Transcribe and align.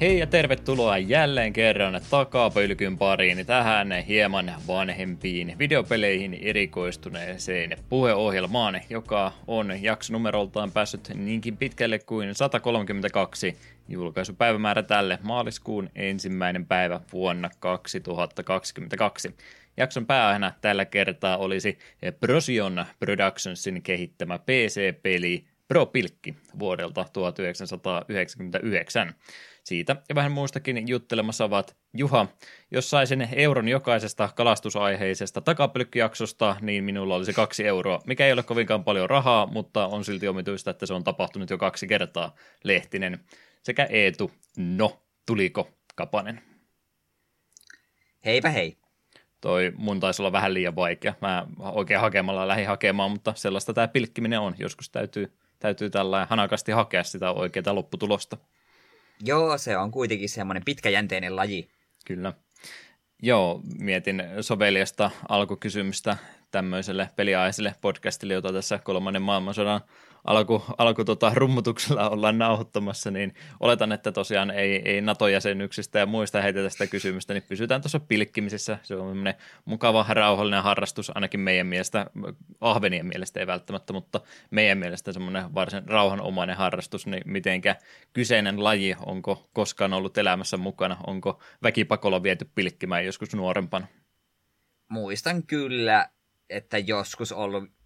Hei 0.00 0.18
ja 0.18 0.26
tervetuloa 0.26 0.98
jälleen 0.98 1.52
kerran 1.52 2.00
takapölkyn 2.10 2.98
pariin 2.98 3.46
tähän 3.46 3.92
hieman 3.92 4.52
vanhempiin 4.66 5.56
videopeleihin 5.58 6.34
erikoistuneeseen 6.34 7.76
puheohjelmaan, 7.88 8.80
joka 8.90 9.32
on 9.46 9.82
jaksonumeroltaan 9.82 10.72
päässyt 10.72 11.10
niinkin 11.14 11.56
pitkälle 11.56 11.98
kuin 11.98 12.34
132 12.34 13.56
julkaisupäivämäärä 13.88 14.82
tälle 14.82 15.18
maaliskuun 15.22 15.90
ensimmäinen 15.94 16.66
päivä 16.66 17.00
vuonna 17.12 17.50
2022. 17.58 19.34
Jakson 19.76 20.06
pääaiheena 20.06 20.52
tällä 20.60 20.84
kertaa 20.84 21.36
olisi 21.36 21.78
Prosion 22.20 22.84
Productionsin 22.98 23.82
kehittämä 23.82 24.38
PC-peli 24.38 25.44
Pro 25.68 25.86
Pilkki 25.86 26.34
vuodelta 26.58 27.06
1999. 27.12 29.14
Siitä 29.68 29.96
ja 30.08 30.14
vähän 30.14 30.32
muistakin 30.32 30.88
juttelemassa 30.88 31.44
ovat 31.44 31.76
Juha. 31.94 32.26
Jos 32.70 32.90
saisin 32.90 33.28
euron 33.32 33.68
jokaisesta 33.68 34.28
kalastusaiheisesta 34.36 35.40
takapylkkijaksosta, 35.40 36.56
niin 36.60 36.84
minulla 36.84 37.14
olisi 37.14 37.32
kaksi 37.32 37.66
euroa, 37.66 38.00
mikä 38.06 38.26
ei 38.26 38.32
ole 38.32 38.42
kovinkaan 38.42 38.84
paljon 38.84 39.10
rahaa, 39.10 39.46
mutta 39.46 39.86
on 39.86 40.04
silti 40.04 40.28
omituista, 40.28 40.70
että 40.70 40.86
se 40.86 40.94
on 40.94 41.04
tapahtunut 41.04 41.50
jo 41.50 41.58
kaksi 41.58 41.86
kertaa. 41.86 42.34
Lehtinen 42.64 43.20
sekä 43.62 43.84
Eetu. 43.90 44.30
No, 44.56 45.02
tuliko 45.26 45.70
Kapanen? 45.94 46.42
Heipä 48.24 48.50
hei. 48.50 48.76
Toi 49.40 49.72
mun 49.76 50.00
taisi 50.00 50.22
olla 50.22 50.32
vähän 50.32 50.54
liian 50.54 50.76
vaikea. 50.76 51.14
Mä 51.20 51.46
oikein 51.58 52.00
hakemalla 52.00 52.48
lähdin 52.48 52.66
hakemaan, 52.66 53.10
mutta 53.10 53.32
sellaista 53.36 53.74
tämä 53.74 53.88
pilkkiminen 53.88 54.40
on. 54.40 54.54
Joskus 54.58 54.90
täytyy, 54.90 55.32
täytyy 55.58 55.90
tällä 55.90 56.26
hanakasti 56.30 56.72
hakea 56.72 57.04
sitä 57.04 57.32
oikeaa 57.32 57.74
lopputulosta. 57.74 58.36
Joo, 59.24 59.58
se 59.58 59.76
on 59.76 59.90
kuitenkin 59.90 60.28
semmoinen 60.28 60.64
pitkäjänteinen 60.64 61.36
laji. 61.36 61.68
Kyllä. 62.06 62.32
Joo, 63.22 63.60
mietin 63.78 64.22
soveliasta 64.40 65.10
alkukysymystä 65.28 66.16
tämmöiselle 66.50 67.10
peliaiselle 67.16 67.74
podcastille, 67.80 68.34
jota 68.34 68.52
tässä 68.52 68.78
kolmannen 68.78 69.22
maailmansodan 69.22 69.80
alku, 70.28 70.64
alku 70.78 71.04
tota, 71.04 71.32
rummutuksella 71.34 72.10
ollaan 72.10 72.38
nauhoittamassa, 72.38 73.10
niin 73.10 73.34
oletan, 73.60 73.92
että 73.92 74.12
tosiaan 74.12 74.50
ei, 74.50 74.82
ei 74.84 75.00
NATO-jäsenyksistä 75.00 75.98
ja 75.98 76.06
muista 76.06 76.42
heitetä 76.42 76.68
sitä 76.68 76.86
kysymystä, 76.86 77.34
niin 77.34 77.42
pysytään 77.48 77.80
tuossa 77.80 78.00
pilkkimisessä. 78.00 78.78
Se 78.82 78.96
on 78.96 79.34
mukava, 79.64 80.06
rauhallinen 80.08 80.62
harrastus, 80.62 81.12
ainakin 81.14 81.40
meidän 81.40 81.66
mielestä, 81.66 82.06
ahvenien 82.60 83.06
mielestä 83.06 83.40
ei 83.40 83.46
välttämättä, 83.46 83.92
mutta 83.92 84.20
meidän 84.50 84.78
mielestä 84.78 85.12
semmoinen 85.12 85.54
varsin 85.54 85.88
rauhanomainen 85.88 86.56
harrastus, 86.56 87.06
niin 87.06 87.22
mitenkä 87.26 87.76
kyseinen 88.12 88.64
laji, 88.64 88.96
onko 89.06 89.48
koskaan 89.52 89.92
ollut 89.92 90.18
elämässä 90.18 90.56
mukana, 90.56 90.96
onko 91.06 91.42
väkipakolla 91.62 92.22
viety 92.22 92.50
pilkkimään 92.54 93.06
joskus 93.06 93.34
nuorempana? 93.34 93.86
Muistan 94.88 95.42
kyllä, 95.42 96.08
että 96.50 96.78
joskus 96.78 97.32
ollut 97.32 97.77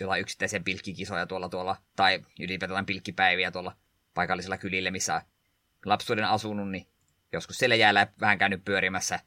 jotain 0.00 0.20
yksittäisiä 0.20 0.60
pilkkikisoja 0.60 1.26
tuolla, 1.26 1.48
tuolla 1.48 1.76
tai 1.96 2.20
ylipäätään 2.40 2.86
pilkkipäiviä 2.86 3.50
tuolla 3.50 3.76
paikallisilla 4.14 4.58
kylillä, 4.58 4.90
missä 4.90 5.22
lapsuuden 5.84 6.24
asunut, 6.24 6.70
niin 6.70 6.86
joskus 7.32 7.58
siellä 7.58 7.74
jäällä 7.74 8.06
vähän 8.20 8.38
käynyt 8.38 8.64
pyörimässä, 8.64 9.20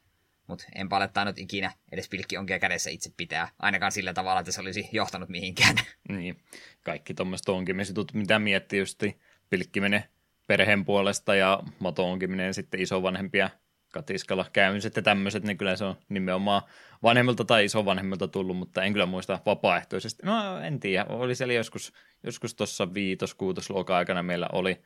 mutta 0.46 0.64
en 0.74 0.88
palettanut 0.88 1.38
ikinä 1.38 1.72
edes 1.92 2.10
onkia 2.38 2.58
kädessä 2.58 2.90
itse 2.90 3.12
pitää, 3.16 3.48
ainakaan 3.58 3.92
sillä 3.92 4.14
tavalla, 4.14 4.40
että 4.40 4.52
se 4.52 4.60
olisi 4.60 4.88
johtanut 4.92 5.28
mihinkään. 5.28 5.76
Niin, 6.08 6.36
kaikki 6.82 7.14
tuommoiset 7.14 7.48
onkimistut, 7.48 8.14
mitä 8.14 8.38
miettii 8.38 8.78
just 8.78 9.02
pilkkiminen 9.50 10.04
perheen 10.46 10.84
puolesta 10.84 11.34
ja 11.34 11.62
mato 11.78 12.10
onkiminen 12.10 12.54
sitten 12.54 12.80
isovanhempia 12.80 13.50
katiskalla 13.92 14.46
käymiset 14.52 14.96
ja 14.96 15.02
tämmöiset, 15.02 15.42
niin 15.42 15.58
kyllä 15.58 15.76
se 15.76 15.84
on 15.84 15.96
nimenomaan 16.08 16.62
vanhemmilta 17.02 17.44
tai 17.44 17.64
isovanhemmilta 17.64 18.28
tullut, 18.28 18.56
mutta 18.56 18.82
en 18.82 18.92
kyllä 18.92 19.06
muista 19.06 19.40
vapaaehtoisesti. 19.46 20.26
No 20.26 20.60
en 20.60 20.80
tiedä, 20.80 21.06
oli 21.08 21.34
siellä 21.34 21.54
joskus, 21.54 21.92
joskus 22.22 22.54
tuossa 22.54 22.94
viitos, 22.94 23.34
kuutosluokan 23.34 23.96
aikana 23.96 24.22
meillä 24.22 24.48
oli, 24.52 24.82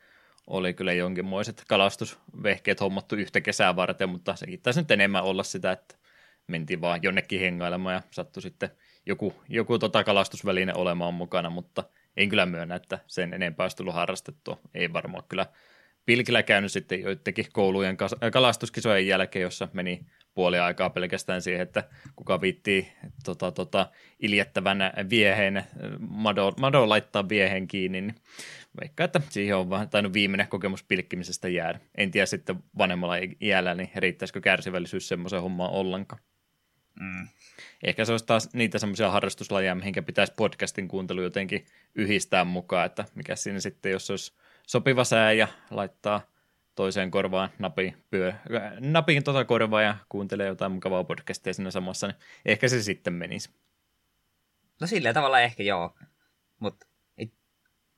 oli 0.47 0.73
kyllä 0.73 0.93
jonkinmoiset 0.93 1.63
kalastusvehkeet 1.67 2.81
hommattu 2.81 3.15
yhtä 3.15 3.41
kesää 3.41 3.75
varten, 3.75 4.09
mutta 4.09 4.35
sekin 4.35 4.61
taisi 4.61 4.79
nyt 4.79 4.91
enemmän 4.91 5.23
olla 5.23 5.43
sitä, 5.43 5.71
että 5.71 5.95
mentiin 6.47 6.81
vaan 6.81 6.99
jonnekin 7.03 7.39
hengailemaan 7.39 7.95
ja 7.95 8.01
sattui 8.11 8.41
sitten 8.41 8.69
joku, 9.05 9.33
joku 9.49 9.79
tota 9.79 10.03
kalastusväline 10.03 10.73
olemaan 10.75 11.13
mukana, 11.13 11.49
mutta 11.49 11.83
en 12.17 12.29
kyllä 12.29 12.45
myönnä, 12.45 12.75
että 12.75 12.99
sen 13.07 13.33
enempää 13.33 13.63
olisi 13.63 13.77
tullut 13.77 13.93
harrastettua. 13.93 14.59
Ei 14.73 14.93
varmaan 14.93 15.23
kyllä 15.29 15.45
pilkillä 16.05 16.43
käynyt 16.43 16.71
sitten 16.71 17.01
joidenkin 17.01 17.45
koulujen 17.53 17.97
kalastuskisojen 18.33 19.07
jälkeen, 19.07 19.43
jossa 19.43 19.67
meni 19.73 20.05
puoli 20.33 20.59
aikaa 20.59 20.89
pelkästään 20.89 21.41
siihen, 21.41 21.61
että 21.61 21.83
kuka 22.15 22.41
viittii 22.41 22.93
tota, 23.23 23.51
tota, 23.51 23.89
iljettävän 24.19 24.77
vieheen, 25.09 25.63
mado, 25.99 26.53
mado 26.59 26.89
laittaa 26.89 27.29
viehen 27.29 27.67
kiinni, 27.67 28.01
niin 28.01 28.15
vaikka, 28.81 29.03
että 29.03 29.21
siihen 29.29 29.55
on 29.55 29.69
vähän 29.69 29.89
tainnut 29.89 30.13
viimeinen 30.13 30.47
kokemus 30.47 30.83
pilkkimisestä 30.83 31.47
jäädä. 31.47 31.79
En 31.97 32.11
tiedä 32.11 32.25
sitten 32.25 32.63
vanhemmalla 32.77 33.15
iällä, 33.41 33.75
niin 33.75 33.89
riittäisikö 33.95 34.41
kärsivällisyys 34.41 35.07
semmoisen 35.07 35.41
hommaan 35.41 35.71
ollenkaan. 35.71 36.21
Mm. 36.99 37.27
Ehkä 37.83 38.05
se 38.05 38.11
olisi 38.11 38.25
taas 38.25 38.49
niitä 38.53 38.79
semmoisia 38.79 39.11
harrastuslajeja, 39.11 39.75
mihinkä 39.75 40.01
pitäisi 40.01 40.33
podcastin 40.37 40.87
kuuntelu 40.87 41.21
jotenkin 41.21 41.65
yhdistää 41.95 42.45
mukaan, 42.45 42.85
että 42.85 43.05
mikä 43.15 43.35
siinä 43.35 43.59
sitten, 43.59 43.91
jos 43.91 44.09
olisi 44.09 44.33
sopiva 44.67 45.03
sää 45.03 45.31
ja 45.31 45.47
laittaa 45.71 46.21
toiseen 46.75 47.11
korvaan 47.11 47.49
napin, 47.59 48.03
pyö, 48.09 48.33
napin 48.79 49.23
tota 49.23 49.45
korvaa 49.45 49.81
ja 49.81 49.97
kuuntelee 50.09 50.47
jotain 50.47 50.71
mukavaa 50.71 51.03
podcastia 51.03 51.53
siinä 51.53 51.71
samassa, 51.71 52.07
niin 52.07 52.17
ehkä 52.45 52.67
se 52.67 52.83
sitten 52.83 53.13
menisi. 53.13 53.49
No 54.81 54.87
sillä 54.87 55.13
tavalla 55.13 55.39
ehkä 55.39 55.63
joo, 55.63 55.95
mutta 56.59 56.87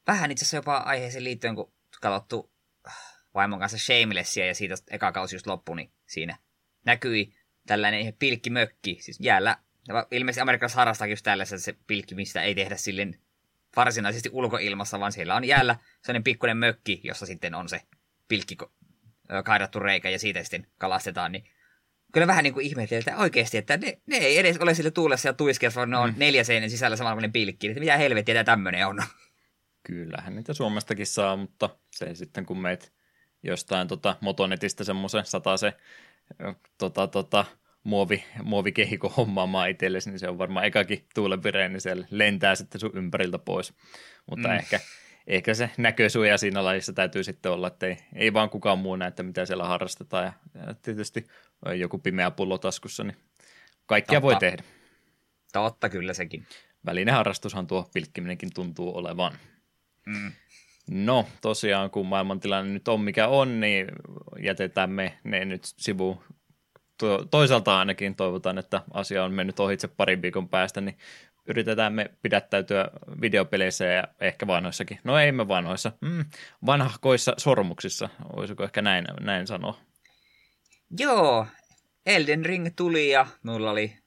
vähän 0.07 0.31
itse 0.31 0.43
asiassa 0.43 0.57
jopa 0.57 0.77
aiheeseen 0.77 1.23
liittyen, 1.23 1.55
kun 1.55 1.73
katsottu 2.01 2.51
vaimon 3.33 3.59
kanssa 3.59 3.77
Shamelessia 3.77 4.45
ja 4.45 4.55
siitä 4.55 4.75
eka 4.89 5.11
kausi 5.11 5.35
just 5.35 5.47
loppui, 5.47 5.75
niin 5.75 5.91
siinä 6.05 6.37
näkyi 6.85 7.33
tällainen 7.67 8.13
pilkkimökki, 8.13 8.97
siis 9.01 9.17
jäällä, 9.19 9.57
ilmeisesti 10.11 10.41
Amerikassa 10.41 10.75
harrastaa 10.75 11.07
just 11.07 11.23
tällaisen 11.23 11.59
se 11.59 11.75
pilkki, 11.87 12.15
mistä 12.15 12.41
ei 12.41 12.55
tehdä 12.55 12.75
silleen 12.75 13.19
varsinaisesti 13.75 14.29
ulkoilmassa, 14.31 14.99
vaan 14.99 15.11
siellä 15.11 15.35
on 15.35 15.45
jäällä 15.45 15.75
sellainen 16.01 16.23
pikkuinen 16.23 16.57
mökki, 16.57 17.01
jossa 17.03 17.25
sitten 17.25 17.55
on 17.55 17.69
se 17.69 17.81
pilkki 18.27 18.57
kaidattu 19.45 19.79
reikä 19.79 20.09
ja 20.09 20.19
siitä 20.19 20.43
sitten 20.43 20.67
kalastetaan, 20.77 21.31
niin 21.31 21.43
kyllä 22.13 22.27
vähän 22.27 22.43
niin 22.43 22.53
kuin 22.53 22.79
että 22.79 23.17
oikeasti, 23.17 23.57
että 23.57 23.77
ne, 23.77 23.97
ne 24.05 24.17
ei 24.17 24.37
edes 24.37 24.57
ole 24.57 24.73
sille 24.73 24.91
tuulessa 24.91 25.29
ja 25.29 25.33
tuiskeessa, 25.33 25.77
vaan 25.77 25.89
ne 25.89 25.97
on 25.97 26.09
mm. 26.09 26.15
neljä 26.17 26.43
seinän 26.43 26.69
sisällä 26.69 26.97
samanlainen 26.97 27.31
pilkki. 27.31 27.67
Että 27.67 27.79
mitä 27.79 27.97
helvettiä 27.97 28.35
tämä 28.35 28.43
tämmöinen 28.43 28.87
on? 28.87 29.03
Kyllähän 29.83 30.35
niitä 30.35 30.53
Suomestakin 30.53 31.07
saa, 31.07 31.35
mutta 31.35 31.69
se 31.91 32.15
sitten 32.15 32.45
kun 32.45 32.61
meet 32.61 32.93
jostain 33.43 33.87
tota, 33.87 34.17
motonetista 34.21 34.83
semmoisen 34.83 35.25
se 35.25 35.73
tota, 36.77 37.07
tota, 37.07 37.45
muovi, 37.85 38.23
muovikehiko 38.43 39.09
hommaamaan 39.09 39.69
itsellesi, 39.69 40.09
niin 40.09 40.19
se 40.19 40.29
on 40.29 40.37
varmaan 40.37 40.65
ekakin 40.65 41.05
tuulenvireen, 41.15 41.73
niin 41.73 41.81
se 41.81 41.95
lentää 42.09 42.55
sitten 42.55 42.81
sun 42.81 42.91
ympäriltä 42.93 43.39
pois. 43.39 43.73
Mutta 44.29 44.47
mm. 44.47 44.55
ehkä, 44.55 44.79
ehkä 45.27 45.53
se 45.53 45.69
näkösuoja 45.77 46.37
siinä 46.37 46.63
lajissa 46.63 46.93
täytyy 46.93 47.23
sitten 47.23 47.51
olla, 47.51 47.67
että 47.67 47.87
ei, 47.87 47.97
ei 48.15 48.33
vaan 48.33 48.49
kukaan 48.49 48.79
muu 48.79 48.95
näe, 48.95 49.07
että 49.07 49.23
mitä 49.23 49.45
siellä 49.45 49.65
harrastetaan. 49.65 50.25
Ja, 50.25 50.33
ja 50.67 50.73
tietysti 50.73 51.27
joku 51.77 51.97
pimeä 51.97 52.31
pullo 52.31 52.57
taskussa, 52.57 53.03
niin 53.03 53.17
kaikkia 53.85 54.21
Totta. 54.21 54.33
voi 54.33 54.39
tehdä. 54.39 54.63
Totta, 55.53 55.89
kyllä 55.89 56.13
sekin. 56.13 56.45
Välineharrastushan 56.85 57.67
tuo 57.67 57.89
pilkkiminenkin 57.93 58.53
tuntuu 58.53 58.97
olevan. 58.97 59.31
Mm. 60.05 60.31
No, 60.89 61.25
tosiaan 61.41 61.89
kun 61.89 62.07
maailmantilanne 62.07 62.73
nyt 62.73 62.87
on 62.87 63.01
mikä 63.01 63.27
on, 63.27 63.59
niin 63.59 63.87
jätetään 64.39 64.91
me 64.91 65.17
ne 65.23 65.45
nyt 65.45 65.61
sivuun 65.63 66.23
to, 66.97 67.25
toisaalta 67.31 67.79
ainakin 67.79 68.15
toivotaan, 68.15 68.57
että 68.57 68.81
asia 68.93 69.23
on 69.23 69.33
mennyt 69.33 69.59
ohitse 69.59 69.87
parin 69.87 70.21
viikon 70.21 70.49
päästä, 70.49 70.81
niin 70.81 70.97
yritetään 71.45 71.93
me 71.93 72.11
pidättäytyä 72.21 72.89
videopeleissä 73.21 73.85
ja 73.85 74.03
ehkä 74.19 74.47
vanhoissakin. 74.47 74.99
No 75.03 75.19
ei 75.19 75.31
me 75.31 75.47
vanhoissa, 75.47 75.91
mm, 76.01 76.25
vanhahkoissa 76.65 77.33
sormuksissa, 77.37 78.09
voisiko 78.35 78.63
ehkä 78.63 78.81
näin, 78.81 79.05
näin 79.19 79.47
sanoa. 79.47 79.77
Joo, 80.99 81.47
Elden 82.05 82.45
Ring 82.45 82.67
tuli 82.75 83.09
ja 83.09 83.27
mulla 83.43 83.71
oli 83.71 83.97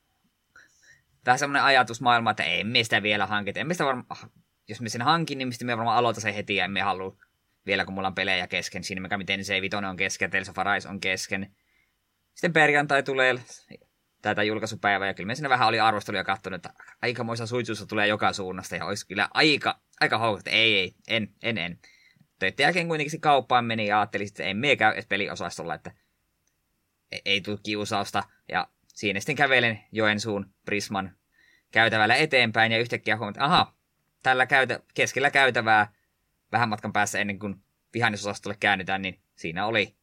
vähän 1.27 1.39
semmoinen 1.39 1.63
ajatusmaailma, 1.63 2.31
että 2.31 2.43
emme 2.43 2.85
sitä 2.85 3.03
vielä 3.03 3.27
hankita. 3.27 3.61
Emme 3.61 3.75
sitä 3.75 3.85
varma, 3.85 4.05
jos 4.69 4.81
me 4.81 4.89
sen 4.89 5.03
hankin, 5.03 5.39
niin 5.39 5.53
me 5.65 5.77
varmaan 5.77 5.97
aloita 5.97 6.21
se 6.21 6.35
heti 6.35 6.57
ja 6.57 6.65
emme 6.65 6.81
halua 6.81 7.17
vielä, 7.67 7.85
kun 7.85 7.95
mulla 7.95 8.09
on 8.09 8.15
pelejä 8.15 8.47
kesken. 8.47 8.85
Siinä 8.85 9.01
mikä 9.01 9.19
miten 9.19 9.45
se 9.45 9.61
Vitoinen 9.61 9.91
on 9.91 9.97
kesken, 9.97 10.31
Tales 10.31 10.49
of 10.49 10.59
Arise 10.59 10.89
on 10.89 11.01
kesken. 11.01 11.55
Sitten 12.39 12.53
perjantai 12.53 13.03
tulee 13.03 13.35
tätä 14.23 14.43
julkaisupäivää, 14.43 15.07
ja 15.09 15.15
kyllä 15.15 15.27
me 15.27 15.35
siinä 15.35 15.49
vähän 15.49 15.69
oli 15.69 15.81
arvosteluja 15.81 16.25
katsonut, 16.25 16.67
että 16.67 16.83
aikamoisa 17.03 17.47
suitsussa 17.47 17.87
tulee 17.87 18.07
joka 18.07 18.33
suunnasta, 18.33 18.77
ja 18.77 18.85
olisi 18.85 19.07
kyllä 19.07 19.29
aika, 19.35 19.81
aika 20.01 20.19
houkut, 20.19 20.49
ei, 20.49 20.75
ei, 20.75 20.95
en, 21.09 21.29
en, 21.43 21.59
en. 21.59 21.79
töiden 22.39 22.65
jälkeen 22.65 22.89
kuitenkin 22.89 23.21
kauppaan 23.21 23.65
meni 23.65 23.87
ja 23.87 24.01
ajattelin, 24.01 24.27
että 24.27 24.43
en 24.43 24.57
mie 24.57 24.77
käy 24.77 24.93
edes 24.93 25.07
peliosastolla, 25.07 25.75
että 25.75 25.93
e- 27.13 27.19
ei 27.25 27.41
tule 27.41 27.59
kiusausta. 27.63 28.23
Ja 28.49 28.69
siinä 28.87 29.21
sitten 29.21 29.37
kävelen 29.37 29.81
Joensuun 29.93 30.55
Prisman 30.65 31.17
käytävällä 31.71 32.15
eteenpäin 32.17 32.73
ja 32.73 32.79
yhtäkkiä 32.79 33.17
huomasin, 33.17 33.39
että 33.39 33.45
aha, 33.45 33.75
tällä 34.23 34.47
käytä, 34.47 34.81
keskellä 34.95 35.31
käytävää 35.31 35.93
vähän 36.53 36.69
matkan 36.69 36.93
päässä 36.93 37.19
ennen 37.19 37.39
kuin 37.39 37.63
vihannesosastolle 37.95 38.57
käännytään, 38.61 39.03
niin 39.03 39.21
siinä 39.37 39.67
oli 39.67 39.98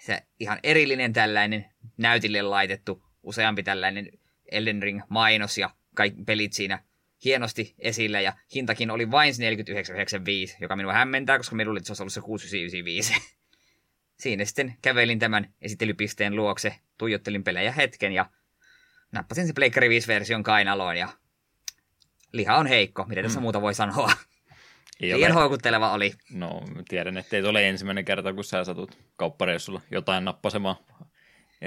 se 0.00 0.22
ihan 0.40 0.58
erillinen 0.62 1.12
tällainen 1.12 1.66
näytille 1.96 2.42
laitettu, 2.42 3.04
useampi 3.22 3.62
tällainen 3.62 4.10
Elden 4.50 4.82
Ring-mainos 4.82 5.58
ja 5.58 5.70
kaikki 5.94 6.24
pelit 6.24 6.52
siinä 6.52 6.84
hienosti 7.24 7.74
esillä 7.78 8.20
ja 8.20 8.32
hintakin 8.54 8.90
oli 8.90 9.10
vain 9.10 9.34
49,95, 10.50 10.56
joka 10.60 10.76
minua 10.76 10.92
hämmentää, 10.92 11.36
koska 11.36 11.56
minulle 11.56 11.80
se 11.82 11.90
olisi 11.90 12.02
ollut 12.02 12.12
se 12.12 12.20
6995. 12.20 13.14
Siinä 14.22 14.44
sitten 14.44 14.74
kävelin 14.82 15.18
tämän 15.18 15.54
esittelypisteen 15.62 16.36
luokse, 16.36 16.76
tuijottelin 16.98 17.44
pelejä 17.44 17.72
hetken 17.72 18.12
ja 18.12 18.30
nappasin 19.12 19.46
se 19.46 19.52
Pleikkari 19.52 19.88
5-version 19.88 20.42
kainaloon 20.42 20.96
ja 20.96 21.08
liha 22.32 22.56
on 22.56 22.66
heikko, 22.66 23.04
mitä 23.04 23.22
tässä 23.22 23.38
mm. 23.38 23.42
muuta 23.42 23.60
voi 23.60 23.74
sanoa. 23.74 24.12
Ei 25.00 25.14
Liian 25.14 25.32
houkutteleva 25.32 25.92
oli. 25.92 26.12
No, 26.32 26.62
tiedän, 26.88 27.16
että 27.16 27.36
ei 27.36 27.42
ole 27.42 27.68
ensimmäinen 27.68 28.04
kerta, 28.04 28.32
kun 28.32 28.44
sä 28.44 28.64
satut 28.64 28.98
kauppareissulla 29.16 29.80
jotain 29.90 30.24
nappasemaan 30.24 30.76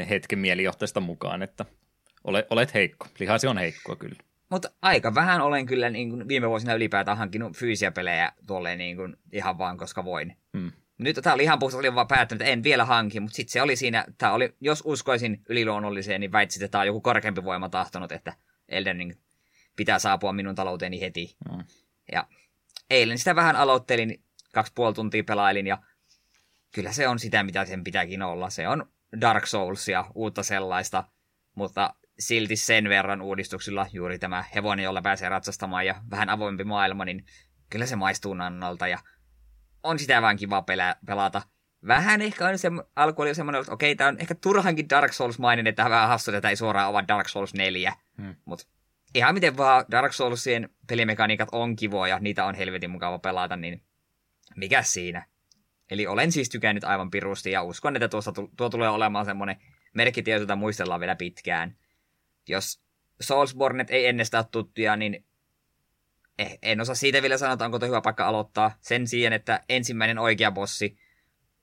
hetken 0.10 0.40
mielijohteesta 0.40 1.00
mukaan, 1.00 1.44
että 1.44 1.66
olet, 2.24 2.46
olet 2.50 2.74
heikko. 2.74 3.08
Lihasi 3.20 3.48
on 3.48 3.58
heikkoa 3.58 3.96
kyllä. 3.96 4.16
Mutta 4.50 4.70
aika 4.82 5.16
vähän 5.16 5.42
olen 5.42 5.66
kyllä 5.66 5.90
niin 5.90 6.10
kuin 6.10 6.28
viime 6.28 6.50
vuosina 6.50 6.74
ylipäätään 6.74 7.18
hankkinut 7.18 7.58
fyysisiä 7.58 7.92
pelejä 7.92 8.32
tuolle 8.48 8.76
niin 8.76 8.98
kuin 8.98 9.18
ihan 9.32 9.58
vaan, 9.58 9.78
koska 9.78 10.06
voin. 10.06 10.38
Hmm. 10.58 10.72
Nyt 10.98 11.20
tämä 11.24 11.34
oli 11.34 11.44
ihan 11.44 11.60
puhtaasti, 11.60 11.88
oli 11.88 11.96
vaan 11.96 12.08
päättänyt, 12.08 12.42
että 12.42 12.52
en 12.52 12.64
vielä 12.64 12.86
hanki, 12.86 13.20
mutta 13.20 13.36
sitten 13.36 13.52
se 13.52 13.62
oli 13.62 13.76
siinä, 13.76 14.06
tämä 14.18 14.34
oli, 14.34 14.56
jos 14.62 14.84
uskoisin 14.86 15.42
yliluonnolliseen, 15.50 16.22
niin 16.22 16.32
väitsit, 16.32 16.62
että 16.62 16.72
tämä 16.72 16.82
on 16.82 16.88
joku 16.88 17.02
korkeampi 17.02 17.44
voima 17.44 17.70
tahtonut, 17.70 18.12
että 18.12 18.34
Elden 18.70 18.98
Ring 18.98 19.12
pitää 19.76 20.00
saapua 20.00 20.34
minun 20.34 20.56
talouteeni 20.56 21.02
heti. 21.02 21.36
Hmm. 21.50 21.64
Ja 22.12 22.28
eilen 22.90 23.18
sitä 23.18 23.36
vähän 23.36 23.56
aloittelin, 23.56 24.24
kaksi 24.54 24.72
puoli 24.76 24.94
tuntia 24.94 25.24
pelailin 25.24 25.68
ja 25.68 25.78
kyllä 26.74 26.92
se 26.92 27.08
on 27.08 27.20
sitä, 27.20 27.44
mitä 27.44 27.66
sen 27.66 27.84
pitääkin 27.84 28.22
olla. 28.22 28.50
Se 28.50 28.68
on 28.68 28.92
Dark 29.22 29.48
Soulsia, 29.48 30.06
uutta 30.16 30.44
sellaista, 30.44 31.04
mutta 31.56 31.96
silti 32.20 32.56
sen 32.56 32.90
verran 32.90 33.22
uudistuksilla 33.22 33.88
juuri 33.94 34.20
tämä 34.20 34.44
hevonen, 34.56 34.84
jolla 34.84 35.02
pääsee 35.02 35.30
ratsastamaan 35.30 35.86
ja 35.86 35.96
vähän 36.12 36.30
avoimempi 36.30 36.64
maailma, 36.64 37.06
niin 37.06 37.26
kyllä 37.70 37.86
se 37.86 37.96
maistuu 37.96 38.34
nannalta 38.34 38.88
ja 38.88 39.00
on 39.84 40.00
sitä 40.00 40.22
vaan 40.22 40.38
kiva 40.38 40.62
pelä, 40.62 40.96
pelata. 41.06 41.42
Vähän 41.88 42.22
ehkä 42.22 42.48
on 42.48 42.58
se, 42.58 42.72
alku 42.96 43.22
oli 43.22 43.36
semmoinen, 43.36 43.62
että 43.62 43.74
okei, 43.74 43.96
tämä 43.96 44.08
on 44.08 44.20
ehkä 44.20 44.36
turhankin 44.36 44.90
Dark 44.90 45.14
Souls-mainen, 45.14 45.68
että 45.68 45.90
vähän 45.90 46.08
hassu, 46.08 46.32
että 46.32 46.50
ei 46.50 46.56
suoraan 46.56 46.90
ole 46.90 47.04
Dark 47.08 47.30
Souls 47.30 47.54
4, 47.54 47.94
hmm. 48.22 48.36
mutta 48.46 48.66
ihan 49.16 49.34
miten 49.34 49.58
vaan 49.58 49.86
Dark 49.92 50.14
Soulsien 50.14 50.70
pelimekaniikat 50.88 51.50
on 51.52 51.76
kivoja, 51.76 52.20
niitä 52.20 52.46
on 52.46 52.56
helvetin 52.56 52.90
mukava 52.90 53.20
pelata, 53.20 53.56
niin 53.56 53.84
mikä 54.56 54.82
siinä? 54.82 55.26
Eli 55.92 56.08
olen 56.08 56.32
siis 56.32 56.50
tykännyt 56.50 56.84
aivan 56.84 57.12
pirusti 57.12 57.52
ja 57.52 57.64
uskon, 57.64 57.96
että 57.96 58.08
tuosta, 58.08 58.34
tuo 58.58 58.70
tulee 58.70 58.90
olemaan 58.90 59.26
semmoinen 59.26 59.56
merkkitieto, 59.94 60.42
jota 60.42 60.56
muistellaan 60.56 61.00
vielä 61.00 61.16
pitkään. 61.16 61.78
Jos 62.48 62.82
Soulsbornet 63.22 63.92
ei 63.92 64.08
ennestään 64.08 64.44
ole 64.44 64.50
tuttuja, 64.52 64.96
niin 64.96 65.26
eh, 66.40 66.60
en 66.62 66.82
osaa 66.82 66.96
siitä 66.96 67.22
vielä 67.22 67.38
sanoa, 67.38 67.66
onko 67.66 67.80
tuo 67.80 67.88
hyvä 67.88 68.02
paikka 68.02 68.28
aloittaa. 68.28 68.78
Sen 68.82 69.08
sijaan, 69.08 69.34
että 69.34 69.62
ensimmäinen 69.70 70.20
oikea 70.20 70.52
bossi, 70.52 70.98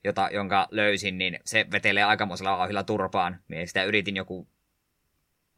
jota, 0.05 0.29
jonka 0.33 0.69
löysin, 0.71 1.19
niin 1.19 1.39
se 1.45 1.67
vetelee 1.73 2.03
aikamoisella 2.03 2.59
vauhdilla 2.59 2.85
turpaan. 2.85 3.41
Niin 3.49 3.69
sitä 3.69 3.85
yritin 3.85 4.17
joku 4.17 4.49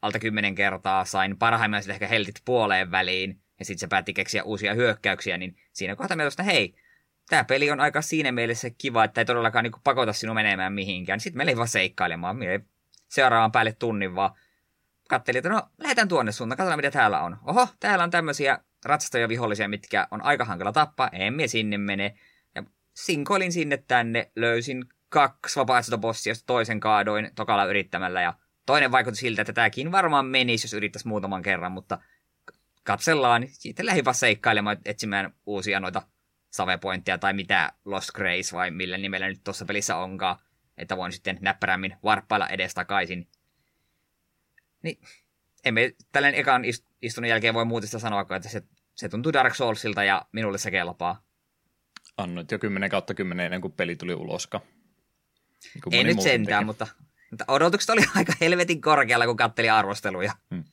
alta 0.01 0.19
kymmenen 0.19 0.55
kertaa, 0.55 1.05
sain 1.05 1.37
parhaimmillaan 1.37 1.91
ehkä 1.91 2.07
heltit 2.07 2.41
puoleen 2.45 2.91
väliin, 2.91 3.41
ja 3.59 3.65
sitten 3.65 3.79
se 3.79 3.87
päätti 3.87 4.13
keksiä 4.13 4.43
uusia 4.43 4.73
hyökkäyksiä, 4.73 5.37
niin 5.37 5.57
siinä 5.73 5.95
kohtaa 5.95 6.17
mieltä, 6.17 6.33
että 6.33 6.43
hei, 6.43 6.75
tämä 7.29 7.43
peli 7.43 7.71
on 7.71 7.79
aika 7.79 8.01
siinä 8.01 8.31
mielessä 8.31 8.69
kiva, 8.77 9.03
että 9.03 9.21
ei 9.21 9.25
todellakaan 9.25 9.63
niin 9.63 9.73
pakota 9.83 10.13
sinua 10.13 10.35
menemään 10.35 10.73
mihinkään. 10.73 11.19
Sitten 11.19 11.49
ei 11.49 11.57
vaan 11.57 11.67
seikkailemaan. 11.67 12.37
Mie 12.37 12.61
seuraavaan 13.07 13.51
päälle 13.51 13.73
tunnin 13.73 14.15
vaan 14.15 14.35
katselin, 15.09 15.37
että 15.37 15.49
no 15.49 15.63
lähdetään 15.77 16.07
tuonne 16.07 16.31
suuntaan, 16.31 16.57
katsotaan 16.57 16.79
mitä 16.79 16.91
täällä 16.91 17.21
on. 17.21 17.37
Oho, 17.43 17.67
täällä 17.79 18.03
on 18.03 18.11
tämmöisiä 18.11 18.59
ratsastajia 18.85 19.29
vihollisia, 19.29 19.69
mitkä 19.69 20.07
on 20.11 20.21
aika 20.21 20.45
hankala 20.45 20.71
tappaa, 20.71 21.09
en 21.11 21.33
mie 21.33 21.47
sinne 21.47 21.77
mene. 21.77 22.15
Ja 22.55 22.63
sinkoilin 22.93 23.51
sinne 23.51 23.77
tänne, 23.77 24.31
löysin 24.35 24.85
kaksi 25.09 25.59
vapaaehtoista 25.59 25.97
bossia, 25.97 26.33
toisen 26.45 26.79
kaadoin 26.79 27.31
tokalla 27.35 27.65
yrittämällä 27.65 28.21
ja 28.21 28.33
toinen 28.65 28.91
vaikutti 28.91 29.19
siltä, 29.19 29.41
että 29.41 29.53
tämäkin 29.53 29.91
varmaan 29.91 30.25
menisi, 30.25 30.65
jos 30.65 30.73
yrittäisi 30.73 31.07
muutaman 31.07 31.41
kerran, 31.41 31.71
mutta 31.71 31.97
katsellaan, 32.83 33.41
niin 33.41 33.51
siitä 33.53 33.85
lähdin 33.85 34.05
vaan 34.05 34.15
seikkailemaan, 34.15 34.77
etsimään 34.85 35.33
uusia 35.45 35.79
noita 35.79 36.01
savepointteja 36.51 37.17
tai 37.17 37.33
mitä 37.33 37.71
Lost 37.85 38.11
Grace 38.11 38.55
vai 38.55 38.71
millä 38.71 38.97
nimellä 38.97 39.27
nyt 39.27 39.43
tuossa 39.43 39.65
pelissä 39.65 39.95
onkaan, 39.95 40.37
että 40.77 40.97
voin 40.97 41.11
sitten 41.11 41.37
näppärämmin 41.41 41.97
varppailla 42.03 42.47
edestakaisin. 42.47 43.27
Niin, 44.83 44.99
emme 45.65 45.95
tällainen 46.11 46.39
ekan 46.39 46.63
istunnon 47.01 47.29
jälkeen 47.29 47.53
voi 47.53 47.65
muuta 47.65 47.87
sitä 47.87 47.99
sanoa, 47.99 48.25
että 48.35 48.49
se, 48.49 48.63
se 48.95 49.09
tuntuu 49.09 49.33
Dark 49.33 49.55
Soulsilta 49.55 50.03
ja 50.03 50.25
minulle 50.31 50.57
se 50.57 50.71
kelpaa. 50.71 51.23
Annoit 52.17 52.51
jo 52.51 52.59
10 52.59 52.89
kautta 52.89 53.13
10 53.13 53.45
ennen 53.45 53.61
kuin 53.61 53.73
peli 53.73 53.95
tuli 53.95 54.13
uloska. 54.13 54.61
Niin 55.75 55.93
Ei 55.93 56.03
nyt 56.03 56.21
sentään, 56.21 56.61
teki. 56.61 56.65
mutta, 56.65 56.87
mutta 57.35 57.53
odotukset 57.53 57.89
oli 57.89 58.01
aika 58.15 58.33
helvetin 58.41 58.81
korkealla, 58.81 59.25
kun 59.25 59.37
katteli 59.37 59.69
arvosteluja. 59.69 60.31
Hmm 60.49 60.63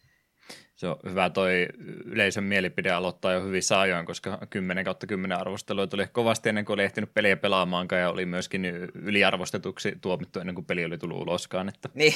se 0.83 0.89
on 0.89 0.97
hyvä 1.09 1.31
toi 1.31 1.69
yleisön 2.05 2.45
mielipide 2.45 2.91
aloittaa 2.91 3.33
jo 3.33 3.45
hyvissä 3.45 3.81
ajoin, 3.81 4.07
koska 4.07 4.39
10 4.51 4.85
kautta 4.85 5.07
10 5.07 5.39
arvostelua 5.39 5.87
tuli 5.87 6.07
kovasti 6.13 6.49
ennen 6.49 6.65
kuin 6.65 6.75
oli 6.75 6.83
ehtinyt 6.83 7.15
peliä 7.15 7.37
pelaamaankaan 7.37 8.03
ja 8.03 8.11
oli 8.11 8.27
myöskin 8.27 8.65
yliarvostetuksi 8.95 9.93
tuomittu 10.01 10.41
ennen 10.41 10.55
kuin 10.55 10.65
peli 10.65 10.85
oli 10.85 10.99
tullut 10.99 11.23
uloskaan. 11.23 11.69
Että 11.69 11.89
niin. 11.95 12.15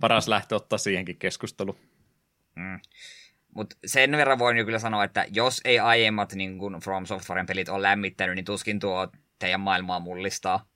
Paras 0.00 0.28
lähtö 0.28 0.56
ottaa 0.56 0.78
siihenkin 0.78 1.16
keskustelu. 1.16 1.76
Mm. 2.56 2.80
Mutta 3.54 3.76
sen 3.86 4.16
verran 4.16 4.38
voin 4.38 4.56
jo 4.56 4.64
kyllä 4.64 4.78
sanoa, 4.78 5.04
että 5.04 5.26
jos 5.34 5.60
ei 5.64 5.78
aiemmat 5.78 6.32
niin 6.34 6.58
kun 6.58 6.80
From 6.84 7.06
Softwaren 7.06 7.46
pelit 7.46 7.68
ole 7.68 7.82
lämmittänyt, 7.82 8.36
niin 8.36 8.44
tuskin 8.44 8.80
tuo 8.80 9.08
teidän 9.38 9.60
maailmaa 9.60 10.00
mullistaa. 10.00 10.71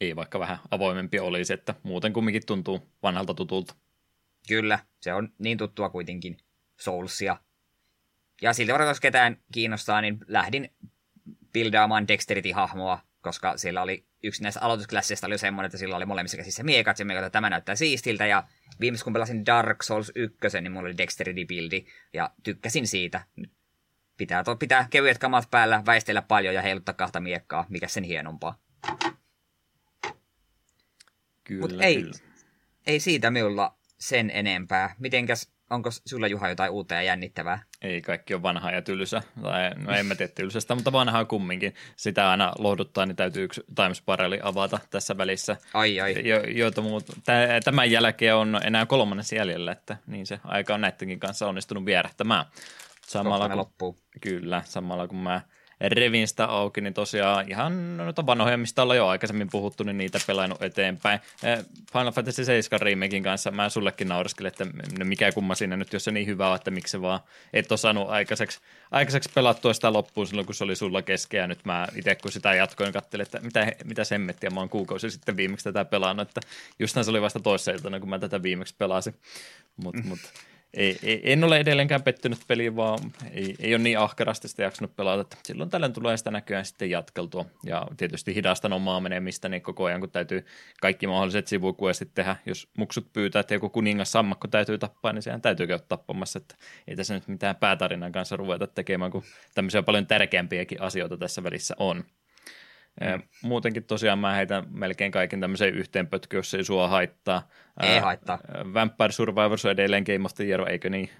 Ei, 0.00 0.16
vaikka 0.16 0.38
vähän 0.38 0.58
avoimempi 0.70 1.18
olisi, 1.18 1.52
että 1.52 1.74
muuten 1.82 2.12
kumminkin 2.12 2.46
tuntuu 2.46 2.88
vanhalta 3.02 3.34
tutulta. 3.34 3.74
Kyllä, 4.48 4.78
se 5.00 5.14
on 5.14 5.32
niin 5.38 5.58
tuttua 5.58 5.88
kuitenkin 5.88 6.36
Soulsia. 6.80 7.36
Ja 8.42 8.52
siltä 8.52 8.72
varten, 8.72 8.88
jos 8.88 9.00
ketään 9.00 9.36
kiinnostaa, 9.52 10.00
niin 10.00 10.18
lähdin 10.26 10.70
buildaamaan 11.52 12.08
Dexterity-hahmoa, 12.08 12.98
koska 13.20 13.56
sillä 13.56 13.82
oli 13.82 14.06
yksi 14.22 14.42
näistä 14.42 14.60
aloitusklasseista 14.60 15.26
oli 15.26 15.38
semmoinen, 15.38 15.66
että 15.66 15.78
sillä 15.78 15.96
oli 15.96 16.06
molemmissa 16.06 16.36
käsissä 16.36 16.62
miekat, 16.62 16.98
ja 16.98 17.04
miekat, 17.04 17.24
että 17.24 17.36
tämä 17.36 17.50
näyttää 17.50 17.74
siistiltä, 17.74 18.26
ja 18.26 18.44
viimeis 18.80 19.04
kun 19.04 19.12
pelasin 19.12 19.46
Dark 19.46 19.82
Souls 19.82 20.12
1, 20.14 20.60
niin 20.60 20.72
mulla 20.72 20.86
oli 20.86 20.94
Dexterity-buildi, 20.98 21.86
ja 22.12 22.30
tykkäsin 22.42 22.86
siitä. 22.86 23.24
Pitää, 24.16 24.44
pitää 24.58 24.86
kevyet 24.90 25.18
kamat 25.18 25.50
päällä, 25.50 25.82
väistellä 25.86 26.22
paljon 26.22 26.54
ja 26.54 26.62
heiluttaa 26.62 26.94
kahta 26.94 27.20
miekkaa, 27.20 27.66
mikä 27.68 27.88
sen 27.88 28.04
hienompaa. 28.04 28.58
Kyllä, 31.46 31.60
Mut 31.60 31.80
ei, 31.80 32.02
kyllä. 32.02 32.12
ei 32.86 33.00
siitä 33.00 33.30
minulla 33.30 33.78
sen 33.98 34.30
enempää. 34.30 34.94
Mitenkäs, 34.98 35.52
onko 35.70 35.90
sulla 35.90 36.26
Juha 36.26 36.48
jotain 36.48 36.70
uutta 36.72 36.94
ja 36.94 37.02
jännittävää? 37.02 37.62
Ei, 37.82 38.02
kaikki 38.02 38.34
on 38.34 38.42
vanhaa 38.42 38.70
ja 38.72 38.82
tylsä. 38.82 39.22
Tai, 39.42 39.70
no 39.74 39.92
en 39.92 40.06
mä 40.06 40.14
tiedä 40.14 40.32
tylsästä, 40.34 40.74
mutta 40.74 40.92
vanhaa 40.92 41.24
kumminkin. 41.24 41.74
Sitä 41.96 42.30
aina 42.30 42.52
lohduttaa, 42.58 43.06
niin 43.06 43.16
täytyy 43.16 43.44
yksi 43.44 43.64
Times 43.74 44.02
Barreli 44.02 44.38
avata 44.42 44.78
tässä 44.90 45.18
välissä. 45.18 45.56
Ai 45.74 46.00
ai. 46.00 46.28
Jo, 46.28 46.40
joita 46.40 46.82
muut, 46.82 47.06
tämän 47.64 47.90
jälkeen 47.90 48.34
on 48.34 48.60
enää 48.64 48.86
kolmannes 48.86 49.32
jäljellä, 49.32 49.72
että 49.72 49.96
niin 50.06 50.26
se 50.26 50.40
aika 50.44 50.74
on 50.74 50.80
näidenkin 50.80 51.20
kanssa 51.20 51.48
onnistunut 51.48 51.86
vierähtämään. 51.86 52.44
Samalla 53.06 53.48
kun, 53.48 53.56
loppuu. 53.56 53.98
Kyllä, 54.20 54.62
samalla 54.64 55.08
kun 55.08 55.18
mä 55.18 55.40
revin 55.80 56.28
sitä 56.28 56.44
auki, 56.44 56.80
niin 56.80 56.94
tosiaan 56.94 57.50
ihan 57.50 57.96
noita 57.96 58.26
vanhoja, 58.26 58.56
mistä 58.56 58.82
ollaan 58.82 58.96
jo 58.96 59.06
aikaisemmin 59.06 59.48
puhuttu, 59.50 59.84
niin 59.84 59.98
niitä 59.98 60.18
pelannut 60.26 60.62
eteenpäin. 60.62 61.20
Final 61.92 62.12
Fantasy 62.12 62.44
7 62.44 62.80
remakein 62.80 63.22
kanssa 63.22 63.50
mä 63.50 63.68
sullekin 63.68 64.08
naureskelin, 64.08 64.48
että 64.48 64.66
no 64.98 65.04
mikä 65.04 65.32
kumma 65.32 65.54
siinä 65.54 65.76
nyt, 65.76 65.92
jos 65.92 66.04
se 66.04 66.10
niin 66.10 66.26
hyvä 66.26 66.50
on, 66.50 66.56
että 66.56 66.70
miksi 66.70 66.90
se 66.90 67.02
vaan 67.02 67.20
et 67.52 67.72
ole 67.72 67.78
saanut 67.78 68.10
aikaiseksi, 68.10 68.60
aikaiseksi 68.90 69.30
pelattua 69.34 69.74
sitä 69.74 69.92
loppuun 69.92 70.26
silloin, 70.26 70.46
kun 70.46 70.54
se 70.54 70.64
oli 70.64 70.76
sulla 70.76 71.02
keskeä. 71.02 71.46
Nyt 71.46 71.64
mä 71.64 71.88
itse 71.96 72.14
kun 72.14 72.32
sitä 72.32 72.54
jatkoin, 72.54 72.92
katselin, 72.92 73.22
että 73.22 73.40
mitä, 73.40 73.72
mitä 73.84 74.04
semmettiä, 74.04 74.50
mä 74.50 74.60
oon 74.60 74.68
kuukausi 74.68 75.10
sitten 75.10 75.36
viimeksi 75.36 75.64
tätä 75.64 75.84
pelannut, 75.84 76.28
että 76.28 76.40
justhan 76.78 77.04
se 77.04 77.10
oli 77.10 77.22
vasta 77.22 77.40
toissa 77.40 77.72
iltana, 77.72 78.00
kun 78.00 78.08
mä 78.08 78.18
tätä 78.18 78.42
viimeksi 78.42 78.74
pelasin. 78.78 79.14
Mm. 79.76 80.08
mut, 80.08 80.18
ei, 80.74 80.98
ei, 81.02 81.32
en 81.32 81.44
ole 81.44 81.58
edelleenkään 81.58 82.02
pettynyt 82.02 82.38
peliin, 82.48 82.76
vaan 82.76 82.98
ei, 83.30 83.54
ei 83.58 83.74
ole 83.74 83.82
niin 83.82 83.98
ahkerasti 83.98 84.48
sitä 84.48 84.62
jaksanut 84.62 84.96
pelata, 84.96 85.20
että 85.20 85.36
silloin 85.44 85.70
tällöin 85.70 85.92
tulee 85.92 86.16
sitä 86.16 86.30
näköjään 86.30 86.64
sitten 86.64 86.90
jatkeltua. 86.90 87.44
Ja 87.64 87.86
tietysti 87.96 88.34
hidastan 88.34 88.72
omaa 88.72 89.00
menemistä 89.00 89.48
niin 89.48 89.62
koko 89.62 89.84
ajan, 89.84 90.00
kun 90.00 90.10
täytyy 90.10 90.46
kaikki 90.80 91.06
mahdolliset 91.06 91.46
sivukuestit 91.46 92.14
tehdä. 92.14 92.36
Jos 92.46 92.68
muksut 92.78 93.12
pyytää, 93.12 93.40
että 93.40 93.54
joku 93.54 93.68
kuningas 93.68 94.12
sammakko 94.12 94.48
täytyy 94.48 94.78
tappaa, 94.78 95.12
niin 95.12 95.22
sehän 95.22 95.42
täytyy 95.42 95.66
käydä 95.66 95.82
tappamassa. 95.88 96.38
Että 96.38 96.54
ei 96.88 96.96
tässä 96.96 97.14
nyt 97.14 97.28
mitään 97.28 97.56
päätarinan 97.56 98.12
kanssa 98.12 98.36
ruveta 98.36 98.66
tekemään, 98.66 99.10
kun 99.10 99.22
tämmöisiä 99.54 99.82
paljon 99.82 100.06
tärkeämpiäkin 100.06 100.80
asioita 100.80 101.16
tässä 101.16 101.42
välissä 101.42 101.74
on. 101.78 102.04
Mm. 103.00 103.22
Muutenkin 103.42 103.84
tosiaan 103.84 104.18
mä 104.18 104.34
heitän 104.34 104.64
melkein 104.70 105.12
kaiken 105.12 105.40
tämmöiseen 105.40 105.74
yhteenpötkyyn, 105.74 106.38
jos 106.38 106.54
ei 106.54 106.64
sua 106.64 106.88
haittaa. 106.88 107.48
Ei 107.82 107.98
haittaa. 107.98 108.38
Vampire 108.74 109.12
Survivors 109.12 109.64
on 109.64 109.70
edelleen 109.70 110.04
Game 110.06 110.24
of 110.24 110.34
the 110.34 110.44
Year, 110.44 110.70
eikö 110.70 110.90
niin? 110.90 111.10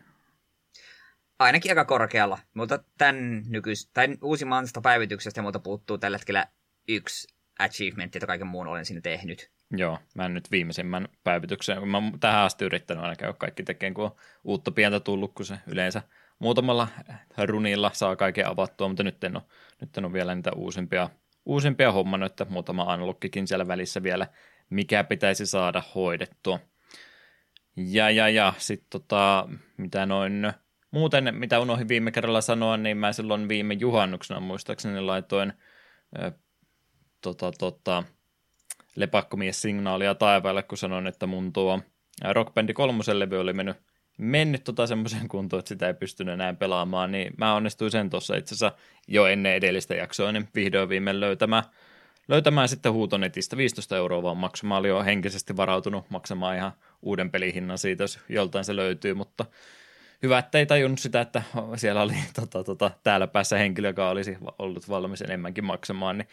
Ainakin 1.38 1.71
aika 1.71 1.85
korkealla, 1.85 2.38
mutta 2.54 2.78
tämän, 2.99 3.42
nykyis- 3.49 3.90
tai 3.95 4.09
uusimmasta 4.23 4.80
päivityksestä 4.80 5.42
muuta 5.42 5.59
puuttuu 5.59 5.99
tällä 5.99 6.16
hetkellä 6.16 6.47
yksi 6.88 7.35
achievement, 7.59 8.14
jota 8.14 8.26
kaiken 8.26 8.47
muun 8.47 8.66
olen 8.66 8.85
sinne 8.85 9.00
tehnyt. 9.00 9.50
Joo, 9.71 9.99
mä 10.14 10.26
en 10.26 10.35
nyt 10.35 10.50
viimeisimmän 10.50 11.09
päivityksen, 11.25 11.88
mä 11.88 12.02
tähän 12.21 12.42
asti 12.45 12.64
yrittänyt 12.64 13.04
aina 13.04 13.16
käydä 13.16 13.33
kaikki 13.33 13.62
tekemään, 13.62 13.95
kun 13.95 14.04
on 14.04 14.16
uutta 14.45 14.71
pientä 14.71 15.00
tullut, 15.00 15.33
kun 15.35 15.47
se 15.47 15.59
yleensä 15.66 16.02
muutamalla 16.38 16.88
runilla 17.45 17.90
saa 17.95 18.16
kaiken 18.16 18.49
avattua, 18.49 18.88
mutta 18.88 19.02
nyt 19.02 19.25
en 19.25 19.37
ole, 19.37 19.45
nyt 19.80 19.99
en 19.99 20.04
ole 20.04 20.12
vielä 20.12 20.35
niitä 20.35 20.52
uusimpia 20.52 21.11
uusimpia 21.46 21.92
hommannut, 21.92 22.32
että 22.32 22.46
muutama 22.48 22.82
analogkikin 22.82 23.46
siellä 23.46 23.68
välissä 23.68 24.02
vielä, 24.02 24.26
mikä 24.70 25.04
pitäisi 25.04 25.46
saada 25.46 25.82
hoidettua. 25.94 26.58
Ja, 27.76 28.10
ja, 28.10 28.28
ja, 28.28 28.52
sitten 28.58 28.88
tota, 28.90 29.48
mitä 29.76 30.06
noin, 30.06 30.52
muuten 30.90 31.34
mitä 31.34 31.60
unohdin 31.60 31.88
viime 31.88 32.10
kerralla 32.10 32.40
sanoa, 32.40 32.76
niin 32.76 32.96
mä 32.96 33.12
silloin 33.12 33.48
viime 33.48 33.74
juhannuksena 33.74 34.40
muistaakseni 34.40 35.00
laitoin 35.00 35.52
äh, 36.22 36.32
tota, 37.20 37.52
tota, 37.58 38.02
lepakkomies-signaalia 38.96 40.14
taivaalle, 40.14 40.62
kun 40.62 40.78
sanoin, 40.78 41.06
että 41.06 41.26
mun 41.26 41.52
tuo 41.52 41.80
Rock 42.32 42.54
Band 42.54 42.72
3 42.72 43.02
levy 43.12 43.40
oli 43.40 43.52
mennyt 43.52 43.76
mennyt 44.18 44.64
tota 44.64 44.87
semmoisen 44.87 45.28
kuntoon, 45.28 45.58
että 45.58 45.68
sitä 45.68 45.87
ei 45.87 45.94
pystynyt 45.94 46.35
enää 46.35 46.54
pelaamaan, 46.54 47.12
niin 47.12 47.35
mä 47.38 47.54
onnistuin 47.54 47.90
sen 47.90 48.11
tuossa 48.11 48.37
itse 48.37 48.54
asiassa 48.54 48.78
jo 49.08 49.26
ennen 49.26 49.54
edellistä 49.54 49.94
jaksoa, 49.94 50.32
niin 50.32 50.49
vihdoin 50.54 50.88
viimein 50.88 51.20
löytämään, 51.20 51.64
löytämään 52.28 52.68
sitten 52.68 52.92
huutonetistä 52.92 53.56
15 53.56 53.96
euroa 53.96 54.23
vaan 54.23 54.37
maksu. 54.37 54.66
Mä 54.66 54.76
olin 54.76 54.88
jo 54.88 55.02
henkisesti 55.02 55.56
varautunut 55.56 56.11
maksamaan 56.11 56.56
ihan 56.56 56.73
uuden 57.02 57.30
pelihinnan 57.30 57.78
siitä, 57.78 58.02
jos 58.02 58.18
joltain 58.28 58.64
se 58.64 58.76
löytyy, 58.76 59.14
mutta 59.14 59.44
hyvä, 60.23 60.38
että 60.38 60.58
ei 60.58 60.66
tajunnut 60.66 60.99
sitä, 60.99 61.20
että 61.20 61.42
siellä 61.76 62.02
oli 62.02 62.14
tota, 62.40 62.64
tota, 62.64 62.90
täällä 63.04 63.26
päässä 63.26 63.58
henkilö, 63.58 63.88
joka 63.88 64.08
olisi 64.08 64.38
ollut 64.58 64.88
valmis 64.88 65.23
enemmänkin 65.23 65.64
maksamaan, 65.64 66.18
niin 66.18 66.28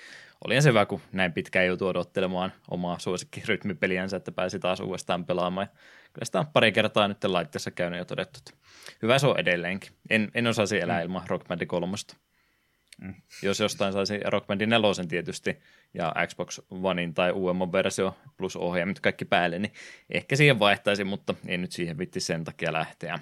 oli 0.46 0.62
se 0.62 0.70
hyvä, 0.70 0.86
kun 0.86 1.02
näin 1.12 1.34
pitkään 1.34 1.66
joutuu 1.66 1.88
odottelemaan 1.88 2.54
omaa 2.72 3.00
suosikkirytmipeliänsä, 3.00 4.18
että 4.18 4.32
pääsi 4.32 4.60
taas 4.60 4.80
uudestaan 4.80 5.26
pelaamaan. 5.26 5.68
Kyllä 6.14 6.26
sitä 6.26 6.40
on 6.40 6.48
pari 6.48 6.72
kertaa 6.72 7.08
nyt 7.08 7.24
laitteessa 7.24 7.72
käynyt 7.72 8.00
jo 8.00 8.06
todettu, 8.06 8.40
että 8.40 8.52
hyvä 9.02 9.20
se 9.20 9.28
on 9.28 9.40
edelleenkin. 9.40 9.92
En, 10.10 10.32
en 10.34 10.48
osaisi 10.48 10.80
elää 10.80 10.98
mm. 10.98 11.04
ilman 11.04 11.24
Rock 11.28 11.48
Band 11.48 11.66
3. 11.66 11.98
Mm. 13.02 13.14
Jos 13.42 13.60
jostain 13.60 13.94
saisi 13.94 14.20
Rock 14.26 14.48
Band 14.48 14.66
4 14.66 14.90
tietysti 15.10 15.60
ja 15.94 16.14
Xbox 16.28 16.60
Onein 16.72 17.14
tai 17.14 17.32
uudemman 17.32 17.72
versio 17.72 18.18
plus 18.38 18.56
ohjaamit 18.56 19.00
kaikki 19.00 19.26
päälle, 19.26 19.60
niin 19.60 19.74
ehkä 20.10 20.36
siihen 20.36 20.60
vaihtaisi, 20.60 21.04
mutta 21.04 21.34
en 21.48 21.62
nyt 21.62 21.72
siihen 21.72 21.98
vitti 21.98 22.20
sen 22.20 22.44
takia 22.44 22.74
lähteä. 22.74 23.20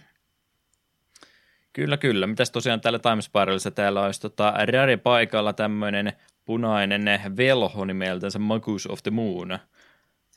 Kyllä, 1.73 1.97
kyllä. 1.97 2.27
Mitäs 2.27 2.51
tosiaan 2.51 2.81
täällä 2.81 2.99
Times 2.99 3.31
täällä 3.75 4.01
olisi 4.01 4.21
tota, 4.21 4.53
Rare 4.71 4.97
paikalla 4.97 5.53
tämmöinen 5.53 6.13
punainen 6.45 7.21
velho 7.37 7.85
nimeltänsä 7.85 8.39
Magus 8.39 8.87
of 8.87 9.03
the 9.03 9.11
Moon. 9.11 9.59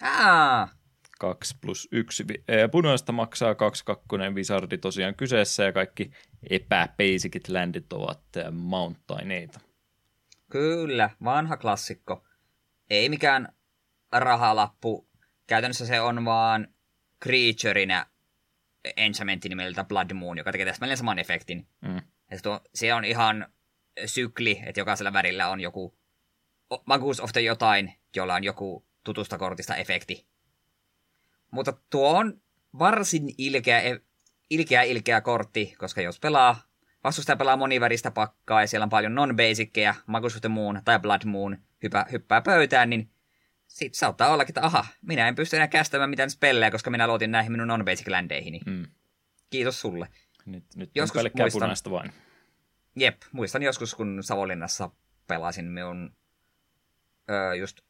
Ah. 0.02 0.83
2 1.24 1.56
plus 1.60 1.88
1. 1.92 2.24
Punaista 2.72 3.12
maksaa 3.12 3.54
2 3.54 3.84
kakkonen 3.84 4.34
Wizardi 4.34 4.78
tosiaan 4.78 5.14
kyseessä 5.14 5.64
ja 5.64 5.72
kaikki 5.72 6.10
epäpeisikit 6.50 7.48
landit 7.48 7.92
ovat 7.92 8.22
mountaineita. 8.50 9.60
Kyllä, 10.50 11.10
vanha 11.24 11.56
klassikko. 11.56 12.24
Ei 12.90 13.08
mikään 13.08 13.48
rahalappu. 14.12 15.08
Käytännössä 15.46 15.86
se 15.86 16.00
on 16.00 16.24
vaan 16.24 16.68
creatureinä 17.22 18.06
enchantmentti 18.96 19.48
nimeltä 19.48 19.84
Blood 19.84 20.12
Moon, 20.12 20.38
joka 20.38 20.52
tekee 20.52 20.66
täsmälleen 20.66 20.98
saman 20.98 21.18
efektin. 21.18 21.66
Mm. 21.80 22.00
Ja 22.30 22.38
tuo, 22.42 22.60
se 22.74 22.94
on 22.94 23.04
ihan 23.04 23.48
sykli, 24.06 24.62
että 24.66 24.80
jokaisella 24.80 25.12
värillä 25.12 25.48
on 25.48 25.60
joku 25.60 25.98
Magus 26.86 27.20
of 27.20 27.32
the 27.32 27.40
jotain, 27.40 27.94
jolla 28.16 28.34
on 28.34 28.44
joku 28.44 28.86
tutusta 29.04 29.38
kortista 29.38 29.76
efekti. 29.76 30.26
Mutta 31.54 31.72
tuo 31.90 32.18
on 32.18 32.40
varsin 32.78 33.34
ilkeä, 33.38 33.80
e- 33.80 34.00
ilkeä, 34.50 34.82
ilkeä 34.82 35.20
kortti, 35.20 35.74
koska 35.78 36.00
jos 36.00 36.20
pelaa, 36.20 36.62
vastustaja 37.04 37.36
pelaa 37.36 37.56
moniväristä 37.56 38.10
pakkaa 38.10 38.60
ja 38.60 38.66
siellä 38.66 38.84
on 38.84 38.90
paljon 38.90 39.14
non-basickeja, 39.14 39.94
Magus 40.06 40.34
of 40.34 40.40
the 40.40 40.48
Moon 40.48 40.82
tai 40.84 40.98
Blood 40.98 41.24
Moon 41.24 41.58
hyppää, 41.82 42.06
hyppää 42.12 42.40
pöytään, 42.40 42.90
niin 42.90 43.10
sitten 43.66 43.98
saattaa 43.98 44.32
ollakin, 44.32 44.50
että 44.50 44.66
aha, 44.66 44.86
minä 45.02 45.28
en 45.28 45.34
pysty 45.34 45.56
enää 45.56 45.68
kästämään 45.68 46.10
mitään 46.10 46.30
spellejä, 46.30 46.70
koska 46.70 46.90
minä 46.90 47.06
luotin 47.06 47.30
näihin 47.30 47.52
minun 47.52 47.68
non-basic 47.68 48.08
ländeihini. 48.08 48.60
Mm. 48.66 48.86
Kiitos 49.50 49.80
sulle. 49.80 50.08
Nyt, 50.46 50.64
nyt 50.76 50.90
joskus 50.94 51.24
on 51.24 51.30
muistan, 51.38 51.60
punaista 51.60 51.90
vain. 51.90 52.12
Jep, 52.96 53.22
muistan 53.32 53.62
joskus, 53.62 53.94
kun 53.94 54.18
Savonlinnassa 54.22 54.90
pelasin 55.26 55.64
minun 55.64 56.16
öö, 57.30 57.54
just 57.54 57.80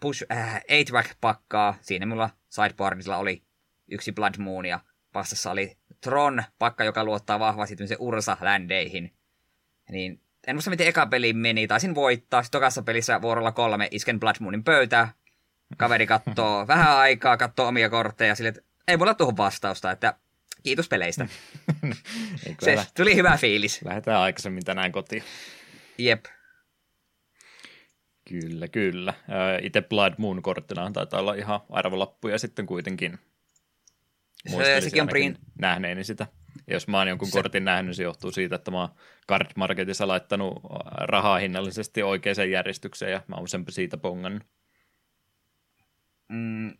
push, 0.00 0.24
äh, 0.32 0.62
8-pack-pakkaa. 0.68 1.74
Siinä 1.80 2.06
mulla 2.06 2.30
sideboardilla 2.48 3.16
oli 3.16 3.42
yksi 3.88 4.12
Blood 4.12 4.34
Moon 4.38 4.66
ja 4.66 4.80
vastassa 5.14 5.50
oli 5.50 5.76
Tron, 6.00 6.42
pakka, 6.58 6.84
joka 6.84 7.04
luottaa 7.04 7.38
vahvasti 7.38 7.86
se 7.86 7.96
Ursa-ländeihin. 7.98 9.12
Niin 9.90 10.20
en 10.46 10.56
muista 10.56 10.70
miten 10.70 10.86
eka 10.86 11.06
peli 11.06 11.32
meni, 11.32 11.66
taisin 11.66 11.94
voittaa. 11.94 12.42
Sitten 12.42 12.60
tokassa 12.60 12.82
pelissä 12.82 13.22
vuorolla 13.22 13.52
kolme 13.52 13.88
isken 13.90 14.20
Blood 14.20 14.36
Moonin 14.40 14.64
pöytää. 14.64 15.12
Kaveri 15.76 16.06
katsoo 16.06 16.66
vähän 16.68 16.96
aikaa, 16.96 17.36
katsoo 17.36 17.66
omia 17.66 17.90
kortteja 17.90 18.34
sille, 18.34 18.48
että 18.48 18.62
ei 18.88 18.96
mulla 18.96 19.14
tuohon 19.14 19.36
vastausta, 19.36 19.90
että 19.90 20.14
kiitos 20.62 20.88
peleistä. 20.88 21.26
Se 22.64 22.86
tuli 22.96 23.16
hyvä 23.16 23.36
fiilis. 23.36 23.82
Lähdetään 23.84 24.20
aikaisemmin 24.20 24.64
tänään 24.64 24.92
kotiin. 24.92 25.22
Jep. 25.98 26.24
Kyllä, 28.28 28.68
kyllä. 28.68 29.14
Itse 29.62 29.82
Blood 29.82 30.14
Moon-korttina 30.18 30.90
taitaa 30.92 31.20
olla 31.20 31.34
ihan 31.34 31.60
arvolappuja 31.70 32.38
sitten 32.38 32.66
kuitenkin. 32.66 33.18
Se, 34.48 34.80
sekin 34.80 35.02
on 35.02 35.08
print. 35.08 35.38
Nähneeni 35.58 36.04
sitä. 36.04 36.26
Ja 36.66 36.74
jos 36.74 36.88
mä 36.88 36.98
oon 36.98 37.08
jonkun 37.08 37.28
se... 37.28 37.38
kortin 37.38 37.64
nähnyt, 37.64 37.96
se 37.96 38.02
johtuu 38.02 38.30
siitä, 38.32 38.56
että 38.56 38.70
mä 38.70 38.80
oon 38.80 38.88
Card 39.28 39.46
Marketissa 39.56 40.08
laittanut 40.08 40.62
rahaa 40.90 41.38
hinnallisesti 41.38 42.02
oikeaan 42.02 42.50
järjestykseen 42.50 43.12
ja 43.12 43.22
mä 43.26 43.36
oon 43.36 43.48
sen 43.48 43.64
siitä 43.68 43.96
pongannut. 43.96 44.42
Mm, 46.28 46.72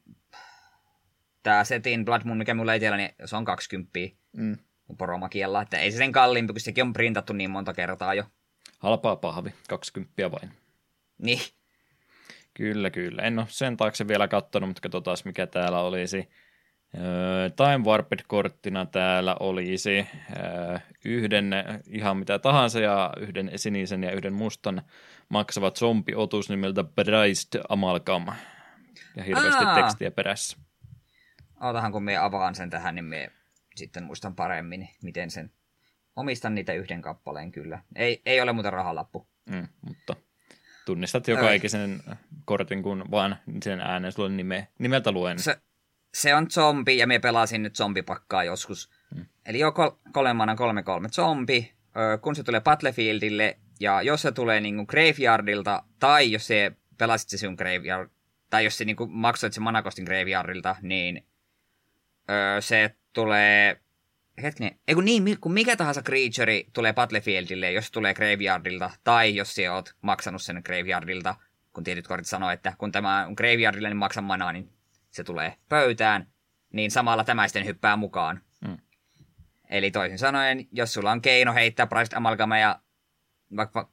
Tämä 1.46 1.64
setin 1.64 2.04
Blood 2.04 2.22
Moon, 2.24 2.38
mikä 2.38 2.54
mulla 2.54 2.74
itsellä, 2.74 2.96
niin 2.96 3.10
se 3.24 3.36
on 3.36 3.44
20 3.44 3.90
mm. 4.36 4.56
poromakiella. 4.98 5.62
Että 5.62 5.78
ei 5.78 5.92
se 5.92 5.96
sen 5.96 6.12
kalliimpi, 6.12 6.52
kun 6.52 6.60
sekin 6.60 6.84
on 6.84 6.92
printattu 6.92 7.32
niin 7.32 7.50
monta 7.50 7.74
kertaa 7.74 8.14
jo. 8.14 8.24
Halpaa 8.78 9.16
pahvi, 9.16 9.50
20 9.68 10.30
vain. 10.30 10.50
Niin. 11.18 11.40
Kyllä, 12.54 12.90
kyllä. 12.90 13.22
En 13.22 13.38
ole 13.38 13.46
sen 13.50 13.76
taakse 13.76 14.08
vielä 14.08 14.28
katsonut, 14.28 14.68
mutta 14.68 14.80
katsotaan 14.80 15.16
mikä 15.24 15.46
täällä 15.46 15.80
olisi. 15.80 16.28
Time 17.56 17.84
Warped-korttina 17.84 18.86
täällä 18.86 19.36
olisi 19.40 20.06
yhden 21.04 21.50
ihan 21.86 22.16
mitä 22.16 22.38
tahansa 22.38 22.80
ja 22.80 23.12
yhden 23.20 23.50
sinisen 23.56 24.02
ja 24.02 24.12
yhden 24.12 24.32
mustan 24.32 24.82
maksavat 25.28 25.76
zombiotus 25.76 26.50
nimeltä 26.50 26.84
Briced 26.84 27.60
Amalgam. 27.68 28.26
Ja 29.16 29.22
hirveästi 29.22 29.64
Aa. 29.64 29.74
tekstiä 29.74 30.10
perässä. 30.10 30.56
Ootahan 31.62 31.92
kun 31.92 32.02
me 32.02 32.16
avaan 32.16 32.54
sen 32.54 32.70
tähän, 32.70 32.94
niin 32.94 33.04
me 33.04 33.30
sitten 33.76 34.04
muistan 34.04 34.34
paremmin, 34.34 34.88
miten 35.02 35.30
sen 35.30 35.50
omistan 36.16 36.54
niitä 36.54 36.72
yhden 36.72 37.02
kappaleen 37.02 37.52
kyllä. 37.52 37.82
Ei, 37.94 38.22
ei 38.26 38.40
ole 38.40 38.52
muuta 38.52 38.70
rahalappu. 38.70 39.28
Mm, 39.50 39.68
mutta 39.80 40.16
tunnistat 40.86 41.28
joka 41.28 41.52
ikisen 41.52 42.02
kortin, 42.44 42.82
kun 42.82 43.04
vaan 43.10 43.36
sen 43.62 43.80
äänen 43.80 44.12
sulle 44.12 44.28
nime, 44.28 44.68
nimeltä 44.78 45.12
luen. 45.12 45.38
Se, 45.38 45.56
se 46.14 46.34
on 46.34 46.50
zombi, 46.50 46.98
ja 46.98 47.06
me 47.06 47.18
pelasin 47.18 47.62
nyt 47.62 47.76
zombipakkaa 47.76 48.44
joskus. 48.44 48.90
Hmm. 49.14 49.26
Eli 49.46 49.58
joko 49.58 49.98
kolmana 50.12 50.56
kolme 50.56 50.82
kolme 50.82 51.08
zombi, 51.08 51.72
kun 52.20 52.36
se 52.36 52.42
tulee 52.42 52.60
Battlefieldille, 52.60 53.58
ja 53.80 54.02
jos 54.02 54.22
se 54.22 54.32
tulee 54.32 54.60
niinku 54.60 54.86
Graveyardilta, 54.86 55.82
tai 55.98 56.32
jos 56.32 56.46
se 56.46 56.72
pelasit 56.98 57.28
se 57.28 57.38
sun 57.38 57.54
Graveyard, 57.54 58.10
tai 58.50 58.64
jos 58.64 58.78
se 58.78 58.84
niinku 58.84 59.06
maksoit 59.06 59.52
se 59.52 59.60
Manakostin 59.60 60.04
Graveyardilta, 60.04 60.76
niin 60.82 61.26
se 62.60 62.94
tulee 63.12 63.80
hetken, 64.42 64.78
ei 64.88 64.94
kun 64.94 65.04
niin, 65.04 65.40
kun 65.40 65.52
mikä 65.52 65.76
tahansa 65.76 66.02
creature 66.02 66.64
tulee 66.72 66.92
Battlefieldille, 66.92 67.72
jos 67.72 67.90
tulee 67.90 68.14
Graveyardilta, 68.14 68.90
tai 69.04 69.36
jos 69.36 69.54
sä 69.54 69.72
oot 69.72 69.94
maksanut 70.00 70.42
sen 70.42 70.62
Graveyardilta, 70.64 71.34
kun 71.72 71.84
tietyt 71.84 72.06
kortit 72.06 72.26
sanoo, 72.26 72.50
että 72.50 72.74
kun 72.78 72.92
tämä 72.92 73.26
on 73.26 73.34
Graveyardille, 73.36 73.88
niin 73.88 73.96
maksan 73.96 74.24
manaa, 74.24 74.52
niin 74.52 74.72
se 75.10 75.24
tulee 75.24 75.56
pöytään, 75.68 76.26
niin 76.72 76.90
samalla 76.90 77.24
tämä 77.24 77.48
sitten 77.48 77.66
hyppää 77.66 77.96
mukaan. 77.96 78.40
Mm. 78.66 78.76
Eli 79.70 79.90
toisin 79.90 80.18
sanoen, 80.18 80.66
jos 80.72 80.92
sulla 80.92 81.12
on 81.12 81.22
keino 81.22 81.54
heittää 81.54 81.86
Priced 81.86 82.16
Amalgameja 82.16 82.80
vaikka 83.56 83.90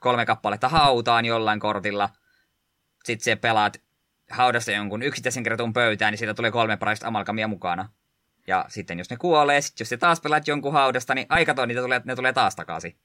kolme 0.00 0.26
kappaletta 0.26 0.68
hautaan 0.68 1.24
jollain 1.24 1.60
kortilla, 1.60 2.08
sit 3.04 3.20
se 3.20 3.36
pelaat 3.36 3.82
haudasta 4.30 4.72
jonkun 4.72 5.02
yksittäisen 5.02 5.42
kertun 5.42 5.72
pöytään, 5.72 6.12
niin 6.12 6.18
siitä 6.18 6.34
tulee 6.34 6.50
kolme 6.50 6.76
Priced 6.76 7.06
Amalgamia 7.06 7.48
mukana. 7.48 7.88
Ja 8.46 8.64
sitten 8.68 8.98
jos 8.98 9.10
ne 9.10 9.16
kuolee, 9.16 9.60
sit 9.60 9.80
jos 9.80 9.88
se 9.88 9.96
taas 9.96 10.20
pelaat 10.20 10.48
jonkun 10.48 10.72
haudasta, 10.72 11.14
niin 11.14 11.26
aikato 11.28 11.66
niitä 11.66 11.80
tulee, 11.80 12.00
ne 12.04 12.16
tulee 12.16 12.32
taas 12.32 12.56
takaisin. 12.56 12.96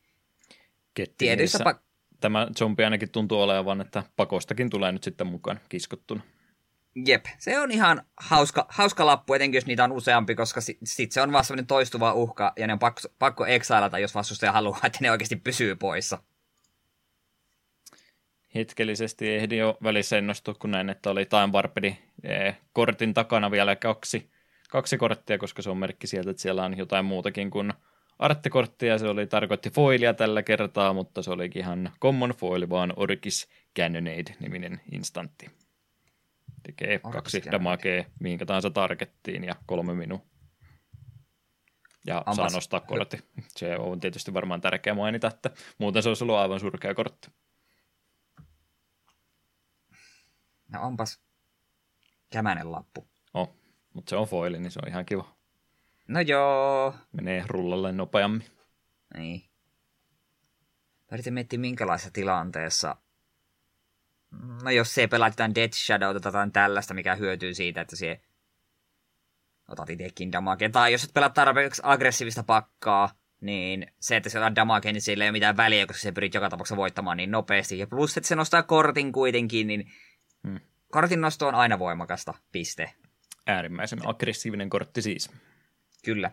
Tietyissä 1.18 1.64
pa- 1.64 1.80
tämä 2.20 2.48
zombi 2.58 2.84
ainakin 2.84 3.12
tuntuu 3.12 3.42
olevan, 3.42 3.82
että 3.82 4.04
pakostakin 4.16 4.70
tulee 4.70 4.92
nyt 4.92 5.04
sitten 5.04 5.28
mukaan 5.28 5.60
kiskottuna. 5.70 6.22
Jep, 7.06 7.26
se 7.38 7.60
on 7.60 7.72
ihan 7.72 8.06
hauska, 8.18 8.66
hauska 8.70 9.06
lappu, 9.06 9.34
etenkin 9.34 9.58
jos 9.58 9.66
niitä 9.66 9.84
on 9.84 9.92
useampi, 9.92 10.36
koska 10.36 10.62
sitten 10.62 10.88
sit 10.88 11.12
se 11.12 11.22
on 11.22 11.32
vaan 11.32 11.46
sellainen 11.46 11.68
toistuva 11.68 12.14
uhka, 12.14 12.54
ja 12.58 12.68
ne 12.68 12.74
on 12.74 12.80
pakko, 12.80 13.02
pakko 13.20 13.46
exilata, 13.46 14.00
jos 14.00 14.16
vastustaja 14.16 14.52
haluaa, 14.52 14.80
että 14.84 15.00
ne 15.02 15.12
oikeasti 15.12 15.36
pysyy 15.36 15.76
poissa. 15.76 16.18
Hetkellisesti 18.56 19.36
ehdin 19.36 19.60
jo 19.60 19.78
välissä 19.84 20.18
ennustua, 20.18 20.54
kun 20.54 20.72
näin, 20.72 20.90
että 20.90 21.10
oli 21.10 21.26
Time 21.26 21.50
Warpedi 21.54 21.98
eh, 22.24 22.58
kortin 22.74 23.14
takana 23.14 23.52
vielä 23.52 23.76
kaksi, 23.76 24.30
kaksi 24.72 24.98
korttia, 24.98 25.38
koska 25.38 25.62
se 25.62 25.70
on 25.70 25.78
merkki 25.78 26.08
sieltä, 26.08 26.30
että 26.32 26.42
siellä 26.42 26.64
on 26.64 26.78
jotain 26.78 27.06
muutakin 27.06 27.52
kuin 27.52 27.74
arttikorttia. 28.20 28.98
Se 28.98 29.08
oli 29.08 29.28
tarkoitti 29.28 29.70
foilia 29.70 30.14
tällä 30.14 30.44
kertaa, 30.44 30.94
mutta 30.94 31.22
se 31.22 31.32
olikin 31.32 31.62
ihan 31.62 31.92
common 32.02 32.30
foil, 32.30 32.70
vaan 32.70 32.94
Orkis 32.96 33.50
Cannonade-niminen 33.80 34.82
instantti. 34.92 35.52
Tekee 36.64 37.00
Orkis 37.04 37.12
kaksi 37.12 37.52
damagea 37.52 38.04
mihinkä 38.20 38.46
tahansa 38.46 38.70
targettiin 38.70 39.44
ja 39.44 39.56
kolme 39.66 39.94
minu. 39.94 40.22
Ja 42.08 42.18
Ammas. 42.18 42.36
saa 42.36 42.50
nostaa 42.50 42.80
kortti. 42.80 43.18
Se 43.58 43.78
on 43.78 44.00
tietysti 44.00 44.34
varmaan 44.34 44.62
tärkeä 44.62 44.94
mainita, 44.94 45.28
että 45.28 45.52
muuten 45.78 46.04
se 46.04 46.10
olisi 46.10 46.24
ollut 46.24 46.36
aivan 46.36 46.60
surkea 46.60 46.94
kortti. 46.94 47.32
No 50.70 50.82
onpas 50.82 51.22
kämänen 52.30 52.72
lappu. 52.72 53.11
Mutta 53.94 54.10
se 54.10 54.16
on 54.16 54.28
foili, 54.28 54.60
niin 54.60 54.72
se 54.72 54.80
on 54.84 54.90
ihan 54.90 55.06
kiva. 55.06 55.36
No 56.08 56.20
joo. 56.20 56.96
Menee 57.12 57.44
rullalle 57.48 57.92
nopeammin. 57.92 58.48
Niin. 59.18 59.44
Yritin 61.12 61.34
miettiä 61.34 61.60
minkälaisessa 61.60 62.12
tilanteessa. 62.14 62.96
No 64.64 64.72
jos 64.72 64.94
se 64.94 65.08
pelaat 65.08 65.34
jotain 65.34 65.56
Death 65.56 65.74
Shadow 65.74 66.16
tai 66.16 66.30
jotain 66.30 66.52
tällaista, 66.52 66.94
mikä 66.94 67.16
hyötyy 67.16 67.54
siitä, 67.54 67.82
että 67.82 67.96
se 67.96 68.22
otat 69.68 69.90
itsekin 69.90 70.32
damage. 70.32 70.70
Tai 70.70 70.92
jos 70.92 71.04
et 71.04 71.14
pelaa 71.14 71.30
tarpeeksi 71.30 71.82
aggressiivista 71.86 72.44
pakkaa, 72.44 73.10
niin 73.42 73.88
se, 74.00 74.16
että 74.16 74.30
se 74.30 74.40
on 74.40 74.56
damage, 74.56 74.92
niin 74.92 75.02
sillä 75.02 75.24
ei 75.24 75.30
ole 75.30 75.32
mitään 75.32 75.58
väliä, 75.58 75.88
koska 75.88 76.02
se 76.02 76.12
pyrit 76.12 76.34
joka 76.34 76.50
tapauksessa 76.50 76.78
voittamaan 76.78 77.18
niin 77.18 77.32
nopeasti. 77.32 77.80
Ja 77.80 77.88
plus, 77.88 78.18
että 78.18 78.28
se 78.28 78.36
nostaa 78.36 78.64
kortin 78.64 79.12
kuitenkin, 79.12 79.68
niin 79.68 79.92
hmm. 80.48 80.60
kortin 80.92 81.22
nosto 81.22 81.48
on 81.48 81.56
aina 81.56 81.80
voimakasta, 81.80 82.34
piste. 82.52 82.94
Äärimmäisen 83.48 84.00
aggressiivinen 84.08 84.70
kortti 84.70 85.02
siis. 85.02 85.32
Kyllä. 86.06 86.32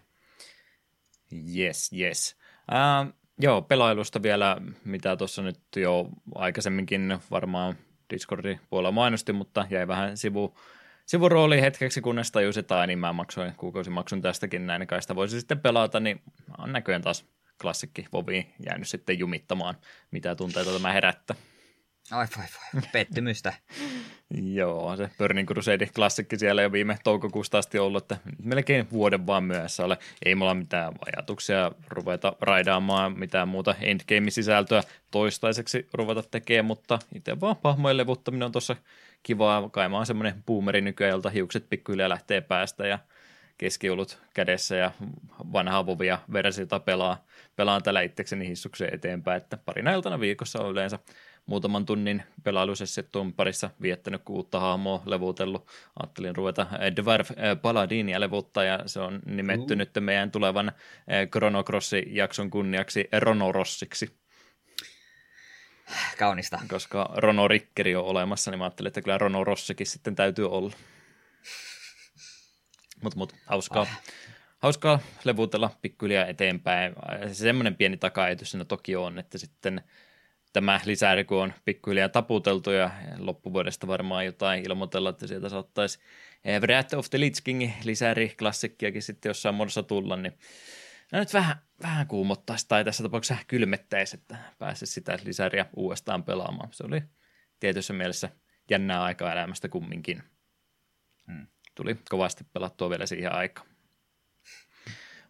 Yes, 1.57 1.91
yes. 1.99 2.37
Uh, 2.73 3.15
joo, 3.41 3.63
pelailusta 3.63 4.23
vielä, 4.23 4.57
mitä 4.85 5.17
tuossa 5.17 5.43
nyt 5.43 5.61
jo 5.77 6.09
aikaisemminkin 6.35 7.19
varmaan 7.31 7.77
Discordin 8.11 8.61
puolella 8.71 8.93
mainosti, 8.93 9.33
mutta 9.33 9.67
jäi 9.71 9.89
vähän 9.89 10.17
sivu, 10.17 10.59
sivurooli 11.07 11.61
hetkeksi, 11.61 12.01
kunnes 12.01 12.31
tajusin, 12.31 12.61
että 12.61 12.87
niin 12.87 12.99
mä 12.99 13.13
maksoin 13.13 13.55
kuukausimaksun 13.57 14.23
tästäkin 14.23 14.67
näin, 14.67 14.87
kai 14.87 15.03
sitä 15.03 15.15
voisi 15.15 15.41
sitten 15.41 15.61
pelata, 15.61 16.01
niin 16.01 16.21
on 16.59 16.73
näköjään 16.73 17.03
taas 17.03 17.25
klassikki 17.63 18.07
Vovi 18.13 18.55
jäänyt 18.67 18.89
sitten 18.89 19.19
jumittamaan, 19.19 19.75
mitä 20.11 20.35
tunteita 20.35 20.73
tämä 20.73 20.93
herättää. 20.93 21.37
Ai 22.11 22.27
vai 22.39 22.47
vai, 22.75 22.83
pettymystä. 22.93 23.53
Joo, 24.55 24.97
se 24.97 25.11
Burning 25.19 25.49
Crusade-klassikki 25.49 26.39
siellä 26.39 26.63
jo 26.63 26.73
viime 26.73 26.99
toukokuusta 27.05 27.59
asti 27.59 27.79
ollut, 27.79 28.03
että 28.03 28.17
melkein 28.43 28.91
vuoden 28.91 29.27
vaan 29.27 29.45
myöhässä 29.45 29.85
ole. 29.85 29.99
Ei 30.25 30.35
mulla 30.35 30.55
mitään 30.55 30.93
ajatuksia 31.07 31.73
ruveta 31.89 32.37
raidaamaan 32.41 33.19
mitään 33.19 33.49
muuta 33.49 33.75
endgame-sisältöä 33.81 34.83
toistaiseksi 35.11 35.89
ruveta 35.93 36.23
tekemään, 36.23 36.65
mutta 36.65 36.99
itse 37.15 37.41
vaan 37.41 37.57
pahmojen 37.57 37.97
levuttaminen 37.97 38.47
on 38.47 38.53
tuossa 38.53 38.77
kivaa. 39.23 39.69
Kai 39.69 39.89
mä 39.89 39.97
oon 39.97 40.07
semmoinen 40.07 40.43
boomeri 40.47 40.81
nykyään, 40.81 41.11
jolta 41.11 41.31
hiukset 41.31 41.69
pikkuhiljaa 41.71 42.09
lähtee 42.09 42.41
päästä 42.41 42.87
ja 42.87 42.99
keskiulut 43.59 44.19
kädessä 44.35 44.77
ja 44.77 44.91
vanhaa 45.53 45.87
vovia 45.87 46.19
versiota 46.33 46.81
pelaa, 46.81 47.25
pelaan 47.57 47.83
tällä 47.83 48.01
itsekseni 48.01 48.49
hissukseen 48.49 48.95
eteenpäin, 48.95 49.43
että 49.43 49.57
parina 49.57 49.93
iltana 49.93 50.21
viikossa 50.21 50.63
on 50.63 50.71
yleensä 50.71 50.99
muutaman 51.49 51.87
tunnin 51.87 52.23
pelailusessettuun 52.45 53.33
parissa 53.33 53.71
viettänyt, 53.83 54.23
kun 54.25 54.37
uutta 54.37 54.61
hahmoa 54.61 55.03
levutellut. 55.07 55.67
Ajattelin 56.01 56.37
ruveta 56.37 56.67
Dwarf 56.97 57.31
Paladinia 57.63 58.21
levuttaa 58.21 58.65
ja 58.65 58.79
se 58.87 59.01
on 59.01 59.21
nimetty 59.27 59.75
uh. 59.75 59.79
nyt 59.79 59.91
meidän 60.01 60.31
tulevan 60.31 60.73
Chrono 61.31 61.63
Crossi-jakson 61.63 62.51
kunniaksi 62.51 63.09
Ronorossiksi. 63.19 64.19
Kaunista. 66.19 66.61
Koska 66.69 67.11
Rono 67.17 67.49
Rikkeri 67.49 67.97
on 67.97 68.05
olemassa, 68.05 68.51
niin 68.51 68.59
mä 68.59 68.65
ajattelin, 68.65 68.89
että 68.89 69.03
kyllä 69.03 69.19
Rono 69.19 69.45
Rossikin 69.45 69.87
sitten 69.87 70.15
täytyy 70.15 70.51
olla. 70.51 70.73
Mutta 73.03 73.19
mut, 73.19 73.35
hauskaa. 73.47 73.83
Ah. 73.83 74.03
Hauskaa 74.59 74.99
levutella 75.25 75.71
pikkuhiljaa 75.83 76.27
eteenpäin. 76.27 76.95
Semmoinen 77.33 77.77
pieni 77.77 77.97
takaetus 77.97 78.51
siinä 78.51 78.65
toki 78.65 78.97
on, 78.97 79.19
että 79.19 79.39
sitten– 79.39 79.81
tämä 80.59 80.81
lisäri, 80.85 81.25
kun 81.25 81.43
on 81.43 81.53
pikkuhiljaa 81.65 82.09
taputeltu 82.09 82.71
ja 82.71 82.91
loppuvuodesta 83.19 83.87
varmaan 83.87 84.27
jotain 84.27 84.67
ilmoitella, 84.67 85.11
että 85.11 85.27
sieltä 85.27 85.49
saattaisi 85.49 85.99
eh, 86.45 86.61
Wrath 86.61 86.95
of 86.95 87.11
the 87.11 87.21
Lich 87.21 87.43
King 87.45 87.71
lisäri 87.85 88.35
klassikkiakin 88.39 89.03
sitten 89.03 89.31
jossain 89.31 89.55
muodossa 89.55 89.83
tulla, 89.83 90.17
niin 90.17 90.39
no 91.13 91.19
nyt 91.19 91.35
vähän, 91.35 91.57
vähän 91.83 92.07
kuumottaisi 92.07 92.69
tai 92.69 92.85
tässä 92.85 93.03
tapauksessa 93.03 93.45
kylmettäisi, 93.47 94.17
että 94.17 94.37
pääsisi 94.59 94.93
sitä 94.93 95.19
lisäriä 95.25 95.67
uudestaan 95.77 96.25
pelaamaan. 96.25 96.69
Se 96.73 96.85
oli 96.87 97.03
tietyssä 97.61 97.93
mielessä 97.93 98.29
jännää 98.71 99.03
aikaa 99.03 99.33
elämästä 99.33 99.69
kumminkin. 99.69 100.23
Hmm. 101.27 101.47
Tuli 101.75 101.97
kovasti 102.09 102.45
pelattua 102.53 102.91
vielä 102.91 103.07
siihen 103.07 103.33
aikaan. 103.33 103.78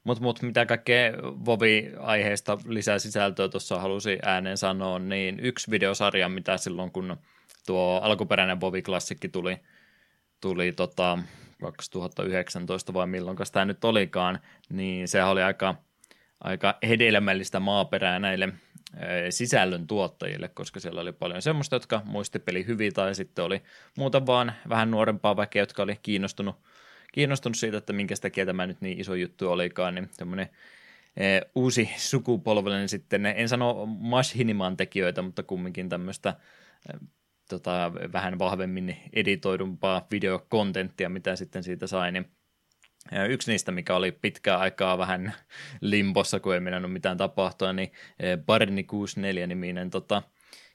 Mutta 0.09 0.23
mut, 0.23 0.43
mitä 0.43 0.67
kaikkea 0.67 1.13
Vovi-aiheesta 1.23 2.59
lisää 2.67 2.99
sisältöä 2.99 3.49
tuossa 3.49 3.81
halusi 3.81 4.19
ääneen 4.23 4.57
sanoa, 4.57 4.99
niin 4.99 5.41
yksi 5.41 5.71
videosarja, 5.71 6.29
mitä 6.29 6.57
silloin 6.57 6.91
kun 6.91 7.17
tuo 7.67 8.01
alkuperäinen 8.03 8.61
Vovi-klassikki 8.61 9.29
tuli, 9.29 9.57
tuli 10.41 10.73
tota 10.73 11.19
2019 11.61 12.95
vai 12.95 13.07
milloin 13.07 13.37
tämä 13.53 13.65
nyt 13.65 13.85
olikaan, 13.85 14.39
niin 14.71 15.09
se 15.09 15.25
oli 15.25 15.43
aika, 15.43 15.75
aika 16.41 16.79
hedelmällistä 16.89 17.61
maaperää 17.61 18.19
näille 18.19 18.49
sisällön 19.31 19.87
tuottajille, 19.87 20.49
koska 20.49 20.81
siellä 20.81 21.01
oli 21.01 21.13
paljon 21.13 21.43
semmoista, 21.43 21.77
jotka 21.77 22.03
muisti 22.05 22.39
peli 22.39 22.67
hyvin, 22.67 22.95
tai 22.95 23.15
sitten 23.15 23.45
oli 23.45 23.63
muuta 23.97 24.27
vaan 24.27 24.53
vähän 24.69 24.91
nuorempaa 24.91 25.37
väkeä, 25.37 25.63
jotka 25.63 25.83
oli 25.83 25.99
kiinnostunut 26.03 26.57
kiinnostunut 27.13 27.57
siitä, 27.57 27.77
että 27.77 27.93
minkä 27.93 28.15
takia 28.21 28.47
tämä 28.47 28.67
nyt 28.67 28.81
niin 28.81 29.01
iso 29.01 29.15
juttu 29.15 29.51
olikaan, 29.51 29.95
niin 29.95 30.09
semmoinen 30.13 30.49
e, 31.17 31.41
uusi 31.55 31.91
sukupolvellinen 31.97 32.89
sitten, 32.89 33.27
en 33.27 33.49
sano 33.49 33.87
Mashiniman 33.87 34.77
tekijöitä, 34.77 35.23
mutta 35.23 35.43
kumminkin 35.43 35.89
tämmöistä 35.89 36.37
e, 36.89 36.99
tota, 37.49 37.93
vähän 38.13 38.39
vahvemmin 38.39 38.97
editoidumpaa 39.13 40.07
videokontenttia, 40.11 41.09
mitä 41.09 41.37
sitten 41.37 41.63
siitä 41.63 41.87
sai, 41.87 42.13
niin 42.13 42.31
e, 43.13 43.27
yksi 43.27 43.51
niistä, 43.51 43.73
mikä 43.73 43.97
oli 43.97 44.13
pitkää 44.13 44.59
aikaa 44.59 44.99
vähän 44.99 45.35
limbossa, 45.81 46.41
kun 46.41 46.55
ei 46.55 46.61
mennyt 46.61 46.93
mitään 46.93 47.17
tapahtua, 47.17 47.73
niin 47.73 47.93
Barney 48.47 48.85
64-niminen 48.85 49.91
tota, 49.91 50.23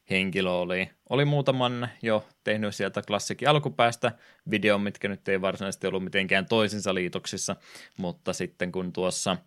henkilö 0.10 0.52
oli, 0.52 0.90
oli 1.10 1.26
muutaman 1.26 1.90
jo 2.02 2.28
tehnyt 2.44 2.76
sieltä 2.76 3.02
klassikin 3.02 3.50
alkupäästä 3.50 4.12
videon, 4.50 4.82
mitkä 4.82 5.08
nyt 5.08 5.28
ei 5.30 5.42
varsinaisesti 5.42 5.88
ollut 5.88 6.04
mitenkään 6.04 6.46
toisinsa 6.46 6.94
liitoksissa, 6.94 7.56
mutta 7.98 8.34
sitten 8.34 8.72
kun 8.72 8.94
tuossa 8.94 9.38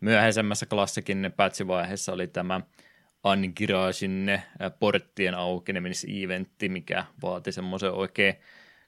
myöhäisemmässä 0.00 0.66
klassikin 0.66 1.32
patchivaiheessa 1.36 2.12
oli 2.12 2.26
tämä 2.26 2.60
Angirasin 3.22 4.28
äh, 4.28 4.44
porttien 4.78 5.34
aukenemiseventti, 5.34 6.68
mikä 6.68 7.04
vaati 7.22 7.52
semmoisen 7.52 7.92
oikein 7.92 8.34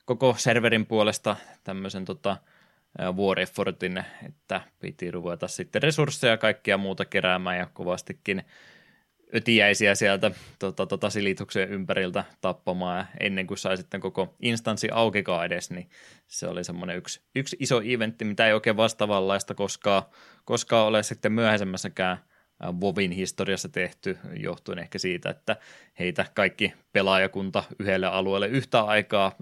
koko 0.05 0.35
serverin 0.39 0.87
puolesta 0.87 1.37
tämmöisen 1.65 2.05
tota, 2.05 2.37
War 3.17 3.41
Effortin, 3.41 4.05
että 4.27 4.61
piti 4.79 5.11
ruveta 5.11 5.49
sitten 5.49 5.83
resursseja 5.83 6.31
ja 6.31 6.37
kaikkia 6.37 6.79
muuta 6.79 7.05
keräämään 7.05 7.59
ja 7.59 7.67
kovastikin 7.73 8.45
ötiäisiä 9.35 9.95
sieltä 9.95 10.31
tota, 10.59 10.87
tota, 10.87 11.11
silituksen 11.11 11.69
ympäriltä 11.69 12.25
tappamaan. 12.41 12.99
Ja 12.99 13.07
ennen 13.21 13.47
kuin 13.47 13.59
sai 13.59 13.77
sitten 13.77 14.01
koko 14.01 14.37
instanssi 14.43 14.89
aukikaan 14.93 15.47
edes, 15.47 15.71
niin 15.71 15.91
se 16.27 16.47
oli 16.47 16.65
semmoinen 16.65 16.97
yksi, 16.97 17.21
yksi 17.35 17.57
iso 17.61 17.81
eventti, 17.85 18.25
mitä 18.25 18.47
ei 18.47 18.53
oikein 18.53 18.77
vastaavanlaista 18.77 19.55
koskaan, 19.55 20.03
koskaan 20.45 20.87
ole 20.87 21.03
sitten 21.03 21.33
myöhäisemmässäkään 21.33 22.19
Vovin 22.81 23.11
historiassa 23.11 23.69
tehty, 23.69 24.19
johtuen 24.37 24.79
ehkä 24.79 24.99
siitä, 24.99 25.31
että 25.31 25.57
heitä 25.99 26.27
kaikki 26.35 26.73
pelaajakunta 26.93 27.65
yhdelle 27.79 28.07
alueelle 28.07 28.49
yhtä 28.49 28.81
aikaa 28.81 29.33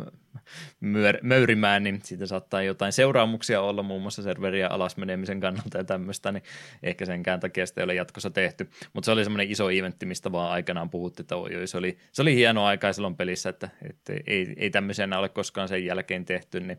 möyrimään, 1.22 1.82
niin 1.82 2.00
siitä 2.04 2.26
saattaa 2.26 2.62
jotain 2.62 2.92
seuraamuksia 2.92 3.60
olla, 3.60 3.82
muun 3.82 4.02
muassa 4.02 4.22
serveriä 4.22 4.68
alasmenemisen 4.68 5.40
kannalta 5.40 5.78
ja 5.78 5.84
tämmöistä, 5.84 6.32
niin 6.32 6.42
ehkä 6.82 7.06
senkään 7.06 7.40
takia 7.40 7.66
sitä 7.66 7.80
ei 7.80 7.84
ole 7.84 7.94
jatkossa 7.94 8.30
tehty. 8.30 8.70
Mutta 8.92 9.04
se 9.04 9.12
oli 9.12 9.24
semmoinen 9.24 9.50
iso 9.50 9.70
eventti, 9.70 10.06
mistä 10.06 10.32
vaan 10.32 10.50
aikanaan 10.50 10.90
puhuttiin, 10.90 11.24
että 11.24 11.36
oi, 11.36 11.50
se, 11.66 11.78
oli, 11.78 11.98
se 12.12 12.22
oli 12.22 12.34
hieno 12.34 12.64
aika 12.64 12.92
silloin 12.92 13.16
pelissä, 13.16 13.48
että, 13.48 13.68
että 13.90 14.12
ei, 14.26 14.54
ei 14.56 14.70
tämmöisenä 14.70 15.18
ole 15.18 15.28
koskaan 15.28 15.68
sen 15.68 15.84
jälkeen 15.84 16.24
tehty, 16.24 16.60
niin 16.60 16.78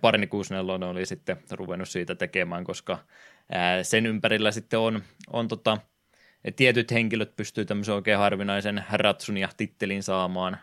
Parni 0.00 0.26
64 0.26 0.88
oli 0.88 1.06
sitten 1.06 1.36
ruvennut 1.50 1.88
siitä 1.88 2.14
tekemään, 2.14 2.64
koska 2.64 2.98
sen 3.82 4.06
ympärillä 4.06 4.50
sitten 4.50 4.78
on, 4.78 5.02
on 5.32 5.48
tota, 5.48 5.78
tietyt 6.56 6.90
henkilöt 6.90 7.36
pystyy 7.36 7.64
tämmöisen 7.64 7.94
oikein 7.94 8.18
harvinaisen 8.18 8.84
ratsun 8.92 9.36
ja 9.36 9.48
tittelin 9.56 10.02
saamaan, 10.02 10.58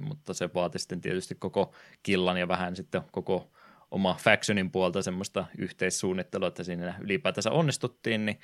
mutta 0.00 0.34
se 0.34 0.50
vaati 0.54 0.78
sitten 0.78 1.00
tietysti 1.00 1.34
koko 1.34 1.74
killan 2.02 2.36
ja 2.36 2.48
vähän 2.48 2.76
sitten 2.76 3.02
koko 3.10 3.50
oma 3.90 4.16
factionin 4.20 4.70
puolta 4.70 5.02
semmoista 5.02 5.46
yhteissuunnittelua, 5.58 6.48
että 6.48 6.64
siinä 6.64 6.94
ylipäätänsä 7.00 7.50
onnistuttiin, 7.50 8.26
niin 8.26 8.38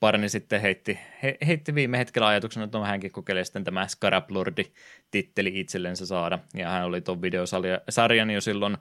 Parni 0.00 0.28
sitten 0.28 0.60
heitti, 0.60 0.98
he, 1.22 1.36
heitti 1.46 1.74
viime 1.74 1.98
hetkellä 1.98 2.28
ajatuksena, 2.28 2.64
että 2.64 2.78
no 2.78 2.84
hänkin 2.84 3.12
kokeilee 3.12 3.44
sitten 3.44 3.64
tämä 3.64 3.88
Scarab 3.88 4.30
Lordi-titteli 4.30 5.60
itsellensä 5.60 6.06
saada, 6.06 6.38
ja 6.54 6.68
hän 6.68 6.84
oli 6.84 7.00
tuon 7.00 7.22
videosarjan 7.22 8.30
jo 8.30 8.40
silloin 8.40 8.76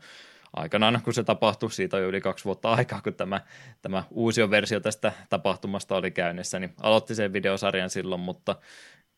aikanaan, 0.53 1.01
kun 1.03 1.13
se 1.13 1.23
tapahtui, 1.23 1.71
siitä 1.71 1.97
on 1.97 2.03
jo 2.03 2.09
yli 2.09 2.21
kaksi 2.21 2.45
vuotta 2.45 2.71
aikaa, 2.71 3.01
kun 3.01 3.13
tämä, 3.13 3.41
tämä 3.81 4.03
uusi 4.11 4.49
versio 4.49 4.79
tästä 4.79 5.11
tapahtumasta 5.29 5.95
oli 5.95 6.11
käynnissä, 6.11 6.59
niin 6.59 6.73
aloitti 6.81 7.15
sen 7.15 7.33
videosarjan 7.33 7.89
silloin, 7.89 8.21
mutta 8.21 8.55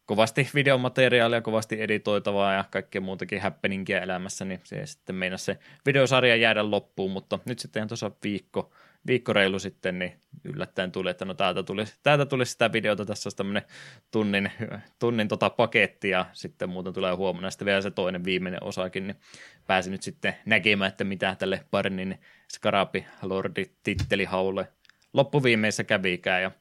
kovasti 0.06 0.50
videomateriaalia, 0.56 1.41
kovasti 1.41 1.82
editoitavaa 1.82 2.54
ja 2.54 2.65
kaikkea 2.69 3.02
muutakin 3.02 3.41
happeningia 3.41 4.02
elämässä, 4.02 4.46
niin 4.46 4.62
se 4.63 4.86
sitten 4.86 5.15
meinasi 5.15 5.46
se 5.46 5.60
videosarja 5.86 6.36
jäädä 6.36 6.72
loppuun, 6.72 7.12
mutta 7.12 7.39
nyt 7.46 7.60
sitten 7.60 7.88
tuossa 7.88 8.12
viikko, 8.24 8.72
viikko 9.08 9.34
reilu 9.34 9.60
sitten, 9.60 10.00
niin 10.00 10.13
yllättäen 10.44 10.92
tuli, 10.92 11.10
että 11.10 11.26
no 11.26 11.34
täältä 11.34 11.63
tuli, 11.63 11.84
täältä 12.04 12.26
tuli 12.26 12.46
sitä 12.46 12.72
videota, 12.72 13.06
tässä 13.06 13.28
olisi 13.28 13.38
tämmöinen 13.38 13.63
tunnin, 14.12 14.52
tunnin 15.00 15.28
tota 15.28 15.50
paketti 15.50 16.10
ja 16.10 16.26
sitten 16.34 16.70
muuten 16.70 16.94
tulee 16.94 17.13
huomenna 17.13 17.52
sitten 17.52 17.66
vielä 17.66 17.82
se 17.82 17.92
toinen 17.92 18.24
viimeinen 18.24 18.63
osakin, 18.63 19.08
niin 19.08 19.18
pääsin 19.68 19.92
nyt 19.92 20.04
sitten 20.04 20.36
näkemään, 20.46 20.89
että 20.89 21.04
mitä 21.04 21.36
tälle 21.39 21.66
Barnin 21.72 22.20
Scarapi 22.54 23.06
Lordi 23.22 23.66
tittelihaulle 23.84 24.68
loppuviimeisessä 25.13 25.84
kävikään 25.84 26.42
ja 26.42 26.52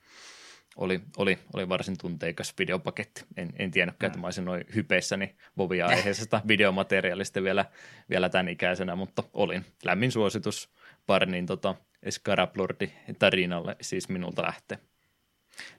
oli, 0.76 1.00
oli, 1.16 1.38
oli 1.54 1.68
varsin 1.68 1.98
tunteikas 1.98 2.54
videopaketti. 2.58 3.24
En, 3.36 3.48
en 3.58 3.70
tiennytkään, 3.70 4.08
että 4.08 4.18
mä 4.18 4.26
olisin 4.26 4.44
noin 4.44 4.64
hypeissäni 4.74 5.36
Vovia-aiheisesta 5.58 6.40
videomateriaalista 6.48 7.42
vielä, 7.42 7.64
vielä 8.10 8.28
tämän 8.28 8.48
ikäisenä, 8.48 8.96
mutta 8.96 9.22
olin. 9.32 9.64
Lämmin 9.84 10.12
suositus 10.12 10.70
Barnin 11.06 11.46
tota, 11.46 11.74
Scaraplordi 12.10 12.92
tarinalle 13.18 13.76
siis 13.80 14.08
minulta 14.08 14.42
lähtee. 14.42 14.78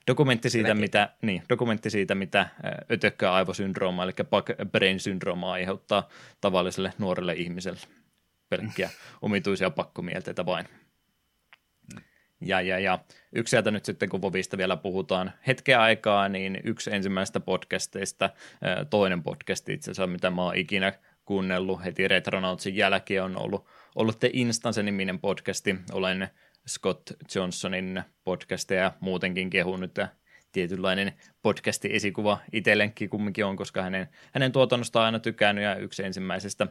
Dokumentti 0.06 0.50
siitä, 0.50 0.74
mitä, 0.74 1.08
niin, 1.22 1.42
dokumentti 1.48 1.90
siitä, 1.90 2.14
mitä 2.14 2.48
ötökkää 2.90 3.34
aivosyndrooma, 3.34 4.04
eli 4.04 4.12
brain 4.70 5.00
syndrooma 5.00 5.52
aiheuttaa 5.52 6.08
tavalliselle 6.40 6.92
nuorelle 6.98 7.32
ihmiselle. 7.32 7.80
Pelkkiä 8.48 8.90
omituisia 9.22 9.70
pakkomielteitä 9.70 10.46
vain. 10.46 10.68
Ja, 12.40 12.60
ja, 12.60 12.78
ja 12.78 12.98
yksi 13.32 13.50
sieltä 13.50 13.70
nyt 13.70 13.84
sitten, 13.84 14.08
kun 14.08 14.22
Vovista 14.22 14.58
vielä 14.58 14.76
puhutaan 14.76 15.32
hetkeä 15.46 15.82
aikaa, 15.82 16.28
niin 16.28 16.60
yksi 16.64 16.94
ensimmäistä 16.94 17.40
podcasteista, 17.40 18.30
toinen 18.90 19.22
podcast 19.22 19.68
itse 19.68 19.90
asiassa, 19.90 20.06
mitä 20.06 20.30
mä 20.30 20.42
oon 20.42 20.56
ikinä 20.56 20.92
kuunnellut 21.24 21.84
heti 21.84 22.08
Retronautsin 22.08 22.76
jälkeen, 22.76 23.24
on 23.24 23.36
ollut, 23.36 23.66
ollut 23.94 24.20
The 24.20 24.30
Instance-niminen 24.32 25.18
podcasti. 25.18 25.76
Olen 25.92 26.28
Scott 26.68 27.10
Johnsonin 27.34 28.02
podcasteja 28.24 28.82
ja 28.82 28.92
muutenkin 29.00 29.50
kehunut 29.50 29.96
ja 29.96 30.08
tietynlainen 30.52 31.12
podcasti-esikuva 31.42 32.38
itsellenkin 32.52 33.10
kumminkin 33.10 33.44
on, 33.44 33.56
koska 33.56 33.82
hänen, 33.82 34.08
hänen 34.32 34.52
tuotannosta 34.52 34.98
on 35.00 35.04
aina 35.04 35.18
tykännyt 35.18 35.64
ja 35.64 35.76
yksi 35.76 36.04
ensimmäisestä 36.04 36.66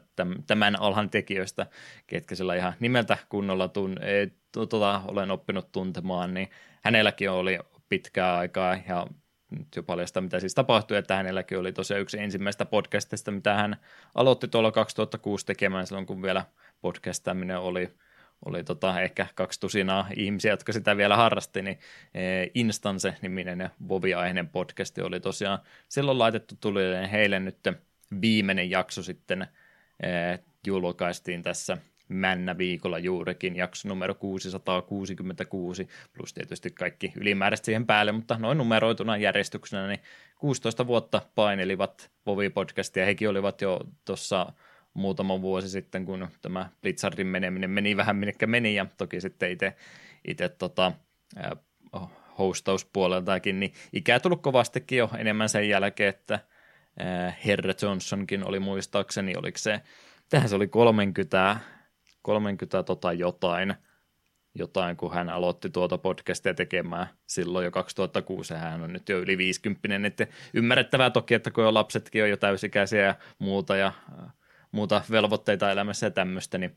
tämän 0.47 0.81
alhan 0.81 1.09
tekijöistä, 1.09 1.65
ketkä 2.07 2.35
sillä 2.35 2.55
ihan 2.55 2.73
nimeltä 2.79 3.17
kunnolla 3.29 3.67
tun, 3.67 3.97
e, 4.01 4.27
tota, 4.51 5.01
olen 5.07 5.31
oppinut 5.31 5.71
tuntemaan, 5.71 6.33
niin 6.33 6.49
hänelläkin 6.83 7.31
oli 7.31 7.59
pitkää 7.89 8.37
aikaa 8.37 8.77
ja 8.87 9.07
nyt 9.49 9.67
jo 9.75 9.83
paljasta, 9.83 10.21
mitä 10.21 10.39
siis 10.39 10.55
tapahtui, 10.55 10.97
että 10.97 11.15
hänelläkin 11.15 11.59
oli 11.59 11.71
tosiaan 11.71 12.01
yksi 12.01 12.19
ensimmäistä 12.19 12.65
podcastista, 12.65 13.31
mitä 13.31 13.53
hän 13.53 13.75
aloitti 14.15 14.47
tuolla 14.47 14.71
2006 14.71 15.45
tekemään 15.45 15.87
silloin, 15.87 16.05
kun 16.05 16.21
vielä 16.21 16.45
podcastaminen 16.83 17.59
oli 17.59 17.89
oli 18.45 18.63
tota, 18.63 19.01
ehkä 19.01 19.27
kaksi 19.35 19.59
tusinaa 19.59 20.07
ihmisiä, 20.15 20.51
jotka 20.51 20.73
sitä 20.73 20.97
vielä 20.97 21.15
harrasti, 21.15 21.61
niin 21.61 21.79
e, 22.13 22.21
Instance-niminen 22.53 23.69
Vovi-aiheinen 23.87 24.49
podcasti 24.49 25.01
oli 25.01 25.19
tosiaan 25.19 25.59
silloin 25.89 26.19
laitettu 26.19 26.55
tuli 26.59 26.81
heille 27.11 27.39
nyt 27.39 27.57
viimeinen 28.21 28.69
jakso 28.69 29.03
sitten 29.03 29.41
e, 29.41 30.07
julkaistiin 30.67 31.43
tässä 31.43 31.77
männä 32.07 32.57
viikolla 32.57 32.99
juurikin, 32.99 33.55
jakso 33.55 33.89
numero 33.89 34.15
666, 34.15 35.87
plus 36.13 36.33
tietysti 36.33 36.71
kaikki 36.71 37.13
ylimääräistä 37.15 37.65
siihen 37.65 37.85
päälle, 37.85 38.11
mutta 38.11 38.37
noin 38.37 38.57
numeroituna 38.57 39.17
järjestyksenä, 39.17 39.87
niin 39.87 39.99
16 40.39 40.87
vuotta 40.87 41.21
painelivat 41.35 42.11
Vovi-podcastia, 42.25 43.05
hekin 43.05 43.29
olivat 43.29 43.61
jo 43.61 43.79
tuossa 44.05 44.53
muutama 44.93 45.41
vuosi 45.41 45.69
sitten, 45.69 46.05
kun 46.05 46.27
tämä 46.41 46.69
Blitzardin 46.81 47.27
meneminen 47.27 47.69
meni 47.69 47.97
vähän 47.97 48.15
minnekä 48.15 48.47
meni, 48.47 48.75
ja 48.75 48.85
toki 48.97 49.21
sitten 49.21 49.51
itse, 49.51 49.75
itse 50.27 50.49
tota, 50.49 50.91
hostauspuoleltakin, 52.37 53.59
niin 53.59 53.73
ikää 53.93 54.19
tullut 54.19 54.41
kovastikin 54.41 54.97
jo 54.97 55.09
enemmän 55.17 55.49
sen 55.49 55.69
jälkeen, 55.69 56.09
että 56.09 56.39
Herra 57.45 57.73
Johnsonkin 57.81 58.47
oli 58.47 58.59
muistaakseni, 58.59 59.35
oliko 59.35 59.57
se, 59.57 59.81
tähän 60.29 60.49
se 60.49 60.55
oli 60.55 60.67
30, 60.67 61.57
30 62.21 62.83
tota 62.83 63.13
jotain, 63.13 63.75
jotain, 64.55 64.97
kun 64.97 65.13
hän 65.13 65.29
aloitti 65.29 65.69
tuota 65.69 65.97
podcastia 65.97 66.53
tekemään 66.53 67.07
silloin 67.27 67.65
jo 67.65 67.71
2006, 67.71 68.53
hän 68.53 68.81
on 68.81 68.93
nyt 68.93 69.09
jo 69.09 69.19
yli 69.19 69.37
50, 69.37 70.07
että 70.07 70.27
ymmärrettävää 70.53 71.09
toki, 71.09 71.33
että 71.33 71.51
kun 71.51 71.63
jo 71.63 71.73
lapsetkin 71.73 72.23
on 72.23 72.29
jo 72.29 72.37
täysikäisiä 72.37 73.01
ja 73.01 73.15
muuta, 73.39 73.75
ja 73.75 73.91
muuta 74.73 75.01
velvoitteita 75.11 75.71
elämässä 75.71 76.05
ja 76.05 76.11
tämmöistä, 76.11 76.57
niin 76.57 76.75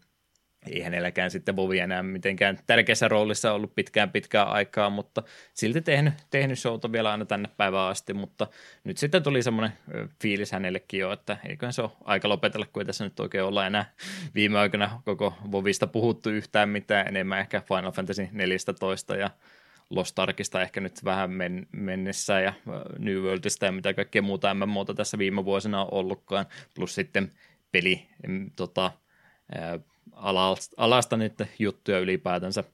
ei 0.66 0.80
hänelläkään 0.80 1.30
sitten 1.30 1.54
Bovi 1.54 1.78
enää 1.78 2.02
mitenkään 2.02 2.59
tärkeässä 2.66 3.09
roolissa 3.09 3.52
ollut 3.52 3.74
pitkään 3.74 4.11
pitkään 4.11 4.48
aikaa, 4.48 4.90
mutta 4.90 5.22
silti 5.54 5.80
tehnyt, 5.80 6.14
tehnyt 6.30 6.59
showta 6.59 6.92
vielä 6.92 7.11
aina 7.11 7.24
tänne 7.24 7.48
päivään 7.56 7.90
asti, 7.90 8.14
mutta 8.14 8.46
nyt 8.85 8.98
sitten 8.98 9.22
tuli 9.22 9.42
semmoinen 9.42 9.72
fiilis 10.22 10.52
hänellekin 10.52 11.00
jo, 11.00 11.12
että 11.12 11.37
eiköhän 11.48 11.72
se 11.72 11.82
ole 11.82 11.90
aika 12.04 12.28
lopetella, 12.28 12.66
kun 12.72 12.82
ei 12.82 12.87
tässä 12.87 13.04
nyt 13.04 13.20
oikein 13.20 13.44
olla 13.44 13.66
enää 13.66 13.92
viime 14.35 14.59
aikoina 14.59 15.02
koko 15.04 15.35
Vovista 15.52 15.87
puhuttu 15.87 16.30
yhtään 16.30 16.68
mitään, 16.68 17.09
enemmän 17.09 17.40
ehkä 17.40 17.62
Final 17.68 17.92
Fantasy 17.92 18.28
14 18.32 19.16
ja 19.16 19.30
Lost 19.90 20.18
Arkista 20.18 20.62
ehkä 20.62 20.80
nyt 20.80 21.04
vähän 21.04 21.30
men- 21.30 21.66
mennessä 21.72 22.40
ja 22.40 22.52
New 22.98 23.16
Worldista 23.16 23.66
ja 23.66 23.72
mitä 23.72 23.94
kaikkea 23.94 24.22
muuta 24.22 24.54
MMOta 24.54 24.94
tässä 24.94 25.18
viime 25.18 25.44
vuosina 25.44 25.82
on 25.82 25.88
ollutkaan, 25.90 26.46
plus 26.74 26.94
sitten 26.94 27.30
peli 27.72 28.09
tota, 28.57 28.92
alasta, 30.76 31.16
niitä 31.16 31.46
juttuja 31.59 31.98
ylipäätänsä, 31.98 32.64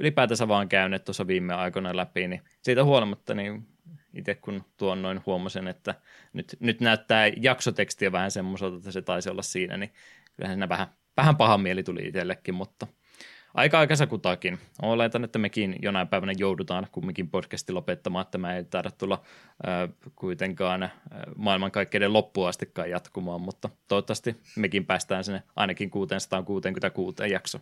ylipäätänsä 0.00 0.48
vaan 0.48 0.68
käynyt 0.68 1.04
tuossa 1.04 1.26
viime 1.26 1.54
aikoina 1.54 1.96
läpi, 1.96 2.28
niin 2.28 2.42
siitä 2.62 2.84
huolimatta 2.84 3.34
niin 3.34 3.66
itse 4.14 4.34
kun 4.34 4.64
tuon 4.76 5.02
noin 5.02 5.20
huomasin, 5.26 5.68
että 5.68 5.94
nyt, 6.32 6.56
nyt 6.60 6.80
näyttää 6.80 7.26
jaksotekstiä 7.36 8.12
vähän 8.12 8.30
semmoiselta, 8.30 8.76
että 8.76 8.92
se 8.92 9.02
taisi 9.02 9.30
olla 9.30 9.42
siinä, 9.42 9.76
niin 9.76 9.92
kyllähän 10.36 10.56
siinä 10.56 10.68
vähän, 10.68 10.86
vähän 11.16 11.36
paha 11.36 11.58
mieli 11.58 11.82
tuli 11.82 12.08
itsellekin, 12.08 12.54
mutta– 12.54 12.86
aika 13.56 13.78
aikansa 13.78 14.06
kutakin. 14.06 14.58
Oletan, 14.82 15.24
että 15.24 15.38
mekin 15.38 15.76
jonain 15.82 16.08
päivänä 16.08 16.32
joudutaan 16.38 16.86
kumminkin 16.92 17.30
podcasti 17.30 17.72
lopettamaan, 17.72 18.22
että 18.22 18.38
mä 18.38 18.56
ei 18.56 18.64
taida 18.64 18.90
tulla 18.90 19.22
äh, 19.68 19.88
kuitenkaan 20.16 20.82
äh, 20.82 20.92
maailmankaikkeiden 21.36 22.12
loppuun 22.12 22.48
astikaan 22.48 22.90
jatkumaan, 22.90 23.40
mutta 23.40 23.70
toivottavasti 23.88 24.36
mekin 24.56 24.86
päästään 24.86 25.24
sinne 25.24 25.42
ainakin 25.56 25.90
666 25.90 27.32
jakso. 27.32 27.60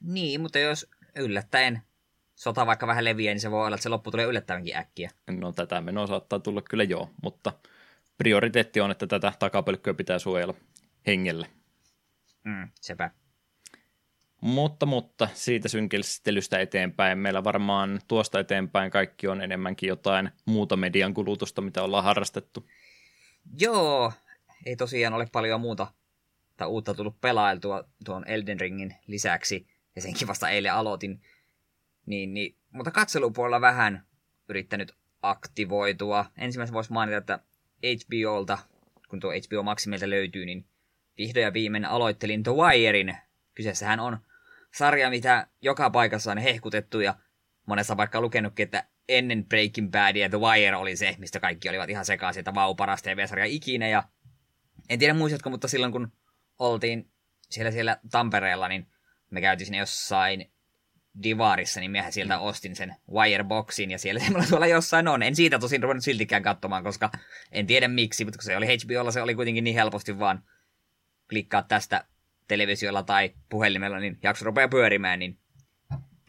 Niin, 0.00 0.40
mutta 0.40 0.58
jos 0.58 0.90
yllättäen 1.16 1.82
sota 2.34 2.66
vaikka 2.66 2.86
vähän 2.86 3.04
leviää, 3.04 3.34
niin 3.34 3.40
se 3.40 3.50
voi 3.50 3.66
olla, 3.66 3.74
että 3.76 3.82
se 3.82 3.88
loppu 3.88 4.10
tulee 4.10 4.26
yllättävänkin 4.26 4.76
äkkiä. 4.76 5.10
No 5.30 5.52
tätä 5.52 5.80
menoa 5.80 6.06
saattaa 6.06 6.38
tulla 6.38 6.62
kyllä 6.62 6.84
joo, 6.84 7.10
mutta 7.22 7.52
prioriteetti 8.18 8.80
on, 8.80 8.90
että 8.90 9.06
tätä 9.06 9.32
takapölkköä 9.38 9.94
pitää 9.94 10.18
suojella 10.18 10.54
hengelle. 11.06 11.46
Mm, 12.44 12.68
sepä. 12.80 13.10
Mutta, 14.40 14.86
mutta 14.86 15.28
siitä 15.34 15.68
synkistelystä 15.68 16.58
eteenpäin. 16.58 17.18
Meillä 17.18 17.44
varmaan 17.44 18.00
tuosta 18.08 18.40
eteenpäin 18.40 18.90
kaikki 18.90 19.28
on 19.28 19.40
enemmänkin 19.40 19.88
jotain 19.88 20.30
muuta 20.44 20.76
median 20.76 21.14
kulutusta, 21.14 21.62
mitä 21.62 21.82
ollaan 21.82 22.04
harrastettu. 22.04 22.68
Joo, 23.58 24.12
ei 24.66 24.76
tosiaan 24.76 25.14
ole 25.14 25.28
paljon 25.32 25.60
muuta 25.60 25.86
tai 26.56 26.68
uutta 26.68 26.94
tullut 26.94 27.20
pelailtua 27.20 27.84
tuon 28.04 28.28
Elden 28.28 28.60
Ringin 28.60 28.94
lisäksi, 29.06 29.66
ja 29.96 30.02
senkin 30.02 30.28
vasta 30.28 30.50
eilen 30.50 30.72
aloitin. 30.72 31.22
Niin, 32.06 32.34
niin, 32.34 32.56
mutta 32.70 32.90
katselupuolella 32.90 33.60
vähän 33.60 34.06
yrittänyt 34.48 34.92
aktivoitua. 35.22 36.26
Ensimmäisenä 36.38 36.74
voisi 36.74 36.92
mainita, 36.92 37.16
että 37.16 37.38
HBOlta, 37.86 38.58
kun 39.08 39.20
tuo 39.20 39.30
HBO 39.30 39.62
Max 39.62 39.86
löytyy, 40.06 40.46
niin 40.46 40.66
vihdoin 41.18 41.44
ja 41.44 41.52
viimein 41.52 41.84
aloittelin 41.84 42.42
The 42.42 42.52
Wirein. 42.52 43.16
Kyseessähän 43.56 44.00
on 44.00 44.18
sarja, 44.74 45.10
mitä 45.10 45.46
joka 45.60 45.90
paikassa 45.90 46.32
on 46.32 46.38
hehkutettu 46.38 47.00
ja 47.00 47.14
monessa 47.66 47.96
vaikka 47.96 48.20
lukenutkin, 48.20 48.64
että 48.64 48.84
ennen 49.08 49.44
Breaking 49.44 49.90
Badia 49.90 50.28
The 50.28 50.40
Wire 50.40 50.76
oli 50.76 50.96
se, 50.96 51.16
mistä 51.18 51.40
kaikki 51.40 51.68
olivat 51.68 51.90
ihan 51.90 52.04
sekaisin, 52.04 52.40
että 52.40 52.54
vau, 52.54 52.74
paras 52.74 53.02
TV-sarja 53.02 53.44
ikinä. 53.44 53.88
Ja 53.88 54.04
en 54.88 54.98
tiedä 54.98 55.14
muistatko, 55.14 55.50
mutta 55.50 55.68
silloin 55.68 55.92
kun 55.92 56.12
oltiin 56.58 57.10
siellä, 57.50 57.70
siellä 57.70 57.96
Tampereella, 58.10 58.68
niin 58.68 58.86
me 59.30 59.40
käytiin 59.40 59.66
sinne 59.66 59.78
jossain 59.78 60.50
Divarissa, 61.22 61.80
niin 61.80 61.90
miehän 61.90 62.12
sieltä 62.12 62.38
ostin 62.38 62.76
sen 62.76 62.96
Wireboxin, 63.12 63.90
ja 63.90 63.98
siellä 63.98 64.20
semmoilla 64.24 64.48
tuolla 64.48 64.66
jossain 64.66 65.08
on. 65.08 65.22
En 65.22 65.36
siitä 65.36 65.58
tosin 65.58 65.82
ruvennut 65.82 66.04
siltikään 66.04 66.42
katsomaan, 66.42 66.84
koska 66.84 67.10
en 67.52 67.66
tiedä 67.66 67.88
miksi, 67.88 68.24
mutta 68.24 68.38
kun 68.38 68.44
se 68.44 68.56
oli 68.56 68.66
HBOlla, 68.66 69.10
se 69.10 69.22
oli 69.22 69.34
kuitenkin 69.34 69.64
niin 69.64 69.76
helposti 69.76 70.18
vaan 70.18 70.44
klikkaa 71.30 71.62
tästä 71.62 72.04
televisiolla 72.48 73.02
tai 73.02 73.34
puhelimella, 73.48 73.98
niin 73.98 74.18
jakso 74.22 74.44
rupeaa 74.44 74.68
pyörimään, 74.68 75.18
niin 75.18 75.38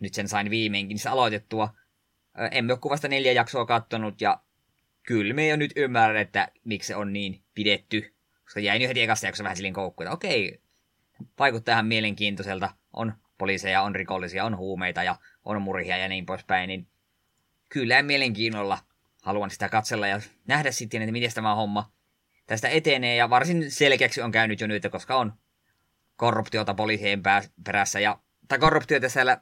nyt 0.02 0.14
sen 0.14 0.28
sain 0.28 0.50
viimeinkin 0.50 1.00
se 1.00 1.10
aloitettua. 1.10 1.74
Emme 2.52 2.74
ole 2.74 2.80
kuvasta 2.80 3.08
neljä 3.08 3.32
jaksoa 3.32 3.66
kattonut, 3.66 4.22
ja 4.22 4.42
kyllä 5.04 5.34
me 5.34 5.48
jo 5.48 5.56
nyt 5.56 5.72
ymmärrän, 5.76 6.22
että 6.22 6.48
miksi 6.64 6.88
se 6.88 6.96
on 6.96 7.14
niin 7.14 7.44
pidetty. 7.54 8.14
Koska 8.44 8.60
jäin 8.60 8.82
jo 8.82 8.88
heti 8.88 9.02
ekasta 9.02 9.26
jaksossa 9.26 9.44
vähän 9.44 9.56
silleen 9.56 9.74
koukkuun, 9.74 10.10
okei, 10.10 10.62
vaikuttaa 11.40 11.74
ihan 11.74 11.88
mielenkiintoiselta. 11.88 12.70
On 12.94 13.14
poliiseja, 13.38 13.82
on 13.82 13.96
rikollisia, 13.96 14.46
on 14.46 14.58
huumeita 14.58 15.04
ja 15.04 15.16
on 15.46 15.62
murhia 15.62 15.98
ja 15.98 16.08
niin 16.08 16.26
poispäin, 16.26 16.68
niin 16.68 16.88
kyllä 17.70 18.04
mielenkiinnolla 18.04 18.80
haluan 19.24 19.50
sitä 19.50 19.70
katsella 19.70 20.08
ja 20.08 20.22
nähdä 20.48 20.72
sitten, 20.72 21.02
että 21.02 21.12
miten 21.12 21.34
tämä 21.34 21.56
homma 21.56 21.92
tästä 22.46 22.70
etenee. 22.70 23.16
Ja 23.16 23.30
varsin 23.30 23.72
selkeäksi 23.72 24.22
on 24.22 24.32
käynyt 24.32 24.62
jo 24.62 24.68
nyt, 24.68 24.88
koska 24.92 25.16
on 25.16 25.34
korruptiota 26.18 26.74
poliisien 26.74 27.24
perässä 27.64 28.00
ja, 28.00 28.20
tai 28.48 28.60
korruptiota 28.60 29.10
siellä 29.10 29.42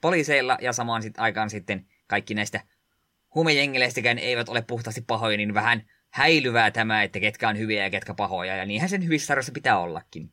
poliiseilla 0.00 0.58
ja 0.60 0.72
samaan 0.72 1.02
sit 1.02 1.18
aikaan 1.18 1.50
sitten 1.50 1.86
kaikki 2.06 2.34
näistä 2.34 2.60
huumejengileistäkään 3.34 4.18
eivät 4.18 4.48
ole 4.48 4.62
puhtaasti 4.62 5.00
pahoja, 5.00 5.36
niin 5.36 5.54
vähän 5.54 5.82
häilyvää 6.10 6.70
tämä, 6.70 7.02
että 7.02 7.20
ketkä 7.20 7.48
on 7.48 7.58
hyviä 7.58 7.84
ja 7.84 7.90
ketkä 7.90 8.14
pahoja, 8.14 8.56
ja 8.56 8.66
niinhän 8.66 8.90
sen 8.90 9.04
hyvissä 9.04 9.26
sarjoissa 9.26 9.52
pitää 9.52 9.78
ollakin. 9.78 10.30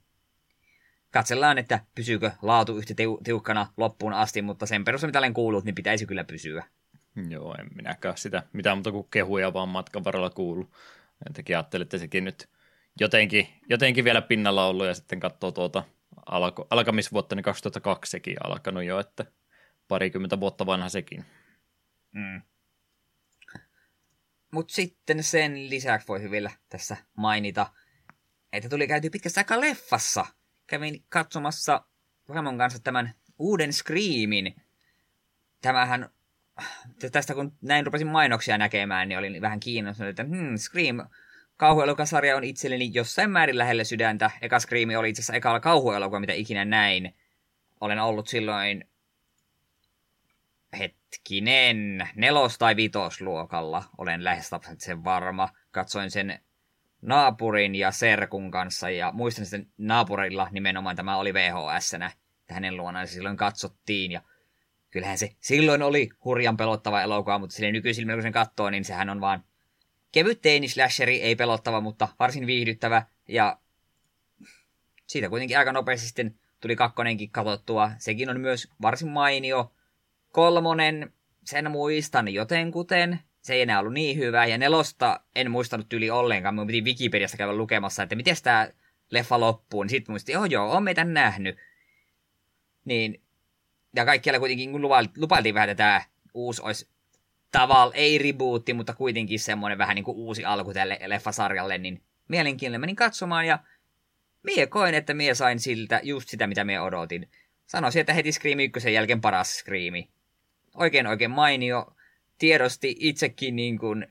Katsellaan, 1.11 1.57
että 1.57 1.79
pysyykö 1.95 2.31
laatu 2.41 2.77
yhtä 2.77 2.93
tiukkana 3.23 3.67
loppuun 3.77 4.13
asti, 4.13 4.41
mutta 4.41 4.65
sen 4.65 4.85
perusteella, 4.85 5.09
mitä 5.09 5.19
olen 5.19 5.33
kuullut, 5.33 5.65
niin 5.65 5.75
pitäisi 5.75 6.05
kyllä 6.05 6.23
pysyä. 6.23 6.65
Joo, 7.29 7.55
en 7.59 7.67
minäkään 7.75 8.17
sitä 8.17 8.43
mitään 8.53 8.77
muuta 8.77 8.91
kuin 8.91 9.07
kehuja 9.11 9.53
vaan 9.53 9.69
matkan 9.69 10.03
varrella 10.03 10.29
kuulu. 10.29 10.69
Entäkin 11.27 11.57
ajattelin, 11.57 11.83
että 11.85 11.97
sekin 11.97 12.23
nyt 12.23 12.49
jotenkin, 12.99 13.47
jotenkin 13.69 14.03
vielä 14.03 14.21
pinnalla 14.21 14.67
ollut 14.67 14.85
ja 14.85 14.93
sitten 14.93 15.19
katsoo 15.19 15.51
tuota 15.51 15.83
alko, 16.25 16.67
alkamisvuotta, 16.69 17.35
niin 17.35 17.43
2002 17.43 18.11
sekin 18.11 18.35
alkanut 18.43 18.83
jo, 18.83 18.99
että 18.99 19.25
parikymmentä 19.87 20.39
vuotta 20.39 20.65
vanha 20.65 20.89
sekin. 20.89 21.25
Mm. 22.11 22.41
Mutta 24.51 24.73
sitten 24.73 25.23
sen 25.23 25.69
lisäksi 25.69 26.07
voi 26.07 26.21
hyvillä 26.21 26.51
tässä 26.69 26.97
mainita, 27.17 27.67
että 28.53 28.69
tuli 28.69 28.87
käyty 28.87 29.09
pitkästä 29.09 29.39
aikaa 29.39 29.61
leffassa. 29.61 30.25
Kävin 30.67 31.03
katsomassa 31.09 31.85
Ramon 32.29 32.57
kanssa 32.57 32.79
tämän 32.79 33.13
uuden 33.39 33.73
Screamin. 33.73 34.55
Tämähän, 35.61 36.09
tästä 37.11 37.33
kun 37.33 37.57
näin 37.61 37.85
rupesin 37.85 38.07
mainoksia 38.07 38.57
näkemään, 38.57 39.09
niin 39.09 39.19
olin 39.19 39.41
vähän 39.41 39.59
kiinnostunut, 39.59 40.09
että 40.09 40.23
hmm, 40.23 40.57
Scream 40.57 40.97
kauhuelokasarja 41.63 42.37
on 42.37 42.43
itselleni 42.43 42.91
jossain 42.93 43.31
määrin 43.31 43.57
lähellä 43.57 43.83
sydäntä. 43.83 44.31
Eka 44.41 44.59
Scream 44.59 44.89
oli 44.97 45.09
itse 45.09 45.19
asiassa 45.19 45.33
ekalla 45.33 45.59
kauhuelokuva, 45.59 46.19
mitä 46.19 46.33
ikinä 46.33 46.65
näin. 46.65 47.15
Olen 47.81 47.99
ollut 47.99 48.27
silloin 48.27 48.85
hetkinen, 50.79 52.09
nelos- 52.15 52.57
tai 52.57 52.75
vitosluokalla, 52.75 53.83
olen 53.97 54.23
lähes 54.23 54.49
sen 54.77 55.03
varma. 55.03 55.49
Katsoin 55.71 56.11
sen 56.11 56.39
naapurin 57.01 57.75
ja 57.75 57.91
serkun 57.91 58.51
kanssa, 58.51 58.89
ja 58.89 59.11
muistan 59.11 59.45
että 59.45 59.71
naapurilla 59.77 60.47
nimenomaan 60.51 60.95
tämä 60.95 61.17
oli 61.17 61.33
VHS-nä, 61.33 62.11
hänen 62.49 62.77
luonaan 62.77 63.07
silloin 63.07 63.37
katsottiin, 63.37 64.11
ja 64.11 64.21
kyllähän 64.91 65.17
se 65.17 65.35
silloin 65.39 65.83
oli 65.83 66.09
hurjan 66.25 66.57
pelottava 66.57 67.01
elokuva, 67.01 67.39
mutta 67.39 67.55
sille 67.55 67.71
nykyisin, 67.71 68.07
kun 68.07 68.21
sen 68.21 68.31
katsoo, 68.31 68.69
niin 68.69 68.85
sehän 68.85 69.09
on 69.09 69.21
vaan 69.21 69.43
kevyt 70.13 70.41
teinislasheri, 70.41 71.21
ei 71.21 71.35
pelottava, 71.35 71.81
mutta 71.81 72.07
varsin 72.19 72.47
viihdyttävä, 72.47 73.05
ja 73.27 73.59
siitä 75.07 75.29
kuitenkin 75.29 75.57
aika 75.57 75.71
nopeasti 75.71 76.05
sitten 76.05 76.35
tuli 76.61 76.75
kakkonenkin 76.75 77.29
katsottua. 77.29 77.91
Sekin 77.97 78.29
on 78.29 78.39
myös 78.39 78.67
varsin 78.81 79.09
mainio, 79.09 79.71
Kolmonen, 80.31 81.13
sen 81.45 81.71
muistan 81.71 82.33
jotenkuten. 82.33 83.19
Se 83.41 83.53
ei 83.53 83.61
enää 83.61 83.79
ollut 83.79 83.93
niin 83.93 84.17
hyvä. 84.17 84.45
Ja 84.45 84.57
nelosta 84.57 85.19
en 85.35 85.51
muistanut 85.51 85.93
yli 85.93 86.09
ollenkaan. 86.09 86.55
Minun 86.55 86.67
piti 86.67 86.81
Wikipediasta 86.81 87.37
käydä 87.37 87.55
lukemassa, 87.55 88.03
että 88.03 88.15
miten 88.15 88.35
tämä 88.43 88.69
leffa 89.09 89.39
loppuu. 89.39 89.83
Niin 89.83 89.89
sitten 89.89 90.13
muistin, 90.13 90.33
joo 90.33 90.45
joo, 90.45 90.71
on 90.71 90.83
meitä 90.83 91.03
nähnyt. 91.03 91.57
Niin, 92.85 93.21
ja 93.95 94.05
kaikkialla 94.05 94.39
kuitenkin 94.39 94.71
kun 94.71 94.81
lupailtiin 95.17 95.55
vähän, 95.55 95.69
että 95.69 95.83
tämä 95.83 96.01
uusi 96.33 96.61
olisi 96.61 96.87
tavalla, 97.53 97.93
ei 97.93 98.17
rebootti, 98.17 98.73
mutta 98.73 98.93
kuitenkin 98.93 99.39
semmoinen 99.39 99.77
vähän 99.77 99.95
niin 99.95 100.05
kuin 100.05 100.17
uusi 100.17 100.45
alku 100.45 100.73
tälle 100.73 100.99
leffasarjalle, 101.05 101.77
niin 101.77 102.01
mielenkiinnolla 102.27 102.79
menin 102.79 102.95
katsomaan 102.95 103.47
ja 103.47 103.59
mie 104.43 104.67
koin, 104.67 104.95
että 104.95 105.13
mie 105.13 105.35
sain 105.35 105.59
siltä 105.59 105.99
just 106.03 106.29
sitä, 106.29 106.47
mitä 106.47 106.63
mie 106.63 106.79
odotin. 106.79 107.29
Sanoisin, 107.65 107.99
että 107.99 108.13
heti 108.13 108.31
Scream 108.31 108.59
1 108.59 108.93
jälkeen 108.93 109.21
paras 109.21 109.57
Screami 109.57 110.09
oikein 110.75 111.07
oikein 111.07 111.31
mainio. 111.31 111.95
Tiedosti 112.37 112.95
itsekin 112.99 113.55
niin 113.55 113.79
kuin, 113.79 114.07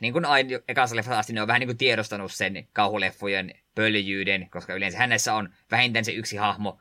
niin 0.00 0.12
kuin 0.12 0.24
aina 0.24 0.48
ekassa 0.68 0.96
leffassa 0.96 1.18
asti 1.18 1.32
ne 1.32 1.42
on 1.42 1.48
vähän 1.48 1.60
niin 1.60 1.68
kuin 1.68 1.78
tiedostanut 1.78 2.32
sen 2.32 2.68
kauhuleffojen 2.72 3.54
pöljyyden, 3.74 4.50
koska 4.50 4.74
yleensä 4.74 4.98
hänessä 4.98 5.34
on 5.34 5.54
vähintään 5.70 6.04
se 6.04 6.12
yksi 6.12 6.36
hahmo, 6.36 6.80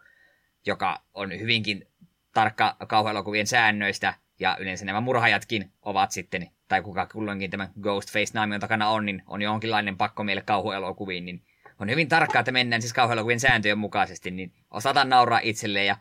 joka 0.66 1.02
on 1.14 1.40
hyvinkin 1.40 1.88
tarkka 2.34 2.76
kauhuelokuvien 2.88 3.48
säännöistä, 3.48 4.14
ja 4.40 4.58
yleensä 4.60 4.86
nämä 4.86 5.02
murhajatkin 5.02 5.72
ovat 5.82 6.12
sitten, 6.12 6.50
tai 6.68 6.82
kuka 6.82 7.06
kulloinkin 7.06 7.52
tämä 7.52 7.70
Ghostface-naamion 7.82 8.60
takana 8.60 8.90
on, 8.90 9.06
niin 9.06 9.24
on 9.28 9.42
jonkinlainen 9.42 9.98
pakko 9.98 10.24
meille 10.24 10.42
kauhuelokuviin, 10.42 11.26
niin 11.26 11.42
on 11.80 11.90
hyvin 11.90 12.08
tarkkaa, 12.10 12.40
että 12.40 12.52
mennään 12.52 12.82
siis 12.82 12.94
kauhuelokuvien 12.94 13.40
sääntöjen 13.40 13.78
mukaisesti, 13.78 14.32
niin 14.32 14.54
osataan 14.72 15.10
nauraa 15.10 15.40
itselleen 15.44 15.88
ja 15.88 15.98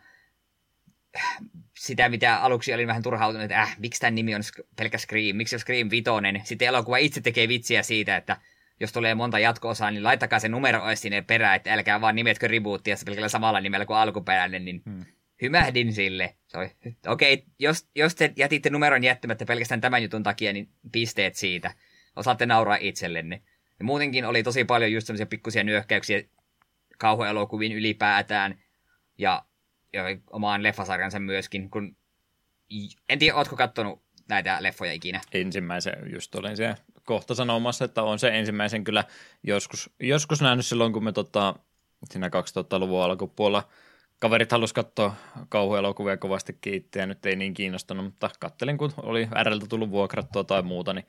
sitä, 1.78 2.08
mitä 2.08 2.36
aluksi 2.36 2.74
olin 2.74 2.86
vähän 2.86 3.02
turhautunut, 3.02 3.44
että 3.44 3.62
äh, 3.62 3.76
miksi 3.78 4.00
tämän 4.00 4.14
nimi 4.14 4.34
on 4.34 4.42
pelkä 4.76 4.98
Scream, 4.98 5.36
miksi 5.36 5.56
on 5.56 5.60
Scream 5.60 5.90
vitonen. 5.90 6.40
Sitten 6.44 6.68
elokuva 6.68 6.96
itse 6.96 7.20
tekee 7.20 7.48
vitsiä 7.48 7.82
siitä, 7.82 8.16
että 8.16 8.36
jos 8.80 8.92
tulee 8.92 9.14
monta 9.14 9.38
jatko-osaa, 9.38 9.90
niin 9.90 10.04
laittakaa 10.04 10.38
se 10.38 10.48
numero 10.48 10.82
sinne 10.94 11.22
perään, 11.22 11.56
että 11.56 11.72
älkää 11.72 12.00
vaan 12.00 12.16
nimetkö 12.16 12.48
rebootia 12.48 12.96
pelkällä 13.06 13.28
samalla 13.28 13.60
nimellä 13.60 13.86
kuin 13.86 13.96
alkuperäinen, 13.96 14.64
niin 14.64 14.82
hmm. 14.84 15.04
Hymähdin 15.42 15.92
sille. 15.92 16.36
Okei, 17.06 17.34
okay, 17.34 17.46
jos, 17.58 17.88
jos 17.94 18.14
te 18.14 18.32
jätitte 18.36 18.70
numeron 18.70 19.04
jättämättä 19.04 19.44
pelkästään 19.44 19.80
tämän 19.80 20.02
jutun 20.02 20.22
takia, 20.22 20.52
niin 20.52 20.68
pisteet 20.92 21.34
siitä. 21.34 21.74
Osaatte 22.16 22.46
nauraa 22.46 22.78
itsellenne. 22.80 23.42
Ja 23.78 23.84
muutenkin 23.84 24.24
oli 24.24 24.42
tosi 24.42 24.64
paljon 24.64 24.92
just 24.92 25.06
semmoisia 25.06 25.26
pikkusia 25.26 25.64
nyökkäyksiä 25.64 26.22
kauhuelokuviin 26.98 27.72
ylipäätään. 27.72 28.58
Ja 29.18 29.44
ja 29.92 30.04
omaan 30.30 30.62
leffasarjansa 30.62 31.18
myöskin, 31.18 31.70
kun 31.70 31.96
en 33.08 33.18
tiedä, 33.18 33.36
ootko 33.36 33.56
kattonut 33.56 34.02
näitä 34.28 34.56
leffoja 34.60 34.92
ikinä? 34.92 35.20
Ensimmäisen, 35.32 36.12
just 36.12 36.34
olin 36.34 36.56
siellä 36.56 36.76
kohta 37.04 37.34
sanomassa, 37.34 37.84
että 37.84 38.02
on 38.02 38.18
se 38.18 38.38
ensimmäisen 38.38 38.84
kyllä 38.84 39.04
joskus, 39.42 39.90
joskus 40.00 40.40
nähnyt 40.40 40.66
silloin, 40.66 40.92
kun 40.92 41.04
me 41.04 41.12
tota, 41.12 41.54
siinä 42.10 42.28
2000-luvun 42.28 43.02
alkupuolella 43.02 43.68
kaverit 44.18 44.52
halusi 44.52 44.74
katsoa 44.74 45.14
kauhuelokuvia 45.48 46.16
kovasti 46.16 46.58
kiittää, 46.60 47.06
nyt 47.06 47.26
ei 47.26 47.36
niin 47.36 47.54
kiinnostanut, 47.54 48.04
mutta 48.04 48.30
kattelin, 48.40 48.78
kun 48.78 48.92
oli 49.02 49.28
RLtä 49.42 49.66
tullut 49.68 49.90
vuokrattua 49.90 50.44
tai 50.44 50.62
muuta, 50.62 50.92
niin 50.92 51.06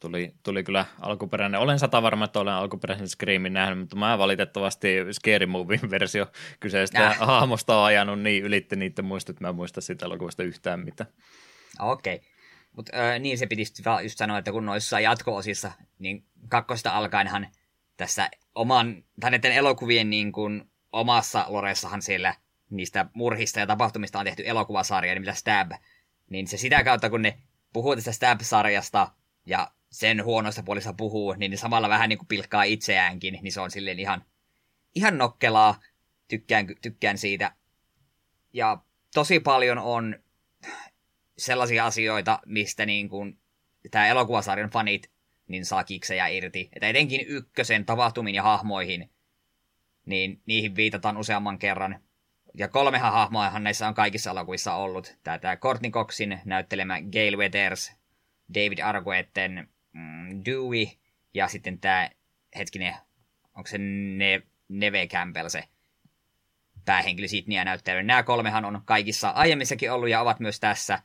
tuli, 0.00 0.34
tuli 0.42 0.64
kyllä 0.64 0.84
alkuperäinen. 1.00 1.60
Olen 1.60 1.78
sata 1.78 2.02
varma, 2.02 2.24
että 2.24 2.40
olen 2.40 2.54
alkuperäisen 2.54 3.08
Screamin 3.08 3.52
nähnyt, 3.52 3.78
mutta 3.78 3.96
mä 3.96 4.18
valitettavasti 4.18 4.88
Scary 5.12 5.46
Movie 5.46 5.80
versio 5.90 6.26
kyseistä 6.60 7.06
äh. 7.06 7.18
hahmosta 7.18 7.76
on 7.76 7.84
ajanut 7.84 8.20
niin 8.20 8.44
ylitte 8.44 8.76
niiden 8.76 9.04
muistot, 9.04 9.34
että 9.34 9.44
mä 9.44 9.48
en 9.48 9.54
muista 9.54 9.80
sitä 9.80 10.06
elokuvasta 10.06 10.42
yhtään 10.42 10.80
mitään. 10.80 11.10
Okei. 11.80 12.14
Okay. 12.14 12.28
Mutta 12.76 12.96
äh, 12.96 13.20
niin 13.20 13.38
se 13.38 13.46
piti 13.46 13.62
just 14.02 14.18
sanoa, 14.18 14.38
että 14.38 14.52
kun 14.52 14.66
noissa 14.66 15.00
jatko-osissa, 15.00 15.72
niin 15.98 16.24
kakkosta 16.48 16.90
alkaenhan 16.90 17.48
tässä 17.96 18.30
oman, 18.54 19.04
tai 19.20 19.30
näiden 19.30 19.52
elokuvien 19.52 20.10
niin 20.10 20.32
kuin, 20.32 20.72
omassa 20.92 21.44
loressahan 21.48 22.02
siellä 22.02 22.34
niistä 22.76 23.06
murhista 23.14 23.60
ja 23.60 23.66
tapahtumista 23.66 24.18
on 24.18 24.24
tehty 24.24 24.42
elokuvasarja, 24.46 25.20
mitä 25.20 25.34
Stab, 25.34 25.72
niin 26.30 26.46
se 26.46 26.56
sitä 26.56 26.84
kautta, 26.84 27.10
kun 27.10 27.22
ne 27.22 27.38
puhuu 27.72 27.96
tästä 27.96 28.12
Stab-sarjasta 28.12 29.08
ja 29.46 29.70
sen 29.90 30.24
huonoista 30.24 30.62
puolista 30.62 30.92
puhuu, 30.92 31.32
niin 31.32 31.50
ne 31.50 31.56
samalla 31.56 31.88
vähän 31.88 32.08
niin 32.08 32.18
kuin 32.18 32.28
pilkkaa 32.28 32.62
itseäänkin, 32.62 33.38
niin 33.42 33.52
se 33.52 33.60
on 33.60 33.70
silleen 33.70 33.98
ihan, 33.98 34.24
ihan 34.94 35.18
nokkelaa, 35.18 35.80
tykkään, 36.28 36.66
tykkään 36.82 37.18
siitä. 37.18 37.54
Ja 38.52 38.78
tosi 39.14 39.40
paljon 39.40 39.78
on 39.78 40.22
sellaisia 41.38 41.86
asioita, 41.86 42.38
mistä 42.46 42.86
niin 42.86 43.08
kuin 43.08 43.38
tämä 43.90 44.06
elokuvasarjan 44.06 44.70
fanit 44.70 45.10
niin 45.48 45.64
saa 45.66 45.84
kiksejä 45.84 46.26
irti. 46.26 46.68
Että 46.72 46.88
etenkin 46.88 47.26
ykkösen 47.26 47.84
tapahtumiin 47.84 48.34
ja 48.34 48.42
hahmoihin, 48.42 49.10
niin 50.06 50.42
niihin 50.46 50.76
viitataan 50.76 51.16
useamman 51.16 51.58
kerran. 51.58 52.00
Ja 52.54 52.68
kolmehan 52.68 53.12
hahmoahan 53.12 53.64
näissä 53.64 53.88
on 53.88 53.94
kaikissa 53.94 54.30
elokuvissa 54.30 54.74
ollut. 54.74 55.16
Tämä, 55.22 55.38
tämä 55.38 55.56
Courtney 55.56 55.90
Coxin 55.90 56.40
näyttelemä 56.44 56.98
Gail 57.12 57.36
Weathers, 57.36 57.92
David 58.54 58.78
Arguetten 58.78 59.68
mm, 59.92 60.42
Dewey 60.44 60.86
ja 61.34 61.48
sitten 61.48 61.78
tämä, 61.78 62.10
hetkinen, 62.56 62.94
onko 63.56 63.66
se 63.66 63.78
ne, 63.78 64.42
Neve 64.68 65.06
Campbell 65.06 65.48
se 65.48 65.64
päähenkilö 66.84 67.28
Sydneyä 67.28 67.64
näyttely. 67.64 68.02
Nämä 68.02 68.22
kolmehan 68.22 68.64
on 68.64 68.82
kaikissa 68.84 69.28
aiemmissakin 69.28 69.92
ollut 69.92 70.08
ja 70.08 70.20
ovat 70.20 70.40
myös 70.40 70.60
tässä, 70.60 71.02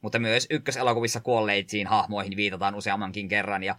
mutta 0.00 0.18
myös 0.18 0.46
ykköselokuvissa 0.50 1.20
kuolleisiin 1.20 1.86
hahmoihin 1.86 2.36
viitataan 2.36 2.74
useammankin 2.74 3.28
kerran. 3.28 3.62
Ja 3.62 3.76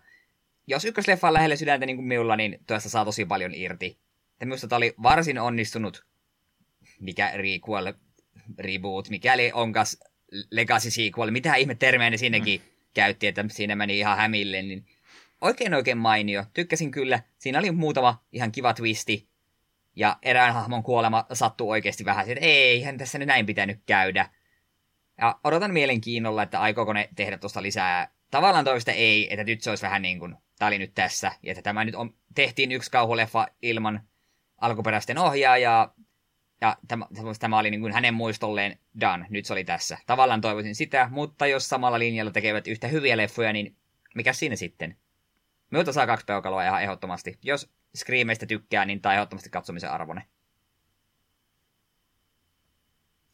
jos 0.67 0.85
ykkösleffa 0.85 1.27
on 1.27 1.33
lähellä 1.33 1.55
sydäntä 1.55 1.85
niin 1.85 1.97
kuin 1.97 2.07
minulla, 2.07 2.35
niin 2.35 2.59
tuosta 2.67 2.89
saa 2.89 3.05
tosi 3.05 3.25
paljon 3.25 3.53
irti. 3.53 3.99
Ja 4.39 4.45
minusta 4.45 4.67
tämä 4.67 4.77
oli 4.77 4.93
varsin 5.03 5.39
onnistunut, 5.39 6.06
mikä 6.99 7.31
requel, 7.35 7.93
reboot, 8.59 9.09
mikäli 9.09 9.51
onkas 9.53 9.99
legacy 10.51 10.91
sequel, 10.91 11.31
mitä 11.31 11.55
ihme 11.55 11.75
termejä 11.75 12.09
ne 12.09 12.17
sinnekin 12.17 12.61
mm 12.61 12.77
käytti, 12.97 13.27
että 13.27 13.45
siinä 13.49 13.75
meni 13.75 13.99
ihan 13.99 14.17
hämille, 14.17 14.61
niin 14.61 14.85
oikein 15.41 15.73
oikein 15.73 15.97
mainio. 15.97 16.45
Tykkäsin 16.53 16.91
kyllä. 16.91 17.19
Siinä 17.37 17.59
oli 17.59 17.71
muutama 17.71 18.23
ihan 18.31 18.51
kiva 18.51 18.73
twisti. 18.73 19.27
Ja 19.95 20.17
erään 20.21 20.53
hahmon 20.53 20.83
kuolema 20.83 21.25
sattuu 21.33 21.69
oikeasti 21.69 22.05
vähän, 22.05 22.29
että 22.29 22.45
eihän 22.45 22.97
tässä 22.97 23.17
nyt 23.17 23.27
näin 23.27 23.45
pitänyt 23.45 23.79
käydä. 23.85 24.29
Ja 25.17 25.39
odotan 25.43 25.73
mielenkiinnolla, 25.73 26.43
että 26.43 26.59
aikooko 26.59 26.93
ne 26.93 27.09
tehdä 27.15 27.37
tuosta 27.37 27.61
lisää. 27.61 28.11
Tavallaan 28.31 28.65
toista 28.65 28.91
ei, 28.91 29.33
että 29.33 29.43
nyt 29.43 29.61
se 29.61 29.69
olisi 29.69 29.83
vähän 29.83 30.01
niin 30.01 30.19
kuin, 30.19 30.35
tämä 30.59 30.67
oli 30.67 30.77
nyt 30.77 30.93
tässä. 30.95 31.31
Ja 31.43 31.51
että 31.51 31.61
tämä 31.61 31.85
nyt 31.85 31.95
on, 31.95 32.13
tehtiin 32.35 32.71
yksi 32.71 32.91
kauhuleffa 32.91 33.47
ilman 33.61 34.01
alkuperäisten 34.57 35.17
ohjaajaa, 35.17 35.93
ja 36.61 36.77
tämä, 36.87 37.05
tämä 37.39 37.59
oli 37.59 37.71
niin 37.71 37.81
kuin 37.81 37.93
hänen 37.93 38.13
muistolleen 38.13 38.79
done, 39.01 39.25
nyt 39.29 39.45
se 39.45 39.53
oli 39.53 39.63
tässä. 39.63 39.97
Tavallaan 40.05 40.41
toivoisin 40.41 40.75
sitä, 40.75 41.07
mutta 41.11 41.47
jos 41.47 41.69
samalla 41.69 41.99
linjalla 41.99 42.31
tekevät 42.31 42.67
yhtä 42.67 42.87
hyviä 42.87 43.17
leffoja, 43.17 43.53
niin 43.53 43.75
mikä 44.15 44.33
siinä 44.33 44.55
sitten? 44.55 44.97
Minulta 45.71 45.93
saa 45.93 46.07
kaksi 46.07 46.25
peukaloa 46.25 46.63
ihan 46.63 46.83
ehdottomasti. 46.83 47.39
Jos 47.43 47.69
Screameista 47.95 48.45
tykkää, 48.45 48.85
niin 48.85 49.01
tämä 49.01 49.15
ehdottomasti 49.15 49.49
katsomisen 49.49 49.91
arvone. 49.91 50.25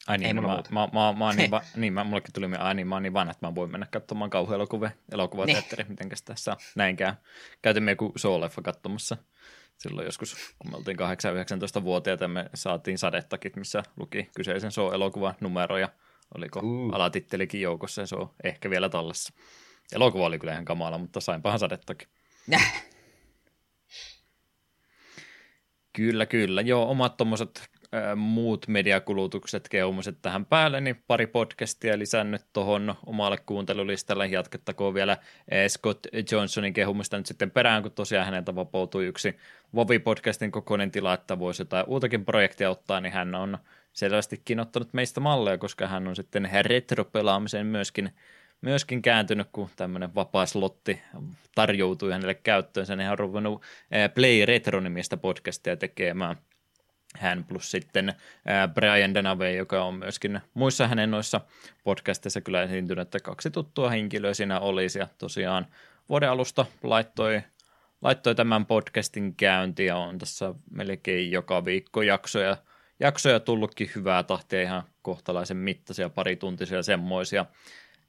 Ai 0.07 0.17
niin, 0.17 0.27
Ei 0.27 0.33
no 0.33 0.41
mä, 0.41 0.47
mä, 0.47 0.87
mä, 0.93 1.13
mä, 1.25 1.33
niin, 1.33 1.51
va, 1.55 1.61
niin 1.75 1.93
mä, 1.93 2.03
mullekin 2.03 2.33
tuli, 2.33 2.45
ai 2.59 2.75
niin, 2.75 2.87
mä 2.87 2.95
oon 2.95 3.03
niin 3.03 3.13
vanha, 3.13 3.31
että 3.31 3.47
mä 3.47 3.55
voin 3.55 3.71
mennä 3.71 3.87
katsomaan 3.91 4.29
kauhuelokuvia, 4.29 4.91
elokuvateatteri, 5.11 5.83
niin. 5.83 5.91
mitenkäs 5.91 6.21
tässä 6.21 6.57
näinkään. 6.75 7.17
Käytimme 7.61 7.91
joku 7.91 8.13
show-leffa 8.19 8.61
katsomassa 8.61 9.17
silloin 9.83 10.05
joskus, 10.05 10.35
kun 10.59 10.71
me 10.71 10.77
oltiin 10.77 10.97
8-19-vuotiaita, 10.99 12.27
me 12.27 12.49
saatiin 12.53 12.97
sadettakit, 12.97 13.55
missä 13.55 13.83
luki 13.97 14.29
kyseisen 14.35 14.71
show-elokuvan 14.71 15.33
numeroja. 15.39 15.89
Oliko 16.37 16.59
uh. 16.63 16.95
alatittelikin 16.95 17.61
joukossa 17.61 18.01
ja 18.01 18.07
se 18.07 18.15
on 18.15 18.29
ehkä 18.43 18.69
vielä 18.69 18.89
tallessa. 18.89 19.33
Elokuva 19.95 20.25
oli 20.25 20.39
kyllä 20.39 20.53
ihan 20.53 20.65
kamala, 20.65 20.97
mutta 20.97 21.19
sainpahan 21.19 21.59
sadettakin. 21.59 22.07
kyllä, 25.93 26.25
kyllä. 26.25 26.61
Joo, 26.61 26.89
omat 26.89 27.17
tuommoiset 27.17 27.69
muut 28.15 28.67
mediakulutukset 28.67 29.69
keumiset 29.69 30.17
tähän 30.21 30.45
päälle, 30.45 30.81
niin 30.81 31.03
pari 31.07 31.27
podcastia 31.27 31.99
lisännyt 31.99 32.41
tuohon 32.53 32.95
omalle 33.05 33.37
kuuntelulistalle. 33.45 34.27
Jatkettakoon 34.27 34.93
vielä 34.93 35.17
Scott 35.67 36.07
Johnsonin 36.31 36.73
kehumista 36.73 37.17
nyt 37.17 37.25
sitten 37.25 37.51
perään, 37.51 37.81
kun 37.83 37.91
tosiaan 37.91 38.25
häneltä 38.25 38.55
vapautui 38.55 39.05
yksi 39.05 39.37
Vovi-podcastin 39.75 40.51
kokoinen 40.51 40.91
tila, 40.91 41.13
että 41.13 41.39
voisi 41.39 41.61
jotain 41.61 41.85
uutakin 41.87 42.25
projektia 42.25 42.69
ottaa, 42.69 43.01
niin 43.01 43.13
hän 43.13 43.35
on 43.35 43.57
selvästikin 43.93 44.59
ottanut 44.59 44.93
meistä 44.93 45.19
malleja, 45.19 45.57
koska 45.57 45.87
hän 45.87 46.07
on 46.07 46.15
sitten 46.15 46.49
retro-pelaamiseen 46.61 47.65
myöskin 47.65 48.11
myöskin 48.61 49.01
kääntynyt, 49.01 49.47
kun 49.51 49.69
tämmöinen 49.75 50.15
vapaa 50.15 50.45
slotti 50.45 51.01
tarjoutui 51.55 52.11
hänelle 52.11 52.33
käyttöön. 52.33 52.87
Hän 52.87 53.11
on 53.11 53.19
ruvennut 53.19 53.61
Play 54.13 54.45
Retro-nimistä 54.45 55.17
podcastia 55.17 55.77
tekemään 55.77 56.35
hän 57.17 57.43
plus 57.43 57.71
sitten 57.71 58.13
Brian 58.73 59.13
Denave, 59.13 59.53
joka 59.53 59.83
on 59.83 59.93
myöskin 59.95 60.41
muissa 60.53 60.87
hänen 60.87 61.11
noissa 61.11 61.41
podcasteissa 61.83 62.41
kyllä 62.41 62.63
esiintynyt, 62.63 63.01
että 63.01 63.19
kaksi 63.19 63.51
tuttua 63.51 63.89
henkilöä 63.89 64.33
siinä 64.33 64.59
olisi. 64.59 64.99
Ja 64.99 65.07
tosiaan 65.17 65.67
vuoden 66.09 66.29
alusta 66.29 66.65
laittoi, 66.83 67.41
laittoi 68.01 68.35
tämän 68.35 68.65
podcastin 68.65 69.35
käynti 69.35 69.85
ja 69.85 69.97
on 69.97 70.17
tässä 70.17 70.53
melkein 70.71 71.31
joka 71.31 71.65
viikko 71.65 72.01
jaksoja, 72.01 72.57
jaksoja 72.99 73.39
tullutkin 73.39 73.91
hyvää 73.95 74.23
tahtia 74.23 74.61
ihan 74.61 74.83
kohtalaisen 75.01 75.57
mittaisia, 75.57 76.09
parituntisia 76.09 76.83
semmoisia 76.83 77.45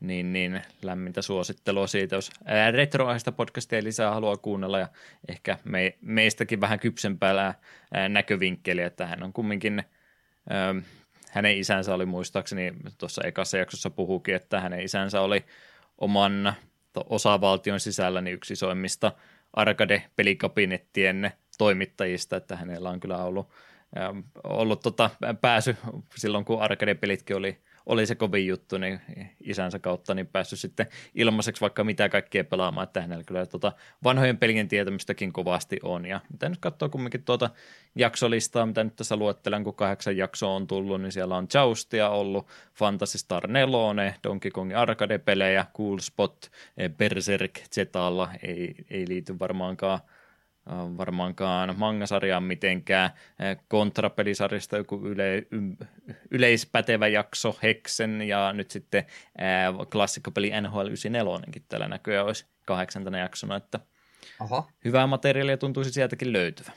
niin, 0.06 0.32
niin 0.32 0.62
lämmintä 0.82 1.22
suosittelua 1.22 1.86
siitä, 1.86 2.16
jos 2.16 2.30
retroaista 2.70 3.32
podcastia 3.32 3.84
lisää 3.84 4.14
haluaa 4.14 4.36
kuunnella 4.36 4.78
ja 4.78 4.88
ehkä 5.28 5.58
me, 5.64 5.98
meistäkin 6.00 6.60
vähän 6.60 6.80
kypsempää 6.80 7.54
näkövinkkeliä, 8.08 8.86
että 8.86 9.06
hän 9.06 9.22
on 9.22 9.32
kumminkin, 9.32 9.78
äh, 10.52 10.84
hänen 11.30 11.58
isänsä 11.58 11.94
oli 11.94 12.06
muistaakseni 12.06 12.72
tuossa 12.98 13.22
ekassa 13.24 13.58
jaksossa 13.58 13.90
puhukin, 13.90 14.34
että 14.34 14.60
hänen 14.60 14.80
isänsä 14.80 15.20
oli 15.20 15.44
oman 15.98 16.54
osavaltion 17.08 17.80
sisällä 17.80 18.20
niin 18.20 18.34
yksi 18.34 18.52
isoimmista 18.52 19.12
arcade-pelikabinettien 19.52 21.30
toimittajista, 21.58 22.36
että 22.36 22.56
hänellä 22.56 22.90
on 22.90 23.00
kyllä 23.00 23.24
ollut, 23.24 23.48
äh, 23.98 24.24
ollut 24.44 24.80
tota 24.82 25.10
pääsy 25.40 25.76
silloin, 26.16 26.44
kun 26.44 26.62
arcade-pelitkin 26.62 27.36
oli 27.36 27.58
oli 27.86 28.06
se 28.06 28.14
kovin 28.14 28.46
juttu, 28.46 28.78
niin 28.78 29.00
isänsä 29.40 29.78
kautta 29.78 30.14
niin 30.14 30.26
päässyt 30.26 30.58
sitten 30.58 30.86
ilmaiseksi 31.14 31.60
vaikka 31.60 31.84
mitä 31.84 32.08
kaikkea 32.08 32.44
pelaamaan, 32.44 32.84
että 32.84 33.00
hänellä 33.00 33.24
kyllä 33.24 33.46
tuota 33.46 33.72
vanhojen 34.04 34.38
pelien 34.38 34.68
tietämystäkin 34.68 35.32
kovasti 35.32 35.80
on. 35.82 36.06
Ja 36.06 36.20
mitä 36.30 36.48
nyt 36.48 36.58
katsoo 36.58 36.88
kumminkin 36.88 37.24
tuota 37.24 37.50
jaksolistaa, 37.94 38.66
mitä 38.66 38.84
nyt 38.84 38.96
tässä 38.96 39.16
luettelen, 39.16 39.64
kun 39.64 39.74
kahdeksan 39.74 40.16
jaksoa 40.16 40.54
on 40.54 40.66
tullut, 40.66 41.00
niin 41.00 41.12
siellä 41.12 41.36
on 41.36 41.46
Joustia 41.54 42.08
ollut, 42.08 42.46
Fantasy 42.74 43.18
Star 43.18 43.46
4, 43.46 44.14
Donkey 44.24 44.50
Kong 44.50 44.76
arcade-pelejä, 44.76 45.66
Cool 45.76 45.98
Spot, 45.98 46.50
Berserk 46.96 47.60
Zetalla, 47.70 48.30
ei, 48.42 48.74
ei 48.90 49.08
liity 49.08 49.38
varmaankaan 49.38 50.00
varmaankaan 50.66 51.74
mangasarjaan 51.78 52.42
mitenkään. 52.42 53.10
Kontrapelisarjasta 53.68 54.76
äh, 54.76 54.80
joku 54.80 55.00
yle, 55.04 55.46
yleispätevä 56.30 57.08
jakso 57.08 57.58
Hexen 57.62 58.22
ja 58.22 58.52
nyt 58.52 58.70
sitten 58.70 59.04
äh, 59.42 59.88
klassikkopeli 59.92 60.52
NHL 60.60 60.86
94 60.86 61.62
tällä 61.68 61.88
näköjään 61.88 62.26
olisi 62.26 62.46
kahdeksantana 62.66 63.18
jaksona, 63.18 63.56
että 63.56 63.80
Oho. 64.40 64.68
hyvää 64.84 65.06
materiaalia 65.06 65.56
tuntuisi 65.56 65.90
sieltäkin 65.90 66.32
löytyvä. 66.32 66.72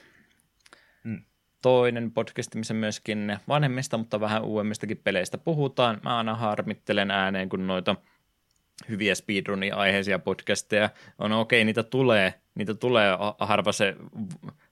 Mm. 1.03 1.21
Toinen 1.61 2.11
podcast, 2.11 2.55
missä 2.55 2.73
myöskin 2.73 3.37
vanhemmista, 3.47 3.97
mutta 3.97 4.19
vähän 4.19 4.43
uudemmistakin 4.43 5.01
peleistä 5.03 5.37
puhutaan. 5.37 5.99
Mä 6.03 6.17
aina 6.17 6.35
harmittelen 6.35 7.11
ääneen, 7.11 7.49
kun 7.49 7.67
noita– 7.67 7.95
hyviä 8.89 9.15
speedrunin 9.15 9.73
aiheisia 9.73 10.19
podcasteja. 10.19 10.89
On 11.19 11.31
okei, 11.31 11.59
okay, 11.59 11.65
niitä 11.65 11.83
tulee, 11.83 12.33
niitä 12.57 12.73
tulee 12.73 13.11
harva 13.39 13.71
se 13.71 13.95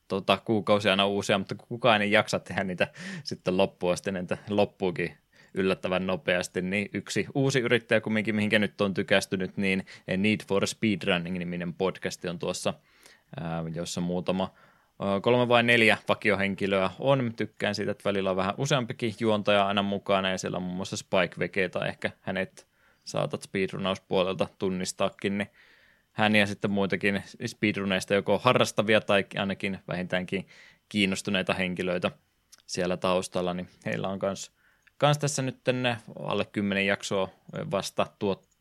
tota, 0.08 0.38
kuukausia 0.46 0.92
aina 0.92 1.06
uusia, 1.06 1.38
mutta 1.38 1.56
kukaan 1.56 2.02
ei 2.02 2.12
jaksa 2.12 2.40
tehdä 2.40 2.64
niitä 2.64 2.88
sitten 3.24 3.58
loppuun 3.58 3.94
asti, 3.94 4.12
niin 4.12 4.28
loppuukin 4.50 5.18
yllättävän 5.54 6.08
nopeasti, 6.08 6.62
niin 6.62 6.90
yksi 6.94 7.28
uusi 7.36 7.60
yrittäjä 7.60 8.02
kumminkin, 8.02 8.36
mihinkä 8.36 8.60
nyt 8.60 8.82
on 8.82 8.94
tykästynyt, 8.94 9.58
niin 9.58 9.86
Need 10.18 10.40
for 10.48 10.68
Speedrunning-niminen 10.68 11.74
podcast 11.74 12.26
on 12.26 12.40
tuossa, 12.40 12.74
jossa 13.74 14.02
muutama 14.02 14.54
kolme 15.22 15.48
vai 15.48 15.64
neljä 15.64 15.98
vakiohenkilöä 16.08 16.90
on. 17.00 17.34
Tykkään 17.36 17.76
siitä, 17.76 17.92
että 17.92 18.10
välillä 18.10 18.30
on 18.30 18.36
vähän 18.36 18.54
useampikin 18.58 19.14
juontaja 19.20 19.68
aina 19.68 19.84
mukana, 19.84 20.30
ja 20.30 20.38
siellä 20.38 20.58
on 20.58 20.64
muun 20.64 20.76
muassa 20.76 20.98
Spike 20.98 21.40
Veke, 21.40 21.70
tai 21.70 21.88
ehkä 21.88 22.12
hänet 22.22 22.68
saatat 23.04 23.42
speedrunauspuolelta 23.42 24.48
tunnistaakin, 24.60 25.38
niin 25.38 25.50
hän 26.16 26.36
ja 26.36 26.47
sitten 26.47 26.72
muitakin 26.72 27.24
speedruneista 27.45 28.13
joko 28.13 28.39
harrastavia 28.39 29.01
tai 29.01 29.26
ainakin 29.38 29.80
vähintäänkin 29.88 30.47
kiinnostuneita 30.89 31.53
henkilöitä 31.53 32.11
siellä 32.66 32.97
taustalla, 32.97 33.53
niin 33.53 33.70
heillä 33.86 34.07
on 34.07 34.20
myös 34.22 34.51
kans 34.97 35.18
tässä 35.18 35.41
nyt 35.41 35.63
tänne 35.63 35.97
alle 36.20 36.45
10 36.45 36.86
jaksoa 36.86 37.30
vasta 37.72 38.07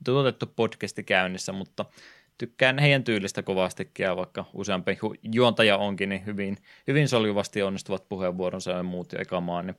tuotettu 0.05 0.47
podcasti 0.47 1.03
käynnissä, 1.05 1.53
mutta 1.53 1.85
tykkään 2.39 2.79
heidän 2.79 3.05
tyylistä 3.05 3.43
kovastikin 3.43 4.05
ja 4.05 4.17
vaikka 4.17 4.45
useampi 4.55 4.99
juontaja 5.33 5.77
onkin, 5.77 6.09
niin 6.09 6.27
hyvin, 6.27 6.57
hyvin 6.87 7.09
soljuvasti 7.09 7.63
onnistuvat 7.63 8.09
puheenvuoronsa 8.09 8.71
ja 8.71 8.83
muut 8.83 9.13
ja 9.13 9.19
ekamaan, 9.21 9.67
niin 9.67 9.77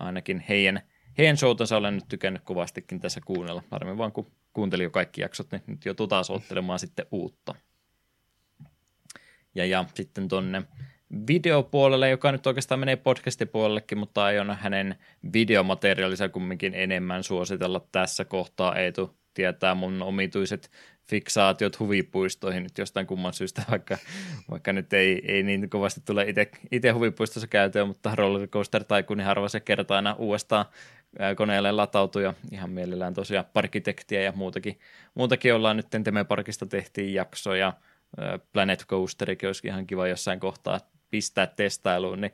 ainakin 0.00 0.44
heidän, 0.48 0.82
heidän 1.18 1.36
showtansa 1.36 1.76
olen 1.76 1.94
nyt 1.94 2.04
tykännyt 2.08 2.42
kovastikin 2.44 3.00
tässä 3.00 3.20
kuunnella. 3.24 3.62
Varmin 3.70 3.98
vaan 3.98 4.12
kun 4.12 4.32
kuuntelin 4.52 4.84
jo 4.84 4.90
kaikki 4.90 5.20
jaksot, 5.20 5.52
niin 5.52 5.62
nyt 5.66 5.84
joutuu 5.84 6.06
taas 6.06 6.30
ottelemaan 6.30 6.78
sitten 6.78 7.06
uutta. 7.10 7.54
Ja, 9.54 9.66
ja 9.66 9.84
sitten 9.94 10.28
tonne 10.28 10.62
videopuolelle, 11.26 12.10
joka 12.10 12.32
nyt 12.32 12.46
oikeastaan 12.46 12.80
menee 12.80 12.96
podcastipuolellekin, 12.96 13.98
mutta 13.98 14.24
aion 14.24 14.56
hänen 14.60 14.96
videomateriaalinsa 15.32 16.28
kumminkin 16.28 16.74
enemmän 16.74 17.22
suositella 17.22 17.86
tässä 17.92 18.24
kohtaa. 18.24 18.76
Eetu 18.76 19.16
tietää 19.34 19.74
mun 19.74 20.02
omituiset 20.02 20.70
fiksaatiot 21.08 21.78
huvipuistoihin 21.80 22.62
nyt 22.62 22.78
jostain 22.78 23.06
kumman 23.06 23.32
syystä, 23.32 23.62
vaikka, 23.70 23.98
vaikka 24.50 24.72
nyt 24.72 24.92
ei, 24.92 25.22
ei 25.32 25.42
niin 25.42 25.70
kovasti 25.70 26.00
tule 26.04 26.26
itse 26.70 26.90
huvipuistossa 26.90 27.46
käytöön, 27.46 27.88
mutta 27.88 28.14
Rollercoaster 28.14 28.84
Tycoonin 28.84 29.26
harva 29.26 29.48
se 29.48 29.60
kertaa 29.60 29.96
aina 29.96 30.14
uudestaan 30.14 30.64
koneelle 31.36 31.72
latautuja 31.72 32.34
ihan 32.52 32.70
mielellään 32.70 33.14
tosiaan 33.14 33.46
parkitektiä 33.52 34.22
ja 34.22 34.32
muutakin, 34.36 34.78
muutakin 35.14 35.54
ollaan 35.54 35.76
nyt 35.76 35.86
Temeparkista 36.04 36.66
tehtiin 36.66 37.14
jaksoja, 37.14 37.72
Planet 38.52 38.86
Coasterikin 38.86 39.48
olisi 39.48 39.68
ihan 39.68 39.86
kiva 39.86 40.08
jossain 40.08 40.40
kohtaa 40.40 40.80
pistää 41.10 41.46
testailuun, 41.46 42.20
niin 42.20 42.32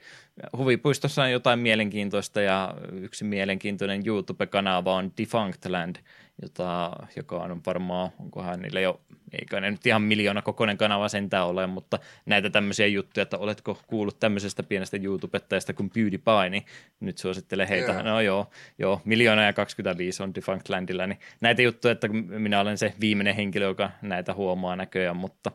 huvipuistossa 0.56 1.22
on 1.22 1.32
jotain 1.32 1.58
mielenkiintoista 1.58 2.40
ja 2.40 2.74
yksi 2.92 3.24
mielenkiintoinen 3.24 4.02
YouTube-kanava 4.06 4.94
on 4.94 5.12
Defunctland, 5.18 5.96
jota, 6.42 6.90
joka 7.16 7.36
on 7.36 7.60
varmaan, 7.66 8.10
onkohan 8.20 8.62
niillä 8.62 8.80
jo, 8.80 9.00
eikä 9.40 9.60
ne 9.60 9.70
nyt 9.70 9.86
ihan 9.86 10.02
miljoona 10.02 10.42
kokoinen 10.42 10.78
kanava 10.78 11.08
sentään 11.08 11.46
ole, 11.46 11.66
mutta 11.66 11.98
näitä 12.26 12.50
tämmöisiä 12.50 12.86
juttuja, 12.86 13.22
että 13.22 13.38
oletko 13.38 13.78
kuullut 13.86 14.20
tämmöisestä 14.20 14.62
pienestä 14.62 14.96
YouTube-ttajasta 15.02 15.72
kuin 15.72 15.90
PewDiePie, 15.90 16.50
niin 16.50 16.64
nyt 17.00 17.18
suosittelen 17.18 17.68
heitä, 17.68 17.92
yeah. 17.92 18.04
no 18.04 18.20
joo, 18.20 18.50
joo, 18.78 19.00
miljoona 19.04 19.42
ja 19.42 19.52
25 19.52 20.22
on 20.22 20.34
Defunctlandilla, 20.34 21.06
niin 21.06 21.18
näitä 21.40 21.62
juttuja, 21.62 21.92
että 21.92 22.08
minä 22.08 22.60
olen 22.60 22.78
se 22.78 22.94
viimeinen 23.00 23.36
henkilö, 23.36 23.66
joka 23.66 23.90
näitä 24.02 24.34
huomaa 24.34 24.76
näköjään, 24.76 25.16
mutta 25.16 25.52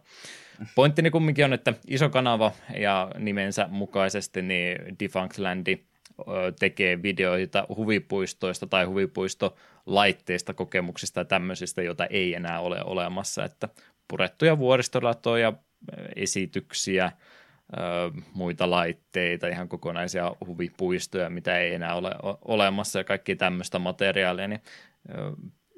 Pointtini 0.75 1.09
kumminkin 1.09 1.45
on, 1.45 1.53
että 1.53 1.73
iso 1.87 2.09
kanava 2.09 2.51
ja 2.77 3.11
nimensä 3.17 3.67
mukaisesti 3.69 4.41
niin 4.41 4.77
Defunct 4.99 5.37
tekee 6.59 7.03
videoita 7.03 7.67
huvipuistoista 7.75 8.67
tai 8.67 8.85
huvipuistolaitteista, 9.85 10.53
kokemuksista 10.53 11.19
ja 11.19 11.25
tämmöisistä, 11.25 11.81
joita 11.81 12.05
ei 12.05 12.33
enää 12.33 12.59
ole 12.59 12.83
olemassa, 12.83 13.45
että 13.45 13.69
purettuja 14.07 14.57
vuoristoratoja, 14.57 15.53
esityksiä, 16.15 17.11
muita 18.33 18.69
laitteita, 18.69 19.47
ihan 19.47 19.69
kokonaisia 19.69 20.35
huvipuistoja, 20.47 21.29
mitä 21.29 21.59
ei 21.59 21.73
enää 21.73 21.95
ole 21.95 22.11
olemassa 22.45 22.99
ja 22.99 23.03
kaikki 23.03 23.35
tämmöistä 23.35 23.79
materiaalia, 23.79 24.47
niin 24.47 24.61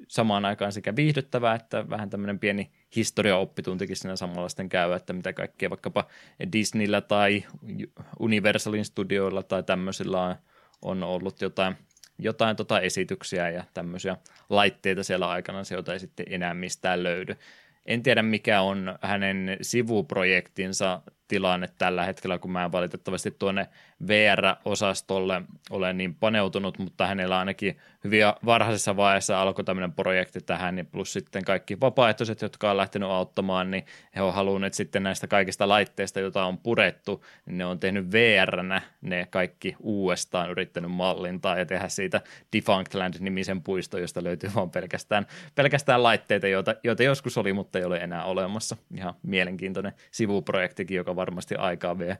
samaan 0.08 0.44
aikaan 0.44 0.72
sekä 0.72 0.96
viihdyttävää 0.96 1.54
että 1.54 1.90
vähän 1.90 2.10
tämmöinen 2.10 2.38
pieni 2.38 2.70
historiaoppituntikin 2.96 3.96
siinä 3.96 4.16
samalla 4.16 4.48
sitten 4.48 4.68
käy, 4.68 4.92
että 4.92 5.12
mitä 5.12 5.32
kaikkea 5.32 5.70
vaikkapa 5.70 6.04
Disneyllä 6.52 7.00
tai 7.00 7.44
Universalin 8.18 8.84
studioilla 8.84 9.42
tai 9.42 9.62
tämmöisillä 9.62 10.36
on 10.82 11.02
ollut 11.02 11.40
jotain, 11.40 11.76
jotain 12.18 12.56
tota 12.56 12.80
esityksiä 12.80 13.50
ja 13.50 13.64
tämmöisiä 13.74 14.16
laitteita 14.50 15.04
siellä 15.04 15.28
aikana, 15.28 15.62
joita 15.70 15.92
ei 15.92 16.00
sitten 16.00 16.26
enää 16.28 16.54
mistään 16.54 17.02
löydy. 17.02 17.36
En 17.86 18.02
tiedä 18.02 18.22
mikä 18.22 18.60
on 18.60 18.98
hänen 19.02 19.56
sivuprojektinsa 19.62 21.02
tilanne 21.28 21.68
tällä 21.78 22.04
hetkellä, 22.04 22.38
kun 22.38 22.50
mä 22.50 22.64
en 22.64 22.72
valitettavasti 22.72 23.30
tuonne 23.30 23.68
VR-osastolle 24.08 25.42
ole 25.70 25.92
niin 25.92 26.14
paneutunut, 26.14 26.78
mutta 26.78 27.06
hänellä 27.06 27.38
ainakin 27.38 27.78
hyvin 28.04 28.22
varhaisessa 28.44 28.96
vaiheessa 28.96 29.42
alkoi 29.42 29.64
tämmöinen 29.64 29.92
projekti 29.92 30.40
tähän, 30.40 30.76
niin 30.76 30.86
plus 30.86 31.12
sitten 31.12 31.44
kaikki 31.44 31.80
vapaaehtoiset, 31.80 32.42
jotka 32.42 32.70
on 32.70 32.76
lähtenyt 32.76 33.08
auttamaan, 33.08 33.70
niin 33.70 33.84
he 34.16 34.22
on 34.22 34.34
halunneet 34.34 34.74
sitten 34.74 35.02
näistä 35.02 35.26
kaikista 35.26 35.68
laitteista, 35.68 36.20
joita 36.20 36.44
on 36.44 36.58
purettu, 36.58 37.24
niin 37.46 37.58
ne 37.58 37.66
on 37.66 37.80
tehnyt 37.80 38.12
VR-nä 38.12 38.82
ne 39.00 39.26
kaikki 39.30 39.76
uudestaan 39.80 40.50
yrittänyt 40.50 40.90
mallintaa 40.90 41.58
ja 41.58 41.66
tehdä 41.66 41.88
siitä 41.88 42.20
Defunctland-nimisen 42.56 43.62
puisto, 43.62 43.98
josta 43.98 44.24
löytyy 44.24 44.50
vain 44.54 44.70
pelkästään, 44.70 45.26
pelkästään 45.54 46.02
laitteita, 46.02 46.48
joita, 46.48 46.74
joita 46.84 47.02
joskus 47.02 47.38
oli, 47.38 47.52
mutta 47.52 47.78
ei 47.78 47.84
ole 47.84 47.98
enää 47.98 48.24
olemassa. 48.24 48.76
Ihan 48.96 49.14
mielenkiintoinen 49.22 49.92
sivuprojektikin, 50.10 50.96
joka 50.96 51.15
varmasti 51.16 51.54
aikaa 51.54 51.98
vie 51.98 52.18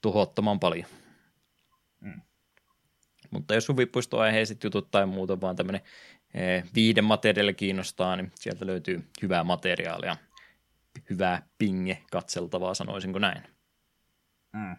tuhottoman 0.00 0.60
paljon. 0.60 0.86
Mm. 2.00 2.20
Mutta 3.30 3.54
jos 3.54 3.68
huvipuistoaiheiset 3.68 4.64
jutut 4.64 4.90
tai 4.90 5.06
muuta, 5.06 5.40
vaan 5.40 5.56
tämmöinen 5.56 5.82
eh, 6.34 6.64
viiden 6.74 7.04
materiaali 7.04 7.54
kiinnostaa, 7.54 8.16
niin 8.16 8.32
sieltä 8.34 8.66
löytyy 8.66 9.08
hyvää 9.22 9.44
materiaalia. 9.44 10.16
Hyvää 11.10 11.42
pinge 11.58 12.02
katseltavaa, 12.10 12.74
sanoisinko 12.74 13.18
näin. 13.18 13.42
Mm. 14.52 14.76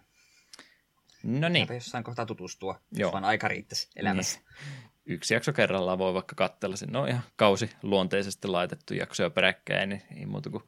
No 1.23 1.49
niin. 1.49 1.67
jossain 1.73 2.03
kohtaa 2.03 2.25
tutustua, 2.25 2.81
Joo. 2.91 3.11
vaan 3.11 3.25
aika 3.25 3.47
riittäisi 3.47 3.89
elämässä. 3.95 4.39
Niin. 4.39 4.91
Yksi 5.05 5.33
jakso 5.33 5.53
kerrallaan 5.53 5.97
voi 5.97 6.13
vaikka 6.13 6.35
katsella. 6.35 6.75
Sinne 6.75 6.99
on 6.99 7.09
ihan 7.09 7.23
kausi 7.35 7.69
luonteisesti 7.83 8.47
laitettu 8.47 8.93
jaksoja 8.93 9.29
peräkkäin, 9.29 9.89
niin 9.89 10.01
ei 10.17 10.25
muuta 10.25 10.49
kuin 10.49 10.63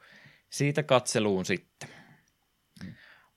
siitä 0.49 0.83
katseluun 0.83 1.45
sitten. 1.45 1.89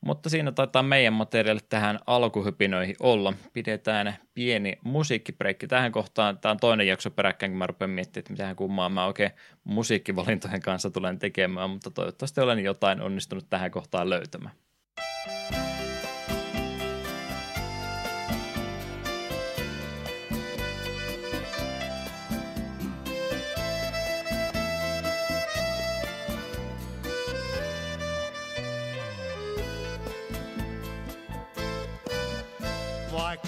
Mutta 0.00 0.28
siinä 0.28 0.52
taitaa 0.52 0.82
meidän 0.82 1.12
materiaalit 1.12 1.68
tähän 1.68 1.98
alkuhypinöihin 2.06 2.96
olla. 3.00 3.32
Pidetään 3.52 4.16
pieni 4.34 4.78
musiikkibreikki 4.84 5.66
tähän 5.66 5.92
kohtaan. 5.92 6.38
Tämä 6.38 6.50
on 6.50 6.60
toinen 6.60 6.86
jakso 6.86 7.10
peräkkäin, 7.10 7.52
kun 7.52 7.58
mä 7.58 7.66
rupean 7.66 7.90
miettimään, 7.90 8.22
että 8.22 8.32
mitähän 8.32 8.56
kummaa 8.56 8.88
mä 8.88 9.06
oikein 9.06 9.30
musiikkivalintojen 9.64 10.62
kanssa 10.62 10.90
tulen 10.90 11.18
tekemään, 11.18 11.70
mutta 11.70 11.90
toivottavasti 11.90 12.40
olen 12.40 12.64
jotain 12.64 13.00
onnistunut 13.00 13.46
tähän 13.50 13.70
kohtaan 13.70 14.10
löytämään. 14.10 14.54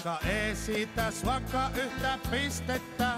Vaikka 0.05 0.27
esitäs 0.27 1.25
vaikka 1.25 1.69
yhtä 1.75 2.19
pistettä, 2.31 3.13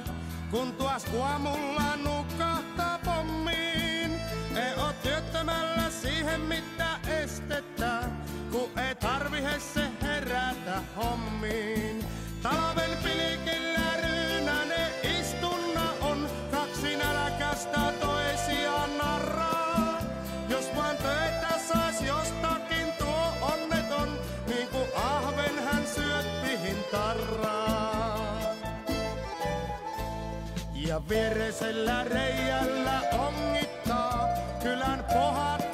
kun 0.52 0.74
tuas 0.74 1.06
aamulla 1.22 1.96
nukahtaa 1.96 3.00
pommiin. 3.06 4.12
Ei 4.56 4.74
oo 4.78 4.94
työttömällä 5.04 5.90
siihen 5.90 6.42
mitä 6.42 7.00
estettä, 7.24 8.04
kun 8.52 8.80
ei 8.80 8.96
tarvi 8.96 9.42
se 9.60 9.82
herätä 10.02 10.82
hommiin. 10.96 12.06
Talven 12.42 12.98
pilkillä 13.04 13.85
Ja 30.96 31.02
viereisellä 31.10 32.04
reijällä 32.04 33.02
ongittaa. 33.12 34.30
Kylän 34.64 35.06
pohattaa 35.14 35.65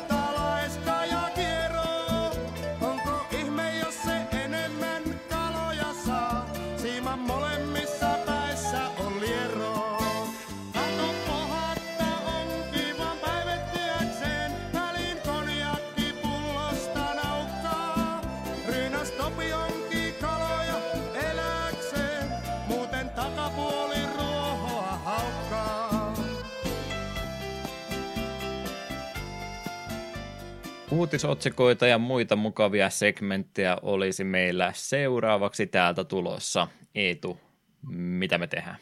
uutisotsikoita 31.01 31.87
ja 31.87 31.97
muita 31.97 32.35
mukavia 32.35 32.89
segmenttejä 32.89 33.77
olisi 33.81 34.23
meillä 34.23 34.71
seuraavaksi 34.75 35.67
täältä 35.67 36.03
tulossa. 36.03 36.67
Eetu, 36.95 37.39
mitä 37.91 38.37
me 38.37 38.47
tehdään? 38.47 38.77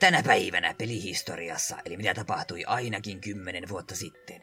Tänä 0.00 0.22
päivänä 0.22 0.74
pelihistoriassa, 0.78 1.76
eli 1.84 1.96
mitä 1.96 2.14
tapahtui 2.14 2.64
ainakin 2.66 3.20
kymmenen 3.20 3.68
vuotta 3.68 3.96
sitten. 3.96 4.42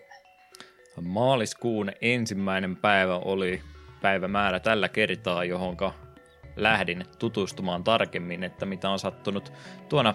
Maaliskuun 1.01 1.91
ensimmäinen 2.01 2.76
päivä 2.76 3.16
oli 3.16 3.61
päivämäärä 4.01 4.59
tällä 4.59 4.89
kertaa, 4.89 5.43
johonka 5.43 5.93
lähdin 6.55 7.05
tutustumaan 7.20 7.84
tarkemmin, 7.84 8.43
että 8.43 8.66
mitä 8.66 8.89
on 8.89 8.99
sattunut 8.99 9.53
tuona 9.89 10.14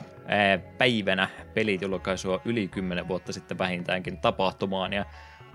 päivänä 0.79 1.29
pelijulkaisua 1.55 2.41
yli 2.45 2.69
10 2.69 3.09
vuotta 3.09 3.33
sitten 3.33 3.59
vähintäänkin 3.59 4.19
tapahtumaan. 4.19 4.93
Ja 4.93 5.05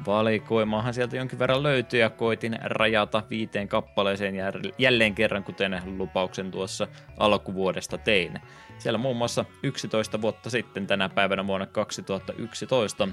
valikoimaahan 0.05 0.93
sieltä 0.93 1.17
jonkin 1.17 1.39
verran 1.39 1.63
löytyi 1.63 1.99
ja 1.99 2.09
koitin 2.09 2.59
rajata 2.63 3.23
viiteen 3.29 3.67
kappaleeseen 3.67 4.35
jälleen 4.77 5.15
kerran, 5.15 5.43
kuten 5.43 5.81
lupauksen 5.97 6.51
tuossa 6.51 6.87
alkuvuodesta 7.17 7.97
tein. 7.97 8.39
Siellä 8.77 8.97
muun 8.97 9.17
muassa 9.17 9.45
11 9.63 10.21
vuotta 10.21 10.49
sitten 10.49 10.87
tänä 10.87 11.09
päivänä 11.09 11.47
vuonna 11.47 11.65
2011 11.65 13.07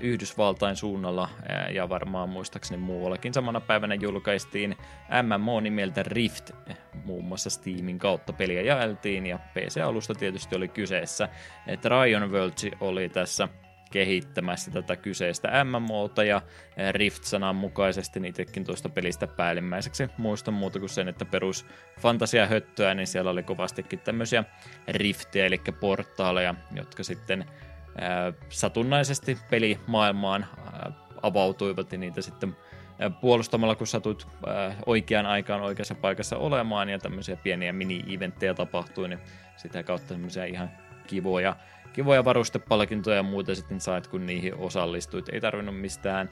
Yhdysvaltain 0.00 0.76
suunnalla 0.76 1.28
ja 1.72 1.88
varmaan 1.88 2.28
muistaakseni 2.28 2.82
muuallakin 2.82 3.34
samana 3.34 3.60
päivänä 3.60 3.94
julkaistiin 3.94 4.76
MMO 5.22 5.60
nimeltä 5.60 6.02
Rift, 6.02 6.50
muun 7.04 7.24
muassa 7.24 7.50
Steamin 7.50 7.98
kautta 7.98 8.32
peliä 8.32 8.62
jaeltiin 8.62 9.26
ja 9.26 9.38
PC-alusta 9.38 10.14
tietysti 10.14 10.56
oli 10.56 10.68
kyseessä. 10.68 11.28
että 11.66 11.88
Ryan 11.88 12.30
Worlds 12.32 12.66
oli 12.80 13.08
tässä 13.08 13.48
kehittämässä 13.90 14.70
tätä 14.70 14.96
kyseistä 14.96 15.64
MMOta 15.64 16.24
ja 16.24 16.42
Rift-sanan 16.92 17.56
mukaisesti 17.56 18.20
niitäkin 18.20 18.64
tuosta 18.64 18.88
pelistä 18.88 19.26
päällimmäiseksi. 19.26 20.08
Muistan 20.18 20.54
muuta 20.54 20.78
kuin 20.78 20.88
sen, 20.88 21.08
että 21.08 21.24
perus 21.24 21.66
fantasia 22.00 22.46
höttöä, 22.46 22.94
niin 22.94 23.06
siellä 23.06 23.30
oli 23.30 23.42
kovastikin 23.42 23.98
tämmöisiä 23.98 24.44
riftejä, 24.88 25.46
eli 25.46 25.60
portaaleja, 25.80 26.54
jotka 26.74 27.02
sitten 27.02 27.44
satunnaisesti 28.48 29.38
pelimaailmaan 29.50 30.46
avautuivat 31.22 31.92
ja 31.92 31.98
niitä 31.98 32.22
sitten 32.22 32.56
puolustamalla, 33.20 33.74
kun 33.74 33.86
satut 33.86 34.28
oikeaan 34.86 35.26
aikaan 35.26 35.60
oikeassa 35.60 35.94
paikassa 35.94 36.36
olemaan 36.36 36.88
ja 36.88 36.98
tämmöisiä 36.98 37.36
pieniä 37.36 37.72
mini-eventtejä 37.72 38.54
tapahtui, 38.54 39.08
niin 39.08 39.20
sitä 39.56 39.82
kautta 39.82 40.08
tämmöisiä 40.08 40.44
ihan 40.44 40.70
kivoja 41.06 41.56
kivoja 41.92 42.24
varustepalkintoja 42.24 43.16
ja 43.16 43.22
muuta 43.22 43.54
sitten 43.54 43.80
sait, 43.80 44.06
kun 44.06 44.26
niihin 44.26 44.54
osallistuit. 44.54 45.28
Ei 45.28 45.40
tarvinnut 45.40 45.80
mistään 45.80 46.30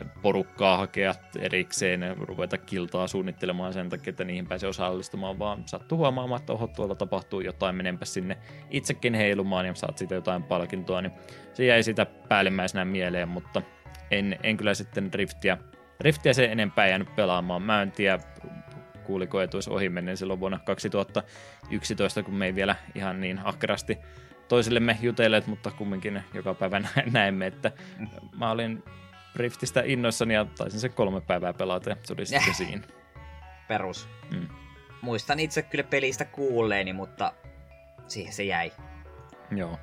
eh, 0.00 0.08
porukkaa 0.22 0.76
hakea 0.76 1.14
erikseen, 1.38 2.16
ruveta 2.18 2.58
kiltaa 2.58 3.06
suunnittelemaan 3.06 3.72
sen 3.72 3.88
takia, 3.88 4.10
että 4.10 4.24
niihin 4.24 4.46
pääsi 4.46 4.66
osallistumaan, 4.66 5.38
vaan 5.38 5.62
sattuu 5.66 5.98
huomaamaan, 5.98 6.40
että 6.40 6.52
oho, 6.52 6.66
tuolla 6.66 6.94
tapahtuu 6.94 7.40
jotain, 7.40 7.74
menenpä 7.74 8.04
sinne 8.04 8.38
itsekin 8.70 9.14
heilumaan 9.14 9.66
ja 9.66 9.74
saat 9.74 9.98
siitä 9.98 10.14
jotain 10.14 10.42
palkintoa, 10.42 11.02
niin 11.02 11.12
se 11.52 11.64
jäi 11.64 11.82
sitä 11.82 12.06
päällimmäisenä 12.06 12.84
mieleen, 12.84 13.28
mutta 13.28 13.62
en, 14.10 14.38
en 14.42 14.56
kyllä 14.56 14.74
sitten 14.74 15.14
Riftiä, 15.14 15.58
Riftiä 16.00 16.32
sen 16.32 16.52
enempää 16.52 16.88
jäänyt 16.88 17.16
pelaamaan. 17.16 17.62
Mä 17.62 17.82
en 17.82 17.92
tiedä, 17.92 18.18
kuuliko 19.04 19.40
etuis 19.40 19.68
ohi 19.68 19.88
menneen 19.88 20.16
silloin 20.16 20.40
vuonna 20.40 20.58
2011, 20.58 22.22
kun 22.22 22.34
me 22.34 22.46
ei 22.46 22.54
vielä 22.54 22.76
ihan 22.94 23.20
niin 23.20 23.40
ahkerasti 23.44 23.98
toisillemme 24.50 24.98
jutelleet, 25.00 25.46
mutta 25.46 25.70
kumminkin 25.70 26.22
joka 26.34 26.54
päivä 26.54 26.80
näemme, 27.12 27.46
että 27.46 27.72
mä 28.38 28.50
olin 28.50 28.82
Riftistä 29.36 29.82
innoissani 29.84 30.34
ja 30.34 30.44
taisin 30.44 30.80
se 30.80 30.88
kolme 30.88 31.20
päivää 31.20 31.52
pelata 31.52 31.90
ja 31.90 31.96
se 32.02 32.12
oli 32.12 32.26
sitten 32.26 32.54
siinä. 32.54 32.82
Perus. 33.68 34.08
Mm. 34.30 34.48
Muistan 35.02 35.40
itse 35.40 35.62
kyllä 35.62 35.84
pelistä 35.84 36.24
kuulleeni, 36.24 36.92
mutta 36.92 37.32
siihen 38.08 38.32
se 38.32 38.44
jäi. 38.44 38.72
Joo. 39.50 39.78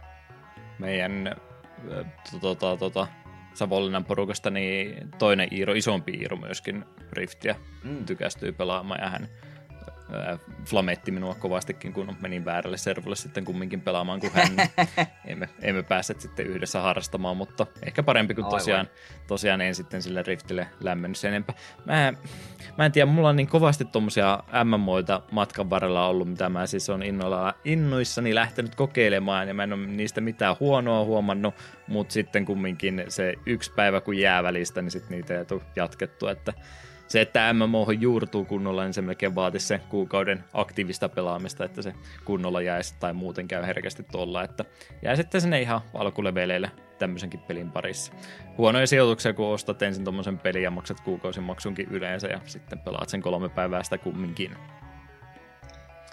Meidän 0.79 1.35
tota, 2.41 2.77
tota, 2.77 3.07
Savonlinnan 3.53 4.05
porukasta 4.05 4.49
niin 4.49 5.11
toinen 5.17 5.47
Iiro, 5.51 5.73
isompi 5.73 6.11
Iiro 6.11 6.37
myöskin 6.37 6.85
Riftiä 7.11 7.55
mm. 7.83 8.05
tykästyy 8.05 8.51
pelaamaan 8.51 8.99
ja 9.01 9.09
hän 9.09 9.27
flametti 10.65 11.11
minua 11.11 11.35
kovastikin, 11.35 11.93
kun 11.93 12.15
menin 12.21 12.45
väärälle 12.45 12.77
servulle 12.77 13.15
sitten 13.15 13.45
kumminkin 13.45 13.81
pelaamaan 13.81 14.19
kuin 14.19 14.33
hän. 14.33 14.69
emme, 15.27 15.49
emme 15.61 15.83
päässeet 15.83 16.21
sitten 16.21 16.47
yhdessä 16.47 16.81
harrastamaan, 16.81 17.37
mutta 17.37 17.67
ehkä 17.83 18.03
parempi 18.03 18.33
kuin 18.33 18.47
tosiaan, 18.47 18.89
tosiaan 19.27 19.61
en 19.61 19.75
sitten 19.75 20.01
sille 20.01 20.23
Riftille 20.23 20.67
lämmennyt 20.79 21.17
sen 21.17 21.27
enempää. 21.27 21.55
Mä, 21.85 22.13
mä 22.77 22.85
en 22.85 22.91
tiedä, 22.91 23.11
mulla 23.11 23.29
on 23.29 23.35
niin 23.35 23.47
kovasti 23.47 23.85
tuommoisia 23.85 24.39
MMOita 24.63 25.21
matkan 25.31 25.69
varrella 25.69 26.07
ollut, 26.07 26.29
mitä 26.29 26.49
mä 26.49 26.67
siis 26.67 26.89
on 26.89 27.03
innoilla, 27.03 27.53
innoissani 27.65 28.35
lähtenyt 28.35 28.75
kokeilemaan, 28.75 29.47
ja 29.47 29.53
mä 29.53 29.63
en 29.63 29.73
ole 29.73 29.87
niistä 29.87 30.21
mitään 30.21 30.55
huonoa 30.59 31.05
huomannut, 31.05 31.55
mutta 31.87 32.13
sitten 32.13 32.45
kumminkin 32.45 33.03
se 33.07 33.33
yksi 33.45 33.71
päivä 33.75 34.01
kun 34.01 34.17
jää 34.17 34.43
välistä, 34.43 34.81
niin 34.81 34.91
sitten 34.91 35.11
niitä 35.11 35.37
ei 35.37 35.45
tule 35.45 35.61
jatkettua, 35.75 36.31
että 36.31 36.53
se, 37.07 37.21
että 37.21 37.53
MMO 37.53 37.91
juurtuu 37.91 38.45
kunnolla, 38.45 38.83
niin 38.83 38.93
se 38.93 39.01
melkein 39.01 39.35
vaatisi 39.35 39.67
se 39.67 39.81
kuukauden 39.89 40.43
aktiivista 40.53 41.09
pelaamista, 41.09 41.65
että 41.65 41.81
se 41.81 41.93
kunnolla 42.25 42.61
jäisi 42.61 42.95
tai 42.99 43.13
muuten 43.13 43.47
käy 43.47 43.65
herkästi 43.65 44.03
tuolla, 44.03 44.43
että 44.43 44.65
jää 45.01 45.15
sitten 45.15 45.41
sinne 45.41 45.61
ihan 45.61 45.81
alkuleveleille 45.93 46.71
tämmöisenkin 46.99 47.39
pelin 47.39 47.71
parissa. 47.71 48.13
Huonoja 48.57 48.87
sijoituksia, 48.87 49.33
kun 49.33 49.47
ostat 49.47 49.81
ensin 49.81 50.03
tuommoisen 50.03 50.39
pelin 50.39 50.63
ja 50.63 50.71
maksat 50.71 50.99
kuukausimaksunkin 50.99 51.87
yleensä 51.91 52.27
ja 52.27 52.39
sitten 52.45 52.79
pelaat 52.79 53.09
sen 53.09 53.21
kolme 53.21 53.49
päivää 53.49 53.83
sitä 53.83 53.97
kumminkin. 53.97 54.55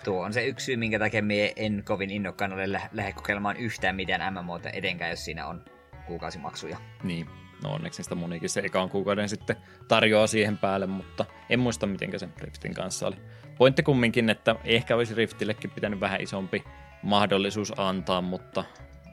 Tuo 0.04 0.24
on 0.24 0.32
se 0.32 0.46
yksi 0.46 0.66
syy, 0.66 0.76
minkä 0.76 0.98
takia 0.98 1.22
me 1.22 1.52
en 1.56 1.82
kovin 1.84 2.10
innokkaan 2.10 2.52
ole 2.52 2.72
lä- 2.72 2.88
lähde 2.92 3.12
kokeilemaan 3.12 3.56
yhtään 3.56 3.96
mitään 3.96 4.34
MMOta 4.34 4.70
edenkään, 4.70 5.10
jos 5.10 5.24
siinä 5.24 5.46
on 5.46 5.64
kuukausimaksuja. 6.06 6.76
Niin, 7.02 7.26
No 7.64 7.72
onneksi 7.72 8.02
sitä 8.02 8.14
monikin 8.14 8.50
se 8.50 8.60
ekaan 8.60 8.90
kuukauden 8.90 9.28
sitten 9.28 9.56
tarjoaa 9.88 10.26
siihen 10.26 10.58
päälle, 10.58 10.86
mutta 10.86 11.24
en 11.50 11.60
muista 11.60 11.86
miten 11.86 12.20
se 12.20 12.28
Riftin 12.38 12.74
kanssa 12.74 13.06
oli. 13.06 13.16
Pointti 13.58 13.82
kumminkin, 13.82 14.30
että 14.30 14.56
ehkä 14.64 14.96
olisi 14.96 15.14
Riftillekin 15.14 15.70
pitänyt 15.70 16.00
vähän 16.00 16.20
isompi 16.20 16.64
mahdollisuus 17.02 17.72
antaa, 17.76 18.20
mutta 18.20 18.64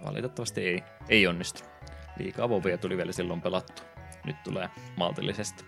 valitettavasti 0.06 0.62
ei, 0.62 0.84
ei 1.10 1.28
onnistu. 1.28 1.64
Liikaa 2.20 2.50
vovia 2.50 2.78
tuli 2.78 2.98
vielä 2.98 3.12
silloin 3.12 3.42
pelattu. 3.42 3.82
Nyt 4.26 4.44
tulee 4.44 4.70
maltillisesti. 4.96 5.66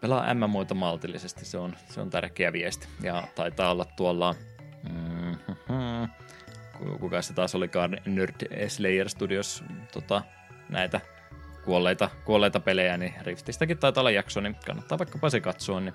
Pelaa 0.00 0.34
MMOita 0.34 0.74
maltillisesti, 0.74 1.44
se 1.44 1.58
on, 1.58 1.76
se 1.88 2.00
on 2.00 2.10
tärkeä 2.10 2.52
viesti. 2.52 2.88
Ja 3.02 3.24
taitaa 3.34 3.70
olla 3.70 3.84
tuolla... 3.84 4.34
Mm-hmm, 4.90 6.08
kuka 7.00 7.22
se 7.22 7.34
taas 7.34 7.54
olikaan 7.54 7.98
Nerd 8.06 8.68
Slayer 8.68 9.08
Studios 9.08 9.64
tota, 9.92 10.22
näitä 10.68 11.00
kuolleita, 11.64 12.10
kuolleita 12.24 12.60
pelejä, 12.60 12.96
niin 12.96 13.14
Riftistäkin 13.22 13.78
taitaa 13.78 14.00
olla 14.00 14.10
jakso, 14.10 14.40
niin 14.40 14.56
kannattaa 14.66 14.98
vaikkapa 14.98 15.30
se 15.30 15.40
katsoa, 15.40 15.80
niin 15.80 15.94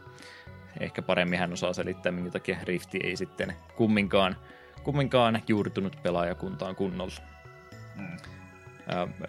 ehkä 0.80 1.02
paremmin 1.02 1.40
hän 1.40 1.54
osaa 1.54 1.74
selittää, 1.74 2.12
minkä 2.12 2.32
takia 2.32 2.58
Rifti 2.64 3.00
ei 3.04 3.16
sitten 3.16 3.54
kumminkaan, 3.76 4.36
kumminkaan 4.84 5.42
juurtunut 5.48 5.98
pelaajakuntaan 6.04 6.76
kunnolla. 6.76 7.22
Mm. 7.96 8.18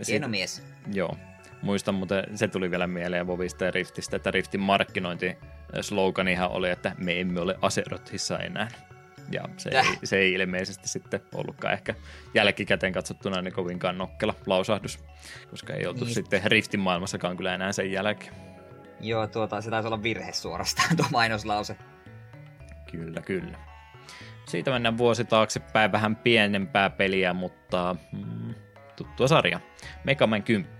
Hieno 0.08 0.28
mies. 0.28 0.62
Joo. 0.92 1.16
Muistan, 1.62 1.94
mutta 1.94 2.14
se 2.34 2.48
tuli 2.48 2.70
vielä 2.70 2.86
mieleen 2.86 3.26
Vovista 3.26 3.64
ja 3.64 3.70
Riftistä, 3.70 4.16
että 4.16 4.30
Riftin 4.30 4.60
markkinointi 4.60 5.36
sloganihan 5.80 6.50
oli, 6.50 6.70
että 6.70 6.92
me 6.98 7.20
emme 7.20 7.40
ole 7.40 7.58
Aserothissa 7.62 8.38
enää. 8.38 8.68
Ja 9.32 9.48
se 9.56 9.70
ei, 9.70 9.84
se 10.04 10.18
ei 10.18 10.32
ilmeisesti 10.32 10.88
sitten 10.88 11.20
ollutkaan 11.34 11.74
ehkä 11.74 11.94
jälkikäteen 12.34 12.92
katsottuna 12.92 13.42
niin 13.42 13.54
kovinkaan 13.54 13.98
nokkela 13.98 14.34
lausahdus, 14.46 15.04
koska 15.50 15.74
ei 15.74 15.86
oltu 15.86 16.04
niin. 16.04 16.14
sitten 16.14 16.42
Riftin 16.44 16.80
maailmassakaan 16.80 17.36
kyllä 17.36 17.54
enää 17.54 17.72
sen 17.72 17.92
jälkeen. 17.92 18.34
Joo, 19.00 19.26
tuota, 19.26 19.60
se 19.60 19.70
taisi 19.70 19.86
olla 19.86 20.02
virhe 20.02 20.32
suorastaan 20.32 20.88
tuo 20.96 21.06
mainoslause. 21.12 21.76
Kyllä, 22.90 23.20
kyllä. 23.20 23.58
Siitä 24.48 24.70
mennään 24.70 24.98
vuosi 24.98 25.24
taaksepäin 25.24 25.92
vähän 25.92 26.16
pienempää 26.16 26.90
peliä, 26.90 27.32
mutta 27.32 27.96
mm, 28.12 28.54
tuttua 28.96 29.28
sarja. 29.28 29.60
Mega 30.04 30.26
Man 30.26 30.42
10 30.42 30.70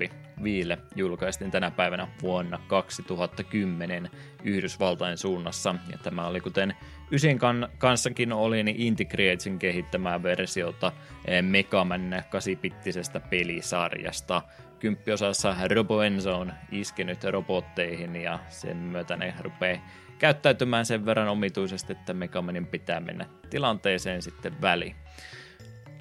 Viille 0.43 0.79
julkaistiin 0.97 1.51
tänä 1.51 1.71
päivänä 1.71 2.09
vuonna 2.23 2.59
2010 2.67 4.11
Yhdysvaltain 4.45 5.19
suunnassa. 5.19 5.75
Ja 5.93 5.99
tämä 6.03 6.27
oli 6.27 6.41
kuten 6.41 6.77
Ysin 7.11 7.39
kan- 7.39 7.69
kanssakin 7.79 8.33
oli, 8.33 8.63
niin 8.63 8.77
Inti 8.81 9.05
Createsin 9.05 9.59
kehittämää 9.59 10.23
versiota 10.23 10.93
eh, 11.25 11.43
Megaman 11.43 12.13
8-pittisestä 12.13 13.21
pelisarjasta. 13.21 14.43
Kymppiosassa 14.79 15.57
Robo 15.75 16.03
Enzo 16.03 16.39
on 16.39 16.53
iskenyt 16.73 17.25
robotteihin 17.25 18.17
ja 18.17 18.39
sen 18.49 18.77
myötä 18.77 19.17
ne 19.17 19.35
rupeaa 19.41 19.79
käyttäytymään 20.19 20.87
sen 20.87 21.07
verran 21.07 21.29
omituisesti, 21.29 21.93
että 21.93 22.15
Megamanin 22.15 22.67
pitää 22.67 23.01
mennä 23.01 23.27
tilanteeseen 23.51 24.23
sitten 24.23 24.61
väliin. 24.63 24.97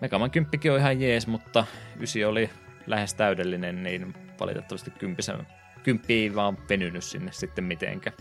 Megaman 0.01 0.31
10 0.31 0.71
on 0.71 0.79
ihan 0.79 1.01
jees, 1.01 1.27
mutta 1.27 1.65
ysi 1.99 2.25
oli 2.25 2.49
lähes 2.88 3.13
täydellinen, 3.13 3.83
niin 3.83 4.13
valitettavasti 4.39 4.91
kympisen, 4.91 5.47
kymppi 5.83 6.13
ei 6.13 6.35
vaan 6.35 6.57
venynyt 6.69 7.03
sinne 7.03 7.31
sitten 7.31 7.63
mitenkään. 7.63 8.15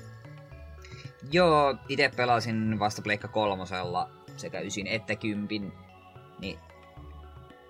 Joo, 1.32 1.76
itse 1.88 2.10
pelasin 2.16 2.78
vasta 2.78 3.02
Pleikka 3.02 3.28
kolmosella 3.28 4.10
sekä 4.36 4.60
ysin 4.60 4.86
että 4.86 5.16
kympin, 5.16 5.72
niin 6.40 6.58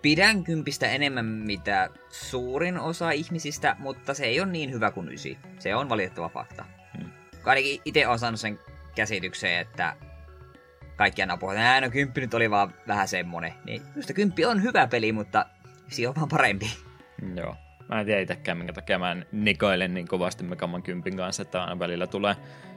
pidän 0.03 0.45
kympistä 0.45 0.89
enemmän 0.89 1.25
mitä 1.25 1.91
suurin 2.09 2.79
osa 2.79 3.11
ihmisistä, 3.11 3.77
mutta 3.79 4.15
se 4.15 4.25
ei 4.25 4.41
ole 4.41 4.53
niin 4.53 4.73
hyvä 4.73 4.91
kuin 4.91 5.13
ysi. 5.13 5.39
Se 5.59 5.75
on 5.75 5.89
valitettava 5.89 6.29
fakta. 6.29 6.65
Hmm. 6.99 7.11
Ainakin 7.45 7.81
itse 7.85 8.07
on 8.07 8.19
saanut 8.19 8.41
sen 8.41 8.59
käsitykseen, 8.95 9.61
että 9.61 9.97
kaikki 10.97 11.23
aina 11.23 11.37
puhutaan, 11.37 11.67
että 11.67 11.81
no 11.81 11.91
kymppi 11.91 12.21
nyt 12.21 12.35
oli 12.35 12.51
vaan 12.51 12.75
vähän 12.89 13.09
semmonen. 13.09 13.53
Niin 13.65 13.83
minusta 13.83 14.13
kymppi 14.13 14.45
on 14.45 14.63
hyvä 14.63 14.87
peli, 14.87 15.13
mutta 15.13 15.47
se 15.89 16.09
on 16.09 16.15
vaan 16.15 16.29
parempi. 16.29 16.86
Joo. 17.37 17.57
Mä 17.89 18.01
en 18.01 18.07
tiedä 18.07 18.21
itsekään, 18.21 18.59
minkä 18.59 18.73
takia 18.73 18.99
mä 18.99 19.17
nikailen 19.33 19.95
niin 19.95 20.09
kovasti 20.09 20.45
Megaman 20.45 20.83
kympin 20.83 21.17
kanssa, 21.17 21.43
että 21.43 21.63
aina 21.63 21.79
välillä 21.79 22.07
tulee, 22.07 22.37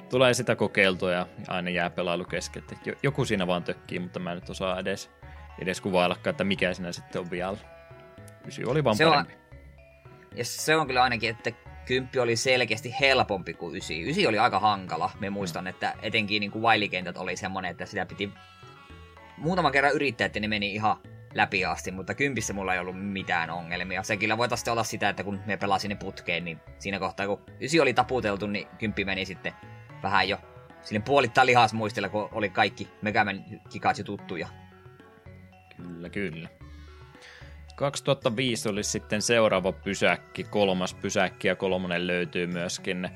tulee 0.10 0.34
sitä 0.34 0.56
kokeiltua 0.56 1.12
ja 1.12 1.28
aina 1.48 1.70
jää 1.70 1.90
pelailu 1.90 2.26
kesken. 2.26 2.64
Joku 3.04 3.26
siinä 3.26 3.48
vaan 3.48 3.64
tökkii, 3.64 4.00
mutta 4.00 4.20
mä 4.20 4.32
en 4.32 4.36
nyt 4.36 4.50
osaa 4.50 4.80
edes, 4.80 5.12
edes 5.62 5.82
kuvaillakaan, 5.82 6.32
että 6.32 6.44
mikä 6.44 6.74
siinä 6.74 6.92
sitten 6.92 7.22
on 7.22 7.32
vielä. 7.32 7.58
Ysi 8.48 8.66
oli 8.66 8.84
vaan 8.84 8.96
se 8.96 9.06
parempi. 9.06 9.34
On, 9.34 9.40
ja 10.36 10.46
se 10.46 10.76
on 10.76 10.88
kyllä 10.88 11.04
ainakin, 11.04 11.30
että 11.30 11.52
kymppi 11.86 12.20
oli 12.20 12.36
selkeästi 12.36 12.96
helpompi 13.00 13.54
kuin 13.54 13.76
ysi. 13.76 14.10
Ysi 14.10 14.28
oli 14.28 14.40
aika 14.40 14.60
hankala. 14.60 15.12
Me 15.20 15.30
muistan, 15.30 15.68
että 15.68 15.94
etenkin 16.02 16.40
niin 16.40 16.52
kuin 16.52 16.64
oli 17.18 17.36
semmoinen, 17.36 17.72
että 17.72 17.86
sitä 17.86 18.06
piti 18.06 18.34
muutaman 19.38 19.72
kerran 19.72 19.94
yrittää, 19.94 20.26
että 20.26 20.40
ne 20.40 20.48
meni 20.48 20.74
ihan 20.74 20.98
läpi 21.34 21.66
asti, 21.66 21.92
mutta 21.92 22.14
kympissä 22.14 22.54
mulla 22.54 22.74
ei 22.74 22.80
ollut 22.80 23.12
mitään 23.12 23.50
ongelmia. 23.50 24.04
Se 24.04 24.18
kyllä 24.18 24.38
voitaisiin 24.38 24.72
olla 24.72 24.84
sitä, 24.84 25.10
että 25.10 25.24
kun 25.24 25.40
me 25.46 25.58
pelasin 25.58 25.90
ne 25.90 25.96
putkeen, 25.96 26.46
niin 26.46 26.60
siinä 26.80 27.00
kohtaa 27.00 27.28
kun 27.28 27.42
ysi 27.62 27.80
oli 27.80 27.94
taputeltu, 27.94 28.48
niin 28.48 28.68
kymppi 28.78 29.06
meni 29.06 29.26
sitten 29.26 29.54
vähän 30.04 30.30
jo 30.30 30.38
sinne 30.82 31.02
puolittaa 31.06 31.46
lihasmuistella, 31.46 32.10
kun 32.10 32.30
oli 32.32 32.50
kaikki 32.50 32.88
Megaman 33.02 33.44
Kikatsu 33.70 34.04
tuttuja. 34.04 34.48
Kyllä, 35.78 36.10
kyllä. 36.10 36.50
2005 37.76 38.70
oli 38.70 38.84
sitten 38.84 39.22
seuraava 39.22 39.72
pysäkki, 39.72 40.44
kolmas 40.44 40.94
pysäkki 40.94 41.48
ja 41.48 41.56
kolmonen 41.56 42.08
löytyy 42.08 42.48
myöskin 42.48 43.10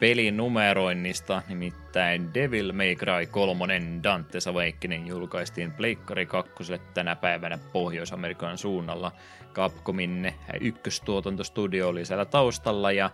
pelinumeroinnista, 0.00 1.42
nimittäin 1.48 2.34
Devil 2.34 2.72
May 2.72 2.94
Cry 2.94 3.26
3 3.30 3.78
Dante's 3.78 4.50
Awakening 4.50 5.08
julkaistiin 5.08 5.72
Pleikkari 5.72 6.26
2 6.26 6.52
tänä 6.94 7.16
päivänä 7.16 7.58
Pohjois-Amerikan 7.72 8.58
suunnalla. 8.58 9.12
Capcomin 9.54 10.34
ykköstuotantostudio 10.60 11.88
oli 11.88 12.04
siellä 12.04 12.24
taustalla 12.24 12.92
ja 12.92 13.10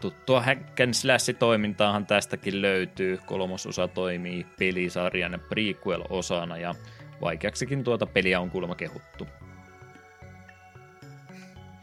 tuttua 0.00 0.42
hack 0.42 0.80
and 0.80 0.94
toimintaahan 1.38 2.06
tästäkin 2.06 2.62
löytyy. 2.62 3.18
Kolmososa 3.26 3.88
toimii 3.88 4.46
pelisarjan 4.58 5.40
prequel-osana 5.48 6.56
ja 6.58 6.74
vaikeaksikin 7.20 7.84
tuota 7.84 8.06
peliä 8.06 8.40
on 8.40 8.50
kuulemma 8.50 8.74
kehuttu. 8.74 9.26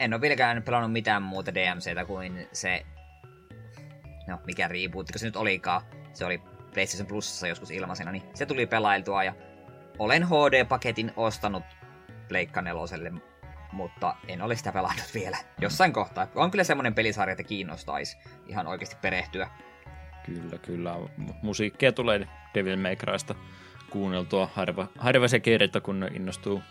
En 0.00 0.14
ole 0.14 0.20
vieläkään 0.20 0.62
pelannut 0.62 0.92
mitään 0.92 1.22
muuta 1.22 1.54
DMCtä 1.54 2.04
kuin 2.04 2.48
se 2.52 2.86
no 4.28 4.40
mikä 4.46 4.68
rebootti, 4.68 5.18
se 5.18 5.26
nyt 5.26 5.36
olikaan, 5.36 5.82
se 6.12 6.24
oli 6.24 6.42
PlayStation 6.74 7.06
Plusassa 7.06 7.48
joskus 7.48 7.70
ilmaisena, 7.70 8.12
niin 8.12 8.22
se 8.34 8.46
tuli 8.46 8.66
pelailtua 8.66 9.24
ja 9.24 9.34
olen 9.98 10.22
HD-paketin 10.22 11.12
ostanut 11.16 11.64
Pleikka 12.28 12.62
neloselle, 12.62 13.12
mutta 13.72 14.16
en 14.28 14.42
ole 14.42 14.56
sitä 14.56 14.72
pelannut 14.72 15.14
vielä 15.14 15.36
jossain 15.60 15.92
kohtaa. 15.92 16.26
On 16.34 16.50
kyllä 16.50 16.64
semmoinen 16.64 16.94
pelisarja, 16.94 17.32
että 17.32 17.42
kiinnostaisi 17.42 18.18
ihan 18.46 18.66
oikeasti 18.66 18.96
perehtyä. 19.02 19.50
Kyllä, 20.26 20.58
kyllä. 20.58 20.96
Musiikkia 21.42 21.92
tulee 21.92 22.28
Devil 22.54 22.76
May 22.76 22.96
Crysta 22.96 23.34
kuunneltua 23.90 24.48
harva, 24.54 24.86
harva 24.98 25.28
se 25.28 25.40
kerta, 25.40 25.80
kun 25.80 26.08
innostuu 26.14 26.62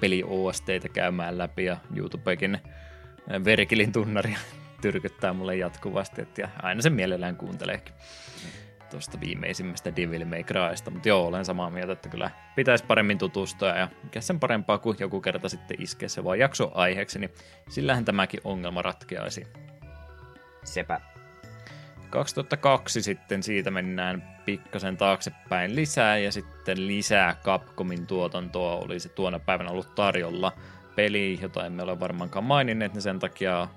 peli 0.00 0.22
OSTitä 0.26 0.88
käymään 0.88 1.38
läpi 1.38 1.64
ja 1.64 1.76
YouTubekin 1.96 2.58
Verkilin 3.44 3.92
tunnaria 3.92 4.38
tyrkyttää 4.84 5.32
mulle 5.32 5.56
jatkuvasti, 5.56 6.22
että 6.22 6.40
ja 6.40 6.48
aina 6.62 6.82
sen 6.82 6.92
mielellään 6.92 7.36
kuunteleekin 7.36 7.94
tuosta 8.90 9.20
viimeisimmästä 9.20 9.96
Devil 9.96 10.24
May 10.24 10.42
Crysta, 10.42 10.90
mutta 10.90 11.08
joo, 11.08 11.26
olen 11.26 11.44
samaa 11.44 11.70
mieltä, 11.70 11.92
että 11.92 12.08
kyllä 12.08 12.30
pitäisi 12.56 12.84
paremmin 12.84 13.18
tutustua 13.18 13.68
ja 13.68 13.88
mikä 14.02 14.20
sen 14.20 14.40
parempaa 14.40 14.78
kuin 14.78 14.96
joku 15.00 15.20
kerta 15.20 15.48
sitten 15.48 15.82
iskee 15.82 16.08
se 16.08 16.24
vaan 16.24 16.38
jakso 16.38 16.70
aiheeksi, 16.74 17.18
niin 17.18 17.30
sillähän 17.68 18.04
tämäkin 18.04 18.40
ongelma 18.44 18.82
ratkeaisi. 18.82 19.46
Sepä. 20.64 21.00
2002 22.10 23.02
sitten 23.02 23.42
siitä 23.42 23.70
mennään 23.70 24.38
pikkasen 24.46 24.96
taaksepäin 24.96 25.76
lisää 25.76 26.18
ja 26.18 26.32
sitten 26.32 26.86
lisää 26.86 27.36
Capcomin 27.44 28.06
tuotantoa 28.06 28.76
oli 28.76 29.00
se 29.00 29.08
tuona 29.08 29.38
päivänä 29.38 29.70
ollut 29.70 29.94
tarjolla 29.94 30.52
peli, 30.96 31.38
jota 31.42 31.66
emme 31.66 31.82
ole 31.82 32.00
varmaankaan 32.00 32.44
maininneet, 32.44 32.92
niin 32.92 33.02
sen 33.02 33.18
takia 33.18 33.68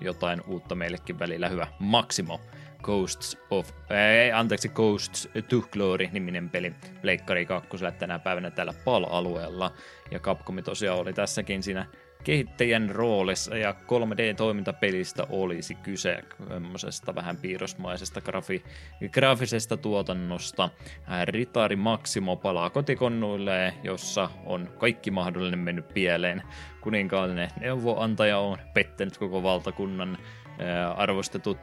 jotain 0.00 0.40
uutta 0.46 0.74
meillekin 0.74 1.18
välillä 1.18 1.48
hyvä. 1.48 1.66
Maximo. 1.78 2.40
Ghosts 2.82 3.38
of, 3.50 3.70
ei, 3.90 4.32
anteeksi, 4.32 4.68
Ghosts 4.68 5.28
to 5.48 5.60
Glory-niminen 5.72 6.50
peli 6.50 6.74
Pleikkari 7.02 7.46
2 7.46 7.68
tänä 7.98 8.18
päivänä 8.18 8.50
täällä 8.50 8.74
PAL-alueella. 8.84 9.72
Ja 10.10 10.18
Capcom 10.18 10.62
tosiaan 10.62 10.98
oli 10.98 11.12
tässäkin 11.12 11.62
siinä 11.62 11.86
kehittäjän 12.24 12.90
roolissa 12.90 13.56
ja 13.56 13.72
3D-toimintapelistä 13.72 15.26
olisi 15.30 15.74
kyse 15.74 16.18
semmoisesta 16.48 17.14
vähän 17.14 17.36
piirrosmaisesta 17.36 18.20
grafi- 18.20 18.64
graafisesta 19.08 19.76
tuotannosta. 19.76 20.68
Ritari 21.24 21.76
Maximo 21.76 22.36
palaa 22.36 22.70
kotikonnuille, 22.70 23.74
jossa 23.82 24.30
on 24.46 24.68
kaikki 24.78 25.10
mahdollinen 25.10 25.58
mennyt 25.58 25.88
pieleen. 25.94 26.42
Kuninkaallinen 26.80 27.50
neuvoantaja 27.60 28.38
on 28.38 28.58
pettänyt 28.74 29.18
koko 29.18 29.42
valtakunnan 29.42 30.18
arvostetut, 30.96 31.58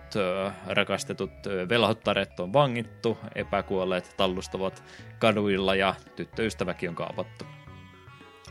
rakastetut 0.67 1.31
velhottaret 1.69 2.39
on 2.39 2.53
vangittu, 2.53 3.17
epäkuolleet 3.35 4.13
tallustavat 4.17 4.83
kaduilla 5.19 5.75
ja 5.75 5.95
tyttöystäväkin 6.15 6.89
on 6.89 6.95
kaapattu. 6.95 7.45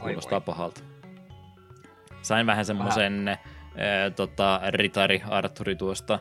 Kuulostaa 0.00 0.40
pahalta. 0.40 0.97
Sain 2.28 2.46
vähän 2.46 2.64
semmoisen 2.64 3.28
äh, 3.28 3.38
tota, 4.16 4.60
ritari 4.70 5.22
Arturi 5.30 5.76
tuosta 5.76 6.18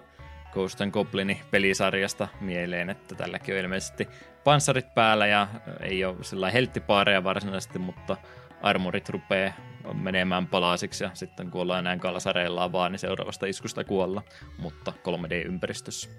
Ghost 0.53 0.79
Goblin 0.91 1.39
pelisarjasta 1.51 2.27
mieleen, 2.41 2.89
että 2.89 3.15
tälläkin 3.15 3.55
on 3.55 3.61
ilmeisesti 3.61 4.07
panssarit 4.43 4.93
päällä 4.93 5.27
ja 5.27 5.47
ei 5.81 6.05
ole 6.05 6.15
sellainen 6.21 6.53
helttipaareja 6.53 7.23
varsinaisesti, 7.23 7.79
mutta 7.79 8.17
armorit 8.61 9.09
rupeaa 9.09 9.53
menemään 9.93 10.47
palasiksi 10.47 11.03
ja 11.03 11.09
sitten 11.13 11.51
kun 11.51 11.61
ollaan 11.61 11.83
näin 11.83 11.99
kalsareillaan 11.99 12.71
vaan, 12.71 12.91
niin 12.91 12.99
seuraavasta 12.99 13.45
iskusta 13.45 13.83
kuolla, 13.83 14.21
mutta 14.57 14.93
3D-ympäristössä. 15.03 16.09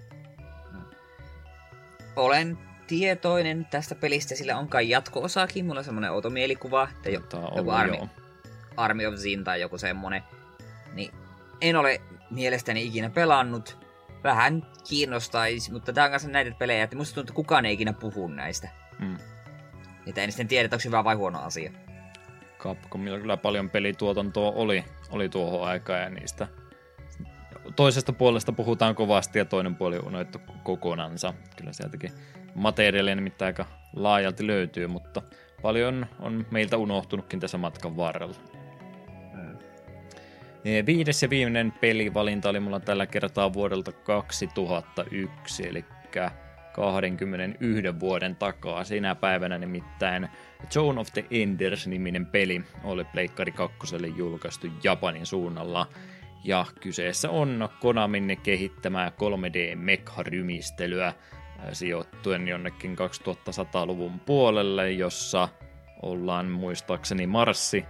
Olen 2.15 2.57
tietoinen 2.87 3.65
tästä 3.65 3.95
pelistä, 3.95 4.35
sillä 4.35 4.57
on 4.57 4.67
kai 4.67 4.89
jatko-osaakin. 4.89 5.65
Mulla 5.65 5.79
on 5.79 5.85
semmoinen 5.85 6.11
outo 6.11 6.29
mielikuva, 6.29 6.87
että 6.97 7.09
jo, 7.09 7.21
joku 7.55 7.69
armi, 7.69 7.97
joo. 7.97 8.09
Army 8.79 9.05
of 9.05 9.15
Zin 9.15 9.43
tai 9.43 9.61
joku 9.61 9.77
semmonen. 9.77 10.23
Niin 10.93 11.11
en 11.61 11.75
ole 11.75 12.01
mielestäni 12.31 12.85
ikinä 12.85 13.09
pelannut. 13.09 13.77
Vähän 14.23 14.65
kiinnostaisi, 14.89 15.71
mutta 15.71 15.93
tää 15.93 16.05
on 16.05 16.11
kanssa 16.11 16.29
näitä 16.29 16.51
pelejä, 16.59 16.83
että 16.83 16.95
musta 16.95 17.15
tuntuu, 17.15 17.31
että 17.31 17.35
kukaan 17.35 17.65
ei 17.65 17.73
ikinä 17.73 17.93
puhu 17.93 18.27
näistä. 18.27 18.69
Mm. 18.99 19.17
Niitä 20.05 20.23
en 20.23 20.31
sitten 20.31 20.47
tiedä, 20.47 20.65
että 20.65 20.75
onko 20.75 20.83
hyvä 20.85 21.03
vai 21.03 21.15
huono 21.15 21.39
asia. 21.39 21.71
Capcomilla 22.59 23.19
kyllä 23.19 23.37
paljon 23.37 23.69
pelituotantoa 23.69 24.51
oli, 24.51 24.85
oli 25.09 25.29
tuohon 25.29 25.67
aikaan 25.67 26.01
ja 26.01 26.09
niistä 26.09 26.47
toisesta 27.75 28.13
puolesta 28.13 28.51
puhutaan 28.51 28.95
kovasti 28.95 29.39
ja 29.39 29.45
toinen 29.45 29.75
puoli 29.75 29.97
on 29.97 30.07
unohdettu 30.07 30.39
kokonansa. 30.63 31.33
Kyllä 31.55 31.73
sieltäkin 31.73 32.11
materiaalia 32.55 33.15
nimittäin 33.15 33.47
aika 33.47 33.65
laajalti 33.95 34.47
löytyy, 34.47 34.87
mutta 34.87 35.21
paljon 35.61 36.05
on 36.19 36.45
meiltä 36.51 36.77
unohtunutkin 36.77 37.39
tässä 37.39 37.57
matkan 37.57 37.97
varrella. 37.97 38.35
Viides 40.85 41.23
ja 41.23 41.29
viimeinen 41.29 41.71
pelivalinta 41.71 42.49
oli 42.49 42.59
mulla 42.59 42.79
tällä 42.79 43.05
kertaa 43.05 43.53
vuodelta 43.53 43.91
2001, 43.91 45.67
eli 45.67 45.85
21 46.71 47.99
vuoden 47.99 48.35
takaa. 48.35 48.83
Siinä 48.83 49.15
päivänä 49.15 49.57
nimittäin 49.57 50.29
Zone 50.69 50.99
of 50.99 51.07
the 51.13 51.25
Enders-niminen 51.31 52.25
peli 52.25 52.61
oli 52.83 53.03
Pleikkari 53.03 53.51
2 53.51 53.95
julkaistu 54.17 54.67
Japanin 54.83 55.25
suunnalla. 55.25 55.87
Ja 56.43 56.65
kyseessä 56.81 57.29
on 57.29 57.69
Konamin 57.79 58.37
kehittämää 58.43 59.09
3D-mekharymistelyä 59.09 61.13
sijoittuen 61.73 62.47
jonnekin 62.47 62.95
2100-luvun 62.95 64.19
puolelle, 64.19 64.91
jossa 64.91 65.49
ollaan 66.01 66.45
muistaakseni 66.45 67.27
Marssi 67.27 67.85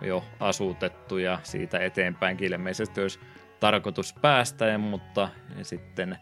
jo 0.00 0.24
asutettu 0.40 1.18
ja 1.18 1.38
siitä 1.42 1.78
eteenpäin 1.78 2.44
ilmeisesti 2.44 3.00
olisi 3.02 3.20
tarkoitus 3.60 4.14
päästä, 4.22 4.78
mutta 4.78 5.28
sitten 5.62 6.18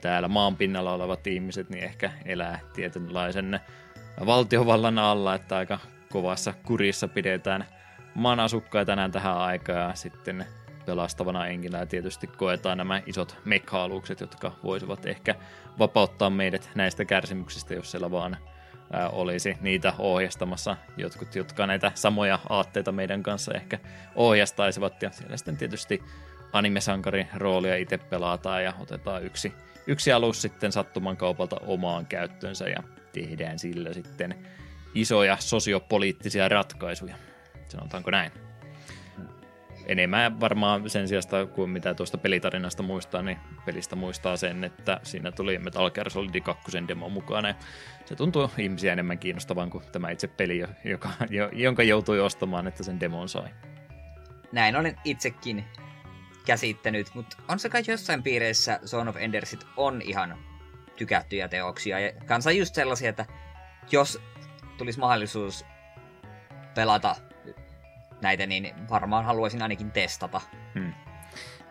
täällä 0.00 0.28
maan 0.28 0.56
pinnalla 0.56 0.92
olevat 0.92 1.26
ihmiset 1.26 1.70
niin 1.70 1.84
ehkä 1.84 2.10
elää 2.24 2.60
tietynlaisen 2.72 3.60
valtiovallan 4.26 4.98
alla, 4.98 5.34
että 5.34 5.56
aika 5.56 5.78
kovassa 6.12 6.54
kurissa 6.66 7.08
pidetään 7.08 7.66
maan 8.14 8.40
asukkaita 8.40 8.92
tänään 8.92 9.12
tähän 9.12 9.36
aikaan 9.36 9.88
ja 9.88 9.94
sitten 9.94 10.46
pelastavana 10.86 11.46
enkinä 11.46 11.86
tietysti 11.86 12.26
koetaan 12.26 12.78
nämä 12.78 13.02
isot 13.06 13.36
mekhaalukset, 13.44 14.20
jotka 14.20 14.52
voisivat 14.64 15.06
ehkä 15.06 15.34
vapauttaa 15.78 16.30
meidät 16.30 16.70
näistä 16.74 17.04
kärsimyksistä, 17.04 17.74
jos 17.74 17.90
siellä 17.90 18.10
vaan 18.10 18.36
olisi 19.12 19.56
niitä 19.60 19.92
ohjastamassa 19.98 20.76
jotkut, 20.96 21.34
jotka 21.34 21.66
näitä 21.66 21.92
samoja 21.94 22.38
aatteita 22.48 22.92
meidän 22.92 23.22
kanssa 23.22 23.54
ehkä 23.54 23.78
ohjastaisivat. 24.14 25.02
Ja 25.02 25.10
siellä 25.10 25.36
sitten 25.36 25.56
tietysti 25.56 26.02
animesankarin 26.52 27.28
roolia 27.34 27.76
itse 27.76 27.98
pelataan 27.98 28.64
ja 28.64 28.72
otetaan 28.80 29.24
yksi, 29.24 29.52
yksi 29.86 30.12
alus 30.12 30.42
sitten 30.42 30.72
sattuman 30.72 31.16
kaupalta 31.16 31.56
omaan 31.66 32.06
käyttöönsä 32.06 32.68
ja 32.68 32.82
tehdään 33.12 33.58
sillä 33.58 33.92
sitten 33.92 34.34
isoja 34.94 35.36
sosiopoliittisia 35.40 36.48
ratkaisuja. 36.48 37.16
Sanotaanko 37.68 38.10
näin? 38.10 38.43
Enemmän 39.86 40.40
varmaan 40.40 40.90
sen 40.90 41.08
sijasta 41.08 41.46
kuin 41.46 41.70
mitä 41.70 41.94
tuosta 41.94 42.18
pelitarinasta 42.18 42.82
muistaa, 42.82 43.22
niin 43.22 43.38
pelistä 43.66 43.96
muistaa 43.96 44.36
sen, 44.36 44.64
että 44.64 45.00
siinä 45.02 45.32
tuli 45.32 45.58
Metal 45.58 45.90
Gear 45.90 46.10
Solid 46.10 46.40
2 46.40 46.88
demo 46.88 47.08
mukana. 47.08 47.48
Ja 47.48 47.54
se 48.04 48.16
tuntuu 48.16 48.50
ihmisiä 48.58 48.92
enemmän 48.92 49.18
kiinnostavan 49.18 49.70
kuin 49.70 49.84
tämä 49.92 50.10
itse 50.10 50.26
peli, 50.26 50.64
joka, 50.84 51.08
jonka 51.52 51.82
joutui 51.82 52.20
ostamaan, 52.20 52.66
että 52.66 52.82
sen 52.82 53.00
demon 53.00 53.28
sai. 53.28 53.48
Näin 54.52 54.76
olen 54.76 54.96
itsekin 55.04 55.64
käsittänyt, 56.46 57.14
mutta 57.14 57.36
on 57.48 57.58
se 57.58 57.68
kai 57.68 57.82
jossain 57.86 58.22
piireissä 58.22 58.80
Zone 58.86 59.10
of 59.10 59.16
Endersit 59.16 59.66
on 59.76 60.02
ihan 60.02 60.38
tykättyjä 60.96 61.48
teoksia. 61.48 62.00
Ja 62.00 62.12
kanssa 62.26 62.50
just 62.50 62.74
sellaisia, 62.74 63.10
että 63.10 63.26
jos 63.90 64.20
tulisi 64.78 64.98
mahdollisuus 64.98 65.64
pelata 66.74 67.16
näitä, 68.24 68.46
niin 68.46 68.74
varmaan 68.90 69.24
haluaisin 69.24 69.62
ainakin 69.62 69.90
testata. 69.90 70.40
Hmm. 70.74 70.92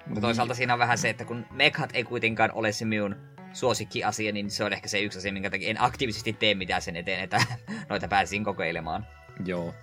Mutta 0.08 0.22
toisaalta 0.22 0.54
siinä 0.54 0.74
on 0.74 0.80
vähän 0.80 0.98
se, 0.98 1.10
että 1.10 1.26
kun 1.26 1.46
mekhat 1.52 1.90
ei 1.94 2.04
kuitenkaan 2.04 2.52
ole 2.54 2.72
se 2.72 2.86
minun 2.86 3.16
suosikki-asia, 3.54 4.32
niin 4.32 4.52
se 4.52 4.64
on 4.64 4.74
ehkä 4.74 4.88
se 4.88 5.02
yksi 5.02 5.18
asia, 5.18 5.34
minkä 5.34 5.50
takia 5.50 5.70
en 5.70 5.82
aktiivisesti 5.82 6.34
tee 6.34 6.56
mitään 6.56 6.82
sen 6.82 6.96
eteen, 6.96 7.24
että 7.24 7.42
noita 7.90 8.08
pääsin 8.08 8.44
kokeilemaan. 8.44 9.06
Joo. 9.46 9.74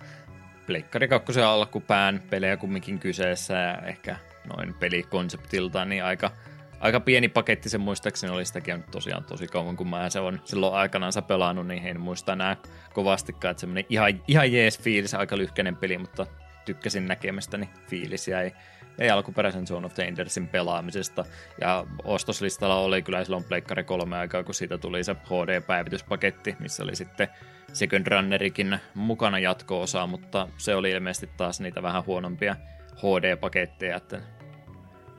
Pleikkari 0.67 1.07
2 1.07 1.41
alkupään 1.41 2.23
pelejä 2.29 2.57
kumminkin 2.57 2.99
kyseessä 2.99 3.53
ja 3.53 3.77
ehkä 3.77 4.15
noin 4.55 4.73
pelikonseptilta, 4.73 5.85
niin 5.85 6.03
aika, 6.03 6.31
aika 6.79 6.99
pieni 6.99 7.29
paketti 7.29 7.69
sen 7.69 7.81
muistaakseni 7.81 8.33
oli 8.33 8.45
sitäkin 8.45 8.73
on 8.73 8.83
tosiaan 8.83 9.23
tosi 9.23 9.47
kauan, 9.47 9.77
kun 9.77 9.89
mä 9.89 10.09
se 10.09 10.19
on 10.19 10.41
silloin 10.43 10.73
aikanaan 10.73 11.13
pelannut, 11.27 11.67
niin 11.67 11.87
en 11.87 11.99
muista 11.99 12.33
enää 12.33 12.57
kovastikaan, 12.93 13.51
että 13.51 13.61
semmoinen 13.61 13.85
ihan, 13.89 14.23
ihan 14.27 14.53
jees 14.53 14.79
fiilis, 14.79 15.13
aika 15.13 15.37
lyhkäinen 15.37 15.75
peli, 15.75 15.97
mutta 15.97 16.25
tykkäsin 16.65 17.07
näkemästäni 17.07 17.69
fiilis 17.87 18.27
jäi, 18.27 18.51
jäi 18.97 19.09
alkuperäisen 19.09 19.67
Zone 19.67 19.85
of 19.85 19.93
the 19.93 20.03
Endersin 20.03 20.47
pelaamisesta. 20.47 21.25
Ja 21.61 21.85
ostoslistalla 22.03 22.75
oli 22.75 23.01
kyllä 23.01 23.23
silloin 23.23 23.43
Pleikkari 23.43 23.83
kolme 23.83 24.17
aikaa, 24.17 24.43
kun 24.43 24.53
siitä 24.53 24.77
tuli 24.77 25.03
se 25.03 25.13
HD-päivityspaketti, 25.13 26.55
missä 26.59 26.83
oli 26.83 26.95
sitten 26.95 27.27
Second 27.73 28.07
Runnerikin 28.07 28.79
mukana 28.95 29.39
jatko-osa, 29.39 30.07
mutta 30.07 30.47
se 30.57 30.75
oli 30.75 30.91
ilmeisesti 30.91 31.29
taas 31.37 31.61
niitä 31.61 31.83
vähän 31.83 32.05
huonompia 32.05 32.55
HD-paketteja, 32.97 33.97
että 33.97 34.21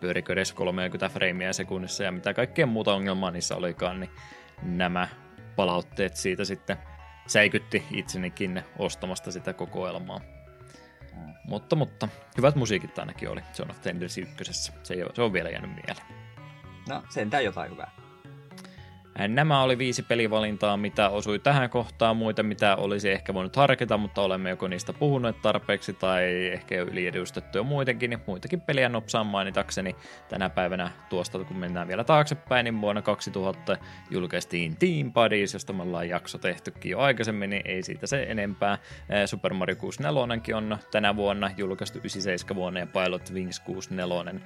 pyörikö 0.00 0.32
edes 0.32 0.52
30 0.52 1.08
freimiä 1.08 1.52
sekunnissa 1.52 2.04
ja 2.04 2.12
mitä 2.12 2.34
kaikkea 2.34 2.66
muuta 2.66 2.94
ongelmaa 2.94 3.30
niissä 3.30 3.56
olikaan, 3.56 4.00
niin 4.00 4.10
nämä 4.62 5.08
palautteet 5.56 6.16
siitä 6.16 6.44
sitten 6.44 6.76
säikytti 7.26 7.84
itsenikin 7.90 8.62
ostamasta 8.78 9.30
sitä 9.30 9.52
kokoelmaa. 9.52 10.20
Mutta, 11.44 11.76
mutta 11.76 12.08
hyvät 12.36 12.56
musiikit 12.56 12.98
ainakin 12.98 13.28
oli 13.28 13.40
John 13.58 13.70
of 13.70 13.80
Tenders 13.80 14.18
ykkösessä. 14.18 14.72
Se, 14.82 14.94
ei, 14.94 15.04
se 15.14 15.22
on 15.22 15.32
vielä 15.32 15.50
jäänyt 15.50 15.70
mieleen. 15.70 16.06
No, 16.88 17.02
sentään 17.08 17.44
jotain 17.44 17.70
hyvää. 17.70 18.01
Nämä 19.28 19.62
oli 19.62 19.78
viisi 19.78 20.02
pelivalintaa, 20.02 20.76
mitä 20.76 21.08
osui 21.08 21.38
tähän 21.38 21.70
kohtaan, 21.70 22.16
muita 22.16 22.42
mitä 22.42 22.76
olisi 22.76 23.10
ehkä 23.10 23.34
voinut 23.34 23.56
harkita, 23.56 23.96
mutta 23.96 24.22
olemme 24.22 24.50
joko 24.50 24.68
niistä 24.68 24.92
puhuneet 24.92 25.42
tarpeeksi 25.42 25.92
tai 25.92 26.24
ehkä 26.52 26.74
jo 26.74 26.84
yliedustettu 26.84 27.58
jo 27.58 27.64
muitakin, 27.64 28.10
niin 28.10 28.22
muitakin 28.26 28.60
peliä 28.60 28.88
nopsaan 28.88 29.26
mainitakseni. 29.26 29.96
Tänä 30.28 30.50
päivänä 30.50 30.90
tuosta, 31.08 31.38
kun 31.38 31.56
mennään 31.56 31.88
vielä 31.88 32.04
taaksepäin, 32.04 32.64
niin 32.64 32.80
vuonna 32.80 33.02
2000 33.02 33.76
julkaistiin 34.10 34.76
Team 34.76 35.12
Buddies, 35.12 35.52
josta 35.52 35.72
me 35.72 35.82
ollaan 35.82 36.08
jakso 36.08 36.38
tehtykin 36.38 36.90
jo 36.90 36.98
aikaisemmin, 36.98 37.50
niin 37.50 37.62
ei 37.64 37.82
siitä 37.82 38.06
se 38.06 38.22
enempää. 38.22 38.78
Super 39.26 39.54
Mario 39.54 39.76
64 39.76 40.56
on 40.56 40.78
tänä 40.90 41.16
vuonna 41.16 41.50
julkaistu 41.56 41.98
97 41.98 42.56
vuonna 42.56 42.80
ja 42.80 42.86
Pilot 42.86 43.32
Wings 43.32 43.60
64 43.60 44.40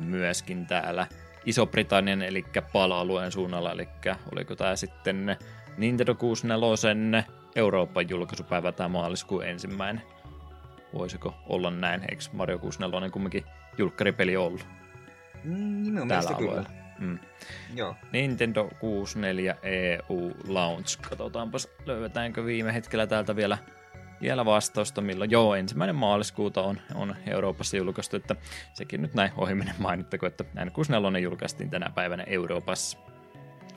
myöskin 0.00 0.66
täällä 0.66 1.06
Iso-Britannian, 1.46 2.22
eli 2.22 2.44
PAL-alueen 2.72 3.32
suunnalla, 3.32 3.72
eli 3.72 3.88
oliko 4.32 4.56
tämä 4.56 4.76
sitten 4.76 5.36
Nintendo 5.76 6.14
64 6.14 7.24
Euroopan 7.56 8.08
julkaisupäivä 8.08 8.72
tämä 8.72 8.88
maaliskuun 8.88 9.44
ensimmäinen. 9.44 10.02
Voisiko 10.94 11.34
olla 11.48 11.70
näin? 11.70 12.00
Eikö 12.10 12.22
Mario 12.32 12.58
64 12.58 13.10
kumminkin 13.10 13.44
julkkaripeli 13.78 14.36
ollut? 14.36 14.66
Mm, 15.44 16.08
Täällä 16.08 16.30
alueella. 16.36 16.70
Mm. 16.98 17.18
Joo. 17.74 17.94
Nintendo 18.12 18.68
64 18.80 19.56
EU 19.62 20.32
Launch. 20.48 21.00
Katsotaanpas 21.08 21.68
löydetäänkö 21.86 22.44
viime 22.44 22.74
hetkellä 22.74 23.06
täältä 23.06 23.36
vielä 23.36 23.58
vielä 24.20 24.44
vastausta, 24.44 25.00
milloin 25.00 25.30
joo, 25.30 25.54
ensimmäinen 25.54 25.96
maaliskuuta 25.96 26.62
on, 26.62 26.80
on 26.94 27.16
Euroopassa 27.26 27.76
julkaistu, 27.76 28.16
että 28.16 28.36
sekin 28.74 29.02
nyt 29.02 29.14
näin 29.14 29.32
ohiminen 29.36 29.74
mainittako, 29.78 30.26
että 30.26 30.44
N64 30.44 31.18
julkaistiin 31.18 31.70
tänä 31.70 31.90
päivänä 31.94 32.22
Euroopassa. 32.22 32.98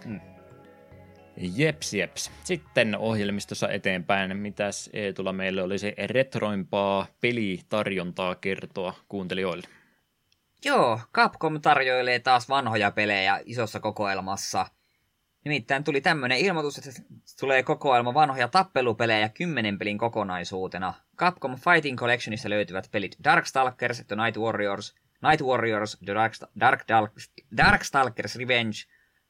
Mm. 0.06 0.20
Jeps, 1.56 1.94
jeps. 1.94 2.32
Sitten 2.44 2.98
ohjelmistossa 2.98 3.70
eteenpäin, 3.70 4.38
mitäs 4.38 4.90
Eetulla 4.94 5.34
meille 5.34 5.64
olisi 5.64 5.94
retroimpaa 6.06 7.08
pelitarjontaa 7.22 8.36
kertoa 8.36 8.94
kuuntelijoille? 9.10 9.68
Joo, 10.66 11.00
Capcom 11.14 11.62
tarjoilee 11.62 12.20
taas 12.20 12.50
vanhoja 12.50 12.92
pelejä 12.92 13.40
isossa 13.46 13.80
kokoelmassa– 13.80 14.66
Nimittäin 15.50 15.84
tuli 15.84 16.02
tämmönen 16.02 16.38
ilmoitus, 16.38 16.78
että 16.78 17.02
tulee 17.40 17.64
kokoelma 17.64 18.14
vanhoja 18.14 18.48
tappelupelejä 18.48 19.30
kymmenen 19.30 19.80
pelin 19.80 19.98
kokonaisuutena. 19.98 20.94
Capcom 21.18 21.56
Fighting 21.56 21.98
Collectionista 21.98 22.50
löytyvät 22.50 22.90
pelit 22.92 23.16
Darkstalkers, 23.24 24.04
The 24.08 24.16
Night 24.16 24.38
Warriors, 24.38 24.96
Night 25.22 25.42
Warriors, 25.42 25.98
The 26.06 26.14
Dark, 26.14 26.34
Dark, 26.60 26.84
Dark, 26.88 27.12
Darkstalkers 27.58 28.36
Revenge, 28.36 28.78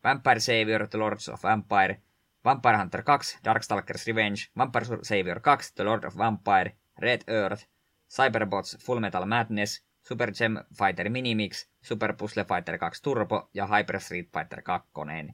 Vampire 0.04 0.40
Savior, 0.40 0.88
The 0.88 1.00
Lords 1.00 1.30
of 1.30 1.44
Vampire, 1.44 2.02
Vampire 2.46 2.78
Hunter 2.78 3.04
2, 3.04 3.40
Darkstalkers 3.44 4.08
Revenge, 4.08 4.42
Vampire 4.58 4.86
Savior 5.02 5.40
2, 5.40 5.58
The 5.76 5.84
Lord 5.84 6.04
of 6.04 6.18
Vampire, 6.18 6.72
Red 7.02 7.22
Earth, 7.28 7.64
Cyberbots 8.10 8.78
Full 8.86 9.00
Metal 9.00 9.26
Madness, 9.26 9.84
Super 10.02 10.32
Gem 10.32 10.58
Fighter 10.78 11.10
Minimix, 11.10 11.68
Super 11.82 12.14
Puzzle 12.14 12.44
Fighter 12.44 12.78
2 12.78 12.90
Turbo 13.04 13.50
ja 13.54 13.68
Hyper 13.68 14.00
Street 14.00 14.30
Fighter 14.34 14.62
2. 14.62 15.34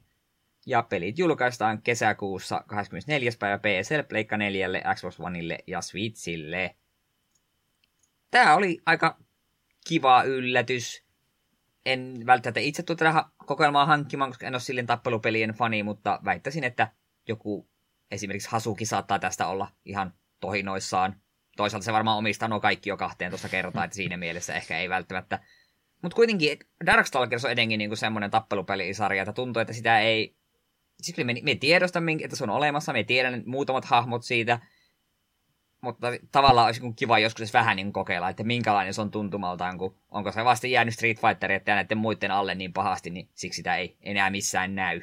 Ja 0.66 0.82
pelit 0.82 1.18
julkaistaan 1.18 1.82
kesäkuussa 1.82 2.64
24. 2.66 3.30
päivä 3.38 3.58
PSL, 3.58 4.02
Pleikka 4.08 4.36
4, 4.36 4.68
Xbox 4.94 5.20
Oneille 5.20 5.58
ja 5.66 5.80
Switchille. 5.80 6.76
Tämä 8.30 8.54
oli 8.54 8.78
aika 8.86 9.18
kiva 9.88 10.22
yllätys. 10.22 11.04
En 11.86 12.22
välttämättä 12.26 12.60
itse 12.60 12.82
tule 12.82 12.96
tätä 12.96 13.24
kokoelmaa 13.46 13.86
hankkimaan, 13.86 14.30
koska 14.30 14.46
en 14.46 14.54
ole 14.54 14.60
silleen 14.60 14.86
tappelupelien 14.86 15.50
fani, 15.50 15.82
mutta 15.82 16.20
väittäisin, 16.24 16.64
että 16.64 16.88
joku 17.28 17.68
esimerkiksi 18.10 18.50
Hasuki 18.50 18.86
saattaa 18.86 19.18
tästä 19.18 19.46
olla 19.46 19.68
ihan 19.84 20.14
tohinoissaan. 20.40 21.20
Toisaalta 21.56 21.84
se 21.84 21.92
varmaan 21.92 22.18
omistaa 22.18 22.48
nuo 22.48 22.60
kaikki 22.60 22.90
jo 22.90 22.96
kahteen 22.96 23.30
tuossa 23.30 23.48
kertaa, 23.48 23.84
että 23.84 23.96
siinä 23.96 24.16
mielessä 24.16 24.54
ehkä 24.54 24.78
ei 24.78 24.88
välttämättä. 24.88 25.38
Mutta 26.02 26.16
kuitenkin 26.16 26.58
Darkstalkers 26.86 27.44
on 27.44 27.50
edenkin 27.50 27.78
niinku 27.78 27.96
semmoinen 27.96 28.30
tappelupelisarja, 28.30 29.22
että 29.22 29.32
tuntuu, 29.32 29.60
että 29.60 29.72
sitä 29.72 30.00
ei 30.00 30.36
siis 31.02 31.16
me, 31.16 31.34
me 31.42 31.54
tiedostamme, 31.54 32.16
että 32.20 32.36
se 32.36 32.44
on 32.44 32.50
olemassa, 32.50 32.92
me 32.92 33.04
tiedän 33.04 33.42
muutamat 33.46 33.84
hahmot 33.84 34.22
siitä, 34.22 34.58
mutta 35.80 36.06
tavallaan 36.32 36.66
olisi 36.66 36.80
kiva 36.96 37.18
joskus 37.18 37.52
vähän 37.52 37.76
niin 37.76 37.92
kokeilla, 37.92 38.28
että 38.28 38.44
minkälainen 38.44 38.94
se 38.94 39.00
on 39.00 39.10
tuntumaltaan, 39.10 39.78
kun 39.78 39.96
onko 40.08 40.32
se 40.32 40.44
vasta 40.44 40.66
jäänyt 40.66 40.94
Street 40.94 41.20
Fighterit 41.20 41.66
ja 41.66 41.74
näiden 41.74 41.98
muiden 41.98 42.30
alle 42.30 42.54
niin 42.54 42.72
pahasti, 42.72 43.10
niin 43.10 43.28
siksi 43.34 43.56
sitä 43.56 43.76
ei 43.76 43.96
enää 44.00 44.30
missään 44.30 44.74
näy. 44.74 45.00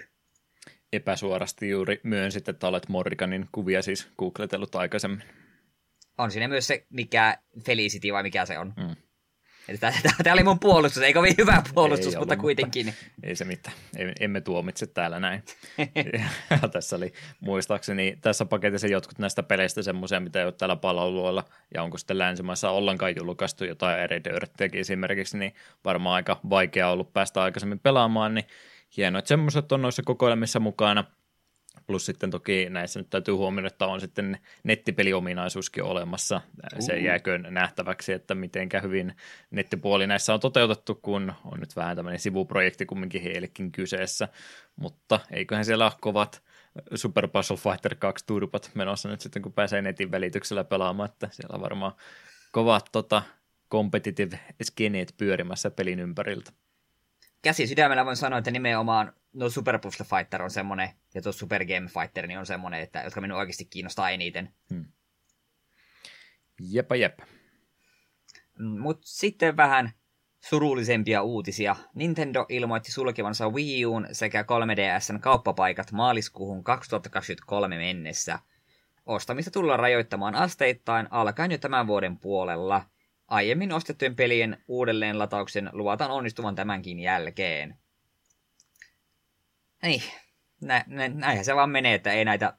Epäsuorasti 0.94 1.70
juuri 1.70 2.00
myönsit, 2.04 2.50
että 2.50 2.68
olet 2.68 2.89
Morganin 2.89 3.50
kuvia 3.52 3.82
siis 3.82 4.10
googletellut 4.18 4.76
aikaisemmin. 4.76 5.24
On 6.18 6.32
siinä 6.32 6.48
myös 6.48 6.68
se, 6.68 6.86
mikä 6.89 7.38
Felicity 7.66 8.14
vai 8.14 8.24
mikä 8.24 8.46
se 8.46 8.60
on. 8.60 8.74
Mm. 8.78 8.96
Tämä 10.24 10.34
oli 10.34 10.43
mun 10.43 10.59
puolustus, 10.59 11.03
ei 11.03 11.14
kovin 11.14 11.36
hyvä 11.38 11.61
puolustus, 11.74 12.14
Ei 12.14 12.20
mutta 12.20 12.34
ollut, 12.34 12.41
kuitenkin. 12.41 12.93
Ei 13.24 13.36
se 13.36 13.45
mitään, 13.45 13.76
emme 14.20 14.41
tuomitse 14.41 14.88
täällä 14.88 15.20
näin. 15.20 15.43
tässä 16.72 16.95
oli 16.95 17.14
muistaakseni 17.39 18.18
tässä 18.22 18.45
paketissa 18.45 18.88
jotkut 18.88 19.20
näistä 19.20 19.43
peleistä 19.43 19.82
semmoisia, 19.82 20.20
mitä 20.20 20.39
ei 20.39 20.45
ole 20.45 20.53
täällä 20.53 20.76
palveluilla, 20.76 21.45
ja 21.74 21.84
onko 21.84 21.97
sitten 21.97 22.18
länsimaissa 22.18 22.70
ollenkaan 22.70 23.16
julkaistu 23.20 23.66
jotain 23.66 23.99
eri 23.99 24.24
dörttiäkin 24.24 24.82
esimerkiksi, 24.82 25.38
niin 25.38 25.53
varmaan 25.86 26.16
aika 26.16 26.39
vaikea 26.49 26.89
ollut 26.89 27.14
päästä 27.14 27.41
aikaisemmin 27.41 27.80
pelaamaan, 27.80 28.34
niin 28.34 28.45
hienoa, 28.97 29.20
että 29.20 29.30
semmoiset 29.30 29.72
on 29.72 29.82
noissa 29.82 30.03
kokoelmissa 30.05 30.59
mukana. 30.59 31.03
Plus 31.88 32.06
sitten 32.06 32.32
toki 32.32 32.68
näissä 32.70 33.00
nyt 33.00 33.10
täytyy 33.10 33.34
huomioida, 33.34 33.68
että 33.68 33.86
on 33.86 34.02
sitten 34.02 34.38
nettipeliominaisuuskin 34.64 35.84
olemassa. 35.84 36.42
Se 36.80 36.94
uh. 36.94 37.04
jääköön 37.04 37.48
nähtäväksi, 37.50 38.14
että 38.14 38.36
mitenkä 38.36 38.80
hyvin 38.80 39.16
nettipuoli 39.52 40.08
näissä 40.08 40.34
on 40.34 40.40
toteutettu, 40.40 40.96
kun 40.96 41.34
on 41.46 41.60
nyt 41.60 41.76
vähän 41.76 41.96
tämmöinen 41.96 42.20
sivuprojekti 42.20 42.86
kumminkin 42.86 43.22
heillekin 43.22 43.72
kyseessä. 43.72 44.28
Mutta 44.76 45.20
eiköhän 45.32 45.66
siellä 45.66 45.86
ole 45.86 45.94
kovat 46.02 46.44
Super 46.96 47.28
Puzzle 47.28 47.58
Fighter 47.58 47.96
2 47.96 48.26
turpat 48.26 48.72
menossa 48.74 49.10
nyt 49.10 49.22
sitten, 49.22 49.42
kun 49.42 49.54
pääsee 49.54 49.82
netin 49.82 50.12
välityksellä 50.12 50.64
pelaamaan, 50.64 51.10
että 51.10 51.30
siellä 51.32 51.56
on 51.56 51.62
varmaan 51.62 51.94
kovat 52.52 52.90
tota, 52.92 53.24
competitive 53.72 54.40
skeneet 54.64 55.14
pyörimässä 55.18 55.72
pelin 55.72 56.00
ympäriltä 56.00 56.52
käsi 57.44 57.68
sydämellä 57.68 58.06
voin 58.06 58.18
sanoa, 58.18 58.40
että 58.40 58.52
nimenomaan 58.52 59.14
no 59.34 59.50
Super 59.50 59.80
Puzzle 59.80 60.06
Fighter 60.06 60.44
on 60.44 60.52
semmoinen, 60.52 60.90
ja 61.14 61.22
tuo 61.22 61.32
Super 61.32 61.66
Game 61.66 61.88
Fighter 61.88 62.28
niin 62.28 62.40
on 62.40 62.46
semmoinen, 62.46 62.82
että, 62.82 63.02
jotka 63.02 63.22
minua 63.22 63.40
oikeasti 63.40 63.66
kiinnostaa 63.66 64.10
eniten. 64.10 64.54
Hmm. 64.70 64.86
Jepa 66.60 66.96
jep. 66.96 67.20
Mm, 68.60 68.80
Mutta 68.80 69.08
sitten 69.08 69.58
vähän 69.58 69.92
surullisempia 70.40 71.22
uutisia. 71.22 71.76
Nintendo 71.96 72.46
ilmoitti 72.50 72.92
sulkevansa 72.92 73.50
Wii 73.50 73.86
Uun 73.86 74.08
sekä 74.12 74.42
3DSn 74.42 75.20
kauppapaikat 75.20 75.92
maaliskuuhun 75.92 76.64
2023 76.64 77.78
mennessä. 77.78 78.40
Ostamista 79.06 79.52
tullaan 79.52 79.80
rajoittamaan 79.80 80.36
asteittain 80.36 81.08
alkaen 81.12 81.52
jo 81.52 81.58
tämän 81.58 81.88
vuoden 81.88 82.18
puolella– 82.18 82.86
aiemmin 83.34 83.74
ostettujen 83.74 84.16
pelien 84.16 84.58
uudelleenlatauksen 84.68 85.70
luvataan 85.74 86.12
onnistuvan 86.12 86.56
tämänkin 86.56 87.00
jälkeen. 87.00 87.76
Niin, 89.84 90.04
nä, 90.62 90.84
nä, 90.88 91.08
näinhän 91.08 91.46
se 91.46 91.56
vaan 91.56 91.70
menee, 91.70 91.94
että 91.94 92.12
ei 92.12 92.26
näitä 92.26 92.58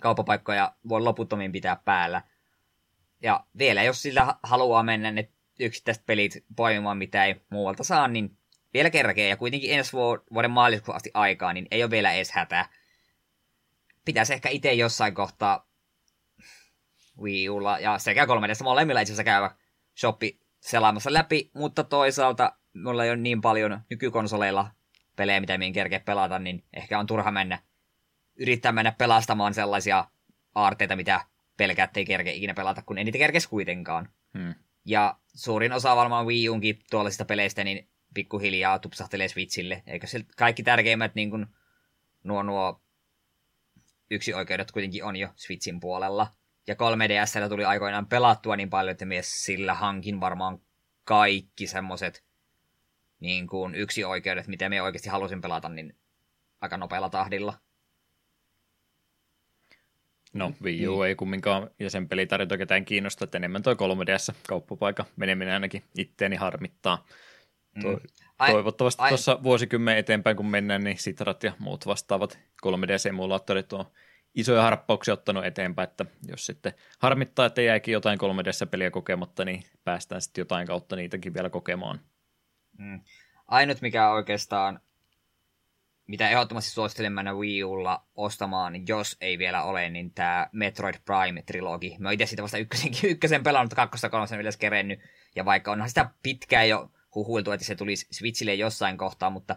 kauppapaikkoja 0.00 0.74
voi 0.88 1.00
loputtomiin 1.00 1.52
pitää 1.52 1.76
päällä. 1.84 2.22
Ja 3.22 3.46
vielä 3.58 3.82
jos 3.82 4.02
sillä 4.02 4.34
haluaa 4.42 4.82
mennä 4.82 5.10
ne 5.10 5.28
yksittäiset 5.60 6.06
pelit 6.06 6.44
poimimaan, 6.56 6.98
mitä 6.98 7.24
ei 7.24 7.40
muualta 7.50 7.84
saa, 7.84 8.08
niin 8.08 8.38
vielä 8.74 8.90
kerrankin, 8.90 9.28
ja 9.28 9.36
kuitenkin 9.36 9.78
ensi 9.78 9.92
vuoden 10.30 10.50
maaliskuun 10.50 10.96
asti 10.96 11.10
aikaa, 11.14 11.52
niin 11.52 11.66
ei 11.70 11.82
ole 11.82 11.90
vielä 11.90 12.12
edes 12.12 12.32
hätää. 12.32 12.68
Pitäisi 14.04 14.32
ehkä 14.32 14.48
itse 14.48 14.72
jossain 14.72 15.14
kohtaa 15.14 15.68
Wii 17.20 17.48
Ulla 17.48 17.78
ja 17.78 17.98
sekä 17.98 18.26
3 18.26 18.48
molemmilla 18.62 19.00
itse 19.00 19.12
asiassa 19.12 19.24
käydä 19.24 19.50
shoppi 20.00 20.40
selaamassa 20.60 21.12
läpi, 21.12 21.50
mutta 21.54 21.84
toisaalta 21.84 22.52
mulla 22.74 23.04
ei 23.04 23.10
ole 23.10 23.16
niin 23.16 23.40
paljon 23.40 23.80
nykykonsoleilla 23.90 24.70
pelejä, 25.18 25.40
mitä 25.40 25.58
minä 25.58 25.74
kerkeä 25.74 26.00
pelata, 26.00 26.38
niin 26.38 26.64
ehkä 26.74 26.98
on 26.98 27.06
turha 27.06 27.30
mennä 27.30 27.58
yrittää 28.38 28.72
mennä 28.72 28.92
pelastamaan 28.92 29.54
sellaisia 29.54 30.04
aarteita, 30.54 30.96
mitä 30.96 31.24
pelkää 31.56 31.88
ei 31.96 32.04
kerkeä 32.04 32.32
ikinä 32.32 32.54
pelata, 32.54 32.82
kun 32.82 32.98
ei 32.98 33.04
niitä 33.04 33.18
kerkes 33.18 33.46
kuitenkaan. 33.46 34.08
Hmm. 34.38 34.54
Ja 34.84 35.18
suurin 35.34 35.72
osa 35.72 35.96
varmaan 35.96 36.26
Wii 36.26 36.48
Unkin 36.48 36.78
tuollaisista 36.90 37.24
peleistä, 37.24 37.64
niin 37.64 37.88
pikkuhiljaa 38.14 38.78
tupsahtelee 38.78 39.28
Switchille. 39.28 39.82
Eikö 39.86 40.06
se 40.06 40.24
kaikki 40.36 40.62
tärkeimmät 40.62 41.14
niin 41.14 41.30
kuin, 41.30 41.46
nuo, 42.24 42.42
nuo 42.42 42.82
yksi 44.10 44.34
oikeudet 44.34 44.72
kuitenkin 44.72 45.04
on 45.04 45.16
jo 45.16 45.28
Switchin 45.36 45.80
puolella. 45.80 46.26
Ja 46.66 46.74
3DS 46.74 47.48
tuli 47.48 47.64
aikoinaan 47.64 48.06
pelattua 48.06 48.56
niin 48.56 48.70
paljon, 48.70 48.92
että 48.92 49.04
mies 49.04 49.44
sillä 49.44 49.74
hankin 49.74 50.20
varmaan 50.20 50.58
kaikki 51.04 51.66
semmoset 51.66 52.24
niin 53.20 53.46
kuin 53.46 53.74
yksi 53.74 54.04
oikeudet, 54.04 54.46
mitä 54.46 54.68
me 54.68 54.82
oikeasti 54.82 55.08
halusin 55.08 55.40
pelata, 55.40 55.68
niin 55.68 55.96
aika 56.60 56.76
nopealla 56.76 57.08
tahdilla. 57.08 57.54
No, 60.32 60.52
Wii 60.62 60.88
U 60.88 60.94
niin. 60.94 61.08
ei 61.08 61.14
kumminkaan, 61.14 61.70
ja 61.78 61.90
sen 61.90 62.08
pelitarjonta 62.08 62.58
ketään 62.58 62.84
kiinnosta, 62.84 63.24
että 63.24 63.38
enemmän 63.38 63.62
toi 63.62 63.74
3DS 63.74 64.34
kauppapaikan 64.48 65.06
meneminen 65.16 65.54
ainakin 65.54 65.82
itteeni 65.98 66.36
harmittaa. 66.36 67.06
To- 67.82 67.88
mm. 67.92 68.00
toivottavasti 68.46 69.02
tuossa 69.08 69.42
vuosikymmen 69.42 69.96
eteenpäin, 69.96 70.36
kun 70.36 70.46
mennään, 70.46 70.84
niin 70.84 70.98
Sitrat 70.98 71.42
ja 71.42 71.52
muut 71.58 71.86
vastaavat 71.86 72.38
3DS-emulaattorit 72.66 73.72
on 73.72 73.84
isoja 74.34 74.62
harppauksia 74.62 75.14
ottanut 75.14 75.44
eteenpäin, 75.44 75.88
että 75.88 76.04
jos 76.28 76.46
sitten 76.46 76.72
harmittaa, 76.98 77.46
että 77.46 77.62
jääkin 77.62 77.92
jotain 77.92 78.18
3D-peliä 78.18 78.90
kokematta, 78.90 79.44
niin 79.44 79.64
päästään 79.84 80.22
sitten 80.22 80.42
jotain 80.42 80.66
kautta 80.66 80.96
niitäkin 80.96 81.34
vielä 81.34 81.50
kokemaan. 81.50 82.00
Mm. 82.78 83.00
Ainut 83.48 83.80
mikä 83.80 84.10
oikeastaan, 84.10 84.80
mitä 86.06 86.30
ehdottomasti 86.30 86.70
suosittelen 86.70 87.12
mennä 87.12 87.34
Wii 87.34 87.64
Ulla 87.64 88.06
ostamaan, 88.14 88.88
jos 88.88 89.16
ei 89.20 89.38
vielä 89.38 89.62
ole, 89.62 89.90
niin 89.90 90.10
tämä 90.10 90.48
Metroid 90.52 90.94
Prime-trilogi. 90.94 91.96
Mä 91.98 92.12
itse 92.12 92.26
sitä 92.26 92.42
vasta 92.42 92.58
ykkösen, 92.58 92.90
ykkösen 93.10 93.42
pelannut, 93.42 93.74
kakkosta 93.74 94.10
kolmosen 94.10 94.38
vielä 94.38 94.50
kerennyt, 94.58 95.00
ja 95.36 95.44
vaikka 95.44 95.72
onhan 95.72 95.88
sitä 95.88 96.10
pitkään 96.22 96.68
jo 96.68 96.90
huhuiltu, 97.14 97.50
että 97.50 97.66
se 97.66 97.74
tulisi 97.74 98.06
Switchille 98.10 98.54
jossain 98.54 98.98
kohtaa, 98.98 99.30
mutta 99.30 99.56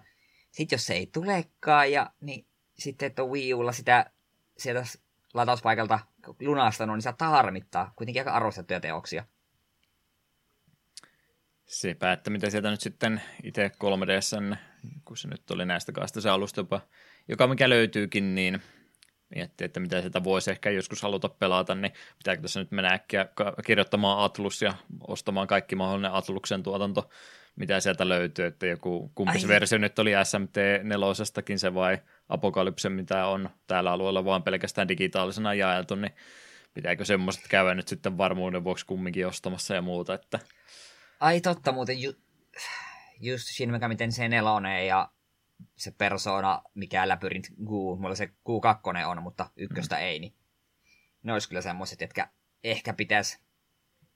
sitten 0.51 0.76
jos 0.76 0.86
se 0.86 0.93
ei 0.93 1.05
tulekaan, 1.05 1.91
ja, 1.91 2.11
niin 2.22 2.45
sitten 2.80 3.07
että 3.07 3.24
Wii 3.24 3.53
Ulla 3.53 3.72
sitä 3.72 4.11
sieltä 4.57 4.84
latauspaikalta 5.34 5.99
lunastanut, 6.41 6.95
niin 6.95 7.01
saattaa 7.01 7.30
harmittaa. 7.30 7.93
Kuitenkin 7.95 8.22
aika 8.22 8.32
arvostettuja 8.32 8.80
teoksia. 8.80 9.26
Sepä, 11.72 12.11
että 12.11 12.30
mitä 12.30 12.49
sieltä 12.49 12.72
nyt 12.72 12.82
sitten 12.82 13.22
itse 13.43 13.72
3DSn, 13.84 14.55
kun 15.05 15.17
se 15.17 15.28
nyt 15.28 15.51
oli 15.51 15.65
näistä 15.65 15.91
kaasta 15.91 16.22
se 16.22 16.30
alusta 16.30 16.59
jopa, 16.59 16.82
joka 17.28 17.47
mikä 17.47 17.69
löytyykin, 17.69 18.36
niin 18.36 18.61
miettii, 19.36 19.65
että 19.65 19.80
mitä 19.80 20.01
sieltä 20.01 20.24
voisi 20.24 20.51
ehkä 20.51 20.69
joskus 20.69 21.01
haluta 21.01 21.30
pelata, 21.30 21.76
niin 21.76 21.93
pitääkö 22.17 22.41
tässä 22.41 22.59
nyt 22.59 22.72
mennä 22.72 22.93
äkkiä 22.93 23.26
kirjoittamaan 23.65 24.26
Atlus 24.26 24.61
ja 24.61 24.74
ostamaan 25.07 25.47
kaikki 25.47 25.76
mahdollinen 25.76 26.13
Atluksen 26.13 26.63
tuotanto, 26.63 27.09
mitä 27.55 27.80
sieltä 27.80 28.09
löytyy, 28.09 28.45
että 28.45 28.67
joku 28.67 29.11
kumpis 29.15 29.47
versio 29.47 29.78
nyt 29.78 29.99
oli 29.99 30.11
SMT 30.24 30.55
4 30.84 31.57
se 31.57 31.74
vai 31.74 31.97
Apokalypse, 32.30 32.89
mitä 32.89 33.26
on 33.26 33.49
täällä 33.67 33.91
alueella 33.91 34.26
vaan 34.26 34.43
pelkästään 34.43 34.88
digitaalisena 34.88 35.53
jaeltu, 35.53 35.95
niin 35.95 36.15
pitääkö 36.74 37.05
semmoiset 37.05 37.47
käydä 37.49 37.76
nyt 37.76 37.88
sitten 37.88 38.17
varmuuden 38.17 38.63
vuoksi 38.63 38.86
kumminkin 38.86 39.28
ostamassa 39.28 39.76
ja 39.76 39.82
muuta, 39.82 40.13
että... 40.13 40.39
Ai 41.22 41.41
totta, 41.41 41.72
muuten 41.72 42.01
ju- 42.01 42.22
just 43.19 43.47
Shin 43.47 43.72
Megami 43.72 43.95
Tensei 43.95 44.30
4 44.30 44.84
ja 44.84 45.11
se 45.76 45.91
persona, 45.91 46.61
mikä 46.74 47.07
läpyrint 47.07 47.47
Gu, 47.65 47.95
mulla 47.95 48.15
se 48.15 48.26
Q2 48.26 49.05
on, 49.05 49.24
mutta 49.24 49.49
ykköstä 49.55 49.95
mm. 49.95 50.01
ei, 50.01 50.19
niin 50.19 50.34
ne 51.24 51.34
olisi 51.34 51.47
kyllä 51.49 51.61
semmoiset, 51.61 52.01
jotka 52.01 52.30
ehkä 52.63 52.93
pitäisi 52.93 53.39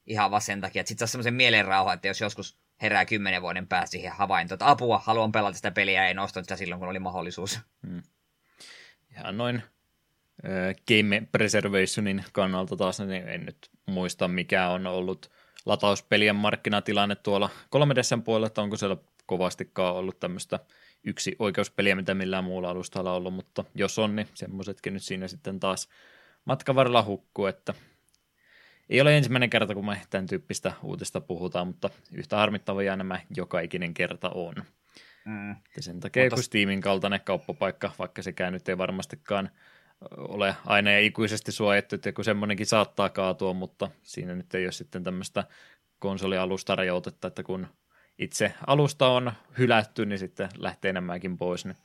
ihan 0.05 0.31
vaan 0.31 0.41
sen 0.41 0.61
takia, 0.61 0.79
että 0.79 0.87
sitten 0.87 1.07
saa 1.07 1.11
semmoisen 1.11 1.33
mielenrauha, 1.33 1.93
että 1.93 2.07
jos 2.07 2.21
joskus 2.21 2.59
herää 2.81 3.05
kymmenen 3.05 3.41
vuoden 3.41 3.67
päästä 3.67 3.91
siihen 3.91 4.11
havaintoon, 4.11 4.55
että 4.55 4.69
apua, 4.69 4.97
haluan 4.97 5.31
pelata 5.31 5.55
sitä 5.55 5.71
peliä, 5.71 6.07
en 6.07 6.19
ostanut 6.19 6.45
sitä 6.45 6.55
silloin, 6.55 6.79
kun 6.79 6.89
oli 6.89 6.99
mahdollisuus. 6.99 7.59
Hmm. 7.87 8.01
Ihan 9.11 9.37
noin 9.37 9.55
äh, 9.55 10.75
game 10.87 11.27
preservationin 11.31 12.25
kannalta 12.33 12.75
taas, 12.75 12.99
niin 12.99 13.27
en 13.27 13.45
nyt 13.45 13.71
muista, 13.85 14.27
mikä 14.27 14.69
on 14.69 14.87
ollut 14.87 15.31
latauspelien 15.65 16.35
markkinatilanne 16.35 17.15
tuolla 17.15 17.49
3DSn 17.75 18.21
puolella, 18.21 18.47
että 18.47 18.61
onko 18.61 18.77
siellä 18.77 18.97
kovastikaan 19.25 19.95
ollut 19.95 20.19
tämmöistä 20.19 20.59
yksi 21.03 21.35
oikeuspeliä, 21.39 21.95
mitä 21.95 22.13
millään 22.13 22.43
muulla 22.43 22.69
alustalla 22.69 23.11
on 23.11 23.17
ollut, 23.17 23.33
mutta 23.33 23.63
jos 23.75 23.99
on, 23.99 24.15
niin 24.15 24.27
semmoisetkin 24.33 24.93
nyt 24.93 25.03
siinä 25.03 25.27
sitten 25.27 25.59
taas 25.59 25.89
matkan 26.45 26.75
varrella 26.75 27.03
hukkuu, 27.03 27.45
että 27.45 27.73
ei 28.89 29.01
ole 29.01 29.17
ensimmäinen 29.17 29.49
kerta, 29.49 29.73
kun 29.73 29.85
me 29.85 30.01
tämän 30.09 30.27
tyyppistä 30.27 30.73
uutista 30.83 31.21
puhutaan, 31.21 31.67
mutta 31.67 31.89
yhtä 32.11 32.37
harmittavia 32.37 32.95
nämä 32.95 33.19
joka 33.35 33.59
ikinen 33.59 33.93
kerta 33.93 34.29
on. 34.29 34.53
Mm. 35.25 35.55
sen 35.79 35.99
takia 35.99 36.23
mutta... 36.23 36.35
kun 36.35 36.43
Steamin 36.43 36.81
kaltainen 36.81 37.21
kauppapaikka, 37.21 37.91
vaikka 37.99 38.21
sekään 38.21 38.53
nyt 38.53 38.69
ei 38.69 38.77
varmastikaan 38.77 39.49
ole 40.17 40.55
aina 40.65 40.91
ja 40.91 40.99
ikuisesti 40.99 41.51
suojattu, 41.51 41.95
että 41.95 42.11
kun 42.11 42.25
semmoinenkin 42.25 42.65
saattaa 42.65 43.09
kaatua, 43.09 43.53
mutta 43.53 43.91
siinä 44.01 44.35
nyt 44.35 44.55
ei 44.55 44.65
ole 44.65 44.71
sitten 44.71 45.03
tämmöistä 45.03 45.43
konsolialustarajoitetta, 45.99 47.27
että 47.27 47.43
kun 47.43 47.67
itse 48.19 48.53
alusta 48.67 49.07
on 49.07 49.31
hylätty, 49.57 50.05
niin 50.05 50.19
sitten 50.19 50.49
lähtee 50.57 50.89
enemmänkin 50.89 51.37
pois, 51.37 51.65
niin 51.65 51.77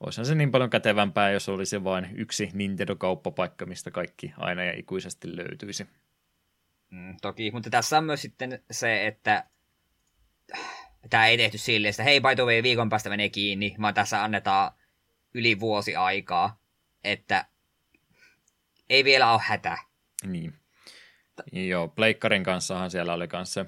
olisihan 0.00 0.26
se 0.26 0.34
niin 0.34 0.50
paljon 0.50 0.70
kätevämpää, 0.70 1.30
jos 1.30 1.48
olisi 1.48 1.84
vain 1.84 2.08
yksi 2.14 2.50
Nintendo-kauppapaikka, 2.52 3.66
mistä 3.66 3.90
kaikki 3.90 4.32
aina 4.36 4.64
ja 4.64 4.78
ikuisesti 4.78 5.36
löytyisi. 5.36 5.86
Mm, 6.90 7.16
toki, 7.22 7.50
mutta 7.50 7.70
tässä 7.70 7.98
on 7.98 8.04
myös 8.04 8.22
sitten 8.22 8.62
se, 8.70 9.06
että 9.06 9.44
tämä 11.10 11.26
ei 11.26 11.36
tehty 11.36 11.58
silleen, 11.58 11.90
että 11.90 12.02
hei, 12.02 12.20
by 12.20 12.34
the 12.34 12.44
way, 12.44 12.62
viikon 12.62 12.88
päästä 12.88 13.10
menee 13.10 13.28
kiinni, 13.28 13.76
vaan 13.80 13.94
tässä 13.94 14.24
annetaan 14.24 14.72
yli 15.34 15.60
vuosi 15.60 15.96
aikaa, 15.96 16.58
että 17.04 17.44
ei 18.90 19.04
vielä 19.04 19.32
ole 19.32 19.40
hätä. 19.44 19.78
Niin. 20.26 20.54
Joo, 21.52 21.88
Pleikkarin 21.88 22.44
kanssahan 22.44 22.90
siellä 22.90 23.12
oli 23.12 23.28
kanssa 23.28 23.66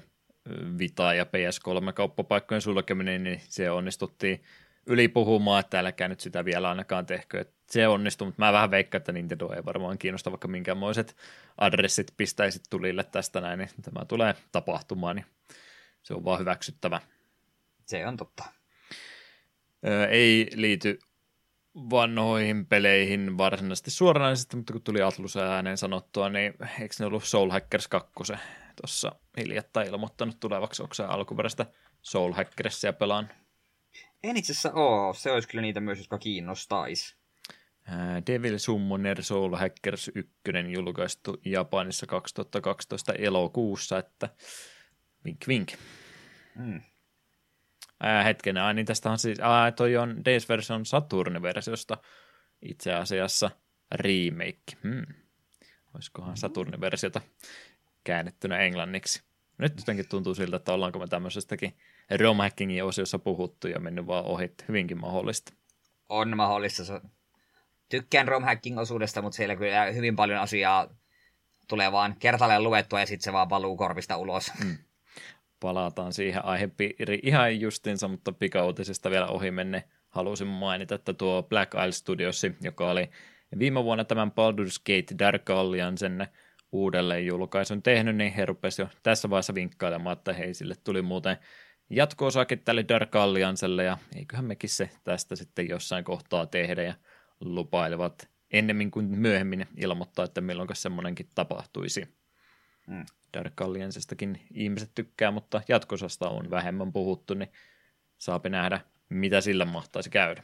Vita 0.77 1.13
ja 1.13 1.23
PS3-kauppapaikkojen 1.23 2.61
sulkeminen, 2.61 3.23
niin 3.23 3.41
se 3.43 3.71
onnistuttiin 3.71 4.43
yli 4.87 5.07
puhumaan, 5.07 5.59
että 5.59 5.79
älkää 5.79 6.07
nyt 6.07 6.19
sitä 6.19 6.45
vielä 6.45 6.69
ainakaan 6.69 7.05
tehkö. 7.05 7.41
Että 7.41 7.53
se 7.69 7.87
onnistui, 7.87 8.25
mutta 8.25 8.41
mä 8.41 8.53
vähän 8.53 8.71
veikkaan, 8.71 8.99
että 8.99 9.11
Nintendo 9.11 9.53
ei 9.55 9.65
varmaan 9.65 9.97
kiinnosta, 9.97 10.31
vaikka 10.31 10.47
minkämoiset 10.47 11.17
adressit 11.57 12.13
pistäisit 12.17 12.63
tulille 12.69 13.03
tästä 13.03 13.41
näin, 13.41 13.59
niin 13.59 13.69
tämä 13.81 14.05
tulee 14.05 14.35
tapahtumaan, 14.51 15.15
niin 15.15 15.25
se 16.03 16.13
on 16.13 16.25
vaan 16.25 16.39
hyväksyttävä. 16.39 17.01
Se 17.85 18.07
on 18.07 18.17
totta. 18.17 18.43
Ei 20.09 20.49
liity 20.55 20.99
vanhoihin 21.75 22.65
peleihin 22.65 23.37
varsinaisesti 23.37 23.91
suoranaisesti, 23.91 24.55
mutta 24.55 24.73
kun 24.73 24.81
tuli 24.81 25.01
Atlus 25.01 25.37
ääneen 25.37 25.77
sanottua, 25.77 26.29
niin 26.29 26.53
eikö 26.79 26.95
ne 26.99 27.05
ollut 27.05 27.23
Soul 27.23 27.49
Hackers 27.49 27.87
2 27.87 28.11
tuossa 28.81 29.15
hiljattain 29.37 29.87
ilmoittanut 29.87 30.39
tulevaksi, 30.39 30.83
onko 30.83 30.93
se 30.93 31.03
alkuperäistä 31.03 31.65
Soul 32.01 32.33
Hackersia 32.33 32.93
pelaan? 32.93 33.29
En 34.23 34.37
itse 34.37 34.53
asiassa 34.53 34.71
oo, 34.73 35.13
se 35.13 35.31
olisi 35.31 35.47
kyllä 35.47 35.61
niitä 35.61 35.79
myös, 35.79 35.97
jotka 35.97 36.17
kiinnostaisi. 36.17 37.15
Devil 38.27 38.57
Summoner 38.57 39.23
Soul 39.23 39.55
Hackers 39.55 40.11
1 40.15 40.31
julkaistu 40.73 41.37
Japanissa 41.45 42.05
2012 42.05 43.13
elokuussa, 43.13 43.97
että 43.97 44.29
vink 45.25 45.47
vink. 45.47 45.71
Mm. 46.55 46.81
Ää, 48.03 48.23
hetken, 48.23 48.57
ai 48.57 48.73
niin 48.73 48.85
tästä 48.85 49.11
on 49.11 49.19
siis, 49.19 49.39
aa, 49.39 49.71
toi 49.71 49.97
on 49.97 50.25
Days 50.25 50.49
version 50.49 50.85
Saturn-versiosta 50.85 51.97
itse 52.61 52.93
asiassa 52.93 53.51
remake. 53.91 54.77
Hmm. 54.83 55.05
Olisikohan 55.93 56.37
Saturn-versiota 56.37 57.21
käännettynä 58.03 58.57
englanniksi. 58.57 59.23
Nyt 59.57 59.73
jotenkin 59.77 60.09
tuntuu 60.09 60.35
siltä, 60.35 60.55
että 60.55 60.73
ollaanko 60.73 60.99
me 60.99 61.07
tämmöisestäkin 61.07 61.77
rom 62.19 62.37
osiossa 62.83 63.19
puhuttu 63.19 63.67
ja 63.67 63.79
mennyt 63.79 64.07
vaan 64.07 64.25
ohi, 64.25 64.51
hyvinkin 64.67 64.99
mahdollista. 64.99 65.53
On 66.09 66.37
mahdollista. 66.37 67.01
Tykkään 67.89 68.27
rom 68.27 68.43
osuudesta, 68.77 69.21
mutta 69.21 69.35
siellä 69.35 69.55
kyllä 69.55 69.85
hyvin 69.85 70.15
paljon 70.15 70.39
asiaa 70.39 70.87
tulee 71.67 71.91
vaan 71.91 72.15
kertalleen 72.19 72.63
luettua 72.63 72.99
ja 72.99 73.05
sitten 73.05 73.23
se 73.23 73.33
vaan 73.33 73.49
valuu 73.49 73.77
korvista 73.77 74.17
ulos. 74.17 74.51
Hmm 74.63 74.77
palataan 75.61 76.13
siihen. 76.13 76.45
Aihepiiriin 76.45 77.19
ihan 77.23 77.59
justinsa, 77.61 78.07
mutta 78.07 78.31
pikautisesta 78.31 79.09
vielä 79.09 79.27
ohi 79.27 79.51
menne. 79.51 79.83
Halusin 80.09 80.47
mainita, 80.47 80.95
että 80.95 81.13
tuo 81.13 81.43
Black 81.43 81.73
Isle 81.73 81.91
Studios, 81.91 82.41
joka 82.61 82.91
oli 82.91 83.09
viime 83.59 83.83
vuonna 83.83 84.03
tämän 84.03 84.31
Baldur's 84.31 84.81
Gate 84.85 85.15
Dark 85.19 85.49
Alliancen 85.49 86.27
uudelleen 86.71 87.25
julkaisun 87.25 87.83
tehnyt, 87.83 88.15
niin 88.15 88.33
he 88.33 88.45
rupesi 88.45 88.81
jo 88.81 88.87
tässä 89.03 89.29
vaiheessa 89.29 89.55
vinkkailemaan, 89.55 90.17
että 90.17 90.33
hei, 90.33 90.53
sille 90.53 90.75
tuli 90.83 91.01
muuten 91.01 91.37
jatko-osakin 91.89 92.59
tälle 92.59 92.85
Dark 92.89 93.15
Alliancelle, 93.15 93.83
ja 93.83 93.97
eiköhän 94.15 94.45
mekin 94.45 94.69
se 94.69 94.89
tästä 95.03 95.35
sitten 95.35 95.69
jossain 95.69 96.03
kohtaa 96.03 96.45
tehdä, 96.45 96.83
ja 96.83 96.93
lupailevat 97.39 98.29
ennemmin 98.51 98.91
kuin 98.91 99.05
myöhemmin 99.05 99.67
ilmoittaa, 99.77 100.25
että 100.25 100.41
milloin 100.41 100.69
semmoinenkin 100.73 101.29
tapahtuisi. 101.35 102.20
Mm. 102.87 103.05
Dark 103.33 103.61
Alliancestakin 103.61 104.41
ihmiset 104.53 104.91
tykkää, 104.95 105.31
mutta 105.31 105.61
jatkosasta 105.67 106.29
on 106.29 106.49
vähemmän 106.49 106.93
puhuttu, 106.93 107.33
niin 107.33 107.51
saapi 108.17 108.49
nähdä, 108.49 108.81
mitä 109.09 109.41
sillä 109.41 109.65
mahtaisi 109.65 110.09
käydä. 110.09 110.43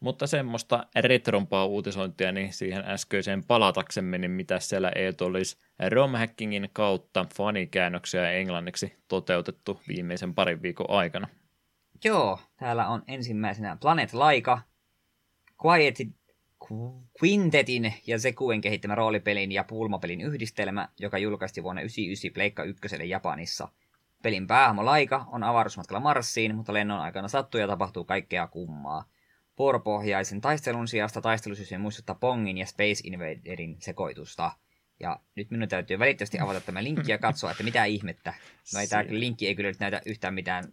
Mutta 0.00 0.26
semmoista 0.26 0.86
retrompaa 0.96 1.66
uutisointia, 1.66 2.32
niin 2.32 2.52
siihen 2.52 2.84
äskeiseen 2.86 3.44
palataksemme, 3.44 4.18
niin 4.18 4.30
mitä 4.30 4.60
siellä 4.60 4.92
ei 4.94 5.12
olisi 5.20 5.56
romhackingin 5.88 6.70
kautta 6.72 7.26
fanikäännöksiä 7.36 8.30
englanniksi 8.30 8.96
toteutettu 9.08 9.80
viimeisen 9.88 10.34
parin 10.34 10.62
viikon 10.62 10.90
aikana. 10.90 11.28
Joo, 12.04 12.40
täällä 12.56 12.88
on 12.88 13.02
ensimmäisenä 13.08 13.76
Planet 13.80 14.12
Laika, 14.12 14.60
Quiet 15.64 15.96
Quintetin 17.22 17.94
ja 18.06 18.18
Sekuen 18.18 18.60
kehittämä 18.60 18.94
roolipelin 18.94 19.52
ja 19.52 19.64
pulmapelin 19.64 20.20
yhdistelmä, 20.20 20.88
joka 20.98 21.18
julkaistiin 21.18 21.64
vuonna 21.64 21.80
1999 21.80 22.34
Pleikka 22.34 22.64
ykköselle 22.64 23.04
Japanissa. 23.04 23.68
Pelin 24.22 24.46
päähahmo 24.46 24.84
Laika 24.84 25.24
on 25.32 25.44
avaruusmatkalla 25.44 26.00
Marsiin, 26.00 26.54
mutta 26.54 26.72
lennon 26.72 27.00
aikana 27.00 27.28
sattuu 27.28 27.60
ja 27.60 27.66
tapahtuu 27.66 28.04
kaikkea 28.04 28.46
kummaa. 28.46 29.04
Vuoropohjaisen 29.58 30.40
taistelun 30.40 30.88
sijasta 30.88 31.20
taistelusysteemi 31.20 31.82
muistuttaa 31.82 32.14
Pongin 32.20 32.58
ja 32.58 32.66
Space 32.66 33.00
Invaderin 33.04 33.76
sekoitusta. 33.78 34.52
Ja 35.00 35.20
nyt 35.34 35.50
minun 35.50 35.68
täytyy 35.68 35.98
välittömästi 35.98 36.38
avata 36.38 36.60
tämä 36.60 36.84
linkki 36.84 37.12
ja 37.12 37.18
katsoa, 37.18 37.50
että 37.50 37.62
mitä 37.62 37.84
ihmettä. 37.84 38.34
No 38.74 38.80
ei 38.80 38.86
tämä 38.86 39.04
linkki 39.22 39.46
ei 39.46 39.54
kyllä 39.54 39.70
nyt 39.70 39.80
näytä 39.80 40.02
yhtään 40.06 40.34
mitään 40.34 40.64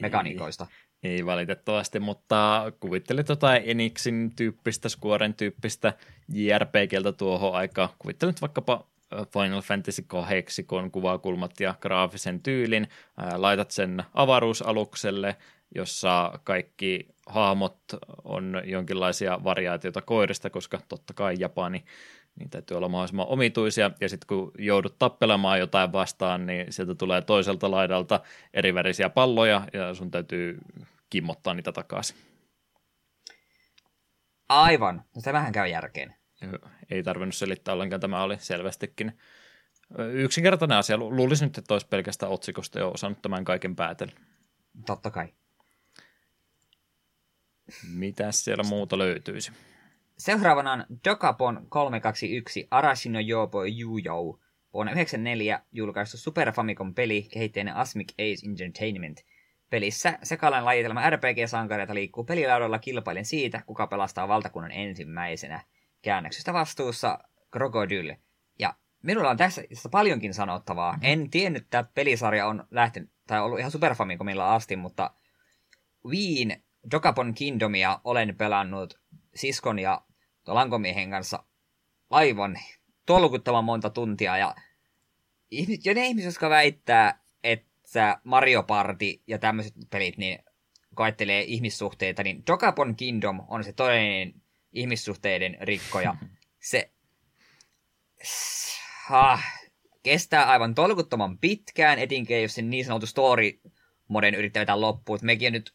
mekaniikoista. 0.00 0.66
Ei 1.02 1.26
valitettavasti, 1.26 2.00
mutta 2.00 2.72
kuvittelin 2.80 3.24
tota 3.24 3.56
Enixin 3.56 4.32
tyyppistä, 4.36 4.88
Squaren 4.88 5.34
tyyppistä 5.34 5.92
JRPGltä 6.32 7.12
tuohon 7.12 7.54
aikaan. 7.54 7.88
Kuvittelin 7.98 8.32
nyt 8.32 8.40
vaikkapa 8.40 8.86
Final 9.32 9.60
Fantasy 9.60 10.02
8 10.06 10.64
kuvakulmat 10.92 11.60
ja 11.60 11.74
graafisen 11.80 12.42
tyylin. 12.42 12.88
Laitat 13.36 13.70
sen 13.70 14.02
avaruusalukselle, 14.14 15.36
jossa 15.74 16.40
kaikki 16.44 17.08
hahmot 17.26 17.78
on 18.24 18.62
jonkinlaisia 18.64 19.44
variaatioita 19.44 20.02
koirista, 20.02 20.50
koska 20.50 20.80
totta 20.88 21.14
kai 21.14 21.34
Japani 21.38 21.84
niin 22.38 22.50
täytyy 22.50 22.76
olla 22.76 22.88
mahdollisimman 22.88 23.26
omituisia, 23.26 23.90
ja 24.00 24.08
sitten 24.08 24.26
kun 24.26 24.52
joudut 24.58 24.98
tappelemaan 24.98 25.58
jotain 25.58 25.92
vastaan, 25.92 26.46
niin 26.46 26.72
sieltä 26.72 26.94
tulee 26.94 27.22
toiselta 27.22 27.70
laidalta 27.70 28.20
eri 28.54 28.74
värisiä 28.74 29.10
palloja, 29.10 29.68
ja 29.72 29.94
sun 29.94 30.10
täytyy 30.10 30.58
kimmottaa 31.10 31.54
niitä 31.54 31.72
takaisin. 31.72 32.16
Aivan, 34.48 35.04
no 35.14 35.22
tämähän 35.22 35.52
käy 35.52 35.68
järkeen. 35.68 36.14
Ei 36.90 37.02
tarvinnut 37.02 37.34
selittää 37.34 37.74
ollenkaan, 37.74 38.00
tämä 38.00 38.22
oli 38.22 38.36
selvästikin 38.38 39.18
yksinkertainen 39.98 40.78
asia. 40.78 40.98
Luulisin 40.98 41.46
nyt, 41.46 41.58
että 41.58 41.74
olisi 41.74 41.86
pelkästään 41.88 42.32
otsikosta 42.32 42.78
jo 42.78 42.90
osannut 42.90 43.22
tämän 43.22 43.44
kaiken 43.44 43.76
päätellä. 43.76 44.12
Totta 44.86 45.10
kai. 45.10 45.28
Mitäs 47.88 48.44
siellä 48.44 48.64
muuta 48.64 48.98
löytyisi? 48.98 49.52
Seuraavana 50.18 50.72
on 50.72 50.84
Dokapon 51.04 51.66
321 51.68 52.68
Arashino 52.70 53.20
Yobo 53.28 53.64
Yujou. 53.64 54.40
Vuonna 54.72 54.92
1994 54.92 55.60
julkaistu 55.72 56.16
Super 56.16 56.52
Famicom-peli 56.52 57.22
kehittäjänä 57.22 57.74
Asmic 57.74 58.12
Ace 58.12 58.46
Entertainment. 58.46 59.18
Pelissä 59.70 60.18
sekalainen 60.22 60.64
lajitelma 60.64 61.10
RPG-sankareita 61.10 61.94
liikkuu 61.94 62.24
pelilaudalla 62.24 62.78
kilpailen 62.78 63.24
siitä, 63.24 63.62
kuka 63.66 63.86
pelastaa 63.86 64.28
valtakunnan 64.28 64.72
ensimmäisenä. 64.72 65.60
Käännöksestä 66.02 66.52
vastuussa 66.52 67.18
Krokodyl. 67.50 68.14
Ja 68.58 68.74
minulla 69.02 69.30
on 69.30 69.36
tässä 69.36 69.62
paljonkin 69.90 70.34
sanottavaa. 70.34 70.92
Mm-hmm. 70.92 71.08
En 71.12 71.30
tiennyt, 71.30 71.62
että 71.62 71.84
pelisarja 71.94 72.46
on 72.46 72.66
lähtenyt, 72.70 73.10
tai 73.26 73.40
ollut 73.40 73.58
ihan 73.58 73.70
Super 73.70 73.94
Famicomilla 73.94 74.54
asti, 74.54 74.76
mutta 74.76 75.10
Wiin 76.06 76.62
Dokapon 76.90 77.34
Kingdomia 77.34 78.00
olen 78.04 78.36
pelannut 78.36 79.00
siskon 79.34 79.78
ja 79.78 80.05
lankomiehen 80.54 81.10
kanssa 81.10 81.44
aivan 82.10 82.58
tolkuttavan 83.06 83.64
monta 83.64 83.90
tuntia. 83.90 84.36
Ja, 84.36 84.54
ja 85.84 85.94
ne 85.94 86.06
ihmiset, 86.06 86.28
jotka 86.28 86.50
väittää, 86.50 87.20
että 87.44 88.20
Mario 88.24 88.62
Party 88.62 89.04
ja 89.26 89.38
tämmöiset 89.38 89.74
pelit 89.90 90.16
niin 90.16 90.38
koettelee 90.94 91.42
ihmissuhteita, 91.42 92.22
niin 92.22 92.42
Dokapon 92.46 92.96
Kingdom 92.96 93.40
on 93.48 93.64
se 93.64 93.72
todellinen 93.72 94.34
ihmissuhteiden 94.72 95.56
rikkoja. 95.60 96.16
Se 96.60 96.90
ah, 99.10 99.44
kestää 100.02 100.44
aivan 100.44 100.74
tolkuttoman 100.74 101.38
pitkään, 101.38 101.98
etenkin 101.98 102.42
jos 102.42 102.54
se 102.54 102.62
niin 102.62 102.84
sanottu 102.84 103.06
story 103.06 103.60
moden 104.08 104.34
yrittää 104.34 104.60
vetää 104.60 104.80
loppuun. 104.80 105.18
Mekin 105.22 105.52
nyt 105.52 105.74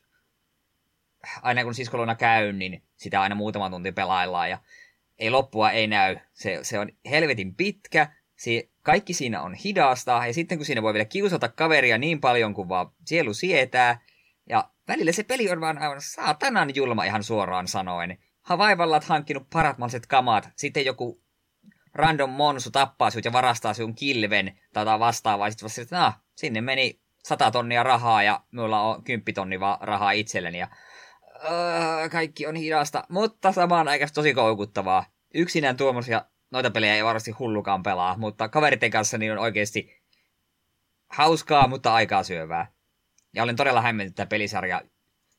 aina 1.42 1.64
kun 1.64 1.76
siskoluna 1.76 2.16
käyn, 2.16 2.60
niin 2.60 2.84
sitä 3.02 3.22
aina 3.22 3.36
muutama 3.36 3.70
tunti 3.70 3.92
pelaillaan 3.92 4.50
ja 4.50 4.58
ei 5.20 5.30
loppua 5.30 5.72
ei 5.72 5.88
näy. 5.88 6.18
Se, 6.34 6.60
se 6.62 6.80
on 6.80 6.90
helvetin 7.10 7.56
pitkä, 7.56 8.08
se, 8.36 8.70
kaikki 8.82 9.14
siinä 9.14 9.42
on 9.42 9.54
hidasta 9.54 10.24
ja 10.28 10.34
sitten 10.34 10.58
kun 10.58 10.66
siinä 10.66 10.82
voi 10.82 10.94
vielä 10.94 11.06
kiusata 11.06 11.50
kaveria 11.50 11.98
niin 11.98 12.22
paljon 12.22 12.54
kuin 12.54 12.70
vaan 12.70 12.92
sielu 13.06 13.34
sietää, 13.34 14.02
ja 14.50 14.70
välillä 14.88 15.12
se 15.12 15.24
peli 15.24 15.50
on 15.50 15.62
vaan 15.62 15.78
aivan 15.78 16.02
saatanan 16.02 16.76
julma 16.76 17.04
ihan 17.04 17.24
suoraan 17.24 17.68
sanoen. 17.68 18.18
Havaivalla 18.42 18.96
oot 18.96 19.04
hankkinut 19.04 19.50
parat 19.54 19.78
mahdolliset 19.78 20.06
kamat, 20.08 20.50
sitten 20.56 20.86
joku 20.86 21.22
random 21.94 22.30
monsu 22.30 22.72
tappaa 22.72 23.10
sinut 23.10 23.26
ja 23.26 23.34
varastaa 23.34 23.74
sinun 23.74 23.96
kilven 23.96 24.60
tai 24.74 25.00
vastaavaa, 25.00 25.50
sitten 25.50 25.66
vasta, 25.66 25.82
että 25.82 25.96
nah, 25.96 26.20
sinne 26.36 26.62
meni 26.62 27.00
100 27.24 27.52
tonnia 27.52 27.84
rahaa 27.84 28.24
ja 28.24 28.44
minulla 28.52 28.82
on 28.82 29.04
10 29.04 29.36
tonnia 29.36 29.60
vaan 29.60 29.78
rahaa 29.82 30.12
itselleni 30.12 30.60
ja 30.60 30.68
öö, 31.44 32.10
kaikki 32.10 32.48
on 32.48 32.56
hidasta, 32.56 33.04
mutta 33.10 33.52
samaan 33.52 33.88
aikaan 33.88 34.12
tosi 34.14 34.34
koukuttavaa. 34.34 35.06
Yksinään 35.34 35.78
tuommoisia 35.78 36.26
noita 36.52 36.72
pelejä 36.72 36.96
ei 36.96 37.04
varmasti 37.04 37.32
hullukaan 37.32 37.84
pelaa, 37.84 38.18
mutta 38.18 38.50
kaveritten 38.50 38.92
kanssa 38.92 39.18
niin 39.18 39.32
on 39.32 39.38
oikeasti 39.38 40.02
hauskaa, 41.10 41.68
mutta 41.68 41.94
aikaa 41.94 42.24
syövää. 42.24 42.72
Ja 43.34 43.44
olen 43.44 43.56
todella 43.56 43.82
hämmentynyt, 43.82 44.12
että 44.12 44.26
pelisarja 44.26 44.82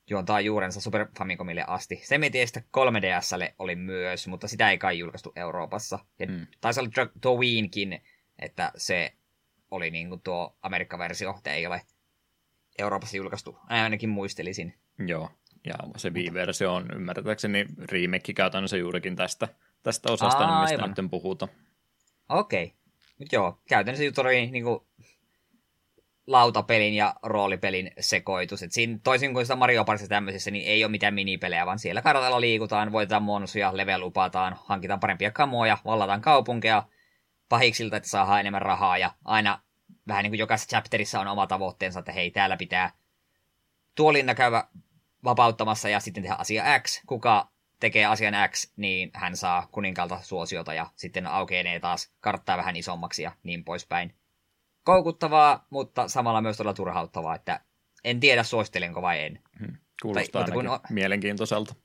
juontaa 0.09 0.41
juurensa 0.41 0.81
Super 0.81 1.07
Famicomille 1.17 1.63
asti. 1.67 2.01
Se 2.03 2.17
me 2.17 2.25
että 2.25 2.59
3DSlle 2.59 3.53
oli 3.59 3.75
myös, 3.75 4.27
mutta 4.27 4.47
sitä 4.47 4.69
ei 4.69 4.77
kai 4.77 4.99
julkaistu 4.99 5.33
Euroopassa. 5.35 5.99
Ja 6.19 6.27
mm. 6.27 6.47
taisi 6.61 6.79
olla 6.79 7.09
tuo 7.21 7.37
Wiinkin, 7.37 8.01
että 8.39 8.71
se 8.77 9.13
oli 9.71 9.91
niin 9.91 10.09
kuin 10.09 10.21
tuo 10.21 10.57
Amerikka-versio, 10.61 11.39
ei 11.45 11.65
ole 11.65 11.81
Euroopassa 12.79 13.17
julkaistu. 13.17 13.57
Ainakin 13.69 14.09
muistelisin. 14.09 14.73
Joo, 15.07 15.29
ja 15.65 15.73
se 15.97 16.09
Wii-versio 16.09 16.73
on 16.73 16.85
ymmärtääkseni 16.95 17.65
remake 17.91 18.33
käytännössä 18.33 18.77
juurikin 18.77 19.15
tästä, 19.15 19.47
tästä 19.83 20.11
osasta, 20.11 20.45
Aivan. 20.45 20.61
mistä 20.61 21.01
nyt 21.01 21.11
puhuta. 21.11 21.47
Okei. 22.29 22.63
Okay. 22.63 23.27
Joo, 23.31 23.61
käytännössä 23.69 24.03
juttu 24.03 24.21
oli 24.21 24.45
niin 24.51 24.63
kuin 24.63 24.79
lautapelin 26.27 26.93
ja 26.93 27.15
roolipelin 27.23 27.91
sekoitus. 27.99 28.63
Et 28.63 28.71
siinä, 28.71 28.99
toisin 29.03 29.33
kuin 29.33 29.45
sitä 29.45 29.55
Mario 29.55 29.85
Partissa 29.85 30.09
tämmöisessä, 30.09 30.51
niin 30.51 30.67
ei 30.67 30.83
ole 30.83 30.91
mitään 30.91 31.13
minipelejä, 31.13 31.65
vaan 31.65 31.79
siellä 31.79 32.01
kartalla 32.01 32.41
liikutaan, 32.41 32.91
voitetaan 32.91 33.23
monsuja, 33.23 33.77
level 33.77 34.01
upataan, 34.01 34.55
hankitaan 34.65 34.99
parempia 34.99 35.31
kamoja, 35.31 35.77
vallataan 35.85 36.21
kaupunkeja 36.21 36.83
pahiksilta, 37.49 37.97
että 37.97 38.09
saadaan 38.09 38.39
enemmän 38.39 38.61
rahaa, 38.61 38.97
ja 38.97 39.11
aina 39.25 39.59
vähän 40.07 40.23
niin 40.23 40.31
kuin 40.31 40.39
jokaisessa 40.39 40.69
chapterissa 40.69 41.19
on 41.19 41.27
oma 41.27 41.47
tavoitteensa, 41.47 41.99
että 41.99 42.11
hei, 42.11 42.31
täällä 42.31 42.57
pitää 42.57 42.91
tuolinna 43.95 44.35
käydä 44.35 44.63
vapauttamassa 45.23 45.89
ja 45.89 45.99
sitten 45.99 46.23
tehdä 46.23 46.35
asia 46.35 46.79
X. 46.79 47.01
Kuka 47.05 47.47
tekee 47.79 48.05
asian 48.05 48.33
X, 48.49 48.71
niin 48.77 49.11
hän 49.13 49.37
saa 49.37 49.67
kuninkalta 49.71 50.19
suosiota 50.21 50.73
ja 50.73 50.89
sitten 50.95 51.27
aukenee 51.27 51.79
taas 51.79 52.11
karttaa 52.19 52.57
vähän 52.57 52.75
isommaksi 52.75 53.23
ja 53.23 53.31
niin 53.43 53.63
poispäin 53.63 54.15
koukuttavaa, 54.83 55.67
mutta 55.69 56.07
samalla 56.07 56.41
myös 56.41 56.57
todella 56.57 56.73
turhauttavaa, 56.73 57.35
että 57.35 57.59
en 58.03 58.19
tiedä 58.19 58.43
suosittelenko 58.43 59.01
vai 59.01 59.23
en. 59.23 59.39
Hmm. 59.59 59.77
Kuulostaa 60.01 60.43
tai, 60.43 60.51
kun 60.51 60.67
on, 60.67 60.79
mielenkiintoiselta. 60.89 61.75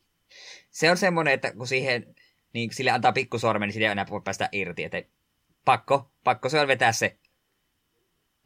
Se 0.70 0.91
on 0.91 0.97
semmoinen, 0.97 1.34
että 1.34 1.53
kun 1.53 1.66
siihen, 1.66 2.14
niin 2.53 2.74
sille 2.74 2.91
antaa 2.91 3.12
pikkusormen, 3.12 3.66
niin 3.66 3.72
siitä 3.72 3.86
ei 3.86 3.93
enää 3.93 4.07
voi 4.11 4.20
päästä 4.20 4.49
irti. 4.53 4.84
Että 4.84 5.03
pakko, 5.64 6.11
pakko 6.24 6.49
se 6.49 6.61
on 6.61 6.68
vetää 6.68 6.93
se 6.93 7.18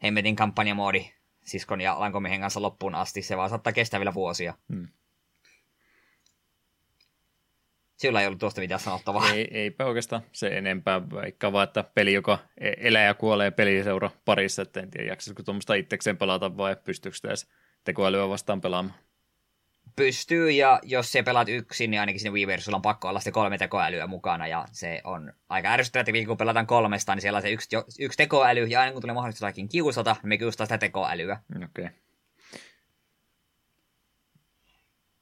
hemmetin 0.03 0.35
kampanjamoodi 0.35 1.13
siskon 1.43 1.81
ja 1.81 1.99
lankomiehen 1.99 2.41
kanssa 2.41 2.61
loppuun 2.61 2.95
asti. 2.95 3.21
Se 3.21 3.37
vaan 3.37 3.49
saattaa 3.49 3.73
kestää 3.73 3.99
vielä 3.99 4.13
vuosia. 4.13 4.53
Hmm. 4.73 4.87
Sillä 7.95 8.21
ei 8.21 8.27
ollut 8.27 8.39
tuosta 8.39 8.61
mitään 8.61 8.79
sanottavaa. 8.79 9.29
Ei, 9.29 9.47
eipä 9.57 9.85
oikeastaan 9.85 10.21
se 10.31 10.47
enempää, 10.47 11.09
vaikka 11.09 11.51
vaan, 11.51 11.63
että 11.63 11.83
peli, 11.83 12.13
joka 12.13 12.39
e- 12.57 12.73
elää 12.77 13.05
ja 13.05 13.13
kuolee 13.13 13.51
peliseura 13.51 14.09
parissa, 14.25 14.61
että 14.61 14.79
en 14.79 14.91
tiedä, 14.91 15.07
jaksaisiko 15.07 15.43
tuommoista 15.43 15.73
itsekseen 15.73 16.17
pelata 16.17 16.57
vai 16.57 16.75
pystyykö 16.83 17.15
sitä 17.15 17.27
edes 17.27 17.47
tekoälyä 17.83 18.29
vastaan 18.29 18.61
pelaamaan. 18.61 18.99
Pystyy, 19.95 20.51
ja 20.51 20.79
jos 20.83 21.11
se 21.11 21.23
pelaat 21.23 21.49
yksin, 21.49 21.91
niin 21.91 21.99
ainakin 21.99 22.19
sinne 22.19 22.33
Wii 22.33 22.61
sulla 22.61 22.75
on 22.75 22.81
pakko 22.81 23.09
olla 23.09 23.19
sitten 23.19 23.33
kolme 23.33 23.57
tekoälyä 23.57 24.07
mukana, 24.07 24.47
ja 24.47 24.65
se 24.71 25.01
on 25.03 25.33
aika 25.49 25.69
ärsyttävää, 25.69 26.01
että 26.01 26.27
kun 26.27 26.37
pelataan 26.37 26.67
kolmesta, 26.67 27.15
niin 27.15 27.21
siellä 27.21 27.37
on 27.37 27.41
se 27.41 27.51
yksi, 27.51 27.69
yksi 27.99 28.17
tekoäly, 28.17 28.65
ja 28.65 28.81
aina 28.81 28.91
kun 28.91 29.01
tulee 29.01 29.13
mahdollista 29.13 29.45
jotakin 29.45 29.69
kiusata, 29.69 30.15
niin 30.21 30.29
me 30.29 30.37
kiusataan 30.37 30.67
sitä 30.67 30.77
tekoälyä. 30.77 31.39
Okei. 31.55 31.85
Okay. 31.85 32.03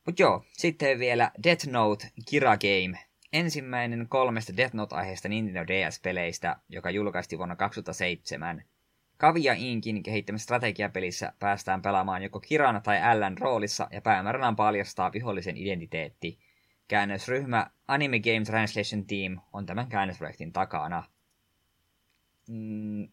Mut 0.05 0.19
joo, 0.19 0.45
sitten 0.53 0.99
vielä 0.99 1.31
Death 1.43 1.67
Note 1.67 2.11
Kira 2.29 2.57
Game. 2.57 2.99
Ensimmäinen 3.33 4.05
kolmesta 4.09 4.57
Death 4.57 4.73
Note-aiheesta 4.73 5.29
Nintendo 5.29 5.63
DS-peleistä, 5.67 6.55
joka 6.69 6.91
julkaistiin 6.91 7.37
vuonna 7.37 7.55
2007. 7.55 8.63
Kavia 9.21 9.53
Inkin 9.57 10.03
kehittämässä 10.03 10.43
strategiapelissä 10.43 11.33
päästään 11.39 11.81
pelaamaan 11.81 12.23
joko 12.23 12.39
Kiran 12.39 12.81
tai 12.81 12.97
Ln 13.19 13.37
roolissa 13.37 13.87
ja 13.91 14.01
päämääränä 14.01 14.47
on 14.47 14.55
paljastaa 14.55 15.11
vihollisen 15.13 15.57
identiteetti. 15.57 16.39
Käännösryhmä 16.87 17.67
Anime 17.87 18.19
Game 18.19 18.45
Translation 18.45 19.05
Team 19.05 19.39
on 19.53 19.65
tämän 19.65 19.87
käännösprojektin 19.87 20.53
takana. 20.53 21.03
Mm, 22.49 23.07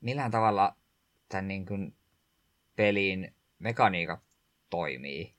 millään 0.00 0.30
tavalla 0.30 0.76
tämän 1.28 1.48
niin 1.48 1.66
kuin 1.66 1.94
pelin 2.76 3.34
mekaniikat 3.58 4.20
toimii. 4.70 5.34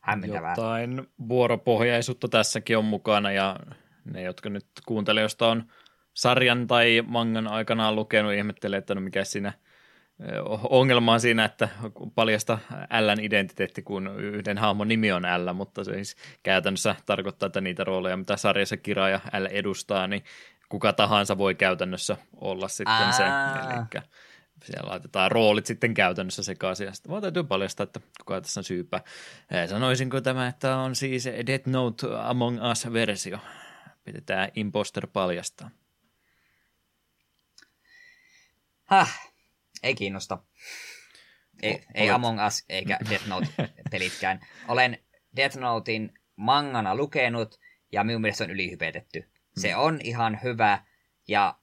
Hämmentävää. 0.00 0.54
Jotain 0.56 1.06
vuoropohjaisuutta 1.28 2.28
tässäkin 2.28 2.78
on 2.78 2.84
mukana 2.84 3.32
ja 3.32 3.56
ne, 4.04 4.22
jotka 4.22 4.50
nyt 4.50 4.66
kuuntelijoista 4.86 5.48
on 5.48 5.64
sarjan 6.14 6.66
tai 6.66 7.02
mangan 7.06 7.48
aikanaan 7.48 7.96
lukenut, 7.96 8.32
ihmettelee, 8.32 8.78
että 8.78 8.94
no 8.94 9.00
mikä 9.00 9.24
siinä 9.24 9.52
ongelma 10.70 11.12
on 11.12 11.20
siinä, 11.20 11.44
että 11.44 11.68
paljasta 12.14 12.58
Ln 13.00 13.20
identiteetti, 13.20 13.82
kun 13.82 14.20
yhden 14.20 14.58
hahmon 14.58 14.88
nimi 14.88 15.12
on 15.12 15.22
L, 15.22 15.52
mutta 15.52 15.84
se 15.84 15.94
siis 15.94 16.16
käytännössä 16.42 16.96
tarkoittaa, 17.06 17.46
että 17.46 17.60
niitä 17.60 17.84
rooleja, 17.84 18.16
mitä 18.16 18.36
sarjassa 18.36 18.76
kiraaja 18.76 19.20
L 19.38 19.46
edustaa, 19.50 20.06
niin 20.06 20.24
kuka 20.68 20.92
tahansa 20.92 21.38
voi 21.38 21.54
käytännössä 21.54 22.16
olla 22.40 22.68
sitten 22.68 23.12
se. 23.12 23.22
Eli 23.22 24.02
siellä 24.64 24.90
laitetaan 24.90 25.30
roolit 25.30 25.66
sitten 25.66 25.94
käytännössä 25.94 26.42
sekaisin, 26.42 26.86
ja 26.86 26.92
sitten 26.92 27.10
vaan 27.10 27.22
täytyy 27.22 27.44
paljastaa, 27.44 27.84
että 27.84 28.00
kuka 28.18 28.40
tässä 28.40 28.60
on 28.60 28.64
syypä. 28.64 29.00
Sanoisinko 29.66 30.20
tämä, 30.20 30.46
että 30.46 30.76
on 30.76 30.94
siis 30.94 31.28
Death 31.46 31.68
Note 31.68 32.06
Among 32.22 32.58
Us-versio. 32.70 33.38
Pitää 34.04 34.48
imposter 34.54 35.06
paljastaa. 35.06 35.70
Häh, 38.84 39.32
ei 39.82 39.94
kiinnosta. 39.94 40.38
Ei, 41.62 41.84
ei 41.94 42.10
Among 42.10 42.46
Us 42.46 42.64
eikä 42.68 42.98
Death 43.10 43.26
Note-pelitkään. 43.26 44.40
Olen 44.68 44.98
Death 45.36 45.56
Notein 45.56 46.12
mangana 46.36 46.94
lukenut, 46.94 47.60
ja 47.92 48.04
minun 48.04 48.20
mielestä 48.20 48.38
se 48.38 48.44
on 48.44 48.50
ylihypetetty. 48.50 49.30
Se 49.56 49.72
hmm. 49.72 49.80
on 49.80 50.00
ihan 50.02 50.40
hyvä, 50.42 50.84
ja 51.28 51.58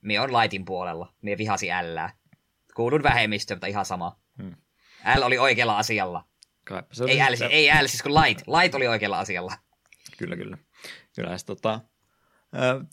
me 0.00 0.20
on 0.20 0.32
Lightin 0.32 0.64
puolella. 0.64 1.14
Me 1.22 1.38
vihasi 1.38 1.66
Lää. 1.82 2.16
Kuulun 2.74 3.02
vähemmistöön, 3.02 3.56
mutta 3.56 3.66
ihan 3.66 3.84
sama. 3.84 4.20
Hmm. 4.42 4.56
L 5.16 5.22
oli 5.22 5.38
oikealla 5.38 5.78
asialla. 5.78 6.28
se 6.92 7.04
ei, 7.04 7.18
L, 7.18 7.50
ei 7.50 7.68
L, 7.82 7.86
siis 7.86 8.02
kun 8.02 8.14
Light. 8.14 8.48
Light 8.48 8.74
oli 8.74 8.86
oikealla 8.86 9.18
asialla. 9.18 9.52
Kyllä, 10.18 10.36
kyllä. 10.36 10.58
Kyllä 11.16 11.38
se 11.38 11.46
tota, 11.46 11.80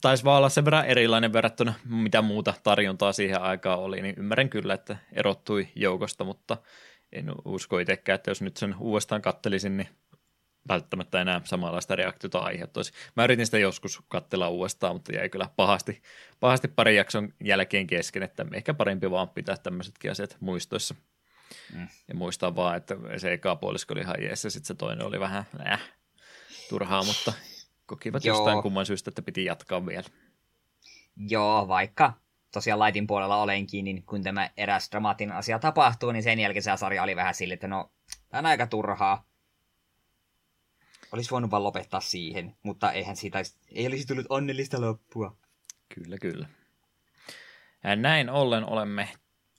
taisi 0.01 0.23
vaan 0.23 0.37
olla 0.37 0.49
sen 0.49 0.65
verran 0.65 0.85
erilainen 0.85 1.33
verrattuna 1.33 1.73
mitä 1.85 2.21
muuta 2.21 2.53
tarjontaa 2.63 3.13
siihen 3.13 3.41
aikaan 3.41 3.79
oli, 3.79 4.01
niin 4.01 4.15
ymmärrän 4.17 4.49
kyllä, 4.49 4.73
että 4.73 4.97
erottui 5.13 5.67
joukosta, 5.75 6.23
mutta 6.23 6.57
en 7.11 7.31
usko 7.45 7.79
itsekään, 7.79 8.15
että 8.15 8.31
jos 8.31 8.41
nyt 8.41 8.57
sen 8.57 8.75
uudestaan 8.79 9.21
kattelisin, 9.21 9.77
niin 9.77 9.89
välttämättä 10.67 11.21
enää 11.21 11.41
samanlaista 11.43 11.95
reaktiota 11.95 12.39
aiheuttaisi. 12.39 12.91
Mä 13.15 13.23
yritin 13.23 13.45
sitä 13.45 13.57
joskus 13.57 14.01
katsella 14.07 14.49
uudestaan, 14.49 14.95
mutta 14.95 15.15
jäi 15.15 15.29
kyllä 15.29 15.49
pahasti, 15.55 16.01
pahasti 16.39 16.67
parin 16.67 16.95
jakson 16.95 17.33
jälkeen 17.43 17.87
kesken, 17.87 18.23
että 18.23 18.45
ehkä 18.53 18.73
parempi 18.73 19.11
vaan 19.11 19.29
pitää 19.29 19.57
tämmöisetkin 19.57 20.11
asiat 20.11 20.37
muistoissa. 20.39 20.95
Mm. 21.73 21.87
Ja 22.07 22.15
muistaa 22.15 22.55
vaan, 22.55 22.77
että 22.77 22.95
se 23.17 23.33
eka 23.33 23.55
puolisko 23.55 23.93
oli 23.93 24.01
ihan 24.01 24.23
jees 24.23 24.43
ja 24.43 24.49
sitten 24.49 24.67
se 24.67 24.73
toinen 24.73 25.05
oli 25.05 25.19
vähän 25.19 25.45
äh, 25.67 25.81
turhaa, 26.69 27.03
mutta 27.03 27.33
kokivat 27.89 28.25
Joo. 28.25 28.37
jostain 28.37 28.61
kumman 28.61 28.85
syystä, 28.85 29.09
että 29.09 29.21
piti 29.21 29.45
jatkaa 29.45 29.85
vielä. 29.85 30.07
Joo, 31.17 31.67
vaikka 31.67 32.13
tosiaan 32.53 32.79
laitin 32.79 33.07
puolella 33.07 33.41
olenkin, 33.41 33.85
niin 33.85 34.03
kun 34.03 34.23
tämä 34.23 34.49
eräs 34.57 34.91
dramaattinen 34.91 35.35
asia 35.35 35.59
tapahtuu, 35.59 36.11
niin 36.11 36.23
sen 36.23 36.39
jälkeen 36.39 36.63
se 36.63 36.71
sarja 36.75 37.03
oli 37.03 37.15
vähän 37.15 37.33
sille, 37.33 37.53
että 37.53 37.67
no, 37.67 37.91
tämä 38.29 38.39
on 38.39 38.45
aika 38.45 38.67
turhaa 38.67 39.29
olisi 41.11 41.31
voinut 41.31 41.51
vaan 41.51 41.63
lopettaa 41.63 41.99
siihen, 41.99 42.55
mutta 42.63 42.91
eihän 42.91 43.15
siitä 43.15 43.41
ei 43.71 43.87
olisi 43.87 44.07
tullut 44.07 44.25
onnellista 44.29 44.81
loppua. 44.81 45.35
Kyllä, 45.95 46.17
kyllä. 46.17 46.47
Ja 47.83 47.95
näin 47.95 48.29
ollen 48.29 48.65
olemme 48.65 49.09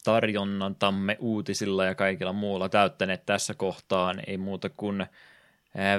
tarjonnantamme 0.05 1.17
uutisilla 1.21 1.85
ja 1.85 1.95
kaikilla 1.95 2.33
muulla 2.33 2.69
täyttäneet 2.69 3.27
tässä 3.27 3.55
kohtaan. 3.55 4.23
Ei 4.27 4.39
muuta 4.39 4.69
kuin 4.69 5.07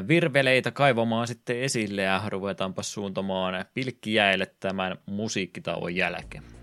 virveleitä 0.07 0.71
kaivamaan 0.71 1.27
sitten 1.27 1.61
esille 1.61 2.01
ja 2.01 2.21
ruvetaanpa 2.29 2.83
suuntamaan 2.83 3.65
pilkkijäille 3.73 4.51
tämän 4.59 4.97
musiikkitauon 5.05 5.95
jälkeen. 5.95 6.60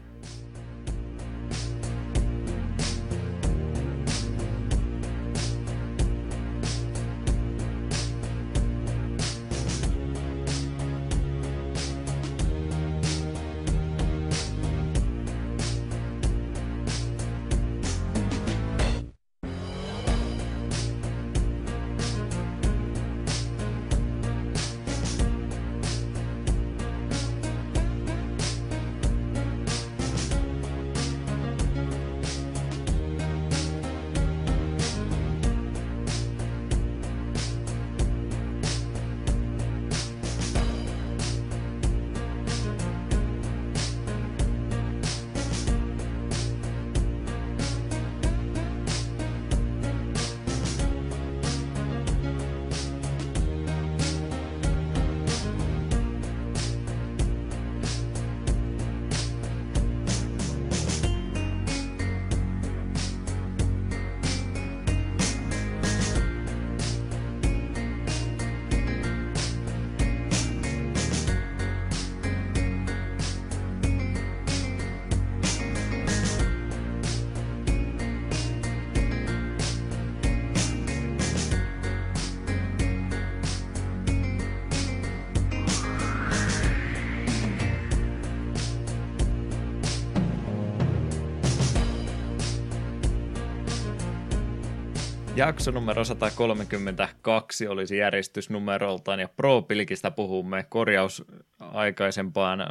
Jakso 95.38 95.70
numero 95.70 96.04
132 96.04 97.68
olisi 97.68 97.96
järjestysnumeroltaan 97.96 99.20
ja 99.20 99.28
Pro-pilkistä 99.28 100.10
puhumme 100.10 100.66
korjaus 100.68 101.24
aikaisempaan 101.58 102.66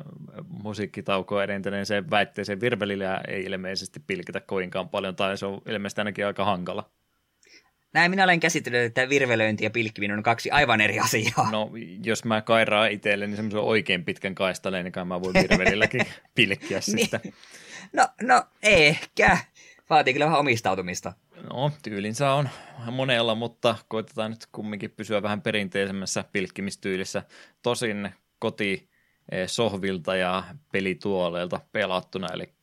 musiikkitaukoon 0.49 1.43
edentäneeseen 1.43 2.09
väitteeseen 2.09 2.61
virvelillä 2.61 3.21
ei 3.27 3.43
ilmeisesti 3.43 3.99
pilkitä 4.07 4.39
koinkaan 4.39 4.89
paljon 4.89 5.15
tai 5.15 5.37
se 5.37 5.45
on 5.45 5.61
ilmeisesti 5.65 6.01
ainakin 6.01 6.25
aika 6.25 6.45
hankala. 6.45 6.89
Näin 7.93 8.11
minä 8.11 8.23
olen 8.23 8.39
käsitellyt, 8.39 8.81
että 8.81 9.09
virvelöinti 9.09 9.63
ja 9.63 9.69
pilkkiminen 9.69 10.17
on 10.17 10.23
kaksi 10.23 10.51
aivan 10.51 10.81
eri 10.81 10.99
asiaa. 10.99 11.51
No, 11.51 11.71
jos 12.03 12.25
mä 12.25 12.41
kairaan 12.41 12.91
itselleni 12.91 13.35
semmoisen 13.35 13.59
oikein 13.59 14.05
pitkän 14.05 14.35
kaistaleen, 14.35 14.83
niin 14.83 14.91
kai 14.91 15.05
mä 15.05 15.21
voin 15.21 15.33
virvelilläkin 15.33 16.05
pilkkiä 16.35 16.81
sitten. 16.81 17.19
Niin. 17.23 17.33
No, 17.93 18.07
no, 18.21 18.43
ehkä. 18.63 19.37
Vaatii 19.89 20.13
kyllä 20.13 20.25
vähän 20.25 20.39
omistautumista. 20.39 21.13
No, 21.53 21.71
tyylinsä 21.83 22.31
on 22.31 22.49
monella, 22.91 23.35
mutta 23.35 23.75
koitetaan 23.87 24.31
nyt 24.31 24.45
kumminkin 24.51 24.91
pysyä 24.91 25.21
vähän 25.21 25.41
perinteisemmässä 25.41 26.23
pilkkimistyylissä. 26.31 27.23
Tosin 27.63 28.09
koti 28.39 28.89
eh, 29.31 29.47
sohvilta 29.47 30.15
ja 30.15 30.43
pelituoleilta 30.71 31.59
pelattuna, 31.71 32.27
eli 32.33 32.53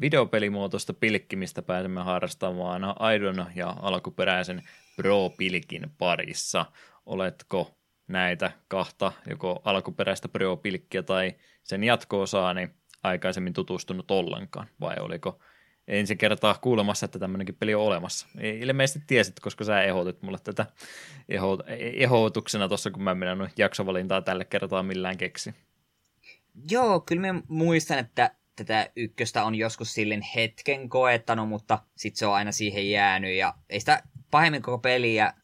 videopelimuotoista 0.00 0.94
pilkkimistä 0.94 1.62
pääsemme 1.62 2.00
harrastamaan 2.00 2.94
aidon 2.98 3.46
ja 3.54 3.76
alkuperäisen 3.82 4.62
Pro-pilkin 4.96 5.90
parissa. 5.98 6.66
Oletko 7.06 7.74
näitä 8.08 8.52
kahta, 8.68 9.12
joko 9.30 9.62
alkuperäistä 9.64 10.28
Pro-pilkkiä 10.28 11.02
tai 11.02 11.34
sen 11.62 11.84
jatko-osaa, 11.84 12.54
niin 12.54 12.74
aikaisemmin 13.02 13.52
tutustunut 13.52 14.10
ollenkaan, 14.10 14.66
vai 14.80 14.96
oliko 15.00 15.40
ensi 15.98 16.16
kertaa 16.16 16.58
kuulemassa, 16.60 17.04
että 17.04 17.18
tämmöinenkin 17.18 17.54
peli 17.54 17.74
on 17.74 17.82
olemassa. 17.82 18.26
Ilmeisesti 18.60 19.04
tiesit, 19.06 19.40
koska 19.40 19.64
sä 19.64 19.82
ehdotit 19.82 20.22
mulle 20.22 20.38
tätä 20.44 20.66
ehdotuksena 21.96 22.68
tuossa, 22.68 22.90
kun 22.90 23.02
mä 23.02 23.14
menen 23.14 23.50
jaksovalintaa 23.58 24.22
tälle 24.22 24.44
kertaa 24.44 24.82
millään 24.82 25.16
keksi. 25.16 25.54
Joo, 26.70 27.00
kyllä 27.00 27.32
mä 27.32 27.40
muistan, 27.48 27.98
että 27.98 28.34
tätä 28.56 28.90
ykköstä 28.96 29.44
on 29.44 29.54
joskus 29.54 29.94
silleen 29.94 30.22
hetken 30.36 30.88
koettanut, 30.88 31.48
mutta 31.48 31.78
sitten 31.96 32.18
se 32.18 32.26
on 32.26 32.34
aina 32.34 32.52
siihen 32.52 32.90
jäänyt 32.90 33.34
ja 33.34 33.54
ei 33.70 33.80
sitä 33.80 34.02
pahemmin 34.30 34.62
koko 34.62 34.78
peliä 34.78 35.34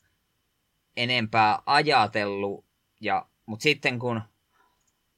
enempää 0.97 1.59
ajatellut. 1.67 2.65
Ja, 3.01 3.27
mutta 3.47 3.63
sitten 3.63 3.99
kun 3.99 4.21